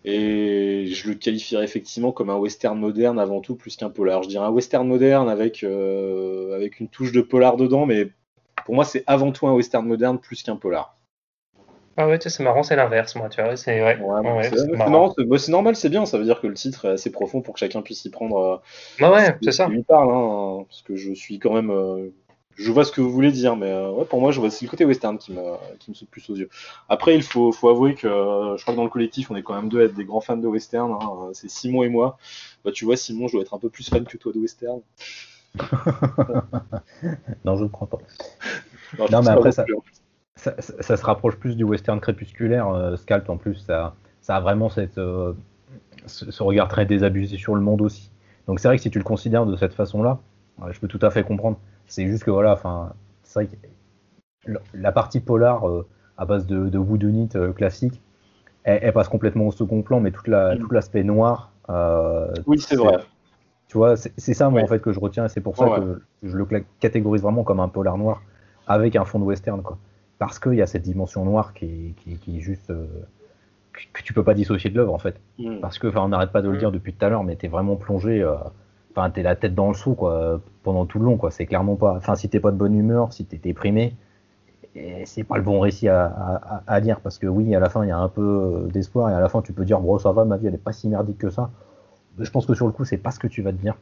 Et 0.07 0.87
je 0.87 1.09
le 1.11 1.15
qualifierais 1.15 1.65
effectivement 1.65 2.13
comme 2.13 2.31
un 2.31 2.37
western 2.37 2.79
moderne 2.79 3.19
avant 3.19 3.43
tout, 3.43 3.55
plus 3.55 3.77
qu'un 3.77 3.91
polar. 3.91 4.23
Je 4.23 4.29
dirais 4.29 4.47
un 4.47 4.51
western 4.51 4.89
moderne 4.89 5.29
avec, 5.29 5.63
avec 5.63 6.81
une 6.81 6.89
touche 6.89 7.13
de 7.13 7.21
polar 7.21 7.59
dedans, 7.59 7.85
mais 7.85 8.13
pour 8.65 8.75
moi 8.75 8.87
c'est 8.87 9.05
avant 9.07 9.31
tout 9.31 9.47
un 9.47 9.53
western 9.53 9.87
moderne 9.87 10.19
plus 10.19 10.43
qu'un 10.43 10.57
polar. 10.57 10.96
Ah 11.99 12.07
ouais, 12.07 12.19
c'est 12.21 12.43
marrant, 12.43 12.63
c'est 12.63 12.77
l'inverse, 12.77 13.15
moi, 13.17 13.31
tu 13.31 13.41
vois. 13.43 13.57
C'est 13.57 13.83
ouais, 13.83 13.99
c'est 15.39 15.51
normal, 15.51 15.77
c'est 15.77 15.89
bien. 15.89 16.05
Ça 16.05 16.19
veut 16.19 16.25
dire 16.25 16.41
que 16.41 16.47
le 16.47 16.55
titre 16.55 16.85
est 16.85 16.91
assez 16.91 17.11
profond 17.11 17.41
pour 17.41 17.55
que 17.55 17.61
chacun 17.61 17.81
puisse 17.81 18.05
y 18.05 18.11
prendre. 18.11 18.37
Euh, 18.37 18.57
bah 19.01 19.11
ouais, 19.11 19.37
c'est 19.43 19.53
ça. 19.53 19.69
Lui 19.69 19.83
parle, 19.83 20.11
hein, 20.11 20.65
parce 20.69 20.83
que 20.83 20.95
je 20.95 21.15
suis 21.15 21.39
quand 21.39 21.55
même. 21.55 21.71
Euh, 21.71 22.11
je 22.57 22.71
vois 22.71 22.85
ce 22.85 22.93
que 22.93 23.01
vous 23.01 23.11
voulez 23.11 23.33
dire, 23.33 23.57
mais 23.57 23.71
euh, 23.71 23.91
ouais, 23.93 24.05
pour 24.05 24.21
moi, 24.21 24.31
je 24.31 24.41
vois 24.41 24.51
c'est 24.51 24.65
le 24.65 24.71
côté 24.71 24.85
western 24.85 25.19
qui 25.19 25.33
me, 25.33 25.43
qui 25.79 25.91
me 25.91 25.95
saute 25.95 26.09
plus 26.09 26.29
aux 26.31 26.37
yeux. 26.37 26.49
Après, 26.89 27.15
il 27.15 27.23
faut, 27.23 27.53
faut 27.53 27.69
avouer 27.69 27.95
que 27.95 28.09
je 28.09 28.63
crois 28.63 28.75
que 28.75 28.77
dans 28.77 28.85
le 28.85 28.91
collectif, 28.91 29.31
on 29.31 29.37
est 29.37 29.43
quand 29.43 29.55
même 29.55 29.69
deux 29.69 29.81
à 29.81 29.85
être 29.85 29.95
des 29.95 30.05
grands 30.05 30.21
fans 30.21 30.37
de 30.37 30.47
western. 30.47 30.93
Hein, 30.93 31.31
c'est 31.33 31.51
Simon 31.51 31.83
et 31.83 31.89
moi. 31.89 32.19
Bah, 32.65 32.73
tu 32.73 32.85
vois, 32.85 32.97
Simon, 32.97 33.29
je 33.29 33.33
dois 33.33 33.43
être 33.43 33.55
un 33.55 33.59
peu 33.59 33.71
plus 33.71 33.89
fan 33.89 34.05
que 34.05 34.19
toi 34.19 34.33
de 34.33 34.39
western. 34.39 34.81
non, 37.45 37.57
je 37.57 37.65
ne 37.65 37.69
crois 37.69 37.89
pas. 37.89 37.99
Non, 39.11 39.23
mais 39.23 39.31
après, 39.31 39.53
ça, 39.53 39.65
ça, 40.37 40.97
se 40.97 41.05
rapproche 41.05 41.37
plus 41.37 41.57
du 41.57 41.65
western 41.65 42.01
crépusculaire. 42.01 42.69
Euh, 42.69 42.97
Scalp, 42.97 43.29
en 43.31 43.37
plus, 43.37 43.55
ça, 43.55 43.95
ça 44.21 44.37
a 44.37 44.41
vraiment 44.41 44.69
cette, 44.69 44.99
euh, 44.99 45.33
ce, 46.07 46.43
regard 46.43 46.69
très 46.69 46.87
désabusé 46.87 47.37
sur 47.37 47.55
le 47.55 47.61
monde 47.61 47.83
aussi. 47.83 48.11
Donc 48.47 48.61
c'est 48.61 48.69
vrai 48.69 48.77
que 48.77 48.83
si 48.83 48.91
tu 48.91 48.99
le 48.99 49.05
considères 49.05 49.47
de 49.47 49.57
cette 49.57 49.75
façon-là, 49.75 50.19
je 50.71 50.79
peux 50.79 50.89
tout 50.89 51.01
à 51.03 51.11
fait 51.11 51.25
comprendre. 51.25 51.59
C'est 51.87 52.07
juste 52.07 52.25
que 52.25 52.31
voilà, 52.31 52.53
enfin, 52.53 52.93
c'est 53.23 53.41
vrai 53.41 53.49
que 54.47 54.53
la 54.75 54.93
partie 54.93 55.21
polar 55.21 55.69
euh, 55.69 55.87
à 56.17 56.27
base 56.27 56.47
de, 56.47 56.69
de 56.69 57.53
classique, 57.53 58.01
elle, 58.63 58.93
passe 58.93 59.09
complètement 59.09 59.47
au 59.47 59.53
second 59.53 59.83
plan, 59.83 60.01
mais 60.01 60.11
toute 60.11 60.29
la, 60.29 60.57
tout 60.57 60.71
l'aspect 60.73 61.05
noir. 61.05 61.53
oui, 62.47 62.59
c'est 62.59 62.77
vrai. 62.77 62.99
Tu 63.69 63.79
vois, 63.79 63.97
c'est 63.97 64.35
ça 64.35 64.49
moi 64.49 64.63
en 64.63 64.67
fait 64.69 64.81
que 64.81 64.93
je 64.93 65.01
retiens, 65.01 65.25
et 65.25 65.29
c'est 65.29 65.41
pour 65.41 65.57
ça 65.57 65.67
que 65.81 66.03
je 66.23 66.37
le 66.37 66.47
catégorise 66.79 67.23
vraiment 67.23 67.43
comme 67.43 67.59
un 67.59 67.69
polar 67.69 67.99
noir 67.99 68.23
avec 68.69 68.95
un 68.97 69.05
fond 69.05 69.19
de 69.19 69.25
western 69.25 69.63
quoi 69.63 69.79
parce 70.19 70.39
qu'il 70.39 70.55
y 70.55 70.63
a 70.63 70.67
cette 70.67 70.83
dimension 70.83 71.25
noire 71.25 71.53
qui, 71.53 71.95
qui, 72.23 72.39
est 72.39 72.41
juste 72.41 72.71
euh, 72.71 72.87
que, 73.73 74.03
tu 74.03 74.13
peux 74.13 74.25
pas 74.25 74.35
dissocier 74.35 74.71
de 74.71 74.77
l'œuvre 74.77 74.95
en 74.95 74.99
fait. 74.99 75.21
Mm. 75.39 75.61
Parce 75.61 75.79
que, 75.79 75.87
enfin, 75.87 76.03
on 76.03 76.09
n'arrête 76.09 76.33
pas 76.33 76.43
de 76.43 76.49
le 76.49 76.57
mm. 76.57 76.59
dire 76.59 76.73
depuis 76.73 76.93
tout 76.93 77.05
à 77.05 77.09
l'heure, 77.09 77.25
mais 77.25 77.37
tu 77.37 77.47
es 77.47 77.49
vraiment 77.49 77.77
plongé. 77.77 78.23
Euh, 78.23 78.35
enfin, 78.93 79.11
t'es 79.11 79.23
la 79.23 79.37
tête 79.37 79.55
dans 79.55 79.69
le 79.69 79.75
seau, 79.75 79.95
quoi, 79.95 80.41
pendant 80.63 80.87
tout 80.87 80.99
le 80.99 81.05
long, 81.05 81.17
quoi. 81.17 81.31
C'est 81.31 81.47
clairement 81.47 81.77
pas. 81.77 81.95
Enfin, 81.97 82.15
si 82.15 82.29
t'es 82.29 82.41
pas 82.41 82.51
de 82.51 82.57
bonne 82.57 82.75
humeur, 82.75 83.13
si 83.13 83.25
t'es 83.27 83.37
déprimé, 83.37 83.95
c'est 85.05 85.25
pas 85.25 85.39
le 85.39 85.43
bon 85.43 85.61
récit 85.61 85.89
à, 85.89 86.63
à, 86.67 86.81
lire 86.81 87.01
parce 87.01 87.19
que 87.19 87.27
oui, 87.27 87.55
à 87.55 87.61
la 87.61 87.71
fin, 87.71 87.83
il 87.83 87.89
y 87.89 87.93
a 87.93 87.99
un 87.99 88.11
peu 88.11 88.69
d'espoir 88.71 89.09
et 89.09 89.15
à 89.15 89.21
la 89.21 89.31
fin, 89.31 89.41
tu 89.41 89.55
peux 89.55 89.65
dire, 89.65 89.81
bon, 89.81 89.99
ça 89.99 90.13
va, 90.13 90.27
ma 90.27 90.37
vie, 90.37 90.49
elle 90.49 90.55
est 90.55 90.59
pas 90.59 90.73
si 90.73 90.87
merdique 90.89 91.17
que 91.17 91.31
ça. 91.31 91.51
Je 92.19 92.31
pense 92.31 92.45
que 92.45 92.55
sur 92.55 92.67
le 92.67 92.73
coup, 92.73 92.85
c'est 92.85 92.99
pas 92.99 93.11
ce 93.11 93.19
que 93.19 93.27
tu 93.27 93.41
vas 93.41 93.53
te 93.53 93.59
dire. 93.59 93.75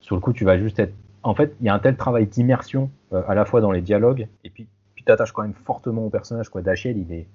Sur 0.00 0.14
le 0.14 0.20
coup, 0.20 0.32
tu 0.32 0.44
vas 0.44 0.58
juste 0.58 0.78
être. 0.78 0.94
En 1.22 1.34
fait, 1.34 1.54
il 1.60 1.66
y 1.66 1.68
a 1.68 1.74
un 1.74 1.78
tel 1.78 1.96
travail 1.96 2.26
d'immersion 2.26 2.90
euh, 3.12 3.22
à 3.26 3.34
la 3.34 3.44
fois 3.44 3.60
dans 3.60 3.72
les 3.72 3.80
dialogues 3.80 4.28
et 4.44 4.50
puis 4.50 4.68
t'attaches 5.06 5.32
quand 5.32 5.42
même 5.42 5.54
fortement 5.54 6.06
au 6.06 6.10
personnage, 6.10 6.48
quoi. 6.48 6.62
Dachiel, 6.62 6.98
il 6.98 7.12
est, 7.12 7.26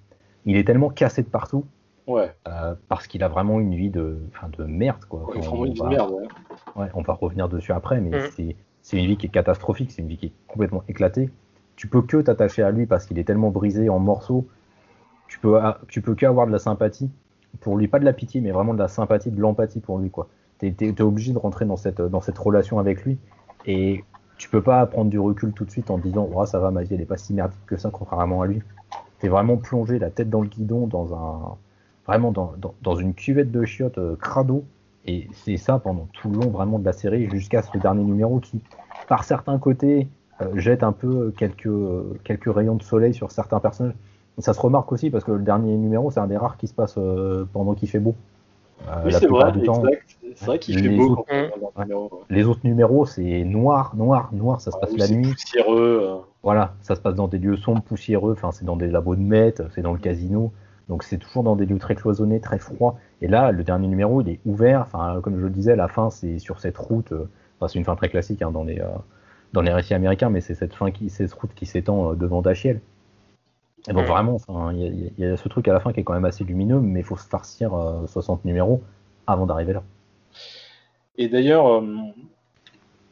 il 0.46 0.58
est 0.58 0.64
tellement 0.64 0.90
cassé 0.90 1.24
de 1.24 1.28
partout 1.28 1.66
Ouais. 2.08 2.34
Euh, 2.48 2.74
parce 2.90 3.08
qu'il 3.08 3.24
a 3.24 3.28
vraiment 3.28 3.60
une 3.60 3.76
vie 3.76 3.90
de, 3.90 4.20
de 4.58 4.64
merde. 4.64 5.06
Quoi. 5.06 5.22
vraiment 5.22 5.66
une 5.66 5.74
vie 5.74 5.82
de 5.82 5.88
merde, 5.88 6.12
ouais. 6.76 6.88
On 6.94 7.02
va 7.02 7.14
revenir 7.14 7.48
dessus 7.48 7.72
après, 7.72 8.02
mais 8.02 8.10
mm. 8.10 8.56
c'est 8.82 8.98
une 8.98 9.06
vie 9.06 9.18
qui 9.18 9.28
est 9.28 9.30
catastrophique, 9.30 9.92
c'est 9.92 10.02
une 10.02 10.08
vie 10.08 10.18
qui 10.18 10.28
est 10.28 10.34
complètement 10.48 10.84
éclatée. 10.88 11.30
Tu 11.76 11.88
peux 11.88 12.02
que 12.02 12.18
t'attacher 12.18 12.64
à 12.64 12.72
lui 12.72 12.86
parce 12.86 13.06
qu'il 13.06 13.18
est 13.20 13.24
tellement 13.24 13.50
brisé 13.50 13.90
en 13.90 14.00
morceaux. 14.00 14.48
Tu 15.28 15.40
peux, 15.40 15.60
tu 15.88 16.02
peux 16.02 16.16
que 16.16 16.26
avoir 16.26 16.48
de 16.48 16.52
la 16.52 16.60
sympathie 16.60 17.10
pour 17.60 17.78
lui, 17.78 17.88
pas 17.88 18.00
de 18.00 18.06
la 18.06 18.14
pitié, 18.14 18.42
mais 18.42 18.52
vraiment 18.52 18.74
de 18.74 18.80
la 18.80 18.88
sympathie, 18.88 19.32
de 19.32 19.40
l'empathie 19.40 19.80
pour 19.80 19.98
lui. 19.98 20.10
quoi. 20.10 20.28
T'es 20.60 20.76
es, 20.80 21.02
obligé 21.02 21.34
de 21.34 21.38
rentrer 21.38 21.66
dans 21.66 21.78
cette, 21.78 22.02
dans 22.02 22.22
cette 22.22 22.38
relation 22.38 22.80
avec 22.80 23.04
lui 23.04 23.18
et 23.66 24.04
tu 24.42 24.50
peux 24.50 24.64
pas 24.64 24.84
prendre 24.88 25.12
du 25.12 25.20
recul 25.20 25.52
tout 25.54 25.66
de 25.66 25.70
suite 25.70 25.92
en 25.92 26.00
disant 26.00 26.28
oh, 26.34 26.46
ça 26.48 26.58
va, 26.58 26.72
ma 26.72 26.82
vie 26.82 26.96
elle 26.96 27.02
est 27.02 27.06
pas 27.06 27.18
si 27.18 27.32
merdique 27.32 27.64
que 27.68 27.78
ça, 27.78 27.92
contrairement 27.92 28.42
à 28.42 28.48
lui. 28.48 28.64
T'es 29.20 29.28
vraiment 29.28 29.56
plongé 29.56 30.00
la 30.00 30.10
tête 30.10 30.32
dans 30.32 30.42
le 30.42 30.48
guidon 30.48 30.88
dans 30.88 31.14
un 31.14 31.58
vraiment 32.08 32.32
dans, 32.32 32.56
dans, 32.82 32.96
une 32.96 33.14
cuvette 33.14 33.52
de 33.52 33.64
chiottes 33.66 34.00
euh, 34.00 34.16
crado. 34.16 34.66
Et 35.06 35.28
c'est 35.32 35.58
ça 35.58 35.78
pendant 35.78 36.08
tout 36.14 36.32
le 36.32 36.40
long 36.40 36.50
vraiment 36.50 36.80
de 36.80 36.86
la 36.86 36.92
série 36.92 37.30
jusqu'à 37.30 37.62
ce 37.62 37.78
dernier 37.78 38.04
numéro 38.04 38.40
qui, 38.40 38.62
par 39.08 39.26
certains 39.26 39.60
côtés, 39.60 40.08
euh, 40.42 40.48
jette 40.56 40.82
un 40.82 40.92
peu 40.92 41.32
quelques, 41.38 41.70
quelques 42.24 42.52
rayons 42.52 42.76
de 42.76 42.84
soleil 42.84 43.14
sur 43.14 43.30
certains 43.30 43.60
personnages. 43.60 43.94
ça 44.40 44.54
se 44.54 44.60
remarque 44.60 44.92
aussi 44.92 45.12
parce 45.12 45.24
que 45.24 45.34
le 45.34 45.44
dernier 45.44 45.78
numéro, 45.78 46.10
c'est 46.10 46.20
un 46.20 46.26
des 46.26 46.38
rares 46.38 46.58
qui 46.58 46.66
se 46.66 46.74
passe 46.74 46.96
euh, 46.98 47.46
pendant 47.54 47.76
qu'il 47.76 47.90
fait 47.90 48.00
beau. 48.00 48.16
Oui, 49.06 49.14
c'est 49.14 49.28
vrai, 49.28 49.54
C'est 50.36 50.46
vrai 50.46 50.60
qu'il 50.60 50.80
fait 50.80 50.90
beau. 50.90 51.26
Autres, 51.28 52.26
Les 52.30 52.46
autres 52.46 52.62
numéros, 52.64 53.06
c'est 53.06 53.44
noir, 53.44 53.96
noir, 53.96 54.30
noir. 54.34 54.62
Ça 54.62 54.72
se 54.72 54.78
ah 54.82 54.86
passe 54.86 54.98
la 54.98 55.08
nuit. 55.08 55.32
Poussiéreux. 55.32 56.22
Voilà, 56.44 56.74
ça 56.82 56.96
se 56.96 57.02
passe 57.02 57.16
dans 57.16 57.28
des 57.28 57.38
lieux 57.38 57.58
sombres, 57.58 57.82
poussiéreux. 57.82 58.34
Enfin, 58.34 58.52
c'est 58.52 58.66
dans 58.66 58.76
des 58.76 58.88
labos 58.88 59.16
de 59.16 59.22
maîtres, 59.22 59.64
c'est 59.74 59.82
dans 59.82 59.94
le 59.94 60.00
casino. 60.00 60.52
Donc 60.90 61.04
c'est 61.04 61.18
toujours 61.18 61.44
dans 61.44 61.56
des 61.56 61.66
lieux 61.66 61.80
très 61.80 61.96
cloisonnés, 61.96 62.40
très 62.42 62.58
froids. 62.58 62.98
Et 63.22 63.28
là, 63.28 63.52
le 63.52 63.64
dernier 63.64 63.88
numéro, 63.88 64.22
il 64.22 64.30
est 64.30 64.40
ouvert. 64.46 64.82
Enfin, 64.82 65.22
comme 65.22 65.38
je 65.38 65.44
le 65.44 65.50
disais, 65.50 65.76
la 65.76 65.88
fin, 65.88 66.10
c'est 66.10 66.40
sur 66.40 66.60
cette 66.60 66.78
route. 66.78 67.12
Euh, 67.12 67.30
enfin, 67.60 67.68
c'est 67.68 67.80
une 67.80 67.86
fin 67.86 67.96
très 67.96 68.10
classique 68.10 68.42
hein, 68.42 68.52
dans 68.52 68.64
les 68.64 68.80
euh, 68.80 68.88
dans 69.54 69.62
les 69.62 69.72
récits 69.72 69.94
américains, 69.94 70.30
mais 70.30 70.42
c'est 70.42 70.56
cette 70.56 70.74
fin 70.74 70.92
qui, 70.92 71.10
cette 71.10 71.34
route 71.34 71.54
qui 71.54 71.66
s'étend 71.66 72.12
euh, 72.12 72.16
devant 72.16 72.42
Dachiel. 72.42 72.82
Et 73.88 73.94
donc 73.94 74.06
vraiment, 74.06 74.38
il 74.72 75.12
y, 75.18 75.26
a 75.26 75.38
ce 75.38 75.50
truc 75.50 75.68
à 75.68 75.74
la 75.74 75.80
fin 75.80 75.92
qui 75.92 76.00
est 76.00 76.04
quand 76.04 76.14
même 76.14 76.26
assez 76.26 76.44
lumineux, 76.44 76.80
mais 76.80 77.00
il 77.00 77.06
faut 77.06 77.18
se 77.18 77.28
farcir 77.28 77.72
60 78.08 78.46
numéros 78.46 78.84
avant 79.26 79.46
d'arriver 79.46 79.74
là. 79.74 79.84
Et 81.18 81.28
d'ailleurs, 81.28 81.84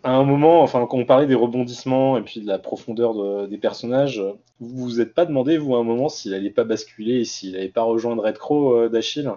à 0.04 0.12
un 0.12 0.24
moment, 0.24 0.62
enfin, 0.62 0.86
quand 0.86 0.98
on 0.98 1.06
parlait 1.06 1.26
des 1.26 1.36
rebondissements 1.36 2.18
et 2.18 2.22
puis 2.22 2.42
de 2.42 2.48
la 2.48 2.60
profondeur 2.60 3.48
des 3.48 3.58
personnages, 3.58 4.22
vous 4.60 4.84
vous 4.84 5.02
êtes 5.02 5.14
pas 5.14 5.26
demandé, 5.26 5.58
vous, 5.58 5.76
à 5.76 5.80
un 5.80 5.84
moment, 5.84 6.10
s'il 6.10 6.34
allait 6.34 6.50
pas 6.50 6.66
basculer 6.66 7.22
et 7.22 7.26
s'il 7.26 7.56
allait 7.56 7.70
pas 7.70 7.84
rejoindre 7.84 8.24
Red 8.24 8.38
Crow 8.38 8.76
euh, 8.76 8.90
d'Achille? 8.90 9.32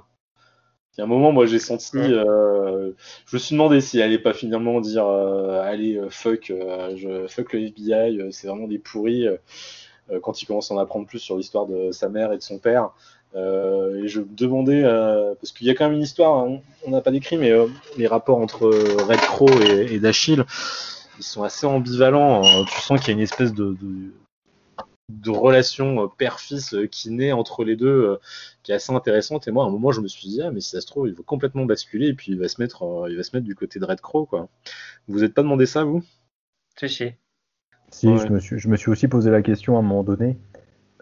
Il 0.95 0.99
y 0.99 1.01
a 1.01 1.05
un 1.05 1.07
moment, 1.09 1.33
moi, 1.33 1.47
j'ai 1.47 1.59
senti, 1.59 1.97
euh, 1.97 2.93
je 3.27 3.37
me 3.37 3.39
suis 3.39 3.55
demandé 3.55 3.81
s'il 3.81 4.03
allait 4.03 4.19
pas 4.19 4.35
finalement 4.35 4.81
dire, 4.81 5.07
euh, 5.07 5.63
allez, 5.63 5.99
fuck, 6.11 6.53
je, 6.97 7.27
fuck 7.29 7.55
le 7.55 7.61
FBI, 7.61 8.21
c'est 8.31 8.47
vraiment 8.47 8.69
des 8.69 8.79
pourris, 8.79 9.27
quand 10.23 10.43
il 10.43 10.47
commence 10.47 10.71
à 10.71 10.75
en 10.75 10.79
apprendre 10.79 11.07
plus 11.07 11.19
sur 11.19 11.37
l'histoire 11.37 11.67
de 11.67 11.93
sa 11.93 12.09
mère 12.09 12.33
et 12.33 12.37
de 12.37 12.43
son 12.43 12.59
père. 12.59 12.91
et 13.35 14.09
je 14.09 14.21
me 14.21 14.27
demandais, 14.35 14.83
parce 15.41 15.53
qu'il 15.53 15.67
y 15.67 15.71
a 15.71 15.75
quand 15.75 15.85
même 15.85 15.95
une 15.95 16.03
histoire, 16.03 16.45
hein, 16.45 16.61
on 16.87 16.91
n'a 16.91 17.01
pas 17.01 17.11
décrit, 17.11 17.37
mais 17.37 17.53
les 17.97 18.07
rapports 18.07 18.39
entre 18.39 18.67
Red 18.67 19.21
Crow 19.21 19.51
et, 19.63 19.99
d'Achille, 20.01 20.45
ils 21.19 21.25
sont 21.25 21.43
assez 21.43 21.67
ambivalents. 21.67 22.45
Hein. 22.45 22.65
Tu 22.65 22.81
sens 22.81 23.01
qu'il 23.01 23.09
y 23.09 23.11
a 23.13 23.15
une 23.15 23.21
espèce 23.21 23.53
de, 23.55 23.77
relation 25.27 26.05
euh, 26.05 26.07
père-fils 26.09 26.75
euh, 26.75 26.87
qui 26.87 27.11
naît 27.11 27.33
entre 27.33 27.65
les 27.65 27.77
deux, 27.77 27.87
euh, 27.87 28.17
qui 28.63 28.73
est 28.73 28.75
assez 28.75 28.93
intéressante. 28.93 29.47
Et 29.47 29.51
moi, 29.51 29.65
à 29.65 29.69
un 29.69 29.71
moment, 29.71 29.93
je 29.93 30.01
me 30.01 30.09
suis 30.09 30.29
dit, 30.29 30.43
ah, 30.43 30.51
mais 30.51 30.61
si 30.61 30.71
ça 30.71 30.81
se 30.81 30.87
trouve, 30.87 31.09
il 31.09 31.15
va 31.15 31.23
complètement 31.25 31.65
basculer 31.65 32.09
et 32.09 32.15
puis 32.15 32.33
il 32.33 32.39
va 32.39 32.49
se 32.49 32.61
mettre, 32.61 33.07
il 33.09 33.17
va 33.17 33.23
se 33.23 33.37
mettre 33.37 33.47
du 33.47 33.55
côté 33.55 33.79
de 33.79 33.85
Red 33.85 34.01
Crow, 34.01 34.27
quoi. 34.27 34.49
Vous 35.07 35.15
vous 35.15 35.25
êtes 35.25 35.35
pas 35.35 35.43
demandé 35.43 35.67
ça, 35.67 35.85
vous? 35.85 36.03
Si, 36.79 36.89
si. 36.89 37.13
Si, 37.93 38.17
je, 38.17 38.29
me 38.29 38.41
suis, 38.41 38.59
je 38.59 38.69
me 38.69 38.77
suis 38.77 38.91
aussi 38.91 39.07
posé 39.07 39.31
la 39.31 39.43
question 39.43 39.77
à 39.77 39.79
un 39.79 39.83
moment 39.83 40.03
donné. 40.03 40.37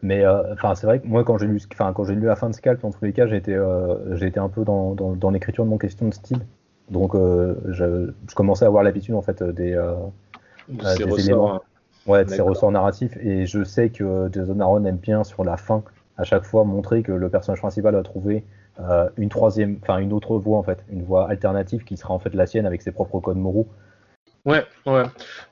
Mais 0.03 0.27
enfin, 0.27 0.75
c'est 0.75 0.87
vrai 0.87 1.01
que 1.01 1.07
moi, 1.07 1.25
quand 1.25 1.39
j'ai 1.39 1.47
lu, 1.47 1.61
enfin, 1.73 1.93
quand 1.93 2.05
j'ai 2.05 2.15
lu 2.15 2.27
la 2.27 2.37
fin 2.37 2.49
de 2.49 2.55
Scalp, 2.55 2.85
en 2.85 2.91
tous 2.91 3.05
les 3.05 3.13
cas, 3.13 3.27
j'ai 3.27 3.37
été 3.37 3.55
un 3.55 4.49
peu 4.49 4.65
dans, 4.65 4.95
dans, 4.95 5.31
l'écriture 5.31 5.65
de 5.65 5.71
mon 5.71 5.79
question 5.79 6.09
de 6.09 6.15
style. 6.15 6.41
Donc, 6.91 7.15
je, 7.15 8.11
je, 8.29 8.35
commençais 8.35 8.65
à 8.65 8.69
avoir 8.69 8.83
l'habitude 8.83 9.15
en 9.15 9.23
fait 9.23 9.43
des, 9.43 9.79
des 10.69 11.21
éléments. 11.21 11.57
Hein. 11.57 11.61
Ouais, 12.07 12.25
de 12.25 12.41
ressorts 12.41 12.73
narratifs. 12.73 13.17
Et 13.19 13.47
je 13.47 13.63
sais 13.63 13.91
que 13.91 14.29
Jason 14.33 14.59
Aaron 14.61 14.85
aime 14.85 14.97
bien 14.97 15.23
sur 15.25 15.45
la 15.45 15.57
fin, 15.57 15.83
à 16.17 16.25
chaque 16.25 16.45
fois, 16.45 16.65
montrer 16.65 17.03
que 17.03 17.13
le 17.13 17.29
personnage 17.29 17.61
principal 17.61 17.95
a 17.95 18.03
trouvé 18.03 18.45
euh, 18.79 19.09
une 19.17 19.29
troisième, 19.29 19.79
enfin 19.83 19.99
une 19.99 20.13
autre 20.13 20.39
voie 20.39 20.59
en 20.59 20.63
fait, 20.63 20.85
une 20.91 21.03
voie 21.03 21.29
alternative 21.29 21.85
qui 21.85 21.97
sera 21.97 22.15
en 22.15 22.19
fait 22.19 22.35
la 22.35 22.47
sienne 22.47 22.67
avec 22.67 22.83
ses 22.83 22.93
propres 22.93 23.21
codes 23.21 23.37
moraux. 23.37 23.69
Ouais, 24.47 24.67
ouais. 24.87 25.05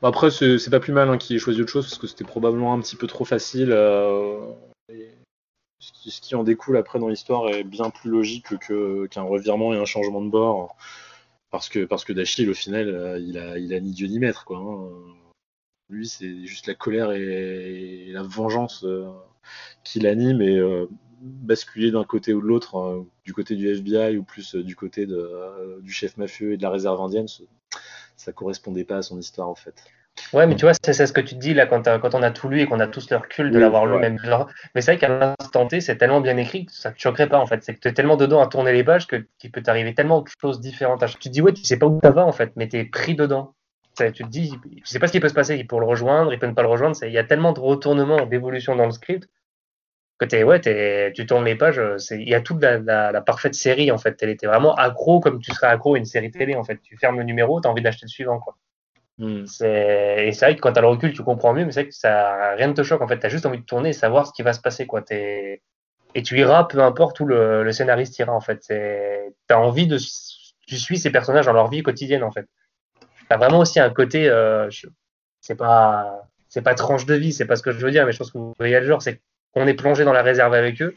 après, 0.02 0.30
c'est 0.30 0.70
pas 0.70 0.80
plus 0.80 0.92
mal 0.92 1.10
hein, 1.10 1.18
qu'il 1.18 1.36
ait 1.36 1.38
choisi 1.38 1.60
autre 1.60 1.70
chose 1.70 1.86
parce 1.86 1.98
que 1.98 2.06
c'était 2.06 2.24
probablement 2.24 2.72
un 2.72 2.80
petit 2.80 2.96
peu 2.96 3.06
trop 3.06 3.24
facile. 3.24 3.70
Euh, 3.70 4.52
ce, 5.78 6.20
qui, 6.20 6.34
en 6.34 6.42
découle 6.42 6.76
après 6.76 6.98
dans 6.98 7.08
l'histoire 7.08 7.48
est 7.50 7.64
bien 7.64 7.90
plus 7.90 8.10
logique 8.10 8.46
qu'un 9.10 9.22
revirement 9.22 9.74
et 9.74 9.78
un 9.78 9.84
changement 9.84 10.22
de 10.22 10.30
bord. 10.30 10.76
Parce 11.50 11.68
que, 11.68 11.84
parce 11.84 12.04
que 12.04 12.12
Dashiell, 12.12 12.50
au 12.50 12.54
final, 12.54 12.88
euh, 12.88 13.18
il 13.18 13.38
a, 13.38 13.58
il 13.58 13.72
a 13.74 13.80
ni 13.80 13.92
Dieu 13.92 14.06
ni 14.06 14.18
maître. 14.18 14.44
Quoi, 14.44 14.58
hein. 14.58 14.88
Lui, 15.90 16.06
c'est 16.06 16.46
juste 16.46 16.66
la 16.66 16.74
colère 16.74 17.12
et, 17.12 18.10
la 18.12 18.22
vengeance 18.22 18.84
euh, 18.84 19.08
qui 19.84 20.00
l'anime 20.00 20.42
et 20.42 20.60
basculer 21.20 21.90
d'un 21.90 22.04
côté 22.04 22.32
ou 22.34 22.40
de 22.40 22.46
l'autre, 22.46 23.06
du 23.24 23.32
côté 23.34 23.56
du 23.56 23.68
FBI 23.68 24.16
ou 24.18 24.22
plus 24.22 24.54
du 24.54 24.76
côté 24.76 25.06
du 25.06 25.92
chef 25.92 26.16
mafieux 26.16 26.52
et 26.52 26.56
de 26.56 26.62
la 26.62 26.70
réserve 26.70 27.00
indienne, 27.00 27.26
ça 28.18 28.32
correspondait 28.32 28.84
pas 28.84 28.98
à 28.98 29.02
son 29.02 29.18
histoire 29.18 29.48
en 29.48 29.54
fait. 29.54 29.74
Ouais, 30.32 30.48
mais 30.48 30.56
tu 30.56 30.64
vois, 30.64 30.72
c'est 30.82 31.06
ce 31.06 31.12
que 31.12 31.20
tu 31.20 31.36
te 31.36 31.40
dis 31.40 31.54
là 31.54 31.66
quand, 31.66 31.84
quand 32.00 32.14
on 32.14 32.22
a 32.22 32.30
tout 32.32 32.48
lu 32.48 32.60
et 32.60 32.66
qu'on 32.66 32.80
a 32.80 32.88
tous 32.88 33.08
le 33.10 33.16
recul 33.16 33.52
de 33.52 33.58
l'avoir 33.58 33.86
lu 33.86 33.98
même. 33.98 34.18
Mais 34.74 34.80
c'est 34.80 34.92
vrai 34.92 34.98
qu'à 34.98 35.34
l'instant 35.40 35.66
T, 35.66 35.80
c'est 35.80 35.96
tellement 35.96 36.20
bien 36.20 36.36
écrit 36.36 36.66
que 36.66 36.72
ça 36.72 36.90
ne 36.90 36.94
choquerait 36.98 37.28
pas 37.28 37.38
en 37.38 37.46
fait. 37.46 37.62
C'est 37.62 37.74
que 37.74 37.80
tu 37.80 37.88
es 37.88 37.92
tellement 37.92 38.16
dedans 38.16 38.40
à 38.42 38.48
tourner 38.48 38.72
les 38.72 38.82
pages 38.82 39.06
qu'il 39.06 39.52
peut 39.52 39.62
t'arriver 39.62 39.94
tellement 39.94 40.22
de 40.22 40.28
choses 40.40 40.60
différentes. 40.60 41.06
Tu 41.06 41.18
te 41.18 41.28
dis, 41.28 41.40
ouais, 41.40 41.52
tu 41.52 41.62
sais 41.62 41.78
pas 41.78 41.86
où 41.86 42.00
ça 42.02 42.10
va 42.10 42.24
en 42.24 42.32
fait, 42.32 42.52
mais 42.56 42.68
tu 42.68 42.78
es 42.78 42.84
pris 42.84 43.14
dedans 43.14 43.54
tu 44.06 44.24
te 44.24 44.28
dis, 44.28 44.52
je 44.84 44.88
sais 44.88 44.98
pas 44.98 45.06
ce 45.06 45.12
qui 45.12 45.20
peut 45.20 45.28
se 45.28 45.34
passer 45.34 45.62
pour 45.64 45.80
le 45.80 45.86
rejoindre, 45.86 46.32
il 46.32 46.38
peut 46.38 46.46
ne 46.46 46.52
pas 46.52 46.62
le 46.62 46.68
rejoindre. 46.68 46.96
Il 47.02 47.12
y 47.12 47.18
a 47.18 47.24
tellement 47.24 47.52
de 47.52 47.60
retournements, 47.60 48.26
d'évolution 48.26 48.76
dans 48.76 48.86
le 48.86 48.92
script 48.92 49.28
que 50.18 50.44
ouais, 50.44 51.12
tu 51.12 51.26
tournes 51.26 51.44
les 51.44 51.54
pages. 51.54 51.80
Il 52.10 52.28
y 52.28 52.34
a 52.34 52.40
toute 52.40 52.62
la, 52.62 53.20
parfaite 53.22 53.54
série 53.54 53.90
en 53.90 53.98
fait. 53.98 54.16
Elle 54.22 54.30
était 54.30 54.46
vraiment 54.46 54.74
accro 54.74 55.20
comme 55.20 55.40
tu 55.40 55.52
serais 55.52 55.68
accro 55.68 55.94
à 55.94 55.98
une 55.98 56.04
série 56.04 56.30
télé 56.30 56.54
en 56.54 56.64
fait. 56.64 56.80
Tu 56.82 56.96
fermes 56.96 57.18
le 57.18 57.24
numéro, 57.24 57.60
tu 57.60 57.68
as 57.68 57.70
envie 57.70 57.82
d'acheter 57.82 58.06
le 58.06 58.10
suivant 58.10 58.38
quoi. 58.38 58.56
Hmm. 59.18 59.44
Et 59.64 60.30
c'est 60.32 60.44
vrai 60.44 60.56
que 60.56 60.60
quand 60.60 60.72
tu 60.72 60.78
as 60.78 60.82
le 60.82 60.88
recul, 60.88 61.12
tu 61.12 61.22
comprends 61.22 61.52
mieux, 61.52 61.64
mais 61.64 61.72
c'est 61.72 61.82
vrai 61.82 61.88
que 61.88 61.94
ça, 61.94 62.54
rien 62.54 62.68
ne 62.68 62.72
te 62.72 62.82
choque 62.82 63.02
en 63.02 63.08
fait. 63.08 63.18
Tu 63.18 63.26
as 63.26 63.28
juste 63.28 63.46
envie 63.46 63.58
de 63.58 63.64
tourner 63.64 63.90
et 63.90 63.92
savoir 63.92 64.26
ce 64.26 64.32
qui 64.32 64.42
va 64.42 64.52
se 64.52 64.60
passer 64.60 64.86
quoi. 64.86 65.02
Et 65.10 66.22
tu 66.24 66.38
iras, 66.38 66.64
peu 66.64 66.80
importe 66.80 67.20
où 67.20 67.26
le, 67.26 67.70
scénariste 67.72 68.18
ira 68.18 68.32
en 68.32 68.40
fait. 68.40 68.60
Tu 68.68 69.54
as 69.54 69.60
envie 69.60 69.86
de. 69.86 69.98
Tu 70.66 70.76
suis 70.76 70.98
ces 70.98 71.10
personnages 71.10 71.46
dans 71.46 71.52
leur 71.52 71.68
vie 71.68 71.82
quotidienne 71.82 72.22
en 72.22 72.30
fait 72.30 72.46
t'as 73.28 73.36
vraiment 73.36 73.60
aussi 73.60 73.78
un 73.78 73.90
côté, 73.90 74.28
euh, 74.28 74.68
c'est 75.40 75.54
pas, 75.54 76.28
c'est 76.48 76.62
pas 76.62 76.74
tranche 76.74 77.06
de 77.06 77.14
vie, 77.14 77.32
c'est 77.32 77.44
pas 77.44 77.56
ce 77.56 77.62
que 77.62 77.72
je 77.72 77.78
veux 77.78 77.90
dire, 77.90 78.06
mais 78.06 78.12
je 78.12 78.18
pense 78.18 78.30
que 78.30 78.38
vous 78.38 78.54
voyez 78.58 78.80
le 78.80 78.86
genre, 78.86 79.02
c'est 79.02 79.20
qu'on 79.54 79.66
est 79.66 79.74
plongé 79.74 80.04
dans 80.04 80.12
la 80.12 80.22
réserve 80.22 80.54
avec 80.54 80.80
eux. 80.82 80.94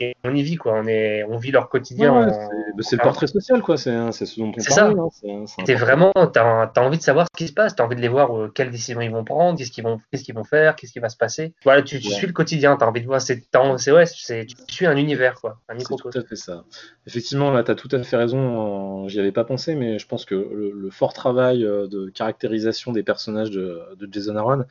Et 0.00 0.14
on 0.22 0.34
y 0.34 0.42
vit 0.42 0.56
quoi. 0.56 0.74
On 0.74 0.86
est 0.86 1.24
on 1.24 1.38
vit 1.38 1.50
leur 1.50 1.68
quotidien 1.68 2.26
bah, 2.26 2.82
c'est 2.82 2.96
le 2.96 3.02
portrait 3.02 3.26
social 3.26 3.60
quoi. 3.62 3.76
C'est 3.76 4.12
ce 4.12 4.38
dont 4.38 4.52
on 4.56 4.74
parle 4.74 5.00
hein. 5.00 5.44
t'es 5.64 5.74
vraiment 5.74 6.12
t'as 6.32 6.70
as 6.74 6.80
envie 6.80 6.98
de 6.98 7.02
savoir 7.02 7.26
ce 7.32 7.36
qui 7.36 7.48
se 7.48 7.52
passe. 7.52 7.74
T'as 7.74 7.84
envie 7.84 7.96
de 7.96 8.00
les 8.00 8.08
voir 8.08 8.36
euh, 8.36 8.48
quelles 8.48 8.70
décisions 8.70 9.00
ils 9.00 9.10
vont 9.10 9.24
prendre 9.24 9.58
qu'est-ce 9.58 9.72
qu'ils 9.72 9.82
vont 9.82 10.00
qu'est-ce 10.10 10.22
qu'ils 10.22 10.36
vont 10.36 10.44
faire 10.44 10.76
qu'est-ce 10.76 10.92
qui 10.92 11.00
va 11.00 11.08
se 11.08 11.16
passer. 11.16 11.52
Voilà 11.64 11.82
tu, 11.82 12.00
suis 12.00 12.26
le 12.28 12.32
quotidien. 12.32 12.76
T'as 12.76 12.86
envie 12.86 13.00
de 13.00 13.06
voir 13.06 13.20
c'est 13.20 13.42
c'est 13.78 13.92
ouais 13.92 14.06
c'est 14.06 14.46
tu 14.46 14.74
suis 14.74 14.86
un 14.86 14.96
univers 14.96 15.34
quoi. 15.40 15.58
Un 15.68 15.76
c'est 15.78 15.84
tout 15.86 16.10
à 16.14 16.22
fait 16.22 16.36
ça. 16.36 16.64
Effectivement 17.08 17.50
là 17.50 17.64
t'as 17.64 17.74
tout 17.74 17.88
à 17.90 18.00
fait 18.04 18.16
raison 18.16 19.08
j'y 19.08 19.18
avais 19.18 19.32
pas 19.32 19.44
pensé 19.44 19.74
mais 19.74 19.98
je 19.98 20.06
pense 20.06 20.24
que 20.24 20.34
le, 20.34 20.90
fort 20.90 21.12
travail 21.12 21.64
euh, 21.64 21.86
de 21.88 22.08
caractérisation 22.08 22.92
des 22.92 23.02
personnages 23.02 23.50
de, 23.50 23.80
de 23.96 24.08
Jason 24.10 24.36
Aaron 24.36 24.64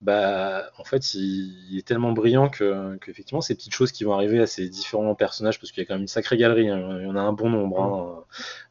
bah, 0.00 0.70
en 0.78 0.84
fait, 0.84 1.14
il, 1.14 1.76
est 1.76 1.86
tellement 1.86 2.12
brillant 2.12 2.48
que, 2.48 2.96
qu'effectivement, 2.96 3.42
ces 3.42 3.54
petites 3.54 3.74
choses 3.74 3.92
qui 3.92 4.04
vont 4.04 4.14
arriver 4.14 4.40
à 4.40 4.46
ces 4.46 4.68
différents 4.68 5.14
personnages, 5.14 5.60
parce 5.60 5.72
qu'il 5.72 5.82
y 5.82 5.84
a 5.84 5.86
quand 5.86 5.94
même 5.94 6.02
une 6.02 6.08
sacrée 6.08 6.38
galerie, 6.38 6.70
hein, 6.70 6.98
il 7.00 7.06
y 7.06 7.10
en 7.10 7.16
a 7.16 7.20
un 7.20 7.32
bon 7.32 7.50
nombre. 7.50 7.82
Hein. 7.82 8.24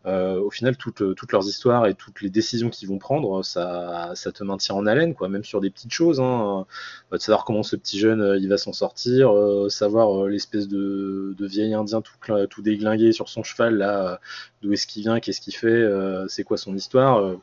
Euh, 0.06 0.40
au 0.40 0.50
final, 0.50 0.78
toutes, 0.78 1.16
toutes, 1.16 1.32
leurs 1.32 1.48
histoires 1.48 1.86
et 1.86 1.94
toutes 1.94 2.22
les 2.22 2.30
décisions 2.30 2.70
qu'ils 2.70 2.88
vont 2.88 3.00
prendre, 3.00 3.44
ça, 3.44 4.12
ça 4.16 4.32
te 4.32 4.44
maintient 4.44 4.76
en 4.76 4.86
haleine, 4.86 5.14
quoi, 5.14 5.28
même 5.30 5.44
sur 5.44 5.60
des 5.62 5.70
petites 5.70 5.92
choses. 5.92 6.20
Hein, 6.22 6.66
de 7.12 7.18
savoir 7.18 7.46
comment 7.46 7.64
ce 7.64 7.76
petit 7.76 8.00
jeune 8.00 8.38
il 8.40 8.48
va 8.48 8.58
s'en 8.58 8.74
sortir, 8.74 9.32
savoir 9.70 10.26
l'espèce 10.28 10.68
de, 10.68 11.36
de, 11.38 11.48
vieil 11.48 11.74
indien 11.74 12.02
tout, 12.02 12.14
tout 12.50 12.62
déglingué 12.62 13.12
sur 13.12 13.30
son 13.30 13.44
cheval, 13.44 13.78
là, 13.78 14.20
d'où 14.62 14.72
est-ce 14.74 14.88
qu'il 14.88 15.04
vient, 15.04 15.20
qu'est-ce 15.20 15.42
qu'il 15.42 15.56
fait, 15.56 15.86
c'est 16.28 16.44
quoi 16.44 16.58
son 16.58 16.76
histoire. 16.76 17.36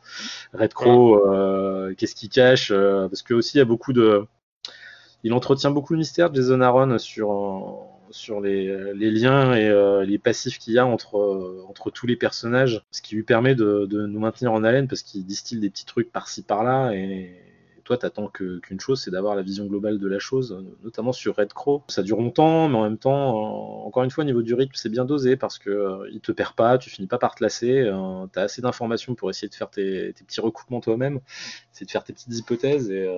Red 0.55 0.73
Crow, 0.73 1.21
qu'est-ce 1.97 2.15
qu'il 2.15 2.31
cache, 2.31 2.73
parce 2.73 3.23
que 3.23 3.35
aussi 3.35 3.57
il 3.57 3.59
y 3.59 3.63
a 3.63 3.67
beaucoup 3.67 3.93
de 3.93 4.27
il 5.25 5.33
entretient 5.33 5.73
beaucoup 5.73 5.93
le 5.93 5.99
mystère 5.99 6.31
de 6.31 6.37
Jason 6.37 6.61
Aaron 6.61 6.99
sur, 6.99 7.96
sur 8.17 8.41
les, 8.41 8.95
liens 8.95 9.55
et 9.55 9.69
euh, 9.69 10.05
les 10.05 10.19
passifs 10.19 10.59
qu'il 10.59 10.75
y 10.75 10.79
a 10.79 10.87
entre, 10.87 11.19
euh, 11.19 11.65
entre 11.69 11.91
tous 11.91 12.07
les 12.07 12.17
personnages, 12.17 12.83
ce 12.91 13.03
qui 13.03 13.15
lui 13.15 13.23
permet 13.23 13.55
de, 13.55 13.87
de 13.87 14.07
nous 14.07 14.19
maintenir 14.19 14.53
en 14.53 14.65
haleine 14.65 14.89
parce 14.89 15.03
qu'il 15.03 15.25
distille 15.25 15.61
des 15.61 15.71
petits 15.71 15.87
trucs 15.87 16.11
par-ci 16.11 16.43
par-là 16.43 16.93
et, 16.93 17.46
toi, 17.87 17.97
t'attends 17.97 18.29
qu'une 18.29 18.81
chose, 18.81 19.01
c'est 19.01 19.13
d'avoir 19.13 19.37
la 19.37 19.43
vision 19.43 19.65
globale 19.67 19.99
de 19.99 20.09
la 20.09 20.19
chose, 20.19 20.61
notamment 20.83 21.13
sur 21.13 21.37
Red 21.37 21.53
Crow. 21.53 21.85
Ça 21.87 22.03
dure 22.03 22.19
longtemps, 22.19 22.69
mais 22.69 22.77
en 22.77 22.83
même 22.83 22.99
temps, 22.99 23.31
euh, 23.31 23.87
encore 23.87 24.03
une 24.03 24.11
fois, 24.11 24.25
au 24.25 24.27
niveau 24.27 24.43
du 24.43 24.55
rythme, 24.55 24.73
c'est 24.75 24.89
bien 24.89 25.05
dosé 25.05 25.37
parce 25.37 25.61
que 25.61 25.71
euh, 25.71 26.11
il 26.13 26.21
te 26.21 26.33
perd 26.33 26.55
pas, 26.55 26.79
tu 26.79 26.91
finis 26.91 27.07
pas 27.07 27.19
par 27.19 27.37
te 27.37 27.45
lasser, 27.45 27.83
euh, 27.83 28.27
tu 28.33 28.39
as 28.41 28.43
assez 28.43 28.61
d'informations 28.61 29.15
pour 29.15 29.31
essayer 29.31 29.49
de 29.49 29.55
faire 29.55 29.71
tes, 29.71 30.13
petits 30.13 30.41
recoupements 30.41 30.81
toi-même, 30.81 31.21
c'est 31.71 31.85
de 31.85 31.91
faire 31.91 32.03
tes 32.03 32.13
petites 32.13 32.37
hypothèses 32.37 32.91
et, 32.91 33.09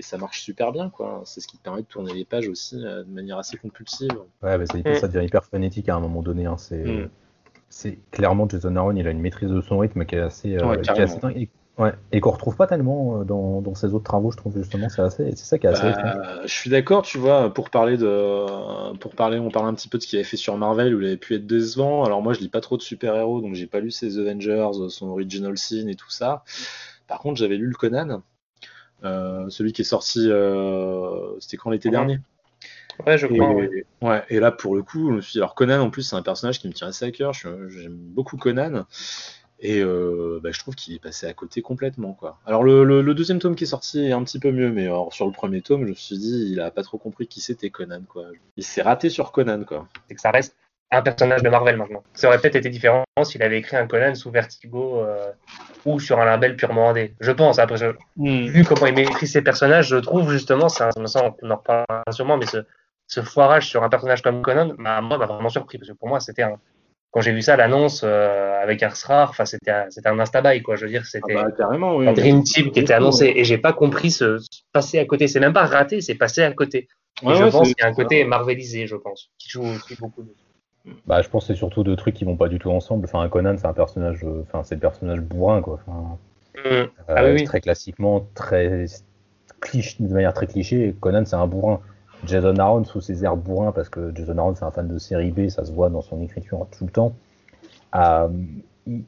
ça 0.00 0.18
marche 0.18 0.42
super 0.42 0.72
bien, 0.72 0.90
quoi. 0.90 1.22
C'est 1.24 1.40
ce 1.40 1.48
qui 1.48 1.56
te 1.56 1.62
permet 1.62 1.82
de 1.82 1.86
tourner 1.86 2.12
les 2.12 2.24
pages 2.24 2.48
aussi 2.48 2.76
de 2.76 3.04
manière 3.10 3.38
assez 3.38 3.56
compulsive. 3.56 4.12
Ouais, 4.42 4.58
ça 4.66 5.08
devient 5.08 5.26
hyper 5.26 5.44
phonétique 5.44 5.88
à 5.88 5.96
un 5.96 6.00
moment 6.00 6.22
donné. 6.22 6.46
Hein. 6.46 6.56
Mm. 6.70 7.08
C'est 7.68 7.98
clairement 8.10 8.48
Jason 8.48 8.76
Aaron, 8.76 8.94
il 8.94 9.06
a 9.06 9.10
une 9.10 9.20
maîtrise 9.20 9.50
de 9.50 9.60
son 9.60 9.78
rythme 9.78 10.04
qui 10.04 10.14
est 10.14 10.20
assez, 10.20 10.56
Ouais, 10.62 10.80
et 11.34 11.48
qu'on 12.20 12.30
retrouve 12.30 12.56
pas 12.56 12.66
tellement 12.66 13.20
euh, 13.20 13.24
dans, 13.24 13.60
dans, 13.60 13.74
ces 13.74 13.94
autres 13.94 14.04
travaux, 14.04 14.32
je 14.32 14.36
trouve 14.36 14.56
justement, 14.56 14.88
c'est 14.88 15.02
assez, 15.02 15.30
c'est 15.30 15.44
ça 15.44 15.58
qui 15.58 15.66
est 15.66 15.70
assez. 15.70 15.82
Bah, 15.82 16.40
je 16.42 16.52
suis 16.52 16.70
d'accord, 16.70 17.02
tu 17.02 17.18
vois, 17.18 17.52
pour 17.54 17.70
parler 17.70 17.96
de, 17.96 18.96
pour 18.98 19.14
parler, 19.14 19.38
on 19.38 19.50
parle 19.50 19.68
un 19.68 19.74
petit 19.74 19.88
peu 19.88 19.98
de 19.98 20.02
ce 20.02 20.08
qu'il 20.08 20.18
avait 20.18 20.24
fait 20.24 20.36
sur 20.36 20.56
Marvel 20.56 20.94
où 20.94 21.00
il 21.00 21.06
avait 21.06 21.16
pu 21.16 21.36
être 21.36 21.46
décevant. 21.46 22.04
Alors 22.04 22.20
moi, 22.20 22.32
je 22.32 22.40
lis 22.40 22.48
pas 22.48 22.60
trop 22.60 22.76
de 22.76 22.82
super 22.82 23.14
héros, 23.14 23.40
donc 23.40 23.54
j'ai 23.54 23.66
pas 23.66 23.80
lu 23.80 23.90
ses 23.90 24.18
Avengers, 24.18 24.70
son 24.88 25.08
original 25.08 25.56
scene 25.56 25.88
et 25.88 25.94
tout 25.94 26.10
ça. 26.10 26.42
Par 27.06 27.20
contre, 27.20 27.38
j'avais 27.38 27.56
lu 27.56 27.66
le 27.66 27.74
Conan, 27.74 28.22
euh, 29.04 29.48
celui 29.48 29.72
qui 29.72 29.82
est 29.82 29.84
sorti, 29.84 30.28
euh, 30.28 31.38
c'était 31.38 31.56
quand 31.56 31.70
l'été 31.70 31.90
dernier? 31.90 32.18
Ouais, 33.06 33.16
je 33.16 33.28
crois. 33.28 33.62
Et, 33.62 33.86
ouais. 34.02 34.24
et 34.28 34.40
là, 34.40 34.50
pour 34.50 34.74
le 34.74 34.82
coup, 34.82 35.10
je 35.10 35.14
me 35.14 35.20
suis 35.20 35.32
dit, 35.32 35.38
alors 35.38 35.54
Conan, 35.54 35.80
en 35.80 35.90
plus, 35.90 36.02
c'est 36.02 36.16
un 36.16 36.22
personnage 36.22 36.58
qui 36.58 36.66
me 36.66 36.72
tient 36.72 36.88
assez 36.88 37.04
à 37.04 37.12
cœur. 37.12 37.32
J'aime 37.32 37.96
beaucoup 37.96 38.36
Conan. 38.36 38.84
Et 39.60 39.80
euh, 39.80 40.38
bah, 40.42 40.50
je 40.52 40.58
trouve 40.60 40.74
qu'il 40.74 40.94
est 40.94 41.02
passé 41.02 41.26
à 41.26 41.32
côté 41.32 41.62
complètement. 41.62 42.12
Quoi. 42.12 42.38
Alors 42.46 42.62
le, 42.62 43.14
deuxième 43.14 43.40
tome 43.40 43.56
qui 43.56 43.64
est 43.64 43.68
sorti 43.68 44.06
est 44.06 44.12
un 44.12 44.22
petit 44.22 44.38
peu 44.38 44.52
mieux, 44.52 44.70
mais 44.70 44.84
alors, 44.84 45.12
sur 45.12 45.26
le 45.26 45.32
premier 45.32 45.62
tome, 45.62 45.84
je 45.84 45.90
me 45.90 45.94
suis 45.94 46.18
dit, 46.18 46.48
il 46.52 46.60
a 46.60 46.70
pas 46.70 46.82
trop 46.82 46.98
compris 46.98 47.26
qui 47.26 47.40
c'était 47.40 47.70
Conan. 47.70 48.02
Quoi. 48.08 48.26
Il 48.56 48.64
s'est 48.64 48.82
raté 48.82 49.10
sur 49.10 49.32
Conan. 49.32 49.64
Quoi. 49.64 49.88
C'est 50.08 50.14
que 50.14 50.20
ça 50.20 50.30
reste 50.30 50.54
un 50.90 51.02
personnage 51.02 51.42
de 51.42 51.48
Marvel 51.48 51.76
maintenant. 51.76 52.02
Ça 52.14 52.28
aurait 52.28 52.38
peut-être 52.38 52.56
été 52.56 52.70
différent 52.70 53.04
s'il 53.24 53.42
avait 53.42 53.58
écrit 53.58 53.76
un 53.76 53.86
Conan 53.86 54.14
sous 54.14 54.30
Vertigo 54.30 55.00
euh, 55.00 55.32
ou 55.84 55.98
sur 55.98 56.20
un 56.20 56.24
label 56.24 56.56
purement 56.56 56.90
indé. 56.90 57.14
Je 57.20 57.32
pense. 57.32 57.58
Après, 57.58 57.76
je... 57.76 57.86
Hmm. 58.16 58.46
vu 58.46 58.64
comment 58.64 58.86
il 58.86 58.94
maîtrise 58.94 59.32
ses 59.32 59.42
personnages, 59.42 59.88
je 59.88 59.96
trouve 59.96 60.30
justement, 60.30 60.68
ça, 60.68 60.90
ça 61.06 61.34
on 61.42 61.50
en 61.50 61.56
reparlera 61.56 62.04
sûrement, 62.12 62.36
mais 62.36 62.46
ce, 62.46 62.58
ce 63.08 63.22
foirage 63.22 63.68
sur 63.68 63.82
un 63.82 63.88
personnage 63.88 64.22
comme 64.22 64.40
Conan, 64.42 64.74
bah, 64.78 65.00
moi, 65.00 65.18
m'a 65.18 65.26
vraiment 65.26 65.48
surpris 65.48 65.78
parce 65.78 65.90
que 65.90 65.96
pour 65.96 66.08
moi, 66.08 66.20
c'était 66.20 66.42
un 66.42 66.58
quand 67.10 67.20
j'ai 67.20 67.32
vu 67.32 67.42
ça, 67.42 67.56
l'annonce 67.56 68.02
euh, 68.04 68.60
avec 68.62 68.82
Ars 68.82 68.96
enfin 69.08 69.46
c'était 69.46 69.72
c'était 69.88 70.08
un 70.08 70.18
instabail 70.18 70.62
quoi. 70.62 70.76
Je 70.76 70.84
veux 70.84 70.90
dire, 70.90 71.06
c'était 71.06 71.36
ah 71.36 71.48
bah, 71.58 71.68
un 71.70 72.12
Dream 72.12 72.42
Team 72.42 72.70
qui 72.70 72.80
était 72.80 72.92
annoncé 72.92 73.32
et 73.34 73.44
j'ai 73.44 73.58
pas 73.58 73.72
compris 73.72 74.10
ce, 74.10 74.38
passer 74.72 74.98
à 74.98 75.04
côté. 75.06 75.26
C'est 75.26 75.40
même 75.40 75.54
pas 75.54 75.64
raté, 75.64 76.00
c'est 76.00 76.14
passé 76.14 76.42
à 76.42 76.52
côté. 76.52 76.88
je 77.22 77.50
pense 77.50 77.68
qu'il 77.68 77.76
y 77.78 77.82
a 77.82 77.88
un 77.88 77.94
côté 77.94 78.24
marvelisé, 78.24 78.86
je 78.86 78.96
pense, 78.96 79.30
qui 79.38 79.48
joue 79.48 79.64
aussi 79.64 79.96
beaucoup. 79.96 80.24
Bah, 81.06 81.22
je 81.22 81.28
pense 81.28 81.44
que 81.46 81.52
c'est 81.52 81.58
surtout 81.58 81.82
deux 81.82 81.96
trucs 81.96 82.14
qui 82.14 82.24
vont 82.24 82.36
pas 82.36 82.48
du 82.48 82.58
tout 82.58 82.70
ensemble. 82.70 83.04
Enfin, 83.04 83.28
Conan, 83.28 83.56
c'est 83.58 83.66
un 83.66 83.72
personnage, 83.72 84.24
enfin, 84.42 84.62
c'est 84.64 84.76
le 84.76 84.80
personnage 84.80 85.20
bourrin, 85.20 85.60
quoi. 85.60 85.80
Enfin, 85.86 86.18
mm. 86.56 86.88
ah 87.08 87.22
euh, 87.22 87.44
Très 87.44 87.60
classiquement, 87.60 88.26
très 88.34 88.86
cliché, 89.60 89.96
de 90.00 90.12
manière 90.12 90.32
très 90.32 90.46
cliché, 90.46 90.94
Conan, 91.00 91.24
c'est 91.24 91.36
un 91.36 91.46
bourrin. 91.46 91.80
Jason 92.24 92.56
Aaron 92.56 92.84
sous 92.84 93.00
ses 93.00 93.24
airs 93.24 93.36
bourrins, 93.36 93.72
parce 93.72 93.88
que 93.88 94.12
Jason 94.14 94.38
Aaron 94.38 94.54
c'est 94.54 94.64
un 94.64 94.70
fan 94.70 94.88
de 94.88 94.98
série 94.98 95.30
B, 95.30 95.48
ça 95.48 95.64
se 95.64 95.72
voit 95.72 95.88
dans 95.88 96.02
son 96.02 96.20
écriture 96.20 96.66
tout 96.76 96.84
le 96.84 96.90
temps. 96.90 97.14
Euh, 97.94 98.28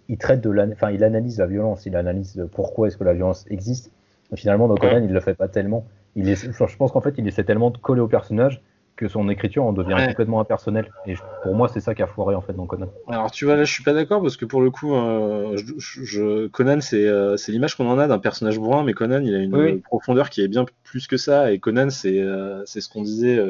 il, 0.09 0.19
traite 0.19 0.41
de 0.41 0.73
enfin, 0.73 0.91
il 0.91 1.05
analyse 1.05 1.39
la 1.39 1.47
violence, 1.47 1.87
il 1.87 1.97
analyse 1.97 2.47
pourquoi 2.53 2.89
est-ce 2.89 2.97
que 2.97 3.05
la 3.05 3.15
violence 3.15 3.47
existe. 3.49 3.91
finalement, 4.35 4.69
dans 4.69 4.77
Conan, 4.77 5.03
il 5.03 5.13
le 5.13 5.21
fait 5.21 5.35
pas 5.35 5.49
tellement. 5.49 5.87
Il 6.17 6.29
est, 6.29 6.37
je 6.37 6.77
pense 6.77 6.93
qu'en 6.93 7.01
fait, 7.01 7.15
il 7.19 7.27
essaie 7.27 7.45
tellement 7.45 7.71
de 7.71 7.79
coller 7.79 8.01
au 8.01 8.09
personnage 8.09 8.63
que 9.01 9.09
son 9.09 9.31
écriture 9.31 9.65
en 9.65 9.73
devient 9.73 9.97
complètement 10.09 10.41
impersonnelle. 10.41 10.93
Et 11.07 11.15
pour 11.43 11.55
moi, 11.55 11.69
c'est 11.69 11.81
ça 11.81 11.95
qui 11.95 12.03
a 12.03 12.07
foiré 12.07 12.35
en 12.35 12.43
fait 12.43 12.53
dans 12.53 12.67
Conan. 12.67 12.89
Alors 13.09 13.31
tu 13.31 13.47
vois, 13.47 13.57
là, 13.57 13.65
je 13.65 13.73
suis 13.73 13.83
pas 13.83 13.95
d'accord 13.95 14.21
parce 14.21 14.37
que 14.37 14.45
pour 14.45 14.61
le 14.61 14.71
coup, 14.71 14.95
euh, 14.95 15.57
je, 15.57 16.49
Conan, 16.49 16.81
euh, 16.93 17.37
c'est 17.39 17.51
l'image 17.51 17.77
qu'on 17.77 17.89
en 17.89 17.99
a 17.99 18.07
d'un 18.07 18.19
personnage 18.19 18.59
bourrin, 18.59 18.85
mais 18.85 18.93
Conan, 18.93 19.23
il 19.23 19.35
a 19.35 19.39
une 19.39 19.81
profondeur 19.81 20.29
qui 20.29 20.43
est 20.43 20.49
bien 20.49 20.67
plus 20.85 21.07
que 21.07 21.17
ça. 21.17 21.51
Et 21.51 21.59
Conan, 21.59 21.89
c'est 21.89 22.21
euh, 22.21 22.63
c'est 22.67 22.83
ce 22.83 22.91
qu'on 22.91 23.01
disait, 23.01 23.43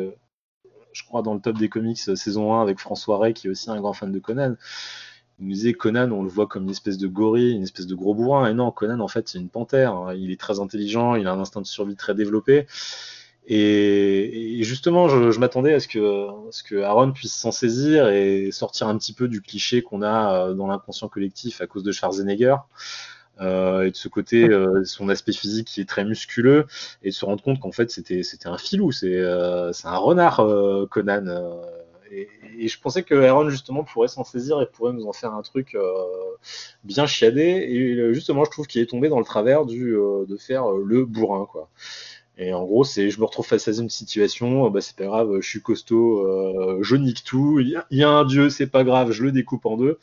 je 0.92 1.02
crois, 1.02 1.22
dans 1.22 1.34
le 1.34 1.40
top 1.40 1.58
des 1.58 1.68
comics 1.68 1.98
saison 1.98 2.54
1 2.54 2.62
avec 2.62 2.78
François 2.78 3.18
Ray, 3.18 3.34
qui 3.34 3.48
est 3.48 3.50
aussi 3.50 3.70
un 3.70 3.80
grand 3.80 3.92
fan 3.92 4.12
de 4.12 4.20
Conan. 4.20 4.54
Il 5.40 5.46
nous 5.46 5.52
disait 5.54 5.72
Conan, 5.72 6.12
on 6.12 6.22
le 6.22 6.28
voit 6.28 6.46
comme 6.46 6.64
une 6.64 6.70
espèce 6.70 6.98
de 6.98 7.08
gorille, 7.08 7.56
une 7.56 7.64
espèce 7.64 7.88
de 7.88 7.96
gros 7.96 8.14
bourrin. 8.14 8.48
Et 8.48 8.54
non, 8.54 8.70
Conan, 8.70 9.00
en 9.00 9.08
fait, 9.08 9.26
c'est 9.28 9.38
une 9.38 9.48
panthère. 9.48 10.12
Il 10.14 10.30
est 10.30 10.38
très 10.38 10.60
intelligent, 10.60 11.16
il 11.16 11.26
a 11.26 11.32
un 11.32 11.40
instinct 11.40 11.60
de 11.60 11.66
survie 11.66 11.96
très 11.96 12.14
développé. 12.14 12.66
Et, 13.52 14.62
justement, 14.62 15.08
je, 15.08 15.38
m'attendais 15.40 15.74
à 15.74 15.80
ce 15.80 15.88
que, 15.88 16.28
ce 16.52 16.62
que 16.62 16.82
Aaron 16.82 17.10
puisse 17.10 17.34
s'en 17.34 17.50
saisir 17.50 18.08
et 18.08 18.52
sortir 18.52 18.86
un 18.86 18.96
petit 18.96 19.12
peu 19.12 19.26
du 19.26 19.42
cliché 19.42 19.82
qu'on 19.82 20.02
a 20.02 20.50
euh, 20.50 20.54
dans 20.54 20.68
l'inconscient 20.68 21.08
collectif 21.08 21.60
à 21.60 21.66
cause 21.66 21.82
de 21.82 21.90
Schwarzenegger. 21.90 22.54
Euh, 23.40 23.82
et 23.82 23.90
de 23.90 23.96
ce 23.96 24.06
côté, 24.06 24.48
euh, 24.48 24.84
son 24.84 25.08
aspect 25.08 25.32
physique 25.32 25.66
qui 25.66 25.80
est 25.80 25.88
très 25.88 26.04
musculeux, 26.04 26.66
et 27.02 27.08
de 27.08 27.14
se 27.14 27.24
rendre 27.24 27.42
compte 27.42 27.58
qu'en 27.58 27.72
fait 27.72 27.90
c'était 27.90 28.22
c'était 28.22 28.48
un 28.48 28.58
filou, 28.58 28.92
c'est 28.92 29.20
c'est 29.72 29.88
un 29.88 29.96
renard 29.96 30.46
Conan. 30.90 31.24
Et, 32.12 32.28
et, 32.58 32.68
je 32.68 32.80
pensais 32.80 33.02
que 33.02 33.14
Aaron 33.14 33.48
justement 33.50 33.82
pourrait 33.82 34.08
s'en 34.08 34.24
saisir 34.24 34.60
et 34.60 34.66
pourrait 34.66 34.92
nous 34.92 35.06
en 35.06 35.12
faire 35.12 35.32
un 35.32 35.42
truc 35.42 35.76
bien 36.84 37.06
chiadé. 37.06 37.42
Et 37.42 38.14
justement, 38.14 38.44
je 38.44 38.50
trouve 38.50 38.66
qu'il 38.66 38.80
est 38.82 38.86
tombé 38.86 39.08
dans 39.08 39.18
le 39.18 39.24
travers 39.24 39.64
du 39.64 39.92
de 39.92 40.36
faire 40.36 40.70
le 40.70 41.04
bourrin 41.04 41.46
quoi. 41.50 41.68
Et 42.40 42.54
en 42.54 42.64
gros, 42.64 42.84
c'est 42.84 43.10
je 43.10 43.20
me 43.20 43.26
retrouve 43.26 43.46
face 43.46 43.68
à 43.68 43.72
une 43.72 43.90
situation, 43.90 44.66
euh, 44.66 44.70
bah, 44.70 44.80
c'est 44.80 44.96
pas 44.96 45.04
grave, 45.04 45.40
je 45.42 45.48
suis 45.48 45.60
costaud, 45.60 46.26
euh, 46.26 46.78
je 46.80 46.96
nique 46.96 47.22
tout, 47.22 47.60
il 47.60 47.68
y, 47.90 48.02
a 48.02 48.08
un 48.08 48.24
dieu, 48.24 48.48
c'est 48.48 48.66
pas 48.66 48.82
grave, 48.82 49.10
je 49.12 49.24
le 49.24 49.30
découpe 49.30 49.66
en 49.66 49.76
deux. 49.76 49.98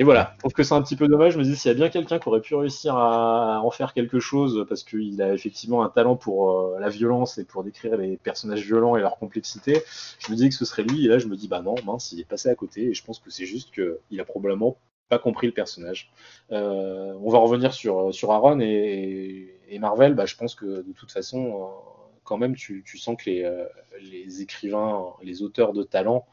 Et 0.00 0.04
voilà, 0.04 0.34
je 0.34 0.38
trouve 0.38 0.52
que 0.52 0.62
c'est 0.62 0.74
un 0.74 0.82
petit 0.82 0.94
peu 0.94 1.08
dommage. 1.08 1.32
Je 1.32 1.38
me 1.38 1.42
dis, 1.42 1.56
s'il 1.56 1.70
y 1.70 1.74
a 1.74 1.74
bien 1.74 1.88
quelqu'un 1.88 2.20
qui 2.20 2.28
aurait 2.28 2.40
pu 2.40 2.54
réussir 2.54 2.94
à, 2.96 3.60
en 3.64 3.70
faire 3.72 3.94
quelque 3.94 4.20
chose, 4.20 4.64
parce 4.68 4.84
qu'il 4.84 5.20
a 5.20 5.34
effectivement 5.34 5.82
un 5.82 5.88
talent 5.88 6.14
pour 6.14 6.52
euh, 6.52 6.78
la 6.78 6.88
violence 6.88 7.36
et 7.38 7.44
pour 7.44 7.64
décrire 7.64 7.96
les 7.96 8.16
personnages 8.16 8.64
violents 8.64 8.96
et 8.96 9.00
leur 9.00 9.18
complexité, 9.18 9.82
je 10.20 10.30
me 10.30 10.36
dis 10.36 10.48
que 10.48 10.54
ce 10.54 10.64
serait 10.64 10.84
lui. 10.84 11.04
Et 11.04 11.08
là, 11.08 11.18
je 11.18 11.26
me 11.26 11.34
dis, 11.34 11.48
bah 11.48 11.62
non, 11.62 11.74
mince, 11.84 12.12
il 12.12 12.20
est 12.20 12.28
passé 12.28 12.48
à 12.48 12.54
côté. 12.54 12.90
Et 12.90 12.94
je 12.94 13.04
pense 13.04 13.18
que 13.18 13.30
c'est 13.30 13.44
juste 13.46 13.74
qu'il 13.74 14.20
a 14.20 14.24
probablement 14.24 14.76
pas 15.08 15.18
compris 15.18 15.48
le 15.48 15.52
personnage. 15.52 16.12
On 16.50 17.30
va 17.30 17.38
revenir 17.38 17.74
sur, 17.74 18.14
sur 18.14 18.30
Aaron 18.30 18.60
et, 18.60 19.57
Marvel. 19.78 20.14
Bah, 20.14 20.26
je 20.26 20.36
pense 20.36 20.54
que 20.54 20.82
de 20.82 20.92
toute 20.92 21.12
façon, 21.12 21.46
euh, 21.46 22.10
quand 22.24 22.38
même, 22.38 22.54
tu, 22.54 22.84
sens 22.96 23.16
que 23.16 23.28
les, 23.28 23.42
euh, 23.44 23.66
les, 24.00 24.42
écrivains, 24.42 25.12
les 25.22 25.42
auteurs 25.42 25.72
de 25.72 25.82
talent, 25.82 26.26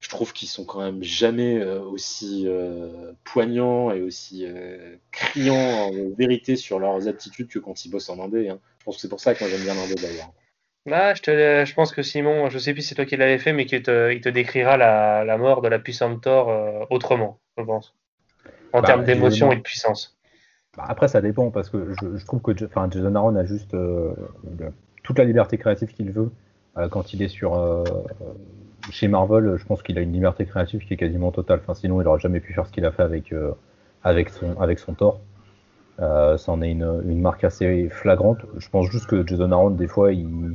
je 0.00 0.08
trouve 0.08 0.32
qu'ils 0.32 0.48
sont 0.48 0.64
quand 0.64 0.80
même 0.80 1.02
jamais 1.02 1.62
aussi 1.62 2.48
poignants 3.22 3.90
et 3.90 4.00
aussi 4.00 4.46
criants 5.10 5.54
en 5.54 5.90
vérité 6.16 6.56
sur 6.56 6.78
leurs 6.78 7.06
attitudes 7.06 7.48
que 7.48 7.58
quand 7.58 7.84
ils 7.84 7.90
bossent 7.90 8.08
en 8.08 8.18
indé. 8.18 8.48
Hein. 8.48 8.60
Je 8.78 8.84
pense 8.84 8.94
que 8.96 9.02
c'est 9.02 9.10
pour 9.10 9.20
ça 9.20 9.34
que 9.34 9.44
moi 9.44 9.50
j'aime 9.50 9.62
bien 9.62 9.74
l'indé 9.74 9.94
d'ailleurs. 9.96 10.32
Bah, 10.86 11.12
je, 11.12 11.20
te, 11.20 11.64
je 11.66 11.74
pense 11.74 11.92
que 11.92 12.02
Simon, 12.02 12.48
je 12.48 12.58
sais 12.58 12.72
plus 12.72 12.80
si 12.80 12.88
c'est 12.88 12.94
toi 12.94 13.04
qui 13.04 13.18
l'avais 13.18 13.38
fait, 13.38 13.52
mais 13.52 13.66
qu'il 13.66 13.82
te, 13.82 14.10
il 14.10 14.22
te 14.22 14.30
décrira 14.30 14.78
la, 14.78 15.22
la 15.22 15.36
mort 15.36 15.60
de 15.60 15.68
la 15.68 15.78
puissante 15.78 16.22
Thor 16.22 16.86
autrement 16.90 17.38
je 17.60 17.64
pense, 17.64 17.94
en 18.72 18.80
bah, 18.80 18.86
termes 18.86 19.04
d'émotion 19.04 19.52
et 19.52 19.56
de 19.56 19.60
puissance. 19.60 20.19
Bah, 20.76 20.84
après, 20.86 21.08
ça 21.08 21.20
dépend, 21.20 21.50
parce 21.50 21.68
que 21.68 21.92
je, 22.00 22.24
trouve 22.24 22.40
que 22.40 22.56
Jason 22.56 23.14
Aaron 23.14 23.34
a 23.34 23.44
juste 23.44 23.74
euh, 23.74 24.14
toute 25.02 25.18
la 25.18 25.24
liberté 25.24 25.58
créative 25.58 25.92
qu'il 25.92 26.12
veut. 26.12 26.30
Euh, 26.78 26.88
quand 26.88 27.12
il 27.12 27.22
est 27.22 27.28
sur 27.28 27.56
euh, 27.56 27.82
chez 28.90 29.08
Marvel, 29.08 29.56
je 29.56 29.64
pense 29.66 29.82
qu'il 29.82 29.98
a 29.98 30.00
une 30.00 30.12
liberté 30.12 30.46
créative 30.46 30.86
qui 30.86 30.94
est 30.94 30.96
quasiment 30.96 31.32
totale. 31.32 31.60
Enfin, 31.62 31.74
sinon, 31.74 32.00
il 32.00 32.04
n'aurait 32.04 32.20
jamais 32.20 32.40
pu 32.40 32.52
faire 32.52 32.66
ce 32.66 32.72
qu'il 32.72 32.84
a 32.84 32.92
fait 32.92 33.02
avec, 33.02 33.34
avec, 34.04 34.28
son, 34.30 34.60
avec 34.60 34.78
son 34.78 34.94
Thor. 34.94 35.20
ça 35.98 36.38
en 36.46 36.62
est 36.62 36.70
une, 36.70 37.02
une, 37.04 37.20
marque 37.20 37.42
assez 37.42 37.88
flagrante. 37.88 38.38
Je 38.58 38.68
pense 38.68 38.88
juste 38.90 39.06
que 39.06 39.26
Jason 39.26 39.50
Aaron, 39.50 39.70
des 39.70 39.88
fois, 39.88 40.12
il, 40.12 40.54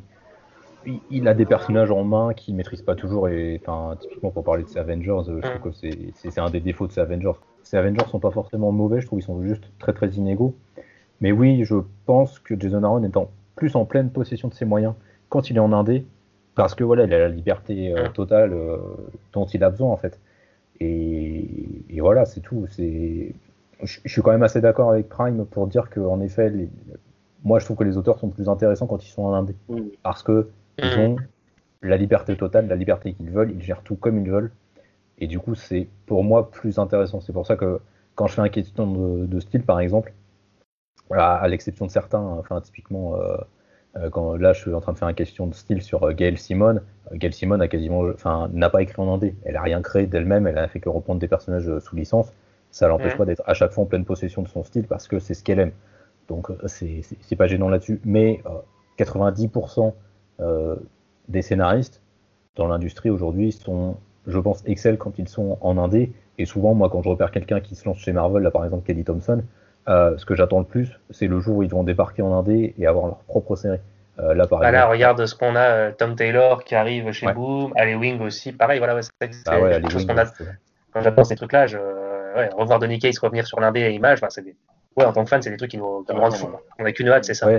il, 1.12 1.28
a 1.28 1.34
des 1.34 1.46
personnages 1.46 1.92
en 1.92 2.06
main 2.06 2.34
qu'il 2.34 2.56
maîtrise 2.56 2.82
pas 2.82 2.96
toujours 2.96 3.28
et 3.28 3.62
enfin 3.66 3.98
typiquement 3.98 4.32
pour 4.32 4.46
parler 4.46 4.64
de 4.64 4.70
ses 4.70 4.80
Avengers, 4.80 5.22
je 5.28 5.40
trouve 5.42 5.72
que 5.72 6.14
c'est 6.14 6.40
un 6.40 6.50
des 6.50 6.62
défauts 6.62 6.88
de 6.88 6.94
ces 6.94 7.02
Avengers. 7.02 7.34
Ces 7.66 7.78
Avengers 7.78 8.06
sont 8.10 8.20
pas 8.20 8.32
forcément 8.32 8.72
mauvais, 8.72 9.02
je 9.02 9.08
trouve 9.08 9.20
ils 9.20 9.24
sont 9.24 9.42
juste 9.42 9.66
très 9.80 9.92
très 9.92 10.10
inégaux. 10.10 10.56
Mais 11.20 11.32
oui, 11.32 11.64
je 11.66 11.76
pense 12.06 12.40
que 12.40 12.58
Jason 12.58 12.84
Aaron 12.84 13.04
étant 13.04 13.32
plus 13.56 13.76
en 13.76 13.86
pleine 13.86 14.12
possession 14.12 14.48
de 14.48 14.54
ses 14.54 14.66
moyens 14.66 14.94
quand 15.30 15.50
il 15.50 15.58
est 15.58 15.60
en 15.62 15.74
indé, 15.74 16.06
parce 16.54 16.76
que 16.76 16.84
voilà, 16.84 17.06
il 17.06 17.14
a 17.14 17.20
la 17.20 17.28
liberté 17.28 17.92
euh, 17.92 18.08
totale 18.10 18.54
euh, 18.54 18.78
dont 19.34 19.46
il 19.46 19.64
a 19.64 19.72
besoin 19.72 19.90
en 19.90 19.98
fait. 19.98 20.20
Et, 20.80 22.00
voilà, 22.00 22.26
c'est 22.26 22.42
tout. 22.42 22.68
C'est, 22.70 23.34
je, 23.82 24.00
suis 24.06 24.22
quand 24.22 24.32
même 24.32 24.44
assez 24.44 24.62
d'accord 24.62 24.92
avec 24.92 25.10
Prime 25.10 25.46
pour 25.46 25.66
dire 25.66 25.90
qu'en 25.90 26.22
effet, 26.22 26.54
moi 27.44 27.58
je 27.58 27.66
trouve 27.66 27.78
que 27.78 27.84
les 27.84 27.98
auteurs 27.98 28.20
sont 28.20 28.30
plus 28.30 28.48
intéressants 28.48 28.86
quand 28.86 29.04
ils 29.04 29.10
sont 29.10 29.24
en 29.24 29.34
indé, 29.34 29.56
parce 30.04 30.22
que 30.22 30.50
ils 30.78 31.00
ont 31.00 31.16
la 31.82 31.98
liberté 31.98 32.36
totale, 32.36 32.68
la 32.68 32.76
liberté 32.76 33.14
qu'ils 33.14 33.32
veulent, 33.32 33.52
ils 33.52 33.62
gèrent 33.62 33.82
tout 33.82 33.96
comme 33.96 34.20
ils 34.20 34.30
veulent. 34.30 34.52
Et 35.20 35.28
du 35.28 35.40
coup, 35.40 35.56
c'est 35.56 35.88
pour 36.06 36.24
moi 36.24 36.52
plus 36.52 36.80
intéressant. 36.80 37.22
C'est 37.22 37.34
pour 37.34 37.46
ça 37.46 37.56
que 37.56 37.80
quand 38.16 38.28
je 38.28 38.34
fais 38.34 38.42
un 38.42 38.50
question 38.50 38.88
de, 38.88 39.40
style, 39.40 39.64
par 39.64 39.80
exemple, 39.80 40.14
à, 41.12 41.48
l'exception 41.48 41.86
de 41.86 41.92
certains, 41.92 42.20
enfin 42.20 42.62
typiquement, 42.62 43.16
euh, 43.16 43.38
euh, 43.98 44.10
quand 44.10 44.36
là 44.36 44.54
je 44.54 44.62
suis 44.62 44.74
en 44.74 44.82
train 44.82 44.94
de 44.94 44.98
faire 44.98 45.10
une 45.10 45.16
question 45.16 45.48
de 45.48 45.54
style 45.54 45.82
sur 45.82 46.04
euh, 46.04 46.14
Gail 46.14 46.38
Simone, 46.38 46.82
Gail 47.14 47.34
Simone 47.34 47.62
a 47.62 47.68
quasiment, 47.68 48.04
enfin 48.14 48.50
n'a 48.54 48.70
pas 48.70 48.82
écrit 48.82 49.02
en 49.02 49.08
andé, 49.08 49.36
elle 49.44 49.56
a 49.58 49.62
rien 49.62 49.82
créé 49.82 50.08
d'elle-même, 50.08 50.48
elle 50.48 50.58
a 50.58 50.68
fait 50.68 50.80
que 50.80 50.90
reprendre 50.90 51.20
des 51.20 51.28
personnages 51.28 51.80
sous 51.80 51.96
licence. 51.96 52.34
Ça 52.72 52.88
l'empêche 52.90 53.16
pas 53.16 53.24
d'être 53.24 53.44
à 53.46 53.54
chaque 53.54 53.72
fois 53.72 53.86
en 53.86 53.88
pleine 53.88 54.04
possession 54.04 54.42
de 54.42 54.50
son 54.50 54.64
style 54.64 54.86
parce 54.86 55.08
que 55.08 55.20
c'est 55.20 55.34
ce 55.34 55.44
qu'elle 55.44 55.60
aime. 55.60 55.72
Donc 56.28 56.52
c'est 56.66 57.36
pas 57.38 57.48
gênant 57.48 57.70
là-dessus. 57.70 58.02
Mais 58.04 58.44
90% 58.98 59.94
des 61.30 61.42
scénaristes 61.42 62.02
dans 62.58 62.68
l'industrie 62.68 63.10
aujourd'hui 63.10 63.54
sont, 63.54 63.96
je 64.28 64.40
pense, 64.40 64.64
excellent 64.66 64.98
quand 64.98 65.18
ils 65.20 65.28
sont 65.28 65.58
en 65.62 65.78
indé. 65.78 66.12
Et 66.38 66.46
souvent, 66.46 66.74
moi, 66.74 66.90
quand 66.90 67.02
je 67.02 67.10
repère 67.10 67.32
quelqu'un 67.32 67.62
qui 67.62 67.76
se 67.76 67.86
lance 67.86 67.98
chez 67.98 68.12
Marvel, 68.12 68.44
là 68.44 68.52
par 68.52 68.66
exemple 68.66 68.86
Kelly 68.86 69.04
Thompson, 69.04 69.42
euh, 69.88 70.18
ce 70.18 70.26
que 70.26 70.36
j'attends 70.36 70.60
le 70.60 70.66
plus, 70.66 71.00
c'est 71.12 71.28
le 71.28 71.40
jour 71.40 71.58
où 71.58 71.64
ils 71.64 71.70
vont 71.70 71.84
débarquer 71.84 72.22
en 72.22 72.34
indé 72.34 72.74
et 72.78 72.88
avoir 72.88 73.06
leur 73.06 73.18
propre 73.20 73.56
série. 73.56 73.80
Euh, 74.18 74.34
là, 74.34 74.48
par 74.48 74.64
exemple, 74.64 74.92
regarde 74.92 75.26
ce 75.26 75.36
qu'on 75.36 75.56
a, 75.56 75.60
euh, 75.60 75.92
Tom 75.92 76.16
Taylor 76.16 76.64
qui 76.64 76.74
arrive 76.76 77.12
chez 77.12 77.32
Boom, 77.34 77.74
Ali 77.76 77.96
Wing 77.96 78.22
aussi, 78.22 78.54
pareil, 78.54 78.80
voilà, 78.80 79.00
c'est 79.02 79.30
ah 79.48 79.60
ouais, 79.60 79.82
qu'on 79.82 80.18
a. 80.18 80.26
Quand 80.94 81.02
j'apprends 81.02 81.26
ces 81.26 81.36
trucs-là, 81.36 81.68
je... 81.68 81.78
ouais, 81.78 82.50
revoir 82.56 82.80
Donny 82.80 83.00
Case 83.00 83.20
revenir 83.20 83.46
sur 83.46 83.60
l'indé 83.60 83.82
et 83.82 83.92
Image, 83.92 84.20
c'est 84.30 84.42
des... 84.42 84.56
ouais, 84.96 85.04
en 85.04 85.12
tant 85.12 85.26
que 85.26 85.30
fan, 85.30 85.42
c'est 85.42 85.50
des 85.50 85.58
trucs 85.58 85.72
qui 85.72 85.78
nous, 85.78 86.04
qui 86.04 86.16
nous 86.16 86.22
rendent 86.22 86.34
fous. 86.34 86.50
On 86.80 86.84
n'a 86.84 86.94
qu'une 86.94 87.10
hâte, 87.10 87.26
c'est 87.26 87.34
ça. 87.34 87.50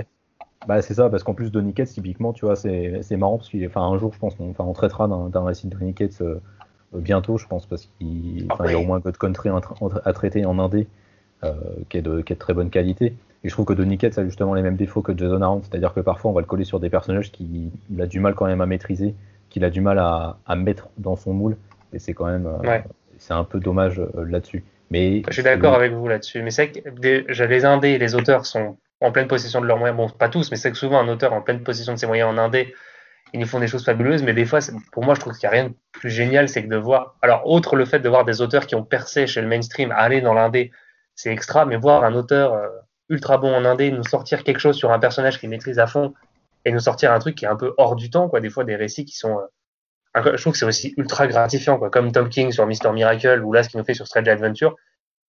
Bah, 0.67 0.81
c'est 0.81 0.95
ça, 0.95 1.09
parce 1.09 1.23
qu'en 1.23 1.35
plus, 1.35 1.51
Donny 1.51 1.73
Cates, 1.73 1.89
typiquement, 1.89 2.33
tu 2.33 2.45
vois, 2.45 2.55
c'est 2.55 3.17
marrant, 3.17 3.37
parce 3.37 3.49
qu'un 3.49 3.69
un 3.75 3.97
jour, 3.99 4.11
je 4.11 4.19
pense, 4.19 4.33
on, 4.39 4.53
on 4.57 4.73
traitera 4.73 5.07
d'un 5.07 5.45
récit 5.45 5.67
de 5.67 5.77
Donny 5.77 5.93
Cates 5.93 6.21
euh, 6.21 6.41
bientôt, 6.93 7.37
je 7.37 7.47
pense, 7.47 7.65
parce 7.65 7.89
qu'il 7.97 8.45
y 8.45 8.47
a 8.49 8.79
au 8.79 8.83
moins 8.83 8.99
God 8.99 9.17
Country 9.17 9.49
à, 10.05 10.13
traiter 10.13 10.45
en 10.45 10.59
indé, 10.59 10.87
euh, 11.43 11.53
qui, 11.89 11.97
est 11.97 12.01
de, 12.01 12.21
qui 12.21 12.33
est 12.33 12.35
de 12.35 12.39
très 12.39 12.53
bonne 12.53 12.69
qualité. 12.69 13.13
Et 13.43 13.49
je 13.49 13.53
trouve 13.53 13.65
que 13.65 13.73
Donny 13.73 13.97
Cates 13.97 14.17
a 14.17 14.25
justement 14.25 14.53
les 14.53 14.61
mêmes 14.61 14.75
défauts 14.75 15.01
que 15.01 15.15
Jason 15.15 15.41
Aaron, 15.41 15.61
c'est-à-dire 15.63 15.93
que 15.93 15.99
parfois, 15.99 16.31
on 16.31 16.33
va 16.33 16.41
le 16.41 16.47
coller 16.47 16.63
sur 16.63 16.79
des 16.79 16.89
personnages 16.89 17.31
qu'il 17.31 17.71
a 17.99 18.07
du 18.07 18.19
mal 18.19 18.33
quand 18.33 18.45
même 18.45 18.61
à 18.61 18.65
maîtriser, 18.65 19.15
qu'il 19.49 19.63
a 19.63 19.69
du 19.69 19.81
mal 19.81 19.99
à, 19.99 20.37
à, 20.45 20.55
mettre 20.55 20.89
dans 20.97 21.15
son 21.15 21.33
moule, 21.33 21.57
et 21.93 21.99
c'est 21.99 22.13
quand 22.13 22.25
même, 22.25 22.47
euh, 22.47 22.79
c'est 23.17 23.33
un 23.33 23.43
peu 23.43 23.59
dommage 23.59 24.01
là-dessus. 24.15 24.63
Mais 24.89 25.21
je 25.27 25.33
suis 25.33 25.43
d'accord 25.43 25.73
avec 25.73 25.91
vous 25.91 26.07
là-dessus. 26.07 26.41
Mais 26.41 26.51
c'est 26.51 26.71
que 26.71 27.43
les 27.43 27.65
indés 27.65 27.97
les 27.97 28.15
auteurs 28.15 28.45
sont 28.45 28.77
en 29.01 29.11
pleine 29.11 29.27
possession 29.27 29.61
de 29.61 29.65
leurs 29.65 29.77
moyens. 29.77 29.97
Bon, 29.97 30.09
pas 30.09 30.29
tous, 30.29 30.49
mais 30.49 30.57
c'est 30.57 30.71
que 30.71 30.77
souvent 30.77 30.99
un 30.99 31.07
auteur 31.07 31.33
en 31.33 31.41
pleine 31.41 31.61
possession 31.61 31.93
de 31.93 31.99
ses 31.99 32.07
moyens 32.07 32.29
en 32.29 32.37
indé, 32.37 32.73
ils 33.33 33.39
nous 33.39 33.45
font 33.45 33.59
des 33.59 33.67
choses 33.67 33.83
fabuleuses. 33.83 34.23
Mais 34.23 34.33
des 34.33 34.45
fois, 34.45 34.59
pour 34.91 35.03
moi, 35.03 35.15
je 35.15 35.19
trouve 35.19 35.33
qu'il 35.33 35.49
n'y 35.49 35.55
a 35.55 35.59
rien 35.59 35.69
de 35.69 35.73
plus 35.91 36.09
génial, 36.09 36.49
c'est 36.49 36.63
que 36.63 36.69
de 36.69 36.77
voir. 36.77 37.15
Alors, 37.21 37.47
autre 37.47 37.75
le 37.75 37.85
fait 37.85 37.99
de 37.99 38.09
voir 38.09 38.25
des 38.25 38.41
auteurs 38.41 38.67
qui 38.67 38.75
ont 38.75 38.83
percé 38.83 39.27
chez 39.27 39.41
le 39.41 39.47
mainstream 39.47 39.91
aller 39.91 40.21
dans 40.21 40.33
l'indé, 40.33 40.71
c'est 41.15 41.31
extra. 41.31 41.65
Mais 41.65 41.77
voir 41.77 42.03
un 42.03 42.13
auteur 42.13 42.53
euh, 42.53 42.67
ultra 43.09 43.37
bon 43.37 43.53
en 43.53 43.65
indé 43.65 43.91
nous 43.91 44.03
sortir 44.03 44.43
quelque 44.43 44.59
chose 44.59 44.75
sur 44.75 44.91
un 44.91 44.99
personnage 44.99 45.39
qu'il 45.39 45.49
maîtrise 45.49 45.79
à 45.79 45.87
fond 45.87 46.13
et 46.65 46.71
nous 46.71 46.79
sortir 46.79 47.11
un 47.11 47.19
truc 47.19 47.35
qui 47.35 47.45
est 47.45 47.49
un 47.49 47.55
peu 47.55 47.73
hors 47.77 47.95
du 47.95 48.09
temps, 48.09 48.29
quoi. 48.29 48.39
Des 48.39 48.49
fois, 48.49 48.63
des 48.63 48.75
récits 48.75 49.05
qui 49.05 49.15
sont. 49.15 49.39
Euh, 50.15 50.35
je 50.35 50.41
trouve 50.41 50.53
que 50.53 50.59
c'est 50.59 50.65
aussi 50.65 50.93
ultra 50.97 51.27
gratifiant, 51.27 51.77
quoi. 51.77 51.89
Comme 51.89 52.11
Tom 52.11 52.29
King 52.29 52.51
sur 52.51 52.65
Mister 52.65 52.91
Miracle 52.91 53.43
ou 53.43 53.53
là, 53.53 53.63
ce 53.63 53.69
qu'il 53.69 53.79
nous 53.79 53.85
fait 53.85 53.93
sur 53.93 54.07
Strange 54.07 54.27
Adventure 54.27 54.75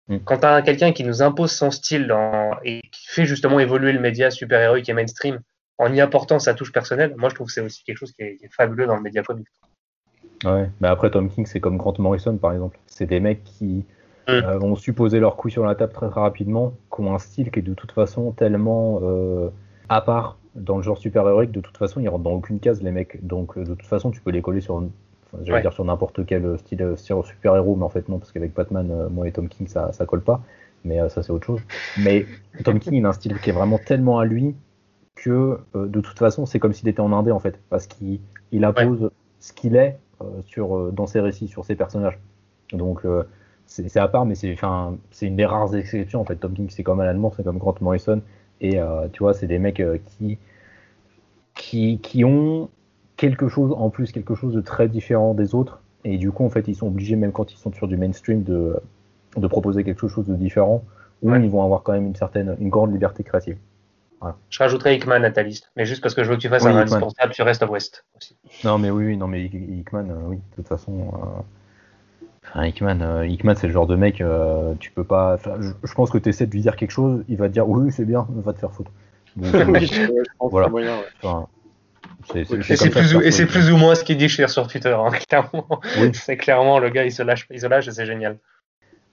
Mm. 0.09 0.17
Quand 0.25 0.39
tu 0.39 0.45
as 0.45 0.61
quelqu'un 0.61 0.91
qui 0.91 1.03
nous 1.03 1.21
impose 1.21 1.51
son 1.51 1.71
style 1.71 2.07
dans, 2.07 2.51
et 2.63 2.81
qui 2.91 3.07
fait 3.07 3.25
justement 3.25 3.59
évoluer 3.59 3.93
le 3.93 3.99
média 3.99 4.29
super-héroïque 4.31 4.89
et 4.89 4.93
mainstream 4.93 5.39
en 5.79 5.91
y 5.93 6.01
apportant 6.01 6.37
sa 6.37 6.53
touche 6.53 6.71
personnelle, 6.71 7.15
moi 7.17 7.29
je 7.29 7.35
trouve 7.35 7.47
que 7.47 7.53
c'est 7.53 7.61
aussi 7.61 7.83
quelque 7.83 7.97
chose 7.97 8.11
qui 8.11 8.21
est, 8.21 8.37
fabuleux 8.51 8.85
dans 8.85 8.95
le 8.95 9.01
média 9.01 9.23
comique. 9.23 9.47
Ouais, 10.45 10.69
mais 10.79 10.87
après 10.87 11.09
Tom 11.09 11.29
King, 11.29 11.45
c'est 11.45 11.59
comme 11.59 11.77
Grant 11.77 11.95
Morrison 11.97 12.37
par 12.37 12.53
exemple. 12.53 12.77
C'est 12.85 13.07
des 13.07 13.19
mecs 13.19 13.43
qui 13.43 13.85
mm. 14.27 14.31
euh, 14.31 14.57
vont 14.57 14.75
supposer 14.75 15.19
leur 15.19 15.35
couille 15.35 15.51
sur 15.51 15.65
la 15.65 15.75
table 15.75 15.93
très, 15.93 16.07
rapidement, 16.07 16.73
qui 16.93 17.01
ont 17.01 17.13
un 17.13 17.19
style 17.19 17.49
qui 17.49 17.59
est 17.59 17.63
de 17.63 17.73
toute 17.73 17.91
façon 17.91 18.31
tellement 18.31 18.99
euh, 19.01 19.49
à 19.89 20.01
part 20.01 20.37
dans 20.55 20.77
le 20.77 20.83
genre 20.83 20.97
super-héroïque, 20.97 21.51
de 21.51 21.61
toute 21.61 21.77
façon 21.77 21.99
ils 21.99 22.09
rentrent 22.09 22.23
dans 22.23 22.33
aucune 22.33 22.59
case 22.59 22.81
les 22.81 22.91
mecs. 22.91 23.25
Donc 23.25 23.57
euh, 23.57 23.63
de 23.63 23.73
toute 23.73 23.87
façon 23.87 24.11
tu 24.11 24.21
peux 24.21 24.31
les 24.31 24.41
coller 24.41 24.61
sur 24.61 24.83
j'allais 25.43 25.61
dire 25.61 25.73
sur 25.73 25.85
n'importe 25.85 26.25
quel 26.25 26.57
style, 26.59 26.81
euh, 26.81 26.95
super-héros, 26.95 27.75
mais 27.75 27.83
en 27.83 27.89
fait 27.89 28.09
non, 28.09 28.19
parce 28.19 28.31
qu'avec 28.31 28.53
Batman, 28.53 28.89
euh, 28.91 29.09
moi 29.09 29.27
et 29.27 29.31
Tom 29.31 29.47
King, 29.47 29.67
ça, 29.67 29.91
ça 29.93 30.05
colle 30.05 30.21
pas. 30.23 30.41
Mais 30.85 30.97
ça, 31.09 31.23
c'est 31.23 31.31
autre 31.33 31.45
chose. 31.45 31.59
Mais 31.97 32.25
Tom 32.63 32.79
King, 32.79 32.93
il 32.93 33.05
a 33.05 33.09
un 33.09 33.13
style 33.13 33.37
qui 33.39 33.49
est 33.49 33.53
vraiment 33.53 33.77
tellement 33.85 34.17
à 34.19 34.23
lui 34.23 34.55
que 35.23 35.59
de 35.75 36.01
toute 36.01 36.17
façon, 36.17 36.45
c'est 36.45 36.59
comme 36.59 36.73
s'il 36.73 36.87
était 36.87 37.01
en 37.01 37.13
indé, 37.13 37.31
en 37.31 37.39
fait. 37.39 37.59
Parce 37.69 37.87
qu'il 37.87 38.19
il 38.51 38.63
impose 38.65 39.11
ce 39.39 39.53
qu'il 39.53 39.75
est 39.75 39.97
sur, 40.45 40.91
dans 40.91 41.05
ses 41.05 41.19
récits, 41.19 41.47
sur 41.47 41.65
ses 41.65 41.75
personnages. 41.75 42.19
Donc, 42.73 43.01
c'est 43.65 43.97
à 43.97 44.07
part, 44.07 44.25
mais 44.25 44.35
c'est 44.35 44.57
une 45.21 45.35
des 45.35 45.45
rares 45.45 45.75
exceptions, 45.75 46.21
en 46.21 46.25
fait. 46.25 46.35
Tom 46.37 46.53
King, 46.53 46.67
c'est 46.69 46.83
comme 46.83 46.99
Alan 46.99 47.17
Moore, 47.19 47.33
c'est 47.35 47.43
comme 47.43 47.57
Grant 47.57 47.75
Morrison. 47.81 48.21
Et 48.61 48.79
tu 49.13 49.19
vois, 49.19 49.33
c'est 49.33 49.47
des 49.47 49.59
mecs 49.59 49.81
qui, 50.17 50.37
qui, 51.55 51.99
qui 51.99 52.25
ont 52.25 52.69
quelque 53.17 53.47
chose 53.47 53.73
en 53.77 53.89
plus, 53.89 54.11
quelque 54.11 54.35
chose 54.35 54.53
de 54.53 54.61
très 54.61 54.87
différent 54.87 55.33
des 55.33 55.53
autres. 55.55 55.81
Et 56.05 56.17
du 56.17 56.31
coup, 56.31 56.45
en 56.45 56.49
fait, 56.49 56.67
ils 56.67 56.75
sont 56.75 56.87
obligés, 56.87 57.15
même 57.15 57.31
quand 57.31 57.51
ils 57.51 57.57
sont 57.57 57.73
sur 57.73 57.87
du 57.87 57.97
mainstream, 57.97 58.43
de, 58.43 58.77
de 59.35 59.47
proposer 59.47 59.83
quelque 59.83 60.07
chose 60.07 60.25
de 60.25 60.35
différent, 60.35 60.83
où 61.21 61.33
ils 61.35 61.49
vont 61.49 61.63
avoir 61.63 61.83
quand 61.83 61.91
même 61.91 62.07
une 62.07 62.15
certaine, 62.15 62.55
une 62.59 62.69
grande 62.69 62.93
liberté 62.93 63.23
créative. 63.23 63.57
Je 64.49 64.59
rajouterai 64.59 64.95
Hickman 64.95 65.23
à 65.23 65.31
ta 65.31 65.43
liste, 65.43 65.71
mais 65.75 65.85
juste 65.85 66.01
parce 66.01 66.13
que 66.13 66.23
je 66.23 66.29
veux 66.29 66.35
que 66.35 66.41
tu 66.41 66.49
fasses 66.49 66.65
un 66.65 66.75
indispensable 66.75 67.33
sur 67.33 67.45
Rest 67.45 67.63
of 67.63 67.69
West 67.69 68.05
aussi. 68.17 68.35
Non, 68.63 68.77
mais 68.77 68.89
oui, 68.89 69.15
non, 69.15 69.27
mais 69.27 69.45
Hickman, 69.45 70.09
euh, 70.09 70.27
oui, 70.27 70.37
de 70.37 70.55
toute 70.55 70.67
façon. 70.67 71.11
Euh, 72.55 72.65
Hickman, 72.65 73.01
euh, 73.01 73.27
Hickman 73.27 73.55
c'est 73.55 73.67
le 73.67 73.73
genre 73.73 73.87
de 73.87 73.95
mec, 73.95 74.23
tu 74.79 74.91
peux 74.91 75.03
pas. 75.03 75.37
Je, 75.83 75.93
pense 75.93 76.09
que 76.09 76.17
tu 76.17 76.29
essaies 76.29 76.47
de 76.47 76.51
lui 76.51 76.61
dire 76.61 76.75
quelque 76.75 76.91
chose, 76.91 77.23
il 77.29 77.37
va 77.37 77.47
te 77.47 77.53
dire 77.53 77.67
oui, 77.69 77.91
c'est 77.91 78.05
bien, 78.05 78.27
va 78.29 78.53
te 78.53 78.59
faire 78.59 78.71
foutre. 78.71 78.91
voilà. 79.35 80.69
Et 82.35 82.45
c'est 82.75 83.45
plus, 83.45 83.71
ou 83.71 83.77
moins 83.77 83.95
ce 83.95 84.03
qu'il 84.03 84.17
dit 84.17 84.29
sur 84.29 84.67
Twitter, 84.67 84.93
hein, 84.93 85.11
clairement. 85.29 85.79
C'est 86.13 86.37
clairement 86.37 86.79
le 86.79 86.89
gars, 86.89 87.05
il 87.05 87.11
se 87.11 87.23
lâche, 87.23 87.47
il 87.49 87.59
se 87.61 87.67
lâche 87.67 87.87
et 87.87 87.91
c'est 87.91 88.05
génial. 88.05 88.37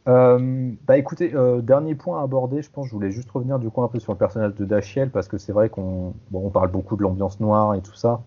Euh, 0.09 0.73
bah 0.87 0.97
écoutez, 0.99 1.35
euh, 1.35 1.61
dernier 1.61 1.97
point 1.97 2.21
à 2.21 2.23
aborder, 2.23 2.63
je 2.63 2.71
pense, 2.71 2.87
je 2.87 2.93
voulais 2.93 3.11
juste 3.11 3.31
revenir 3.31 3.59
du 3.59 3.71
coup 3.71 3.83
un 3.83 3.89
peu 3.89 3.99
sur 3.99 4.13
le 4.13 4.19
personnage 4.19 4.55
de 4.55 4.65
Dachiel 4.65 5.11
parce 5.11 5.27
que 5.27 5.37
c'est 5.37 5.53
vrai 5.53 5.69
qu'on 5.69 6.15
parle 6.53 6.71
beaucoup 6.71 6.97
de 6.97 7.03
l'ambiance 7.03 7.41
noire 7.41 7.75
et 7.75 7.81
tout 7.81 7.95
ça. 7.95 8.23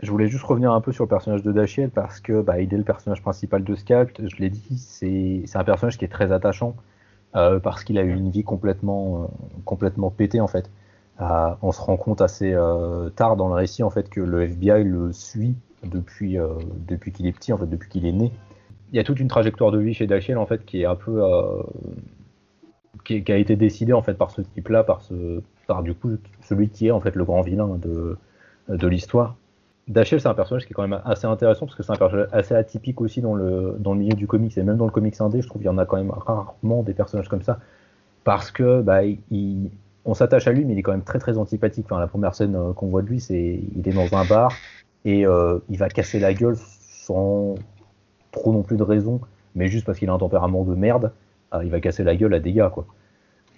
Je 0.00 0.10
voulais 0.10 0.28
juste 0.28 0.44
revenir 0.44 0.72
un 0.72 0.80
peu 0.80 0.92
sur 0.92 1.04
le 1.04 1.08
personnage 1.08 1.42
de 1.42 1.50
Dachiel 1.50 1.90
parce 1.90 2.20
que 2.20 2.40
bah, 2.40 2.60
il 2.60 2.72
est 2.72 2.76
le 2.76 2.84
personnage 2.84 3.22
principal 3.22 3.64
de 3.64 3.74
Scalp. 3.74 4.10
Je 4.22 4.36
l'ai 4.36 4.50
dit, 4.50 4.78
c'est 4.78 5.56
un 5.56 5.64
personnage 5.64 5.98
qui 5.98 6.04
est 6.04 6.08
très 6.08 6.30
attachant 6.30 6.76
euh, 7.34 7.58
parce 7.58 7.82
qu'il 7.82 7.98
a 7.98 8.02
eu 8.02 8.14
une 8.14 8.30
vie 8.30 8.44
complètement 8.44 9.30
complètement 9.64 10.10
pétée 10.10 10.40
en 10.40 10.48
fait 10.48 10.70
on 11.18 11.70
se 11.70 11.80
rend 11.80 11.96
compte 11.96 12.20
assez 12.20 12.56
tard 13.14 13.36
dans 13.36 13.46
le 13.46 13.54
récit 13.54 13.84
en 13.84 13.90
fait 13.90 14.08
que 14.10 14.20
le 14.20 14.42
FBI 14.42 14.82
le 14.82 15.12
suit 15.12 15.54
depuis, 15.84 16.38
depuis 16.88 17.12
qu'il 17.12 17.26
est 17.26 17.32
petit, 17.32 17.52
en 17.52 17.58
fait, 17.58 17.66
depuis 17.66 17.88
qu'il 17.88 18.04
est 18.04 18.12
né. 18.12 18.32
Il 18.94 18.96
y 18.96 19.00
a 19.00 19.04
toute 19.04 19.18
une 19.18 19.26
trajectoire 19.26 19.72
de 19.72 19.78
vie 19.80 19.92
chez 19.92 20.06
Dachiel 20.06 20.38
en 20.38 20.46
fait 20.46 20.64
qui 20.64 20.82
est 20.82 20.84
un 20.84 20.94
peu 20.94 21.20
euh, 21.20 21.64
qui, 23.04 23.24
a 23.26 23.36
été 23.36 23.56
décidée 23.56 23.92
en 23.92 24.02
fait 24.02 24.14
par 24.14 24.30
ce 24.30 24.40
type-là, 24.40 24.84
par 24.84 25.02
ce 25.02 25.42
par 25.66 25.82
du 25.82 25.94
coup 25.94 26.12
celui 26.42 26.68
qui 26.68 26.86
est 26.86 26.90
en 26.92 27.00
fait 27.00 27.16
le 27.16 27.24
grand 27.24 27.42
vilain 27.42 27.76
de, 27.82 28.16
de 28.68 28.86
l'histoire. 28.86 29.34
Dachiel, 29.88 30.20
c'est 30.20 30.28
un 30.28 30.34
personnage 30.34 30.64
qui 30.64 30.72
est 30.72 30.74
quand 30.74 30.86
même 30.86 31.00
assez 31.04 31.26
intéressant 31.26 31.66
parce 31.66 31.76
que 31.76 31.82
c'est 31.82 31.90
un 31.90 31.96
personnage 31.96 32.28
assez 32.30 32.54
atypique 32.54 33.00
aussi 33.00 33.20
dans 33.20 33.34
le, 33.34 33.74
dans 33.80 33.94
le 33.94 33.98
milieu 33.98 34.14
du 34.14 34.28
comics 34.28 34.56
et 34.56 34.62
même 34.62 34.76
dans 34.76 34.86
le 34.86 34.92
comics 34.92 35.20
indé, 35.20 35.42
je 35.42 35.48
trouve 35.48 35.60
qu'il 35.60 35.66
y 35.66 35.74
en 35.74 35.78
a 35.78 35.86
quand 35.86 35.96
même 35.96 36.12
rarement 36.12 36.84
des 36.84 36.94
personnages 36.94 37.28
comme 37.28 37.42
ça 37.42 37.58
parce 38.22 38.52
que 38.52 38.80
bah, 38.80 39.02
il, 39.02 39.70
on 40.04 40.14
s'attache 40.14 40.46
à 40.46 40.52
lui, 40.52 40.64
mais 40.64 40.74
il 40.74 40.78
est 40.78 40.82
quand 40.82 40.92
même 40.92 41.02
très 41.02 41.18
très 41.18 41.36
antipathique. 41.36 41.86
Enfin, 41.90 41.98
la 41.98 42.06
première 42.06 42.36
scène 42.36 42.54
euh, 42.54 42.72
qu'on 42.72 42.86
voit 42.86 43.02
de 43.02 43.08
lui, 43.08 43.18
c'est 43.18 43.60
il 43.74 43.88
est 43.88 43.92
dans 43.92 44.16
un 44.16 44.24
bar 44.24 44.52
et 45.04 45.26
euh, 45.26 45.58
il 45.68 45.78
va 45.78 45.88
casser 45.88 46.20
la 46.20 46.32
gueule 46.32 46.56
sans 46.56 47.56
trop 48.34 48.52
non 48.52 48.62
plus 48.62 48.76
de 48.76 48.82
raison, 48.82 49.20
mais 49.54 49.68
juste 49.68 49.86
parce 49.86 49.98
qu'il 49.98 50.10
a 50.10 50.12
un 50.12 50.18
tempérament 50.18 50.64
de 50.64 50.74
merde. 50.74 51.12
Euh, 51.54 51.64
il 51.64 51.70
va 51.70 51.80
casser 51.80 52.04
la 52.04 52.14
gueule 52.16 52.34
à 52.34 52.40
des 52.40 52.52
gars, 52.52 52.68
quoi. 52.68 52.86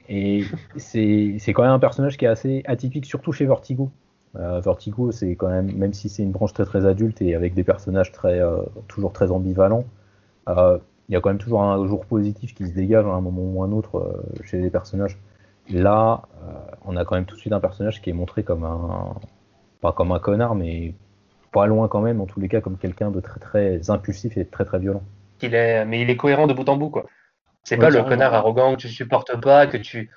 Et 0.09 0.45
c'est 0.77 1.39
quand 1.49 1.63
même 1.63 1.73
un 1.73 1.81
personnage 1.81 2.17
qui 2.17 2.27
est 2.27 2.29
assez 2.29 2.63
atypique, 2.67 3.07
surtout 3.07 3.33
chez 3.33 3.45
Vertigo. 3.47 3.91
Vertigo, 4.35 5.11
c'est 5.13 5.35
quand 5.35 5.49
même, 5.49 5.75
même 5.75 5.95
si 5.95 6.09
c'est 6.11 6.23
une 6.23 6.31
branche 6.31 6.53
très 6.53 6.67
très 6.67 6.85
adulte 6.85 7.23
et 7.23 7.35
avec 7.35 7.55
des 7.55 7.65
personnages 7.65 8.13
très, 8.13 8.41
toujours 8.87 9.13
très 9.13 9.33
ambivalents, 9.33 9.85
il 10.47 10.81
y 11.09 11.17
a 11.17 11.21
quand 11.21 11.31
même 11.31 11.39
toujours 11.39 11.63
un 11.63 11.85
jour 11.87 12.05
positif 12.05 12.55
qui 12.55 12.69
se 12.69 12.73
dégage 12.75 13.07
à 13.07 13.09
un 13.09 13.21
moment 13.23 13.43
ou 13.43 13.63
un 13.65 13.73
autre 13.73 14.23
chez 14.45 14.59
les 14.59 14.71
personnages. 14.71 15.19
Là, 15.71 16.23
on 16.85 16.97
a 16.97 17.05
quand 17.05 17.17
même 17.17 17.25
tout 17.25 17.35
de 17.35 17.41
suite 17.41 17.55
un 17.55 17.61
personnage 17.61 18.01
qui 18.03 18.11
est 18.11 18.13
montré 18.13 18.45
comme 18.45 18.65
un, 18.65 19.15
pas 19.81 19.93
comme 19.93 20.13
un 20.13 20.21
connard, 20.21 20.55
mais 20.55 20.95
pas 21.57 21.67
loin 21.67 21.89
quand 21.89 22.03
même, 22.03 22.21
en 22.21 22.27
tous 22.27 22.39
les 22.39 22.49
cas, 22.49 22.61
comme 22.61 22.77
quelqu'un 22.77 23.11
de 23.11 23.19
très 23.21 23.41
très 23.41 23.89
impulsif 23.89 24.37
et 24.37 24.45
très 24.45 24.67
très 24.67 24.79
violent. 24.79 25.03
Il 25.41 25.55
est, 25.55 25.87
mais 25.87 26.03
il 26.03 26.11
est 26.11 26.17
cohérent 26.17 26.47
de 26.47 26.53
bout 26.53 26.69
en 26.69 26.77
bout, 26.77 26.91
quoi. 26.91 27.07
C'est 27.65 27.79
pas 27.79 27.89
le 27.89 28.03
connard 28.03 28.35
arrogant 28.35 28.77
que 28.77 28.83
tu 28.83 28.89
supportes 28.89 29.41
pas, 29.41 29.67
que 29.67 29.79
tu, 29.79 30.11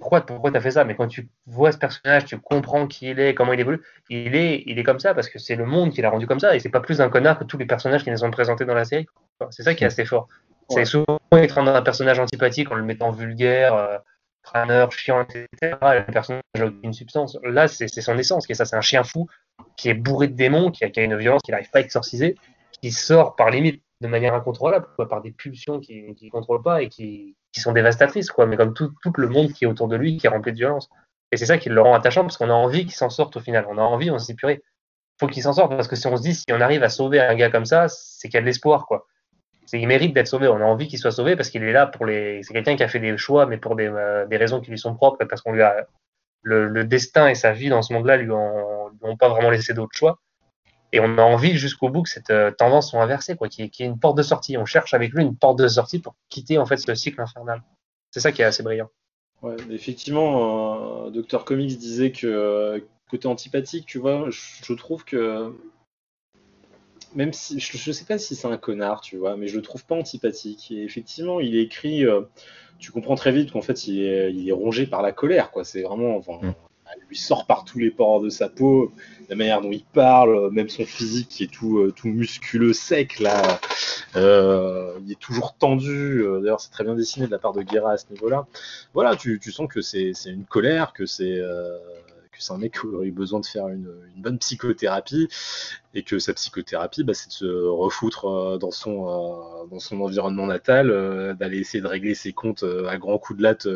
pourquoi 0.00 0.22
pourquoi 0.22 0.50
t'as 0.50 0.62
fait 0.62 0.70
ça? 0.70 0.84
Mais 0.84 0.94
quand 0.94 1.08
tu 1.08 1.28
vois 1.46 1.72
ce 1.72 1.78
personnage, 1.78 2.24
tu 2.24 2.38
comprends 2.38 2.86
qui 2.86 3.10
il 3.10 3.20
est, 3.20 3.34
comment 3.34 3.52
il 3.52 3.60
évolue. 3.60 3.82
Il 4.08 4.34
est, 4.34 4.62
il 4.66 4.78
est 4.78 4.82
comme 4.82 4.98
ça 4.98 5.12
parce 5.12 5.28
que 5.28 5.38
c'est 5.38 5.56
le 5.56 5.66
monde 5.66 5.92
qui 5.92 6.00
l'a 6.00 6.08
rendu 6.08 6.26
comme 6.26 6.40
ça 6.40 6.56
et 6.56 6.58
c'est 6.58 6.70
pas 6.70 6.80
plus 6.80 7.02
un 7.02 7.10
connard 7.10 7.38
que 7.38 7.44
tous 7.44 7.58
les 7.58 7.66
personnages 7.66 8.02
qui 8.02 8.10
nous 8.10 8.16
sont 8.16 8.30
présentés 8.30 8.64
dans 8.64 8.74
la 8.74 8.86
série. 8.86 9.06
C'est 9.50 9.62
ça 9.62 9.74
qui 9.74 9.84
est 9.84 9.88
assez 9.88 10.06
fort. 10.06 10.26
C'est 10.70 10.86
souvent 10.86 11.18
être 11.32 11.58
un 11.58 11.82
personnage 11.82 12.18
antipathique 12.18 12.72
en 12.72 12.76
le 12.76 12.82
mettant 12.82 13.10
vulgaire, 13.10 13.74
euh, 13.74 13.98
crâneur, 14.42 14.90
chiant, 14.90 15.20
etc. 15.22 15.46
Le 15.62 16.10
personnage 16.10 16.42
n'a 16.56 16.66
aucune 16.66 16.94
substance. 16.94 17.38
Là, 17.44 17.68
c'est 17.68 17.88
son 17.88 18.16
essence 18.16 18.46
qui 18.46 18.52
est 18.52 18.56
ça. 18.56 18.64
C'est 18.64 18.76
un 18.76 18.80
chien 18.80 19.04
fou 19.04 19.28
qui 19.76 19.88
est 19.88 19.94
bourré 19.94 20.28
de 20.28 20.34
démons, 20.34 20.70
qui 20.70 20.84
a, 20.84 20.90
qui 20.90 21.00
une 21.00 21.16
violence 21.16 21.42
qu'il 21.42 21.52
n'arrive 21.52 21.70
pas 21.70 21.78
à 21.78 21.82
exorciser, 21.82 22.36
qui 22.82 22.92
sort 22.92 23.36
par 23.36 23.50
limite 23.50 23.82
de 24.00 24.08
manière 24.08 24.34
incontrôlable, 24.34 24.86
quoi, 24.96 25.08
par 25.08 25.22
des 25.22 25.30
pulsions 25.30 25.80
qu'il 25.80 26.14
ne 26.20 26.30
contrôle 26.30 26.62
pas 26.62 26.82
et 26.82 26.88
qui, 26.88 27.34
qui, 27.52 27.60
sont 27.60 27.72
dévastatrices, 27.72 28.30
quoi, 28.30 28.46
mais 28.46 28.56
comme 28.56 28.74
tout, 28.74 28.92
le 29.16 29.28
monde 29.28 29.52
qui 29.52 29.64
est 29.64 29.66
autour 29.66 29.88
de 29.88 29.96
lui, 29.96 30.18
qui 30.18 30.26
est 30.26 30.30
rempli 30.30 30.52
de 30.52 30.58
violence. 30.58 30.88
Et 31.32 31.36
c'est 31.36 31.46
ça 31.46 31.58
qui 31.58 31.68
le 31.70 31.80
rend 31.80 31.94
attachant, 31.94 32.22
parce 32.22 32.36
qu'on 32.36 32.50
a 32.50 32.54
envie 32.54 32.84
qu'il 32.84 32.94
s'en 32.94 33.10
sorte 33.10 33.36
au 33.36 33.40
final. 33.40 33.66
On 33.68 33.78
a 33.78 33.82
envie, 33.82 34.10
on 34.10 34.18
se 34.18 34.26
dit, 34.26 34.34
purée, 34.34 34.62
faut 35.18 35.26
qu'il 35.26 35.42
s'en 35.42 35.54
sorte, 35.54 35.70
parce 35.70 35.88
que 35.88 35.96
si 35.96 36.06
on 36.06 36.16
se 36.16 36.22
dit, 36.22 36.34
si 36.34 36.44
on 36.52 36.60
arrive 36.60 36.82
à 36.82 36.88
sauver 36.88 37.20
un 37.20 37.34
gars 37.34 37.50
comme 37.50 37.64
ça, 37.64 37.88
c'est 37.88 38.28
qu'il 38.28 38.34
y 38.34 38.38
a 38.38 38.42
de 38.42 38.46
l'espoir, 38.46 38.86
quoi. 38.86 39.06
C'est, 39.64 39.80
il 39.80 39.88
mérite 39.88 40.14
d'être 40.14 40.28
sauvé. 40.28 40.46
On 40.46 40.60
a 40.60 40.64
envie 40.64 40.86
qu'il 40.86 40.98
soit 40.98 41.10
sauvé 41.10 41.34
parce 41.34 41.50
qu'il 41.50 41.64
est 41.64 41.72
là 41.72 41.86
pour 41.86 42.06
les. 42.06 42.40
C'est 42.44 42.54
quelqu'un 42.54 42.76
qui 42.76 42.84
a 42.84 42.88
fait 42.88 43.00
des 43.00 43.18
choix, 43.18 43.46
mais 43.46 43.56
pour 43.56 43.74
des, 43.74 43.88
euh, 43.88 44.24
des 44.26 44.36
raisons 44.36 44.60
qui 44.60 44.70
lui 44.70 44.78
sont 44.78 44.94
propres, 44.94 45.24
parce 45.24 45.42
qu'on 45.42 45.52
lui 45.52 45.62
a 45.62 45.88
le, 46.46 46.84
destin 46.84 47.28
et 47.28 47.34
sa 47.34 47.52
vie 47.52 47.68
dans 47.68 47.82
ce 47.82 47.92
monde-là 47.92 48.16
lui 48.16 48.30
ont, 48.30 48.88
lui 48.88 48.98
ont 49.02 49.16
pas 49.16 49.28
vraiment 49.28 49.50
laissé 49.50 49.74
d'autre 49.74 49.94
choix. 49.94 50.20
Et 50.92 51.00
on 51.00 51.18
a 51.18 51.22
envie 51.22 51.56
jusqu'au 51.56 51.88
bout 51.88 52.02
que 52.02 52.08
cette 52.08 52.30
euh, 52.30 52.50
tendance 52.50 52.90
soit 52.90 53.02
inversée, 53.02 53.36
qu'il 53.50 53.64
y, 53.64 53.82
ait 53.82 53.86
une 53.86 53.98
porte 53.98 54.16
de 54.16 54.22
sortie. 54.22 54.56
On 54.56 54.64
cherche 54.64 54.94
avec 54.94 55.12
lui 55.12 55.22
une 55.22 55.36
porte 55.36 55.58
de 55.58 55.68
sortie 55.68 55.98
pour 55.98 56.14
quitter 56.28 56.58
en 56.58 56.66
fait 56.66 56.76
ce 56.76 56.94
cycle 56.94 57.20
infernal. 57.20 57.62
C'est 58.10 58.20
ça 58.20 58.32
qui 58.32 58.42
est 58.42 58.44
assez 58.44 58.62
brillant. 58.62 58.88
Ouais, 59.42 59.56
effectivement, 59.70 61.06
euh, 61.06 61.10
Dr 61.10 61.44
Comics 61.44 61.76
disait 61.76 62.12
que 62.12 62.26
euh, 62.26 62.80
côté 63.10 63.28
antipathique, 63.28 63.84
tu 63.86 63.98
vois, 63.98 64.28
je, 64.30 64.72
trouve 64.72 65.04
que 65.04 65.52
même 67.16 67.32
si 67.32 67.58
je, 67.58 67.88
ne 67.88 67.92
sais 67.92 68.04
pas 68.04 68.18
si 68.18 68.36
c'est 68.36 68.46
un 68.46 68.56
connard, 68.56 69.00
tu 69.00 69.16
vois, 69.16 69.36
mais 69.36 69.48
je 69.48 69.56
le 69.56 69.62
trouve 69.62 69.84
pas 69.84 69.96
antipathique. 69.96 70.70
Et 70.70 70.84
effectivement, 70.84 71.40
il 71.40 71.58
écrit, 71.58 72.04
tu 72.78 72.92
comprends 72.92 73.16
très 73.16 73.32
vite 73.32 73.50
qu'en 73.52 73.62
fait, 73.62 73.88
il 73.88 74.02
est, 74.02 74.32
il 74.32 74.48
est, 74.48 74.52
rongé 74.52 74.86
par 74.86 75.02
la 75.02 75.12
colère, 75.12 75.50
quoi. 75.50 75.64
C'est 75.64 75.82
vraiment, 75.82 76.16
enfin, 76.16 76.38
mm 76.46 76.54
elle 76.92 77.02
lui 77.08 77.16
sort 77.16 77.46
par 77.46 77.64
tous 77.64 77.78
les 77.78 77.90
pores 77.90 78.20
de 78.20 78.28
sa 78.28 78.48
peau, 78.48 78.92
la 79.28 79.36
manière 79.36 79.60
dont 79.60 79.72
il 79.72 79.84
parle, 79.84 80.50
même 80.52 80.68
son 80.68 80.84
physique 80.84 81.28
qui 81.28 81.44
est 81.44 81.52
tout, 81.52 81.78
euh, 81.78 81.92
tout 81.92 82.08
musculeux, 82.08 82.72
sec, 82.72 83.18
là, 83.18 83.60
euh, 84.14 84.92
il 85.04 85.12
est 85.12 85.20
toujours 85.20 85.54
tendu. 85.54 86.22
Euh, 86.22 86.40
d'ailleurs, 86.40 86.60
c'est 86.60 86.70
très 86.70 86.84
bien 86.84 86.94
dessiné 86.94 87.26
de 87.26 87.32
la 87.32 87.38
part 87.38 87.52
de 87.52 87.62
Guerra 87.62 87.92
à 87.92 87.96
ce 87.96 88.06
niveau-là. 88.10 88.46
Voilà, 88.94 89.16
tu, 89.16 89.40
tu 89.40 89.50
sens 89.50 89.68
que 89.68 89.80
c'est 89.80 90.12
une 90.26 90.44
colère, 90.44 90.92
que 90.92 91.06
c'est 91.06 91.40
c'est 92.38 92.52
un 92.52 92.58
mec 92.58 92.78
qui 92.80 92.86
aurait 92.86 93.06
eu 93.06 93.12
besoin 93.12 93.40
de 93.40 93.46
faire 93.46 93.68
une, 93.68 93.90
bonne 94.16 94.38
psychothérapie 94.38 95.28
et 95.94 96.02
que 96.02 96.18
sa 96.18 96.34
psychothérapie, 96.34 97.04
bah, 97.04 97.14
c'est 97.14 97.28
de 97.28 97.32
se 97.32 97.44
refoutre 97.44 98.58
dans 98.58 98.70
son, 98.70 99.66
dans 99.70 99.78
son 99.78 100.00
environnement 100.00 100.46
natal, 100.46 101.36
d'aller 101.38 101.58
essayer 101.58 101.82
de 101.82 101.86
régler 101.86 102.14
ses 102.14 102.32
comptes 102.32 102.64
à 102.88 102.96
grands 102.98 103.18
coups 103.18 103.38
de 103.38 103.42
latte 103.42 103.68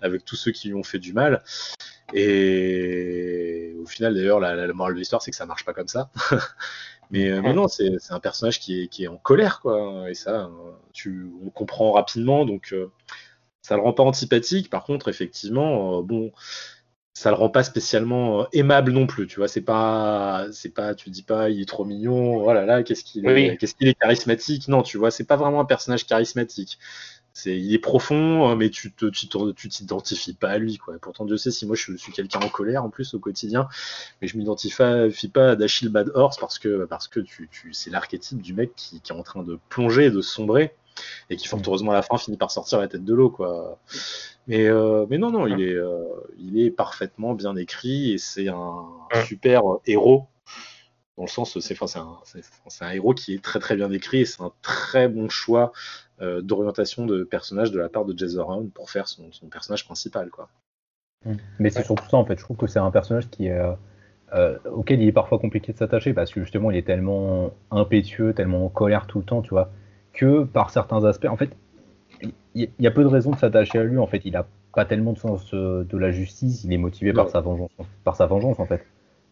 avec 0.00 0.24
tous 0.24 0.36
ceux 0.36 0.52
qui 0.52 0.68
lui 0.68 0.74
ont 0.74 0.82
fait 0.82 0.98
du 0.98 1.12
mal. 1.12 1.42
Et 2.12 3.74
au 3.80 3.86
final, 3.86 4.14
d'ailleurs, 4.14 4.40
la, 4.40 4.72
morale 4.72 4.94
de 4.94 4.98
l'histoire, 4.98 5.22
c'est 5.22 5.30
que 5.30 5.36
ça 5.36 5.46
marche 5.46 5.64
pas 5.64 5.72
comme 5.72 5.88
ça. 5.88 6.10
mais, 7.10 7.30
euh, 7.30 7.52
non, 7.52 7.68
c'est 7.68 7.98
un 8.10 8.20
personnage 8.20 8.60
qui 8.60 8.82
est, 8.82 8.88
qui 8.88 9.04
est, 9.04 9.08
en 9.08 9.16
colère, 9.16 9.60
quoi. 9.60 10.08
Et 10.08 10.14
ça, 10.14 10.50
tu, 10.92 11.30
on 11.44 11.50
comprend 11.50 11.92
rapidement, 11.92 12.44
donc 12.44 12.72
euh, 12.72 12.90
ça 13.62 13.76
le 13.76 13.82
rend 13.82 13.92
pas 13.92 14.04
antipathique. 14.04 14.70
Par 14.70 14.84
contre, 14.84 15.08
effectivement, 15.08 15.98
euh, 15.98 16.02
bon, 16.02 16.32
ça 17.16 17.30
le 17.30 17.36
rend 17.36 17.48
pas 17.48 17.62
spécialement 17.62 18.46
aimable 18.52 18.92
non 18.92 19.06
plus. 19.06 19.26
Tu 19.26 19.36
vois, 19.36 19.48
c'est 19.48 19.62
pas, 19.62 20.46
c'est 20.52 20.74
pas, 20.74 20.94
tu 20.94 21.08
dis 21.08 21.22
pas, 21.22 21.48
il 21.48 21.62
est 21.62 21.68
trop 21.68 21.86
mignon. 21.86 22.42
Voilà, 22.42 22.64
oh 22.64 22.66
là, 22.66 22.82
qu'est-ce 22.82 23.04
qu'il 23.04 23.26
est, 23.26 23.56
qu'est-ce 23.56 23.74
qu'il 23.74 23.88
est 23.88 23.94
charismatique. 23.94 24.68
Non, 24.68 24.82
tu 24.82 24.98
vois, 24.98 25.10
c'est 25.10 25.24
pas 25.24 25.36
vraiment 25.36 25.60
un 25.60 25.64
personnage 25.64 26.06
charismatique 26.06 26.78
il 27.44 27.74
est 27.74 27.78
profond, 27.78 28.50
euh, 28.50 28.54
mais 28.54 28.70
tu 28.70 28.92
te, 28.92 29.06
tu 29.06 29.68
t'identifies 29.68 30.34
pas 30.34 30.50
à 30.50 30.58
lui, 30.58 30.78
quoi. 30.78 30.94
Pourtant, 31.00 31.24
Dieu 31.24 31.36
sait 31.36 31.50
si 31.50 31.66
moi 31.66 31.76
je 31.76 31.96
suis 31.96 32.12
quelqu'un 32.12 32.40
en 32.40 32.48
colère 32.48 32.84
en 32.84 32.90
plus 32.90 33.14
au 33.14 33.18
quotidien, 33.18 33.68
mais 34.20 34.28
je 34.28 34.38
m'identifie 34.38 35.28
pas 35.28 35.50
à 35.50 35.56
d'Achille 35.56 35.90
Bad 35.90 36.10
Horse 36.14 36.38
parce 36.38 36.58
que, 36.58 36.86
parce 36.86 37.08
que 37.08 37.20
tu, 37.20 37.48
tu 37.50 37.72
c'est 37.74 37.90
l'archétype 37.90 38.40
du 38.40 38.54
mec 38.54 38.74
qui, 38.74 39.00
qui, 39.00 39.12
est 39.12 39.14
en 39.14 39.22
train 39.22 39.42
de 39.42 39.58
plonger, 39.68 40.10
de 40.10 40.22
sombrer, 40.22 40.74
et 41.28 41.36
qui 41.36 41.46
fort 41.46 41.60
heureusement 41.66 41.92
à 41.92 41.94
la 41.94 42.02
fin 42.02 42.16
finit 42.16 42.38
par 42.38 42.50
sortir 42.50 42.80
la 42.80 42.88
tête 42.88 43.04
de 43.04 43.14
l'eau, 43.14 43.30
quoi. 43.30 43.78
Mais, 44.46 44.66
euh, 44.66 45.06
mais 45.10 45.18
non, 45.18 45.30
non, 45.30 45.46
il 45.46 45.60
est, 45.60 45.74
euh, 45.74 46.04
il 46.38 46.60
est 46.60 46.70
parfaitement 46.70 47.34
bien 47.34 47.56
écrit 47.56 48.12
et 48.12 48.18
c'est 48.18 48.48
un 48.48 48.86
super 49.26 49.62
héros 49.86 50.28
dans 51.16 51.24
le 51.24 51.28
sens, 51.28 51.58
c'est 51.58 51.80
enfin, 51.80 52.00
un, 52.00 52.86
un, 52.86 52.90
héros 52.90 53.14
qui 53.14 53.34
est 53.34 53.42
très 53.42 53.58
très 53.58 53.74
bien 53.74 53.90
écrit 53.90 54.20
et 54.20 54.24
c'est 54.26 54.42
un 54.42 54.52
très 54.60 55.08
bon 55.08 55.28
choix 55.28 55.72
euh, 56.20 56.42
d'orientation 56.42 57.06
de 57.06 57.24
personnage 57.24 57.72
de 57.72 57.78
la 57.78 57.88
part 57.88 58.04
de 58.04 58.16
Jason 58.16 58.44
Round 58.44 58.72
pour 58.72 58.90
faire 58.90 59.08
son, 59.08 59.30
personnage 59.50 59.86
principal. 59.86 60.28
Quoi. 60.28 60.48
Mm. 61.24 61.36
Mais 61.58 61.70
c'est 61.70 61.84
surtout 61.84 62.08
ça 62.08 62.18
en 62.18 62.26
fait, 62.26 62.38
je 62.38 62.44
trouve 62.44 62.58
que 62.58 62.66
c'est 62.66 62.78
un 62.78 62.90
personnage 62.90 63.30
qui 63.30 63.46
est, 63.46 63.58
euh, 64.34 64.58
auquel 64.70 65.00
il 65.00 65.08
est 65.08 65.12
parfois 65.12 65.38
compliqué 65.38 65.72
de 65.72 65.78
s'attacher 65.78 66.12
parce 66.12 66.32
que 66.32 66.40
justement 66.40 66.70
il 66.70 66.76
est 66.76 66.86
tellement 66.86 67.54
impétueux, 67.70 68.34
tellement 68.34 68.66
en 68.66 68.68
colère 68.68 69.06
tout 69.06 69.18
le 69.18 69.24
temps, 69.24 69.40
tu 69.40 69.50
vois, 69.50 69.70
que 70.12 70.44
par 70.44 70.70
certains 70.70 71.04
aspects, 71.04 71.28
en 71.28 71.36
fait, 71.36 71.50
il 72.54 72.68
y, 72.78 72.86
a 72.86 72.90
peu 72.90 73.02
de 73.02 73.08
raisons 73.08 73.30
de 73.30 73.36
s'attacher 73.36 73.78
à 73.78 73.84
lui. 73.84 73.98
En 73.98 74.06
fait, 74.06 74.22
il 74.24 74.36
a 74.36 74.46
pas 74.74 74.84
tellement 74.84 75.12
de 75.12 75.18
sens 75.18 75.52
euh, 75.54 75.84
de 75.84 75.98
la 75.98 76.10
justice, 76.10 76.64
il 76.64 76.72
est 76.72 76.78
motivé 76.78 77.12
par 77.12 77.28
sa 77.28 77.40
vengeance, 77.40 77.70
par 78.04 78.16
sa 78.16 78.26
vengeance 78.26 78.60
en 78.60 78.66
fait. 78.66 78.84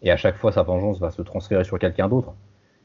Et 0.03 0.11
à 0.11 0.17
chaque 0.17 0.37
fois, 0.37 0.53
sa 0.53 0.63
vengeance 0.63 1.01
va 1.01 1.11
se 1.11 1.23
transférer 1.23 1.65
sur 1.65 1.79
quelqu'un 1.79 2.09
d'autre. 2.09 2.35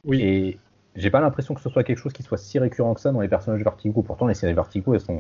Oui. 0.06 0.22
Et 0.22 0.60
j'ai 0.96 1.10
pas 1.10 1.22
l'impression 1.22 1.54
que 1.54 1.62
ce 1.62 1.70
soit 1.70 1.84
quelque 1.84 1.98
chose 1.98 2.14
qui 2.14 2.24
soit 2.24 2.38
si 2.38 2.60
récurrent 2.60 2.94
que 2.94 3.02
ça 3.02 3.12
dans 3.12 3.22
les 3.22 3.28
personnages 3.28 3.64
Vertigo. 3.64 4.02
Pourtant, 4.02 4.28
les 4.28 4.34
séries 4.34 4.54
Vertigo, 4.54 4.94
elles 4.94 5.02
sont, 5.02 5.20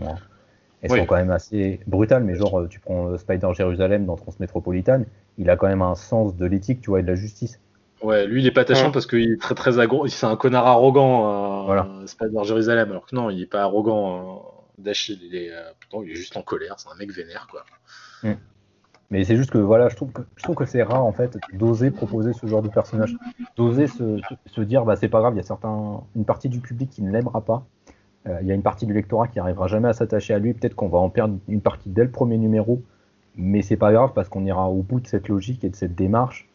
elles 0.81 0.89
sont 0.89 1.05
quand 1.05 1.15
même 1.15 1.31
assez 1.31 1.79
brutales. 1.87 2.23
Mais 2.23 2.35
genre, 2.35 2.67
tu 2.69 2.79
prends 2.79 3.17
Spider 3.17 3.49
Jérusalem 3.53 4.05
dans 4.05 4.15
Transmétropolitane, 4.15 5.05
il 5.37 5.49
a 5.49 5.55
quand 5.55 5.67
même 5.67 5.81
un 5.81 5.95
sens 5.95 6.35
de 6.35 6.45
l'éthique, 6.45 6.81
tu 6.81 6.89
vois, 6.89 6.99
et 6.99 7.03
de 7.03 7.07
la 7.07 7.15
justice. 7.15 7.59
Ouais, 8.01 8.25
lui, 8.27 8.41
il 8.41 8.47
est 8.47 8.51
pas 8.51 8.61
attachant 8.61 8.91
parce 8.91 9.05
qu'il 9.05 9.33
est 9.33 9.41
très 9.41 9.55
très 9.55 9.79
agro. 9.79 10.07
C'est 10.07 10.25
un 10.25 10.37
connard 10.37 10.67
arrogant, 10.67 11.61
euh, 11.61 11.65
voilà. 11.65 11.87
Spider 12.05 12.43
Jérusalem. 12.43 12.91
Alors 12.91 13.05
que 13.05 13.15
non, 13.15 13.29
il 13.29 13.41
est 13.41 13.45
pas 13.45 13.61
arrogant. 13.61 14.15
Euh, 14.15 14.58
D'Achille, 14.79 15.19
il 15.21 15.35
est, 15.35 15.51
euh, 15.51 15.71
il 16.03 16.11
est 16.11 16.15
juste 16.15 16.37
en 16.37 16.41
colère. 16.41 16.75
C'est 16.77 16.89
un 16.89 16.95
mec 16.95 17.11
vénère, 17.11 17.47
quoi. 17.49 17.65
Mais 19.11 19.23
c'est 19.23 19.35
juste 19.35 19.49
que 19.49 19.57
voilà, 19.57 19.89
je 19.89 19.95
trouve 19.95 20.11
que 20.11 20.21
je 20.35 20.43
trouve 20.43 20.55
que 20.55 20.65
c'est 20.65 20.83
rare 20.83 21.03
en 21.03 21.11
fait 21.11 21.37
d'oser 21.53 21.89
proposer 21.89 22.31
ce 22.33 22.45
genre 22.45 22.61
de 22.61 22.69
personnage, 22.69 23.15
d'oser 23.55 23.87
se, 23.87 24.61
dire 24.61 24.85
bah 24.85 24.95
c'est 24.95 25.09
pas 25.09 25.19
grave, 25.19 25.33
il 25.33 25.37
y 25.37 25.39
a 25.39 25.43
certains 25.43 26.01
une 26.15 26.25
partie 26.25 26.47
du 26.47 26.59
public 26.59 26.91
qui 26.91 27.01
ne 27.01 27.11
l'aimera 27.11 27.41
pas, 27.41 27.65
euh, 28.27 28.37
il 28.41 28.47
y 28.47 28.51
a 28.51 28.53
une 28.53 28.61
partie 28.61 28.85
du 28.85 28.93
lectorat 28.93 29.27
qui 29.27 29.39
arrivera 29.39 29.67
jamais 29.67 29.87
à 29.87 29.93
s'attacher 29.93 30.35
à 30.35 30.39
lui, 30.39 30.53
peut-être 30.53 30.75
qu'on 30.75 30.89
va 30.89 30.99
en 30.99 31.09
perdre 31.09 31.39
une 31.47 31.61
partie 31.61 31.89
dès 31.89 32.03
le 32.03 32.11
premier 32.11 32.37
numéro, 32.37 32.83
mais 33.35 33.63
c'est 33.63 33.77
pas 33.77 33.91
grave 33.91 34.11
parce 34.13 34.29
qu'on 34.29 34.45
ira 34.45 34.69
au 34.69 34.83
bout 34.83 34.99
de 34.99 35.07
cette 35.07 35.27
logique 35.27 35.63
et 35.63 35.69
de 35.69 35.75
cette 35.75 35.95
démarche 35.95 36.47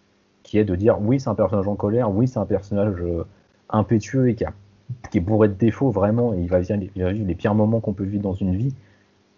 qui 0.45 0.59
est 0.59 0.65
de 0.65 0.77
dire 0.77 1.01
oui 1.01 1.19
c'est 1.19 1.31
un 1.31 1.35
personnage 1.35 1.67
en 1.67 1.75
colère, 1.75 2.13
oui 2.13 2.29
c'est 2.29 2.39
un 2.39 2.47
personnage 2.47 3.01
euh, 3.01 3.25
impétueux 3.69 4.29
et 4.29 4.37
qui, 4.37 4.45
a, 4.45 4.53
qui 5.11 5.19
est 5.19 5.21
bourré 5.21 5.49
de 5.49 5.55
défauts 5.55 5.91
vraiment 5.91 6.35
et 6.35 6.41
il 6.41 6.49
va 6.49 6.61
vivre 6.61 6.79
les, 6.95 7.13
les 7.13 7.35
pires 7.35 7.55
moments 7.55 7.81
qu'on 7.81 7.93
peut 7.93 8.05
vivre 8.05 8.23
dans 8.23 8.35
une 8.35 8.57
vie, 8.57 8.75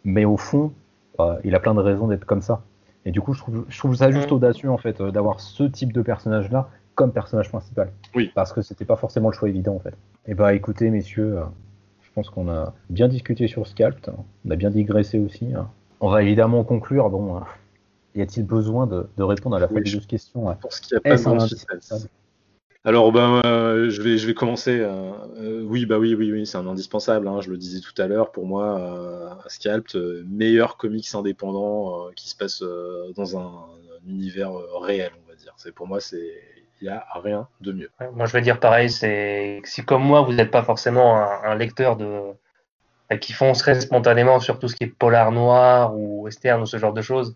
mais 0.05 0.25
au 0.25 0.37
fond 0.37 0.73
euh, 1.21 1.37
il 1.45 1.55
a 1.55 1.61
plein 1.61 1.75
de 1.75 1.81
raisons 1.81 2.09
d'être 2.09 2.25
comme 2.25 2.43
ça. 2.43 2.63
Et 3.07 3.13
du 3.13 3.21
coup, 3.21 3.33
je 3.33 3.39
trouve, 3.41 3.65
je 3.69 3.79
trouve 3.79 3.95
ça 3.95 4.11
juste 4.11 4.33
audacieux 4.33 4.71
en 4.71 4.79
fait 4.79 5.01
euh, 5.01 5.11
d'avoir 5.13 5.41
ce 5.41 5.63
type 5.63 5.93
de 5.93 6.03
personnage 6.03 6.51
là 6.51 6.69
comme 6.97 7.13
personnage 7.13 7.51
principal. 7.51 7.93
Oui. 8.15 8.33
Parce 8.35 8.53
que 8.53 8.63
c'était 8.63 8.85
pas 8.85 8.97
forcément 8.97 9.29
le 9.29 9.35
choix 9.35 9.49
évident 9.49 9.77
en 9.77 9.79
fait. 9.79 9.95
Et 10.27 10.35
bah 10.35 10.55
écoutez 10.55 10.91
messieurs, 10.91 11.39
euh, 11.39 11.45
je 12.03 12.11
pense 12.15 12.31
qu'on 12.31 12.49
a 12.49 12.75
bien 12.91 13.07
discuté 13.07 13.47
sur 13.47 13.67
Scalp, 13.67 14.11
on 14.45 14.51
a 14.51 14.57
bien 14.57 14.71
digressé 14.71 15.21
aussi. 15.21 15.55
Hein. 15.55 15.69
On 16.01 16.11
va 16.11 16.23
évidemment 16.23 16.65
conclure. 16.65 17.09
Bon, 17.11 17.37
euh, 17.37 17.41
y 18.17 18.23
a-t-il 18.23 18.45
besoin 18.45 18.87
de, 18.87 19.07
répondre 19.19 19.57
à 19.57 19.61
la 19.61 19.67
oui, 19.71 19.85
fameuse 19.85 20.07
question 20.07 20.55
Pour 20.61 20.71
qu'il 20.71 20.99
n'y 21.05 21.13
a 21.13 21.17
pas 21.17 21.17
de 21.17 22.09
alors 22.87 23.11
ben 23.11 23.43
euh, 23.45 23.91
je 23.91 24.01
vais 24.01 24.17
je 24.17 24.29
vais 24.29 24.35
commencer. 24.35 24.79
Euh, 24.79 25.11
euh, 25.39 25.63
oui 25.65 25.87
bah 25.87 25.99
oui 25.99 26.15
oui 26.15 26.31
oui 26.31 26.47
c'est 26.47 26.57
un 26.57 26.69
indispensable. 26.69 27.27
Hein, 27.27 27.41
je 27.41 27.51
le 27.51 27.57
disais 27.57 27.81
tout 27.81 28.01
à 28.01 28.07
l'heure 28.07 28.31
pour 28.31 28.47
moi 28.47 29.37
Scalp 29.49 29.89
meilleur 30.25 30.77
comics 30.77 31.13
indépendant 31.13 32.09
qui 32.15 32.31
se 32.31 32.37
passe 32.37 32.63
dans 33.17 33.37
un, 33.37 33.67
univers 34.07 34.53
réel 34.81 35.11
on 35.25 35.29
va 35.29 35.37
dire. 35.37 35.53
C'est 35.57 35.75
pour 35.75 35.89
moi, 35.89 36.01
c'est 36.01 36.41
il 36.81 36.85
n'y 36.85 36.91
a 36.91 37.05
rien 37.15 37.49
de 37.61 37.73
mieux. 37.73 37.91
moi, 38.13 38.27
je 38.27 38.33
vais 38.33 38.43
dire 38.43 38.61
pareil. 38.61 38.89
C'est 38.91 39.63
si 39.65 39.85
comme 39.85 40.05
moi, 40.05 40.21
vous 40.21 40.35
n'êtes 40.35 40.53
pas 40.53 40.63
forcément 40.63 41.17
un, 41.17 41.55
lecteur 41.57 41.97
de 41.97 42.21
qui 43.21 43.33
foncerait 43.33 43.81
spontanément 43.81 44.39
sur 44.39 44.61
tout 44.61 44.69
ce 44.69 44.77
qui 44.77 44.85
est 44.85 44.89
polar 44.89 45.33
noir 45.33 45.97
ou 45.97 46.23
western 46.23 46.63
ou 46.63 46.67
ce 46.67 46.77
genre 46.77 46.93
de 46.93 47.03
choses. 47.03 47.35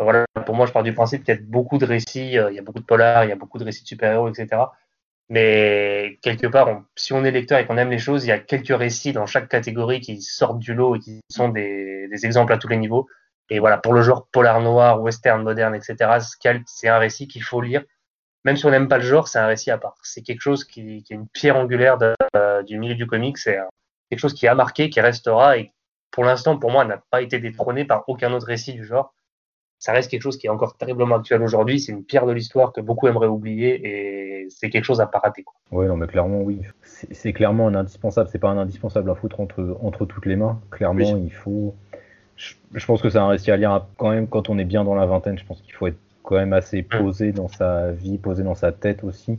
Voilà, 0.00 0.24
pour 0.46 0.54
moi, 0.54 0.64
je 0.64 0.72
pars 0.72 0.82
du 0.82 0.94
principe 0.94 1.24
qu'il 1.24 1.34
y 1.34 1.38
a 1.38 1.40
beaucoup 1.42 1.76
de 1.76 1.84
récits, 1.84 2.32
il 2.32 2.54
y 2.54 2.58
a 2.58 2.62
beaucoup 2.62 2.80
de 2.80 2.84
polars, 2.84 3.24
il 3.24 3.28
y 3.28 3.32
a 3.32 3.36
beaucoup 3.36 3.58
de 3.58 3.64
récits 3.64 3.82
de 3.82 3.88
super-héros, 3.88 4.30
etc. 4.30 4.62
Mais 5.28 6.18
quelque 6.22 6.46
part, 6.46 6.82
si 6.96 7.12
on 7.12 7.22
est 7.22 7.30
lecteur 7.30 7.58
et 7.58 7.66
qu'on 7.66 7.76
aime 7.76 7.90
les 7.90 7.98
choses, 7.98 8.24
il 8.24 8.28
y 8.28 8.32
a 8.32 8.38
quelques 8.38 8.76
récits 8.76 9.12
dans 9.12 9.26
chaque 9.26 9.48
catégorie 9.48 10.00
qui 10.00 10.22
sortent 10.22 10.58
du 10.58 10.74
lot 10.74 10.96
et 10.96 11.00
qui 11.00 11.20
sont 11.30 11.50
des, 11.50 12.08
exemples 12.24 12.52
à 12.52 12.58
tous 12.58 12.68
les 12.68 12.78
niveaux. 12.78 13.08
Et 13.50 13.58
voilà, 13.58 13.76
pour 13.78 13.92
le 13.92 14.02
genre 14.02 14.26
polar 14.32 14.60
noir, 14.60 15.02
western, 15.02 15.42
moderne, 15.42 15.74
etc., 15.74 16.18
Scalp, 16.20 16.62
c'est 16.66 16.88
un 16.88 16.98
récit 16.98 17.28
qu'il 17.28 17.44
faut 17.44 17.60
lire. 17.60 17.84
Même 18.44 18.56
si 18.56 18.64
on 18.64 18.70
n'aime 18.70 18.88
pas 18.88 18.98
le 18.98 19.04
genre, 19.04 19.28
c'est 19.28 19.38
un 19.38 19.46
récit 19.46 19.70
à 19.70 19.76
part. 19.78 19.96
C'est 20.02 20.22
quelque 20.22 20.40
chose 20.40 20.64
qui, 20.64 21.04
est 21.08 21.10
une 21.10 21.28
pierre 21.28 21.56
angulaire 21.56 21.98
euh, 22.36 22.62
du 22.62 22.78
milieu 22.78 22.94
du 22.94 23.06
comics. 23.06 23.36
C'est 23.36 23.58
quelque 24.08 24.18
chose 24.18 24.34
qui 24.34 24.48
a 24.48 24.54
marqué, 24.54 24.88
qui 24.88 25.00
restera 25.00 25.58
et 25.58 25.72
pour 26.10 26.24
l'instant, 26.24 26.58
pour 26.58 26.70
moi, 26.70 26.84
n'a 26.86 27.02
pas 27.10 27.22
été 27.22 27.38
détrôné 27.38 27.84
par 27.84 28.04
aucun 28.08 28.32
autre 28.32 28.46
récit 28.46 28.72
du 28.72 28.84
genre 28.84 29.14
ça 29.80 29.92
reste 29.92 30.10
quelque 30.10 30.22
chose 30.22 30.36
qui 30.36 30.46
est 30.46 30.50
encore 30.50 30.76
terriblement 30.76 31.16
actuel 31.16 31.42
aujourd'hui. 31.42 31.80
C'est 31.80 31.90
une 31.90 32.04
pierre 32.04 32.26
de 32.26 32.32
l'histoire 32.32 32.74
que 32.74 32.82
beaucoup 32.82 33.08
aimeraient 33.08 33.26
oublier 33.26 33.80
et 33.82 34.46
c'est 34.50 34.68
quelque 34.68 34.84
chose 34.84 35.00
à 35.00 35.06
pas 35.06 35.18
rater. 35.18 35.46
Oui, 35.72 35.86
non, 35.86 35.96
mais 35.96 36.06
clairement, 36.06 36.42
oui. 36.42 36.60
C'est 36.82 37.32
clairement 37.32 37.66
un 37.66 37.74
indispensable. 37.74 38.28
C'est 38.30 38.38
pas 38.38 38.50
un 38.50 38.58
indispensable 38.58 39.10
à 39.10 39.14
foutre 39.14 39.40
entre, 39.40 39.78
entre 39.82 40.04
toutes 40.04 40.26
les 40.26 40.36
mains. 40.36 40.60
Clairement, 40.70 41.16
il 41.16 41.32
faut. 41.32 41.74
Je, 42.36 42.86
pense 42.86 43.00
que 43.00 43.08
c'est 43.08 43.18
un 43.18 43.28
récit 43.28 43.50
à 43.50 43.56
lire 43.56 43.86
quand 43.96 44.10
même 44.10 44.28
quand 44.28 44.50
on 44.50 44.58
est 44.58 44.66
bien 44.66 44.84
dans 44.84 44.94
la 44.94 45.06
vingtaine. 45.06 45.38
Je 45.38 45.46
pense 45.46 45.62
qu'il 45.62 45.72
faut 45.72 45.86
être 45.86 45.98
quand 46.24 46.36
même 46.36 46.52
assez 46.52 46.82
mm. 46.82 46.98
posé 46.98 47.32
dans 47.32 47.48
sa 47.48 47.90
vie, 47.90 48.18
posé 48.18 48.42
dans 48.42 48.54
sa 48.54 48.72
tête 48.72 49.02
aussi. 49.02 49.38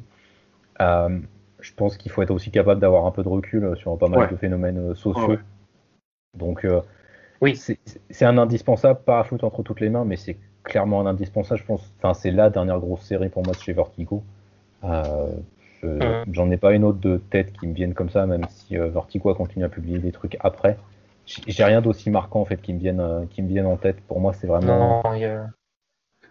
Euh, 0.82 1.20
je 1.60 1.72
pense 1.76 1.98
qu'il 1.98 2.12
faut 2.12 2.24
être 2.24 2.32
aussi 2.32 2.50
capable 2.50 2.82
d'avoir 2.82 3.06
un 3.06 3.12
peu 3.12 3.22
de 3.22 3.30
recul 3.30 3.78
sur 3.78 3.96
pas 3.96 4.08
mal 4.08 4.28
de 4.28 4.36
phénomènes 4.36 4.90
euh, 4.90 4.96
sociaux. 4.96 5.38
Donc, 6.36 6.66
euh, 6.66 6.82
oui. 7.42 7.56
C'est 7.56 8.26
un 8.26 8.38
indispensable, 8.38 9.02
pas 9.04 9.20
à 9.20 9.24
foutre 9.24 9.44
entre 9.44 9.64
toutes 9.64 9.82
les 9.82 9.90
mains, 9.90 10.06
mais 10.06 10.16
c'est 10.16 10.38
clairement 10.64 11.02
un 11.02 11.08
indispensable, 11.08 11.60
je 11.60 11.66
pense. 11.66 11.94
Enfin, 11.98 12.14
c'est 12.14 12.32
la 12.32 12.50
dernière 12.50 12.80
grosse 12.80 13.02
série 13.02 13.30
pour 13.30 13.44
moi 13.44 13.54
de 13.54 13.60
chez 13.60 13.74
Vertigo. 13.74 14.24
Euh, 14.84 16.24
j'en 16.32 16.52
ai 16.52 16.58
pas 16.58 16.74
une 16.74 16.84
autre 16.84 17.00
de 17.00 17.18
tête 17.18 17.54
qui 17.54 17.68
me 17.68 17.74
vienne 17.74 17.94
comme 17.94 18.10
ça, 18.10 18.26
même 18.26 18.46
si 18.50 18.78
euh, 18.78 18.90
Vertigo 18.90 19.30
a 19.30 19.36
continué 19.36 19.66
à 19.66 19.70
publier 19.70 20.00
des 20.00 20.12
trucs 20.12 20.38
après. 20.42 20.78
J'ai 21.26 21.64
rien 21.64 21.82
d'aussi 21.82 22.10
marquant 22.10 22.42
en 22.42 22.46
fait 22.46 22.62
qui 22.62 22.74
me 22.74 22.80
viennent, 22.80 23.00
euh, 23.00 23.26
qui 23.30 23.42
me 23.42 23.48
viennent 23.48 23.66
en 23.66 23.78
tête. 23.78 24.02
Pour 24.02 24.20
moi, 24.20 24.34
c'est 24.34 24.48
vraiment. 24.48 25.02
Non, 25.04 25.12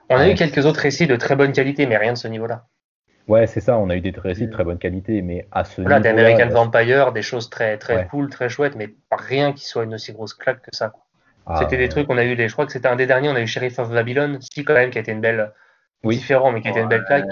On 0.09 0.17
a 0.17 0.29
eu 0.29 0.35
quelques 0.35 0.67
autres 0.67 0.81
récits 0.81 1.07
de 1.07 1.17
très 1.17 1.37
bonne 1.37 1.53
qualité, 1.53 1.87
mais 1.87 1.97
rien 1.97 2.13
de 2.13 2.19
ce 2.19 2.29
niveau-là. 2.29 2.67
Ouais, 3.29 3.47
c'est 3.47 3.61
ça, 3.61 3.79
on 3.79 3.91
a 3.91 3.97
eu 3.97 4.01
des 4.01 4.13
récits 4.17 4.47
de 4.47 4.53
très 4.53 4.65
bonne 4.65 4.79
qualité, 4.79 5.23
mais 5.23 5.47
à 5.53 5.65
ce 5.65 5.83
voilà, 5.83 6.01
niveau. 6.01 6.15
Voilà, 6.15 6.35
d'American 6.35 6.55
Vampire, 6.55 7.13
des 7.13 7.23
choses 7.23 7.49
très, 7.49 7.79
très 7.79 8.07
cool, 8.09 8.29
très 8.29 8.49
chouettes, 8.49 8.75
mais 8.77 8.95
rien 9.13 9.53
qui 9.53 9.65
soit 9.65 9.85
une 9.85 9.95
aussi 9.95 10.13
grosse 10.13 10.35
claque 10.35 10.63
que 10.63 10.75
ça. 10.75 10.93
Ah, 11.47 11.59
c'était 11.61 11.77
des 11.77 11.89
trucs, 11.89 12.09
on 12.11 12.19
a 12.19 12.25
eu, 12.25 12.35
les, 12.35 12.49
je 12.49 12.53
crois 12.53 12.67
que 12.67 12.73
c'était 12.73 12.89
un 12.89 12.97
des 12.97 13.07
derniers, 13.07 13.29
on 13.29 13.35
a 13.35 13.41
eu 13.41 13.47
Sheriff 13.47 13.79
of 13.79 13.91
Babylon, 13.91 14.39
si 14.41 14.65
quand 14.65 14.75
même, 14.75 14.91
qui 14.91 14.99
a 14.99 15.01
été 15.01 15.13
une 15.13 15.21
belle. 15.21 15.53
Oui. 16.03 16.17
Différent, 16.17 16.51
mais 16.51 16.61
qui 16.61 16.69
a 16.69 16.71
été 16.71 16.81
une 16.81 16.89
belle 16.89 17.05
claque. 17.05 17.27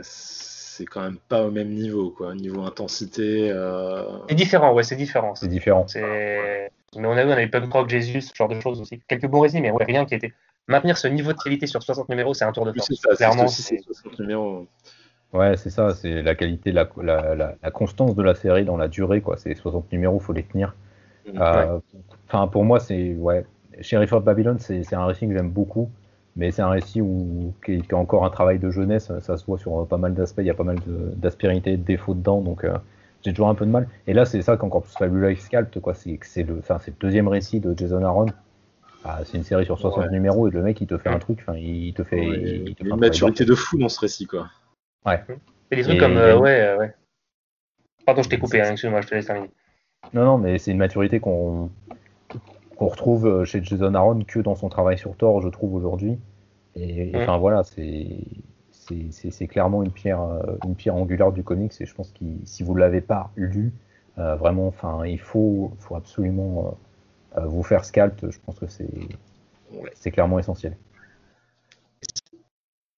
C'est 0.00 0.84
quand 0.84 1.02
même 1.02 1.18
pas 1.28 1.42
au 1.42 1.50
même 1.50 1.70
niveau, 1.70 2.10
quoi. 2.10 2.34
Niveau 2.34 2.62
intensité. 2.62 3.50
Euh... 3.52 4.04
C'est 4.28 4.34
différent, 4.34 4.72
ouais, 4.72 4.82
c'est 4.82 4.96
différent. 4.96 5.34
C'est 5.34 5.48
différent. 5.48 5.86
Mais 5.94 7.06
on 7.06 7.12
a 7.12 7.22
eu, 7.22 7.26
on 7.26 7.32
a 7.32 7.42
eu 7.42 7.50
Punk 7.50 7.72
Rock 7.72 7.90
Jesus, 7.90 8.22
ce 8.22 8.34
genre 8.34 8.48
de 8.48 8.58
choses 8.60 8.80
aussi. 8.80 9.00
Quelques 9.08 9.26
bons 9.26 9.40
récits, 9.40 9.60
mais 9.60 9.70
ouais, 9.70 9.84
rien 9.84 10.04
qui 10.04 10.14
était. 10.14 10.32
Maintenir 10.68 10.98
ce 10.98 11.08
niveau 11.08 11.32
de 11.32 11.38
qualité 11.38 11.66
sur 11.66 11.82
60 11.82 12.08
numéros, 12.08 12.34
c'est 12.34 12.44
un 12.44 12.52
tour 12.52 12.64
de 12.66 12.72
force. 12.72 12.92
ça, 12.94 13.16
Clairement, 13.16 13.48
c'est 13.48 13.78
60 13.78 14.18
numéros. 14.20 14.66
Ouais, 15.32 15.56
c'est 15.56 15.70
ça, 15.70 15.92
c'est 15.94 16.22
la 16.22 16.34
qualité, 16.34 16.72
la, 16.72 16.88
la, 17.02 17.34
la, 17.34 17.70
constance 17.70 18.14
de 18.14 18.22
la 18.22 18.34
série 18.34 18.64
dans 18.64 18.78
la 18.78 18.88
durée, 18.88 19.20
quoi. 19.20 19.36
C'est 19.36 19.54
60 19.54 19.92
numéros, 19.92 20.18
faut 20.18 20.32
les 20.32 20.42
tenir. 20.42 20.74
Mm. 21.26 21.38
Euh, 21.38 21.78
enfin, 22.26 22.48
pour 22.48 22.64
moi, 22.64 22.80
c'est 22.80 23.14
ouais. 23.14 23.44
Sheriff 23.80 24.12
of 24.12 24.24
Babylon, 24.24 24.56
c'est 24.58 24.94
un 24.94 25.06
récit 25.06 25.28
que 25.28 25.34
j'aime 25.34 25.50
beaucoup, 25.50 25.90
mais 26.34 26.50
c'est 26.50 26.62
un 26.62 26.70
récit 26.70 27.00
où 27.00 27.54
qui, 27.64 27.80
a 27.92 27.96
encore 27.96 28.24
un 28.24 28.30
travail 28.30 28.58
de 28.58 28.70
jeunesse. 28.70 29.12
Ça 29.20 29.36
se 29.36 29.44
voit 29.44 29.58
sur 29.58 29.86
pas 29.86 29.98
mal 29.98 30.14
d'aspects. 30.14 30.40
Il 30.40 30.46
y 30.46 30.50
a 30.50 30.54
pas 30.54 30.64
mal 30.64 30.78
d'aspérité, 31.16 31.72
de, 31.72 31.76
de, 31.76 31.82
défauts 31.82 32.14
dedans, 32.14 32.40
donc 32.40 32.64
euh, 32.64 32.76
j'ai 33.22 33.32
toujours 33.32 33.50
un 33.50 33.54
peu 33.54 33.66
de 33.66 33.70
mal. 33.70 33.86
Et 34.06 34.14
là, 34.14 34.24
c'est 34.24 34.40
ça 34.42 34.56
qu'encore 34.56 34.82
plus 34.82 34.94
Fabulous 34.96 35.36
Sculpt, 35.36 35.78
quoi. 35.80 35.94
C'est 35.94 36.42
le, 36.42 36.58
enfin, 36.58 36.78
c'est 36.80 36.90
le 36.90 36.96
deuxième 36.98 37.28
récit 37.28 37.60
de 37.60 37.76
Jason 37.76 38.02
Aaron. 38.02 38.26
Ah, 39.04 39.20
c'est 39.24 39.38
une 39.38 39.44
série 39.44 39.64
sur 39.64 39.78
60 39.78 40.10
numéros 40.10 40.48
et 40.48 40.50
le 40.50 40.60
mec 40.60 40.80
il 40.80 40.86
te 40.86 40.98
fait 40.98 41.08
un 41.08 41.18
truc, 41.20 41.38
enfin 41.40 41.56
il 41.56 41.94
te 41.94 42.02
fait. 42.02 42.24
il, 42.66 42.74
te 42.74 42.82
fait 42.82 42.90
une 42.90 42.96
maturité 42.96 43.44
de 43.44 43.54
fou 43.54 43.78
dans 43.78 43.88
ce 43.88 44.00
récit 44.00 44.26
quoi. 44.26 44.48
Ouais. 45.08 45.24
C'est 45.70 45.76
des 45.76 45.82
trucs 45.82 46.00
comme. 46.00 46.16
Euh, 46.16 46.38
ouais, 46.38 46.60
euh, 46.60 46.78
ouais. 46.78 46.94
Pardon, 48.06 48.22
je 48.22 48.28
t'ai 48.28 48.38
coupé, 48.38 48.60
hein, 48.60 48.72
excuse-moi, 48.72 49.00
je 49.02 49.08
te 49.08 49.14
laisse 49.14 49.26
terminer. 49.26 49.50
Non, 50.14 50.24
non, 50.24 50.38
mais 50.38 50.58
c'est 50.58 50.70
une 50.70 50.78
maturité 50.78 51.20
qu'on 51.20 51.70
qu'on 52.76 52.86
retrouve 52.86 53.26
euh, 53.26 53.44
chez 53.44 53.62
Jason 53.62 53.94
Aaron 53.94 54.22
que 54.24 54.38
dans 54.38 54.54
son 54.54 54.68
travail 54.68 54.96
sur 54.98 55.16
Thor, 55.16 55.40
je 55.42 55.48
trouve, 55.48 55.74
aujourd'hui. 55.74 56.18
Et, 56.76 57.12
enfin, 57.14 57.38
voilà, 57.38 57.64
c'est. 57.64 58.06
C'est 59.10 59.48
clairement 59.48 59.82
une 59.82 59.90
pierre, 59.90 60.22
une 60.64 60.74
pierre 60.74 60.94
angulaire 60.94 61.30
du 61.30 61.44
comics 61.44 61.78
et 61.78 61.84
je 61.84 61.94
pense 61.94 62.10
que 62.10 62.24
si 62.44 62.62
vous 62.62 62.72
ne 62.72 62.80
l'avez 62.80 63.02
pas 63.02 63.30
lu, 63.36 63.74
vraiment, 64.16 64.66
enfin, 64.66 65.04
il 65.04 65.20
faut, 65.20 65.72
faut 65.78 65.94
absolument 65.94 66.78
vous 67.36 67.62
faire 67.62 67.84
scalp. 67.84 68.30
Je 68.30 68.38
pense 68.46 68.58
que 68.58 68.64
c'est 68.66 70.10
clairement 70.10 70.38
essentiel 70.38 70.74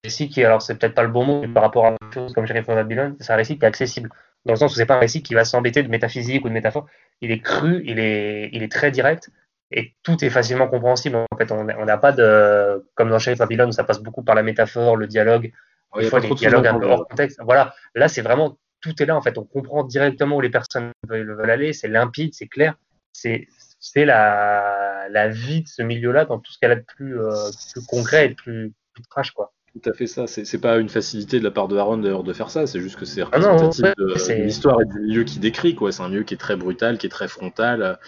qui, 0.08 0.44
alors 0.44 0.62
c'est 0.62 0.76
peut-être 0.76 0.94
pas 0.94 1.02
le 1.02 1.10
bon 1.10 1.24
mot, 1.24 1.40
mais 1.40 1.48
par 1.48 1.62
rapport 1.62 1.86
à 1.86 1.96
chose 2.14 2.32
comme 2.32 2.46
Sheriff 2.46 2.68
of 2.68 2.74
Babylon, 2.74 3.16
c'est 3.20 3.32
un 3.32 3.36
récit 3.36 3.58
qui 3.58 3.64
est 3.64 3.68
accessible. 3.68 4.10
Dans 4.46 4.54
le 4.54 4.58
sens 4.58 4.72
où 4.72 4.76
c'est 4.76 4.86
pas 4.86 4.96
un 4.96 5.00
récit 5.00 5.22
qui 5.22 5.34
va 5.34 5.44
s'embêter 5.44 5.82
de 5.82 5.88
métaphysique 5.88 6.44
ou 6.44 6.48
de 6.48 6.54
métaphore. 6.54 6.86
Il 7.20 7.30
est 7.30 7.40
cru, 7.40 7.82
il 7.84 7.98
est, 7.98 8.48
il 8.52 8.62
est 8.62 8.72
très 8.72 8.90
direct 8.90 9.30
et 9.70 9.94
tout 10.02 10.24
est 10.24 10.30
facilement 10.30 10.66
compréhensible. 10.66 11.16
En 11.16 11.36
fait, 11.36 11.52
on 11.52 11.64
n'a 11.64 11.98
pas 11.98 12.12
de, 12.12 12.86
comme 12.94 13.10
dans 13.10 13.18
Sheriff 13.18 13.38
Babylon 13.38 13.68
où 13.68 13.72
ça 13.72 13.84
passe 13.84 14.00
beaucoup 14.00 14.22
par 14.22 14.34
la 14.34 14.42
métaphore, 14.42 14.96
le 14.96 15.06
dialogue, 15.06 15.52
des 15.96 16.04
fois 16.04 16.20
les 16.20 16.30
dialogues 16.30 16.66
un 16.66 16.78
peu 16.78 16.86
hors 16.86 17.06
contexte. 17.06 17.38
Voilà, 17.44 17.74
là 17.94 18.08
c'est 18.08 18.22
vraiment 18.22 18.58
tout 18.80 19.02
est 19.02 19.06
là 19.06 19.16
en 19.16 19.20
fait. 19.20 19.36
On 19.36 19.44
comprend 19.44 19.84
directement 19.84 20.36
où 20.36 20.40
les 20.40 20.50
personnes 20.50 20.92
veulent, 21.06 21.50
aller, 21.50 21.72
c'est 21.72 21.88
limpide, 21.88 22.32
c'est 22.34 22.48
clair. 22.48 22.74
C'est 23.12 23.46
c'est 23.78 24.04
la, 24.04 25.08
la 25.10 25.28
vie 25.28 25.62
de 25.62 25.68
ce 25.68 25.82
milieu-là 25.82 26.26
dans 26.26 26.38
tout 26.38 26.52
ce 26.52 26.58
qu'elle 26.58 26.72
a 26.72 26.76
de 26.76 26.84
plus, 26.84 27.18
euh, 27.18 27.30
plus 27.72 27.84
concret 27.86 28.26
et 28.26 28.28
de 28.30 28.34
plus, 28.34 28.72
plus 28.92 29.02
trash 29.08 29.30
quoi. 29.30 29.52
Tout 29.74 29.88
à 29.88 29.92
fait 29.92 30.06
ça. 30.08 30.26
C'est 30.26 30.60
pas 30.60 30.78
une 30.78 30.88
facilité 30.88 31.38
de 31.38 31.44
la 31.44 31.52
part 31.52 31.68
de 31.68 31.76
Aaron 31.76 31.98
d'ailleurs 31.98 32.24
de 32.24 32.32
faire 32.32 32.50
ça. 32.50 32.66
C'est 32.66 32.80
juste 32.80 32.96
que 32.96 33.04
c'est 33.04 33.20
ah 33.20 33.26
représentatif 33.26 33.84
de, 33.96 34.42
l'histoire 34.42 34.80
et 34.80 34.84
du 34.84 34.98
milieu 34.98 35.22
qui 35.22 35.38
décrit. 35.38 35.76
quoi. 35.76 35.92
C'est 35.92 36.02
un 36.02 36.08
milieu 36.08 36.24
qui 36.24 36.34
est 36.34 36.38
très 36.38 36.56
brutal, 36.56 36.98
qui 36.98 37.06
est 37.06 37.10
très 37.10 37.28
frontal, 37.28 37.98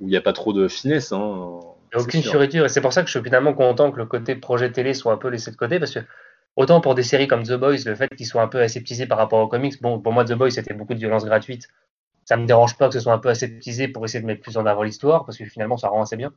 où 0.00 0.06
il 0.06 0.10
n'y 0.10 0.16
a 0.16 0.20
pas 0.20 0.34
trop 0.34 0.52
de 0.52 0.68
finesse. 0.68 1.12
Hein. 1.12 1.60
Il 1.92 1.96
n'y 1.96 2.02
a 2.02 2.04
aucune 2.04 2.22
fioriture. 2.22 2.66
Et 2.66 2.68
c'est 2.68 2.82
pour 2.82 2.92
ça 2.92 3.00
que 3.00 3.08
je 3.08 3.12
suis 3.12 3.24
finalement 3.24 3.54
content 3.54 3.90
que 3.90 3.96
le 3.96 4.04
côté 4.04 4.36
projet 4.36 4.70
télé 4.70 4.92
soit 4.92 5.12
un 5.12 5.16
peu 5.16 5.28
laissé 5.28 5.50
de 5.50 5.56
côté. 5.56 5.78
Parce 5.78 5.92
que 5.92 6.00
autant 6.56 6.82
pour 6.82 6.94
des 6.94 7.02
séries 7.02 7.28
comme 7.28 7.44
The 7.44 7.54
Boys, 7.54 7.78
le 7.86 7.94
fait 7.94 8.08
qu'ils 8.14 8.26
soient 8.26 8.42
un 8.42 8.48
peu 8.48 8.60
aseptisés 8.60 9.06
par 9.06 9.16
rapport 9.16 9.40
aux 9.40 9.48
comics, 9.48 9.80
bon, 9.80 10.00
pour 10.00 10.12
moi, 10.12 10.26
The 10.26 10.34
Boys, 10.34 10.50
c'était 10.50 10.74
beaucoup 10.74 10.92
de 10.92 10.98
violence 10.98 11.24
gratuite. 11.24 11.68
Ça 12.26 12.36
me 12.36 12.46
dérange 12.46 12.76
pas 12.76 12.88
que 12.88 12.94
ce 12.94 13.00
soit 13.00 13.14
un 13.14 13.18
peu 13.18 13.30
aseptisé 13.30 13.88
pour 13.88 14.04
essayer 14.04 14.20
de 14.20 14.26
mettre 14.26 14.42
plus 14.42 14.58
en 14.58 14.66
avant 14.66 14.82
l'histoire, 14.82 15.24
parce 15.24 15.38
que 15.38 15.46
finalement, 15.46 15.78
ça 15.78 15.88
rend 15.88 16.02
assez 16.02 16.16
bien 16.16 16.30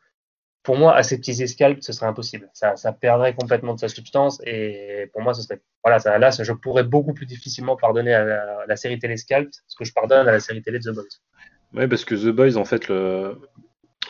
pour 0.64 0.78
moi, 0.78 0.96
aseptiser 0.96 1.46
Scalp, 1.46 1.80
ce 1.82 1.92
serait 1.92 2.08
impossible. 2.08 2.50
Ça, 2.54 2.78
ça, 2.78 2.94
perdrait 2.94 3.36
complètement 3.36 3.74
de 3.74 3.80
sa 3.80 3.90
substance 3.90 4.42
et 4.46 5.10
pour 5.12 5.22
moi, 5.22 5.34
ce 5.34 5.42
serait. 5.42 5.62
Voilà, 5.84 6.00
ça, 6.00 6.18
là, 6.18 6.32
je 6.32 6.54
pourrais 6.54 6.86
beaucoup 6.86 7.14
plus 7.14 7.26
difficilement 7.26 7.76
pardonner 7.76 8.14
à 8.14 8.66
la, 8.66 8.76
série 8.78 8.98
télé 8.98 9.18
Scalp 9.18 9.50
ce 9.68 9.76
que 9.76 9.84
je 9.84 9.92
pardonne 9.94 10.28
à 10.28 10.32
la 10.32 10.40
série 10.40 10.62
télé 10.62 10.80
The 10.80 10.90
Boys. 10.90 11.04
Ouais, 11.74 11.88
parce 11.88 12.06
que 12.06 12.16
The 12.16 12.34
Boys, 12.34 12.56
en 12.56 12.64
fait, 12.64 12.88
le, 12.88 13.38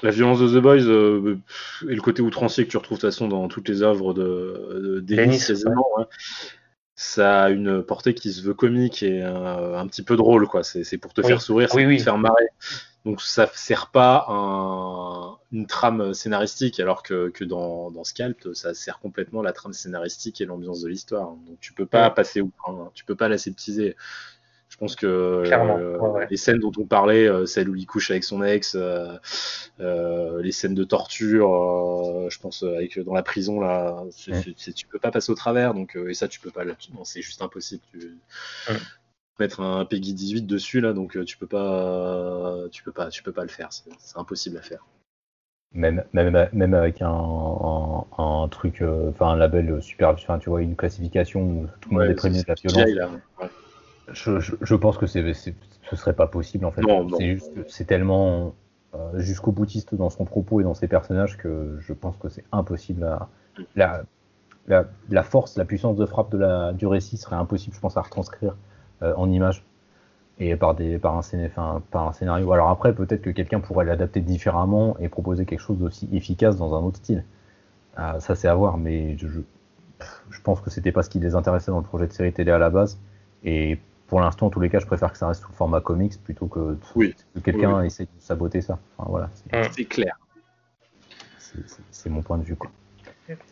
la 0.04 0.12
violence 0.12 0.40
de 0.40 0.48
The 0.48 0.62
Boys 0.62 0.86
euh, 0.86 1.40
et 1.90 1.96
le 1.96 2.02
côté 2.02 2.22
outrancier 2.22 2.66
que 2.66 2.70
tu 2.70 2.78
retrouves 2.78 3.00
de 3.00 3.02
toute 3.02 3.10
façon 3.10 3.28
dans 3.28 3.48
toutes 3.48 3.68
les 3.68 3.82
œuvres 3.82 4.14
de, 4.14 5.02
de 5.04 6.08
ça 6.96 7.46
a 7.46 7.50
une 7.50 7.82
portée 7.82 8.14
qui 8.14 8.32
se 8.32 8.44
veut 8.44 8.54
comique 8.54 9.02
et 9.02 9.24
un 9.24 9.88
petit 9.88 10.04
peu 10.04 10.16
drôle, 10.16 10.48
quoi. 10.48 10.64
C'est 10.64 10.98
pour 11.00 11.14
te 11.14 11.24
faire 11.24 11.42
sourire, 11.42 11.70
c'est 11.72 11.84
pour 11.84 11.98
te 11.98 12.04
faire 12.04 12.18
marrer. 12.20 12.46
Donc 13.06 13.22
ça 13.22 13.50
sert 13.54 13.88
pas 13.88 14.26
un, 14.30 15.38
une 15.52 15.68
trame 15.68 16.14
scénaristique, 16.14 16.80
alors 16.80 17.04
que, 17.04 17.30
que 17.30 17.44
dans, 17.44 17.92
dans, 17.92 18.06
Scalp, 18.06 18.50
ça 18.54 18.74
sert 18.74 19.00
complètement 19.00 19.42
la 19.42 19.52
trame 19.52 19.74
scénaristique 19.74 20.40
et 20.40 20.46
l'ambiance 20.46 20.82
de 20.82 20.88
l'histoire. 20.88 21.32
Donc 21.32 21.60
tu 21.60 21.74
peux 21.74 21.86
pas 21.86 22.10
passer 22.10 22.40
au 22.40 22.50
hein. 22.68 22.92
tu 22.94 23.04
peux 23.04 23.16
pas 23.16 23.28
l'aseptiser. 23.28 23.96
Je 24.74 24.78
pense 24.80 24.96
que 24.96 25.06
euh, 25.06 26.26
les 26.32 26.38
scènes 26.38 26.58
dont 26.58 26.72
on 26.80 26.86
parlait, 26.86 27.28
euh, 27.28 27.46
celle 27.46 27.70
où 27.70 27.76
il 27.76 27.86
couche 27.86 28.10
avec 28.10 28.24
son 28.24 28.42
ex, 28.42 28.76
euh, 28.76 30.42
les 30.42 30.52
scènes 30.52 30.74
de 30.74 30.84
torture, 30.84 32.28
je 32.28 32.40
pense 32.40 32.64
avec 32.64 32.98
dans 33.00 33.14
la 33.14 33.22
prison 33.22 33.60
là, 33.60 34.04
tu 34.18 34.88
peux 34.88 34.98
pas 34.98 35.12
passer 35.12 35.32
au 35.32 35.36
travers. 35.36 35.76
Donc 35.76 35.96
et 35.96 36.16
ça 36.16 36.28
tu 36.28 36.40
peux 36.40 36.50
pas, 36.50 36.64
c'est 37.04 37.22
juste 37.22 37.44
impossible. 37.44 37.84
Tu, 37.92 38.18
mettre 39.40 39.62
un 39.62 39.86
Peggy 39.86 40.14
18 40.14 40.44
dessus 40.44 40.82
là, 40.82 40.94
donc 40.94 41.18
euh, 41.18 41.26
tu 41.26 41.38
peux 41.38 41.48
pas, 41.48 42.56
tu 42.72 42.84
peux 42.84 42.92
pas, 42.92 43.10
tu 43.10 43.24
peux 43.24 43.32
pas 43.32 43.44
le 43.44 43.50
faire. 43.50 43.70
C'est 43.72 44.18
impossible 44.18 44.58
à 44.58 44.62
faire. 44.62 44.86
Même, 45.74 46.04
même, 46.14 46.50
même 46.54 46.74
avec 46.76 47.02
un, 47.02 48.06
un, 48.18 48.48
truc, 48.50 48.82
euh, 48.84 49.10
enfin 49.10 49.30
un 49.30 49.36
label 49.36 49.82
super, 49.82 50.10
enfin 50.10 50.38
tu 50.38 50.50
vois, 50.50 50.62
une 50.62 50.76
classification 50.76 51.42
où 51.42 51.68
tout 51.82 51.90
le 51.90 51.98
monde 51.98 52.10
est 52.10 52.14
prévenu 52.14 52.42
de 52.42 52.46
la 52.48 52.54
violence. 52.54 53.12
Je, 54.12 54.40
je, 54.40 54.76
pense 54.76 54.98
que 54.98 55.08
c'est, 55.08 55.34
ce 55.34 55.96
serait 55.96 56.14
pas 56.14 56.28
possible 56.28 56.66
en 56.66 56.72
fait. 56.72 56.82
C'est 57.18 57.26
juste, 57.26 57.52
c'est 57.70 57.86
tellement 57.86 58.54
euh, 58.94 59.20
jusqu'au 59.20 59.52
boutiste 59.52 59.96
dans 59.96 60.12
son 60.12 60.26
propos 60.26 60.62
et 60.62 60.64
dans 60.64 60.76
ses 60.76 60.88
personnages 60.88 61.38
que 61.38 61.78
je 61.80 61.94
pense 61.94 62.18
que 62.18 62.30
c'est 62.30 62.44
impossible 62.52 63.06
à, 63.06 63.30
la, 63.76 64.04
la, 64.68 64.86
la, 65.10 65.24
force, 65.24 65.58
la 65.58 65.66
puissance 65.66 65.96
de 65.96 66.06
frappe 66.06 66.32
de 66.32 66.38
la, 66.38 66.74
du 66.74 66.86
récit 66.86 67.18
serait 67.18 67.36
impossible, 67.36 67.76
je 67.76 67.80
pense, 67.80 67.98
à 67.98 68.02
retranscrire 68.02 68.56
en 69.16 69.30
images 69.30 69.64
et 70.40 70.56
par, 70.56 70.74
des, 70.74 70.98
par, 70.98 71.16
un, 71.18 71.82
par 71.92 72.08
un 72.08 72.14
scénario. 72.14 72.52
Alors 72.52 72.70
après, 72.70 72.94
peut-être 72.94 73.22
que 73.22 73.30
quelqu'un 73.30 73.60
pourrait 73.60 73.86
l'adapter 73.86 74.20
différemment 74.20 74.98
et 75.00 75.10
proposer 75.10 75.46
quelque 75.46 75.60
chose 75.60 75.78
d'aussi 75.78 76.10
efficace 76.12 76.58
dans 76.58 76.76
un 76.76 76.82
autre 76.82 76.98
style. 76.98 77.24
Euh, 78.00 78.20
ça, 78.20 78.36
c'est 78.36 78.48
à 78.48 78.56
voir, 78.56 78.78
mais 78.78 79.18
je, 79.18 79.28
je 80.32 80.42
pense 80.42 80.60
que 80.62 80.70
c'était 80.72 80.92
pas 80.92 81.04
ce 81.04 81.10
qui 81.10 81.20
les 81.20 81.36
intéressait 81.36 81.72
dans 81.72 81.78
le 81.78 81.84
projet 81.84 82.08
de 82.08 82.14
série 82.14 82.34
télé 82.34 82.52
à 82.52 82.58
la 82.58 82.72
base. 82.72 83.00
Et 83.44 83.78
pour 84.08 84.20
l'instant, 84.22 84.48
en 84.48 84.50
tous 84.50 84.60
les 84.60 84.70
cas, 84.70 84.80
je 84.80 84.88
préfère 84.88 85.12
que 85.12 85.18
ça 85.18 85.28
reste 85.28 85.44
sous 85.44 85.52
format 85.52 85.82
comics 85.82 86.22
plutôt 86.24 86.48
que, 86.48 86.78
que 86.96 87.40
quelqu'un 87.40 87.84
essaie 87.84 88.06
de 88.06 88.10
saboter 88.20 88.62
ça. 88.62 88.80
Enfin, 88.98 89.10
voilà, 89.10 89.30
c'est 89.72 89.86
clair. 89.86 90.18
C'est 91.92 92.10
mon 92.10 92.24
point 92.24 92.40
de 92.40 92.44
vue. 92.44 92.56
Quoi. 92.56 92.72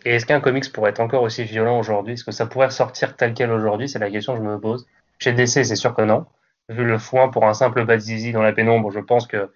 Et 0.06 0.16
est-ce 0.16 0.26
qu'un 0.26 0.42
comics 0.42 0.72
pourrait 0.74 0.90
être 0.90 1.00
encore 1.00 1.22
aussi 1.22 1.44
violent 1.44 1.78
aujourd'hui? 1.80 2.14
Est-ce 2.14 2.24
que 2.24 2.32
ça 2.32 2.48
pourrait 2.48 2.72
sortir 2.72 3.16
tel 3.16 3.36
quel 3.36 3.52
aujourd'hui? 3.52 3.88
C'est 3.88 4.00
la 4.00 4.10
question 4.10 4.34
que 4.34 4.40
je 4.40 4.48
me 4.48 4.60
pose. 4.60 4.88
Chez 5.22 5.34
DC, 5.34 5.66
c'est 5.66 5.76
sûr 5.76 5.94
que 5.94 6.02
non 6.02 6.26
vu 6.70 6.86
le 6.86 6.98
foin 6.98 7.30
pour 7.30 7.46
un 7.46 7.54
simple 7.54 7.86
Bad 7.86 8.00
Zizi 8.00 8.32
dans 8.32 8.42
la 8.42 8.54
pénombre, 8.54 8.92
je 8.92 9.00
pense 9.00 9.28
que 9.28 9.50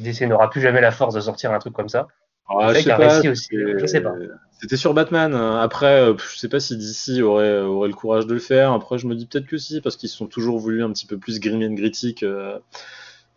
DC 0.00 0.22
n'aura 0.22 0.48
plus 0.48 0.60
jamais 0.60 0.80
la 0.80 0.90
force 0.90 1.14
de 1.14 1.20
sortir 1.20 1.52
un 1.52 1.58
truc 1.58 1.74
comme 1.74 1.88
ça. 1.88 2.08
Ah, 2.48 2.72
je, 2.74 2.80
sais 2.80 2.88
pas, 2.88 3.20
aussi, 3.28 3.48
je 3.52 3.86
sais 3.86 4.00
pas. 4.00 4.14
C'était 4.60 4.76
sur 4.76 4.92
Batman. 4.92 5.34
Après, 5.34 6.00
euh, 6.00 6.14
je 6.18 6.36
sais 6.36 6.48
pas 6.48 6.58
si 6.58 6.76
DC 6.76 7.22
aurait, 7.22 7.60
aurait 7.60 7.88
le 7.88 7.94
courage 7.94 8.26
de 8.26 8.34
le 8.34 8.40
faire. 8.40 8.72
Après, 8.72 8.98
je 8.98 9.06
me 9.06 9.14
dis 9.14 9.26
peut-être 9.26 9.46
que 9.46 9.56
si, 9.56 9.80
parce 9.80 9.96
qu'ils 9.96 10.08
sont 10.08 10.26
toujours 10.26 10.58
voulu 10.58 10.82
un 10.82 10.90
petit 10.90 11.06
peu 11.06 11.16
plus 11.16 11.38
grim 11.38 11.62
and 11.62 11.74
gritty 11.74 12.14
que, 12.14 12.60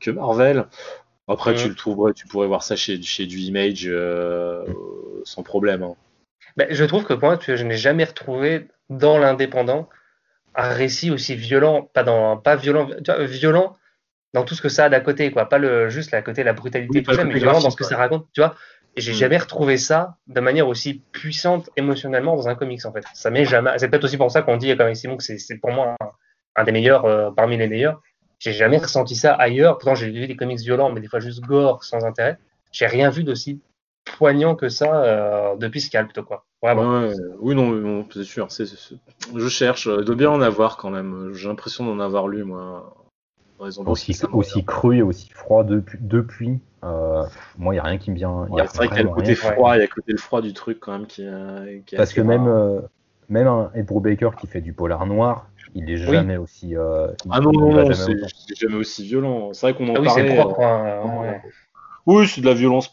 Marvel. 0.08 0.66
Après, 1.28 1.54
tu 1.54 1.70
le 1.70 1.76
trouverais, 1.76 2.14
tu 2.14 2.28
pourrais 2.28 2.48
voir 2.48 2.64
ça 2.64 2.76
chez, 2.76 3.02
chez 3.02 3.28
du 3.28 3.38
Image 3.38 3.88
euh, 3.88 4.66
sans 5.26 5.44
problème. 5.44 5.84
Hein. 5.84 5.96
Ben, 6.58 6.68
je 6.70 6.84
trouve 6.84 7.06
que 7.06 7.14
moi, 7.14 7.38
je 7.40 7.64
n'ai 7.64 7.78
jamais 7.78 8.04
retrouvé 8.04 8.68
dans 8.90 9.18
l'indépendant 9.18 9.88
un 10.56 10.70
récit 10.70 11.12
aussi 11.12 11.36
violent, 11.36 11.90
pas 11.94 12.04
dans 12.04 12.38
pas 12.38 12.56
violent, 12.56 12.90
violent 13.20 13.76
dans 14.34 14.44
tout 14.44 14.56
ce 14.56 14.62
que 14.62 14.70
ça 14.70 14.86
a 14.86 14.90
d'à 14.90 15.00
côté, 15.00 15.32
quoi. 15.32 15.48
Pas 15.48 15.58
le 15.58 15.90
juste 15.90 16.12
la 16.12 16.22
côté 16.22 16.44
la 16.44 16.54
brutalité 16.54 17.04
tout 17.04 17.14
ça, 17.14 17.24
mais 17.24 17.34
violent 17.34 17.60
dans 17.60 17.70
ce 17.70 17.76
que 17.76 17.84
ça 17.84 17.98
raconte, 17.98 18.28
tu 18.34 18.42
vois. 18.42 18.56
Et 18.96 19.02
j'ai 19.02 19.14
mm. 19.14 19.16
jamais 19.16 19.38
retrouvé 19.38 19.78
ça 19.78 20.18
de 20.28 20.40
manière 20.40 20.68
aussi 20.68 21.04
puissante 21.12 21.70
émotionnellement 21.78 22.36
dans 22.36 22.48
un 22.48 22.56
comics 22.56 22.86
en 22.86 22.92
fait. 22.92 23.04
Ça 23.14 23.30
m'est 23.30 23.46
jamais. 23.46 23.72
C'est 23.78 23.90
peut-être 23.90 24.04
aussi 24.04 24.18
pour 24.18 24.32
ça 24.32 24.42
qu'on 24.42 24.58
dit 24.58 24.76
comme 24.76 24.94
Simon 24.94 25.18
que 25.18 25.24
c'est 25.24 25.58
pour 25.58 25.72
moi 25.72 25.96
un, 26.56 26.64
des 26.64 26.72
meilleurs 26.72 27.06
euh, 27.06 27.32
parmi 27.32 27.58
les 27.58 27.68
meilleurs. 27.68 28.02
J'ai 28.40 28.54
jamais 28.54 28.78
ressenti 28.78 29.16
ça 29.16 29.34
ailleurs. 29.34 29.78
Pourtant 29.78 29.96
j'ai 29.96 30.10
vu 30.10 30.28
des 30.28 30.36
comics 30.36 30.60
violents, 30.60 30.92
mais 30.92 31.02
des 31.02 31.08
fois 31.08 31.20
juste 31.20 31.42
gore 31.42 31.84
sans 31.84 32.04
intérêt. 32.04 32.38
J'ai 32.72 32.88
rien 32.88 33.10
vu 33.10 33.24
d'aussi 33.24 33.62
poignant 34.06 34.56
que 34.56 34.70
ça 34.70 35.04
euh, 35.04 35.56
depuis 35.56 35.82
Scalp, 35.82 36.20
quoi. 36.22 36.46
oui, 36.62 37.56
non, 37.56 38.06
c'est 38.12 38.24
sûr. 38.24 38.48
Je 38.50 39.48
cherche. 39.48 39.90
Il 40.00 40.06
doit 40.06 40.16
bien 40.16 40.30
en 40.30 40.42
avoir 40.42 40.78
quand 40.78 40.90
même. 40.90 41.32
J'ai 41.34 41.48
l'impression 41.48 41.86
d'en 41.86 42.00
avoir 42.00 42.28
lu, 42.28 42.44
moi. 42.44 42.96
Aussi, 43.86 44.20
aussi 44.34 44.66
cru 44.66 44.98
et 44.98 45.02
aussi 45.02 45.30
froid 45.30 45.64
depuis. 45.64 45.98
depuis 46.02 46.60
euh, 46.84 47.24
moi, 47.58 47.74
il 47.74 47.78
n'y 47.78 47.80
a 47.80 47.84
rien 47.84 47.98
qui 47.98 48.12
me 48.12 48.16
vient. 48.18 48.46
c'est 48.50 48.76
vrai 48.76 48.88
qu'il 48.90 48.98
y 48.98 49.00
a 49.00 49.04
le 49.04 49.10
côté 49.10 49.36
froid, 49.36 49.76
il 49.76 49.80
y 49.80 49.84
a 49.84 49.86
le 49.86 49.88
côté 49.88 50.18
froid 50.18 50.42
du 50.42 50.52
truc 50.52 50.80
quand 50.82 50.92
même 50.92 51.08
qui, 51.08 51.26
qui 51.86 51.96
Parce 51.96 52.12
que 52.12 52.20
même, 52.20 52.48
euh, 52.48 52.82
même 53.30 53.48
un 53.48 53.72
Ebro 53.74 54.02
Baker 54.02 54.32
qui 54.38 54.48
fait 54.48 54.60
du 54.60 54.74
polar 54.74 55.06
noir, 55.06 55.48
il 55.76 55.90
est 55.90 55.96
jamais 55.96 56.36
aussi. 56.36 56.76
ah 56.76 57.40
non, 57.40 57.54
non, 57.54 57.72
non, 57.72 57.94
c'est 57.94 58.58
jamais 58.58 58.76
aussi 58.76 59.06
violent. 59.06 59.54
C'est 59.54 59.68
vrai 59.68 59.78
qu'on 59.78 59.90
en 59.90 59.96
ah 59.96 60.02
oui, 60.02 60.08
parlait. 60.08 60.36
Propre, 60.36 60.62
hein, 60.62 61.42
oui, 62.06 62.28
c'est 62.28 62.42
de 62.42 62.46
la 62.46 62.54
violence. 62.54 62.92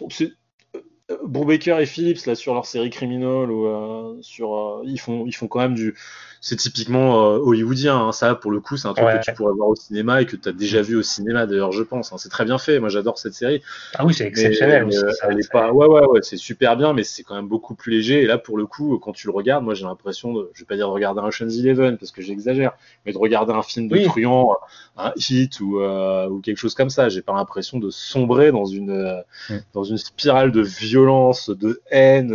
Brubaker 1.24 1.80
et 1.80 1.86
Phillips 1.86 2.26
là 2.26 2.34
sur 2.34 2.54
leur 2.54 2.66
série 2.66 2.90
criminelle 2.90 3.50
ou 3.50 3.66
euh, 3.66 4.18
sur 4.22 4.54
euh, 4.54 4.82
ils 4.84 4.98
font 4.98 5.26
ils 5.26 5.32
font 5.32 5.48
quand 5.48 5.60
même 5.60 5.74
du 5.74 5.94
c'est 6.40 6.56
typiquement 6.56 7.26
euh, 7.26 7.38
hollywoodien 7.38 7.96
hein. 7.96 8.12
ça 8.12 8.34
pour 8.34 8.50
le 8.50 8.60
coup 8.60 8.78
c'est 8.78 8.88
un 8.88 8.94
truc 8.94 9.06
que 9.06 9.24
tu 9.24 9.34
pourrais 9.34 9.52
voir 9.52 9.68
au 9.68 9.74
cinéma 9.74 10.22
et 10.22 10.26
que 10.26 10.36
tu 10.36 10.48
as 10.48 10.52
déjà 10.52 10.80
vu 10.80 10.96
au 10.96 11.02
cinéma 11.02 11.46
d'ailleurs 11.46 11.70
je 11.70 11.82
pense 11.82 12.12
hein. 12.12 12.16
c'est 12.18 12.30
très 12.30 12.46
bien 12.46 12.56
fait. 12.56 12.80
Moi 12.80 12.88
j'adore 12.88 13.18
cette 13.18 13.34
série. 13.34 13.62
Ah 13.94 14.06
oui 14.06 14.14
c'est 14.14 14.24
exceptionnel 14.24 14.88
elle 15.28 15.38
est 15.38 15.52
pas 15.52 15.70
ouais 15.70 15.86
ouais 15.86 16.06
ouais 16.06 16.20
c'est 16.22 16.38
super 16.38 16.76
bien 16.76 16.94
mais 16.94 17.04
c'est 17.04 17.22
quand 17.22 17.34
même 17.34 17.48
beaucoup 17.48 17.74
plus 17.74 17.92
léger. 17.92 18.22
Et 18.22 18.26
là 18.26 18.38
pour 18.38 18.56
le 18.56 18.64
coup 18.64 18.98
quand 18.98 19.12
tu 19.12 19.26
le 19.26 19.34
regardes 19.34 19.64
moi 19.64 19.74
j'ai 19.74 19.84
l'impression 19.84 20.32
de 20.32 20.50
je 20.54 20.60
vais 20.60 20.66
pas 20.66 20.76
dire 20.76 20.88
de 20.88 20.92
regarder 20.92 21.20
un 21.20 21.26
Ocean's 21.26 21.58
Eleven 21.58 21.98
parce 21.98 22.10
que 22.10 22.22
j'exagère 22.22 22.72
mais 23.04 23.12
de 23.12 23.18
regarder 23.18 23.52
un 23.52 23.62
film 23.62 23.88
de 23.88 24.02
truand 24.04 24.56
un 24.96 25.12
hit 25.16 25.60
ou, 25.60 25.78
ou 25.80 26.40
quelque 26.40 26.58
chose 26.58 26.74
comme 26.74 26.90
ça. 26.90 27.10
J'ai 27.10 27.22
pas 27.22 27.34
l'impression 27.34 27.78
de 27.78 27.90
sombrer 27.90 28.50
dans 28.50 28.64
une 28.64 29.22
mm. 29.50 29.54
dans 29.74 29.84
une 29.84 29.98
spirale 29.98 30.52
de 30.52 30.62
violence 30.62 31.50
de 31.50 31.82
haine 31.90 32.34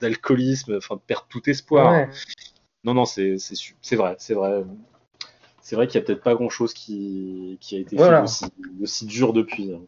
d'alcoolisme 0.00 0.76
enfin 0.76 0.96
de 0.96 1.00
perdre 1.06 1.26
tout 1.30 1.48
espoir 1.48 2.08
non, 2.84 2.94
non, 2.94 3.04
c'est 3.04 3.36
vrai, 3.92 4.16
c'est 4.18 4.34
vrai. 4.34 4.64
C'est 5.60 5.76
vrai 5.76 5.86
qu'il 5.86 6.00
n'y 6.00 6.04
a 6.04 6.06
peut-être 6.06 6.22
pas 6.22 6.34
grand-chose 6.34 6.74
qui, 6.74 7.56
qui, 7.60 7.76
a 7.76 7.78
été 7.78 7.96
fait 7.96 8.20
aussi, 8.20 8.46
aussi, 8.82 9.06
dur 9.06 9.32
depuis. 9.32 9.72
Hein. 9.72 9.80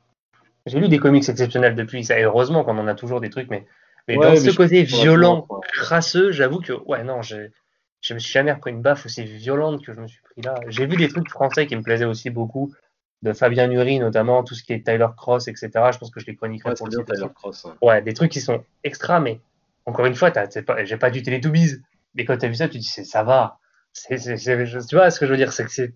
J'ai 0.67 0.79
lu 0.79 0.89
des 0.89 0.99
comics 0.99 1.29
exceptionnels 1.29 1.75
depuis, 1.75 2.05
ça, 2.05 2.19
et 2.19 2.23
heureusement 2.23 2.63
qu'on 2.63 2.79
en 2.79 2.87
a 2.87 2.95
toujours 2.95 3.21
des 3.21 3.29
trucs, 3.29 3.51
mais, 3.51 3.67
mais 4.07 4.17
dans 4.17 4.37
ce 4.37 4.51
côté 4.57 4.85
violent, 4.85 5.49
crasseux, 5.73 6.31
j'avoue 6.31 6.61
que, 6.61 6.73
ouais, 6.73 7.03
non, 7.03 7.23
je 7.23 8.15
me 8.15 8.19
suis 8.19 8.33
jamais 8.33 8.55
pris 8.55 8.71
une 8.71 8.83
baffe 8.83 9.05
aussi 9.07 9.25
violente 9.25 9.85
que 9.85 9.93
je 9.93 10.01
me 10.01 10.07
suis 10.07 10.23
pris 10.23 10.43
là. 10.43 10.55
J'ai 10.69 10.87
vu 10.87 10.97
des 10.97 11.09
trucs 11.09 11.29
français 11.29 11.67
qui 11.67 11.75
me 11.75 11.83
plaisaient 11.83 12.05
aussi 12.05 12.31
beaucoup, 12.31 12.73
de 13.25 13.33
Fabien 13.33 13.67
Nury 13.67 13.99
notamment, 13.99 14.45
tout 14.45 14.55
ce 14.55 14.63
qui 14.63 14.75
est 14.75 14.87
Tyler 14.87 15.09
Cross, 15.17 15.49
etc. 15.49 15.71
Je 15.93 15.99
pense 15.99 16.11
que 16.11 16.21
je 16.21 16.27
les 16.27 16.37
chroniquerai 16.37 16.71
ouais, 16.71 16.77
pour 16.77 16.87
le 16.87 17.05
Tyler 17.05 17.27
Cross. 17.35 17.67
Ouais. 17.83 18.03
des 18.03 18.13
trucs 18.13 18.31
qui 18.31 18.41
sont 18.41 18.63
extra, 18.85 19.19
mais 19.19 19.41
encore 19.87 20.07
une 20.07 20.15
fois, 20.15 20.31
j'ai 20.85 20.97
pas 20.99 21.11
du 21.11 21.23
Télétoobies 21.23 21.83
mais 22.15 22.25
quand 22.25 22.37
tu 22.37 22.47
as 22.47 22.49
vu 22.49 22.55
ça, 22.55 22.69
tu 22.69 22.79
dis 22.79 22.85
ça 22.85 23.23
va. 23.23 23.59
tu 24.09 24.15
vois 24.93 25.11
ce 25.11 25.21
que 25.21 25.27
je 25.27 25.31
veux 25.31 25.37
dire 25.37 25.53
C'est 25.53 25.65
que 25.65 25.93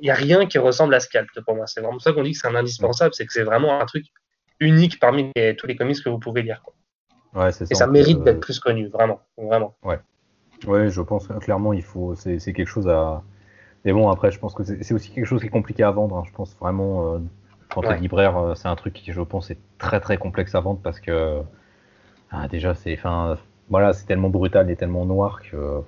il 0.00 0.04
n'y 0.04 0.10
a 0.10 0.14
rien 0.14 0.46
qui 0.46 0.58
ressemble 0.58 0.94
à 0.94 1.00
Scalp 1.00 1.28
pour 1.44 1.56
moi. 1.56 1.66
C'est 1.66 1.80
vraiment 1.80 1.98
ça 1.98 2.12
qu'on 2.12 2.22
dit 2.22 2.32
que 2.32 2.38
c'est 2.38 2.46
un 2.46 2.54
indispensable, 2.54 3.14
c'est 3.14 3.26
que 3.26 3.32
c'est 3.32 3.42
vraiment 3.42 3.80
un 3.80 3.86
truc 3.86 4.04
unique 4.60 5.00
parmi 5.00 5.32
tous 5.56 5.66
les 5.66 5.76
comics 5.76 6.02
que 6.02 6.08
vous 6.08 6.18
pouvez 6.18 6.42
lire. 6.42 6.62
Ouais, 7.34 7.52
ça, 7.52 7.64
Et 7.70 7.74
ça 7.74 7.86
mérite 7.86 8.22
d'être 8.22 8.40
plus 8.40 8.58
connu, 8.60 8.88
vraiment, 8.88 9.20
vraiment. 9.36 9.76
Ouais. 9.82 9.98
Ouais, 10.66 10.90
je 10.90 11.00
pense 11.00 11.28
clairement 11.40 11.72
il 11.72 11.82
faut, 11.82 12.14
c'est 12.16 12.38
quelque 12.38 12.66
chose 12.66 12.88
à. 12.88 13.22
Mais 13.84 13.92
bon, 13.92 14.10
après, 14.10 14.32
je 14.32 14.38
pense 14.38 14.54
que 14.54 14.64
c'est 14.64 14.92
aussi 14.92 15.10
quelque 15.10 15.24
chose 15.24 15.40
qui 15.40 15.46
est 15.46 15.50
compliqué 15.50 15.84
à 15.84 15.90
vendre. 15.90 16.16
Hein. 16.16 16.24
Je 16.26 16.32
pense 16.32 16.56
vraiment, 16.58 17.14
euh, 17.14 17.18
quand 17.72 17.82
tu 17.82 17.88
es 17.88 17.98
libraire, 17.98 18.36
euh, 18.36 18.54
c'est 18.56 18.66
un 18.66 18.74
truc 18.74 18.92
qui, 18.92 19.12
je 19.12 19.20
pense, 19.20 19.50
est 19.50 19.58
très 19.78 20.00
très 20.00 20.18
complexe 20.18 20.54
à 20.56 20.60
vendre 20.60 20.80
parce 20.82 20.98
que 20.98 21.40
ah, 22.30 22.48
déjà, 22.48 22.74
c'est, 22.74 22.92
enfin, 22.92 23.38
voilà, 23.70 23.92
c'est 23.92 24.06
tellement 24.06 24.30
brutal 24.30 24.70
et 24.70 24.76
tellement 24.76 25.04
noir 25.04 25.40
que, 25.42 25.80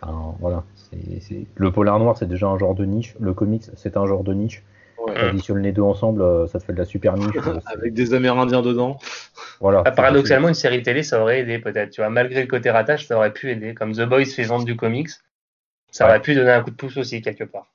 enfin, 0.00 0.34
voilà, 0.40 0.64
c'est, 0.74 1.46
le 1.54 1.70
polar 1.70 1.98
noir, 1.98 2.16
c'est 2.16 2.28
déjà 2.28 2.46
un 2.46 2.58
genre 2.58 2.74
de 2.74 2.84
niche. 2.84 3.14
Le 3.20 3.34
comics, 3.34 3.64
c'est 3.76 3.96
un 3.96 4.06
genre 4.06 4.24
de 4.24 4.34
niche. 4.34 4.62
Ouais. 4.98 5.16
Additionne 5.16 5.62
les 5.62 5.72
deux 5.72 5.82
ensemble, 5.82 6.22
euh, 6.22 6.46
ça 6.48 6.58
te 6.58 6.64
fait 6.64 6.72
de 6.72 6.78
la 6.78 6.84
super 6.84 7.16
niche. 7.16 7.36
Avec 7.66 7.94
des 7.94 8.14
Amérindiens 8.14 8.62
dedans. 8.62 8.98
Voilà. 9.60 9.82
Ah, 9.84 9.90
paradoxalement, 9.92 10.48
une 10.48 10.54
série 10.54 10.82
télé, 10.82 11.02
ça 11.02 11.20
aurait 11.20 11.40
aidé 11.40 11.58
peut-être. 11.58 11.90
Tu 11.90 12.00
vois, 12.00 12.10
malgré 12.10 12.40
le 12.40 12.46
côté 12.46 12.70
rattache, 12.70 13.06
ça 13.06 13.16
aurait 13.16 13.32
pu 13.32 13.50
aider. 13.50 13.74
Comme 13.74 13.92
The 13.92 14.02
Boys 14.02 14.26
fait 14.26 14.44
vendre 14.44 14.64
du 14.64 14.76
comics, 14.76 15.10
ça 15.90 16.06
aurait 16.06 16.20
pu 16.20 16.34
donner 16.34 16.50
un 16.50 16.62
coup 16.62 16.70
de 16.70 16.76
pouce 16.76 16.96
aussi 16.96 17.22
quelque 17.22 17.44
part. 17.44 17.72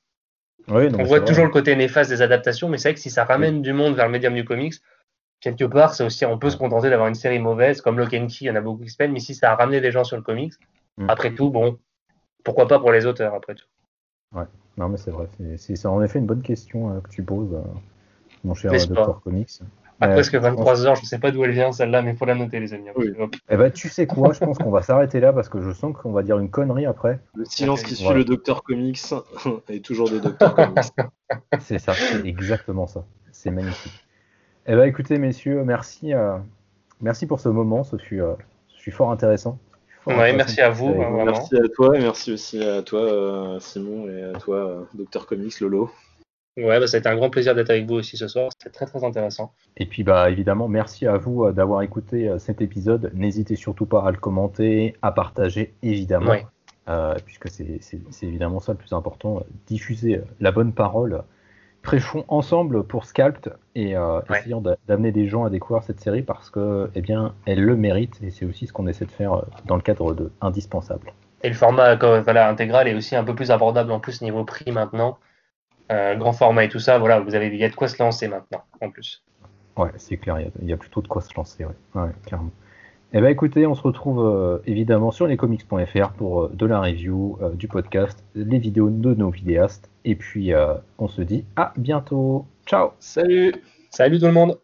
Oui, 0.69 0.87
On 0.97 1.03
voit 1.03 1.19
toujours 1.19 1.45
le 1.45 1.51
côté 1.51 1.75
néfaste 1.75 2.09
des 2.09 2.21
adaptations, 2.21 2.69
mais 2.69 2.77
c'est 2.77 2.89
vrai 2.89 2.93
que 2.93 3.01
si 3.01 3.09
ça 3.09 3.25
ramène 3.25 3.61
du 3.61 3.73
monde 3.73 3.95
vers 3.95 4.05
le 4.05 4.11
médium 4.11 4.33
du 4.33 4.45
comics, 4.45 4.75
quelque 5.43 5.65
part, 5.65 5.93
c'est 5.93 6.05
aussi, 6.05 6.25
on 6.25 6.37
peut 6.37 6.49
se 6.49 6.57
contenter 6.57 6.89
d'avoir 6.89 7.09
une 7.09 7.15
série 7.15 7.39
mauvaise, 7.39 7.81
comme 7.81 7.99
Lock 7.99 8.13
and 8.13 8.27
Key, 8.27 8.37
il 8.41 8.47
y 8.47 8.51
en 8.51 8.55
a 8.55 8.61
beaucoup 8.61 8.83
qui 8.83 8.89
se 8.89 9.03
mais 9.03 9.19
si 9.19 9.35
ça 9.35 9.51
a 9.51 9.55
ramené 9.55 9.81
des 9.81 9.91
gens 9.91 10.05
sur 10.05 10.15
le 10.15 10.23
comics, 10.23 10.53
mm. 10.97 11.09
après 11.09 11.33
tout, 11.33 11.49
bon, 11.49 11.77
pourquoi 12.43 12.67
pas 12.67 12.79
pour 12.79 12.91
les 12.91 13.05
auteurs, 13.05 13.33
après 13.33 13.55
tout. 13.55 13.65
Ouais, 14.33 14.45
non, 14.77 14.87
mais 14.87 14.97
c'est 14.97 15.11
vrai. 15.11 15.27
C'est 15.57 15.85
en 15.85 16.01
effet 16.01 16.19
une 16.19 16.25
bonne 16.25 16.41
question 16.41 16.91
euh, 16.91 17.01
que 17.01 17.09
tu 17.09 17.23
poses, 17.23 17.53
euh, 17.53 17.61
mon 18.43 18.53
cher 18.53 18.71
Docteur 18.71 19.21
Comics. 19.21 19.59
Après 19.99 20.15
presque 20.15 20.35
23 20.35 20.85
heures, 20.85 20.95
je 20.95 21.01
ne 21.01 21.05
sais 21.05 21.19
pas 21.19 21.31
d'où 21.31 21.43
elle 21.45 21.51
vient 21.51 21.71
celle-là, 21.71 22.01
mais 22.01 22.11
il 22.11 22.17
faut 22.17 22.25
la 22.25 22.35
noter, 22.35 22.59
les 22.59 22.73
amis. 22.73 22.87
Eh 23.49 23.57
ben, 23.57 23.71
tu 23.71 23.89
sais 23.89 24.07
quoi, 24.07 24.33
je 24.33 24.39
pense 24.39 24.57
qu'on 24.57 24.71
va 24.71 24.81
s'arrêter 24.81 25.19
là 25.19 25.31
parce 25.31 25.49
que 25.49 25.61
je 25.61 25.71
sens 25.71 25.95
qu'on 25.95 26.11
va 26.11 26.23
dire 26.23 26.39
une 26.39 26.49
connerie 26.49 26.85
après. 26.85 27.19
Le 27.35 27.45
silence 27.45 27.83
qui 27.83 27.95
suit 27.95 28.13
le 28.13 28.25
Docteur 28.25 28.63
Comics 28.63 28.99
est 29.69 29.85
toujours 29.85 30.09
des 30.09 30.19
Docteur 30.19 30.55
Comics. 30.55 30.83
c'est 31.59 31.79
ça, 31.79 31.93
c'est 31.93 32.25
exactement 32.25 32.87
ça. 32.87 33.05
C'est 33.31 33.51
magnifique. 33.51 34.03
Eh 34.65 34.75
ben, 34.75 34.83
écoutez, 34.85 35.17
messieurs, 35.17 35.63
merci, 35.63 36.13
euh, 36.13 36.37
merci 37.01 37.25
pour 37.27 37.39
ce 37.39 37.49
moment. 37.49 37.83
Ce 37.83 37.97
fut, 37.97 38.21
euh, 38.21 38.33
fort 38.91 39.11
intéressant. 39.11 39.59
merci 40.07 40.61
à 40.61 40.69
vous. 40.69 40.93
merci 41.25 41.55
à 41.57 41.67
toi 41.73 41.97
et 41.97 42.01
merci 42.01 42.31
aussi 42.33 42.63
à 42.63 42.81
toi, 42.81 43.01
euh, 43.01 43.59
Simon, 43.59 44.07
et 44.09 44.23
à 44.23 44.33
toi, 44.33 44.87
Docteur 44.93 45.25
Comics, 45.25 45.59
Lolo. 45.59 45.89
Ouais, 46.55 46.79
bah, 46.79 46.85
ça 46.87 46.97
a 46.97 46.99
été 46.99 47.09
un 47.09 47.15
grand 47.15 47.29
plaisir 47.31 47.55
d'être 47.55 47.71
avec 47.71 47.87
vous 47.87 47.95
aussi 47.95 48.15
ce 48.15 48.27
soir. 48.27 48.49
C'était 48.57 48.69
très 48.73 48.85
très 48.85 49.03
intéressant. 49.03 49.53
Et 49.75 49.87
puis 49.87 50.03
bah 50.03 50.29
évidemment, 50.29 50.67
merci 50.67 51.07
à 51.07 51.17
vous 51.17 51.45
euh, 51.45 51.51
d'avoir 51.51 51.81
écouté 51.81 52.29
euh, 52.29 52.37
cet 52.37 52.61
épisode. 52.61 53.11
N'hésitez 53.15 53.55
surtout 53.55 53.87
pas 53.87 54.03
à 54.05 54.11
le 54.11 54.17
commenter, 54.17 54.95
à 55.01 55.11
partager 55.11 55.73
évidemment, 55.81 56.29
Ouais. 56.29 56.45
euh, 56.89 57.15
puisque 57.25 57.49
c'est 57.49 57.79
évidemment 58.21 58.59
ça 58.59 58.73
le 58.73 58.77
plus 58.77 58.93
important. 58.93 59.37
euh, 59.39 59.43
Diffuser 59.65 60.21
la 60.39 60.51
bonne 60.51 60.73
parole. 60.73 61.23
Prêchons 61.83 62.23
ensemble 62.29 62.83
pour 62.83 63.05
Scalped 63.05 63.53
et 63.75 63.95
euh, 63.95 64.19
Ouais. 64.29 64.39
essayons 64.39 64.61
d'a- 64.61 64.77
d'amener 64.87 65.11
des 65.11 65.27
gens 65.27 65.43
à 65.43 65.49
découvrir 65.49 65.83
cette 65.83 65.99
série 65.99 66.21
parce 66.23 66.49
que 66.49 66.89
eh 66.95 67.01
bien 67.01 67.35
elle 67.45 67.61
le 67.61 67.75
mérite 67.75 68.19
et 68.23 68.31
c'est 68.31 68.45
aussi 68.45 68.67
ce 68.67 68.73
qu'on 68.73 68.87
essaie 68.87 69.05
de 69.05 69.11
faire 69.11 69.33
euh, 69.33 69.41
dans 69.65 69.75
le 69.75 69.81
cadre 69.81 70.13
de 70.13 70.31
Indispensable. 70.41 71.11
Et 71.43 71.49
le 71.49 71.55
format 71.55 71.97
comme, 71.97 72.21
voilà, 72.21 72.49
intégral 72.49 72.87
est 72.87 72.95
aussi 72.95 73.17
un 73.17 73.23
peu 73.25 73.35
plus 73.35 73.51
abordable 73.51 73.91
en 73.91 73.99
plus 73.99 74.21
niveau 74.21 74.45
prix 74.45 74.71
maintenant. 74.71 75.17
Euh, 75.91 76.15
grand 76.15 76.31
format 76.31 76.63
et 76.63 76.69
tout 76.69 76.79
ça, 76.79 76.97
voilà, 76.97 77.19
vous 77.19 77.35
avez 77.35 77.47
il 77.47 77.57
y 77.57 77.65
a 77.65 77.69
de 77.69 77.75
quoi 77.75 77.89
se 77.89 78.01
lancer 78.01 78.29
maintenant 78.29 78.63
en 78.79 78.89
plus. 78.89 79.21
Ouais, 79.75 79.91
c'est 79.97 80.15
clair, 80.15 80.39
il 80.39 80.45
y 80.45 80.47
a- 80.47 80.51
il 80.61 80.69
y, 80.69 80.73
a 80.73 80.77
plutôt 80.77 81.01
de 81.01 81.07
quoi 81.09 81.21
se 81.21 81.33
lancer, 81.35 81.65
ouais, 81.65 81.75
ouais 81.95 82.11
clairement. 82.25 82.51
Eh 83.15 83.21
ben 83.21 83.27
écoutez, 83.27 83.67
on 83.67 83.75
se 83.75 83.81
retrouve 83.83 84.25
euh, 84.25 84.57
évidemment 84.65 85.11
sur 85.11 85.27
lescomics.fr 85.27 86.13
pour 86.17 86.45
euh, 86.45 86.51
de 86.51 86.65
la 86.65 86.81
review, 86.81 87.37
euh, 87.43 87.51
du 87.51 87.67
podcast, 87.67 88.23
les 88.33 88.57
vidéos 88.57 88.89
de 88.89 89.13
nos 89.13 89.29
vidéastes, 89.29 89.91
et 90.03 90.15
puis 90.15 90.51
euh, 90.51 90.73
on 90.97 91.07
se 91.07 91.21
dit 91.21 91.45
à 91.55 91.73
bientôt. 91.77 92.47
Ciao. 92.65 92.89
Salut. 92.97 93.53
Salut 93.91 94.17
tout 94.17 94.25
le 94.25 94.31
monde 94.31 94.57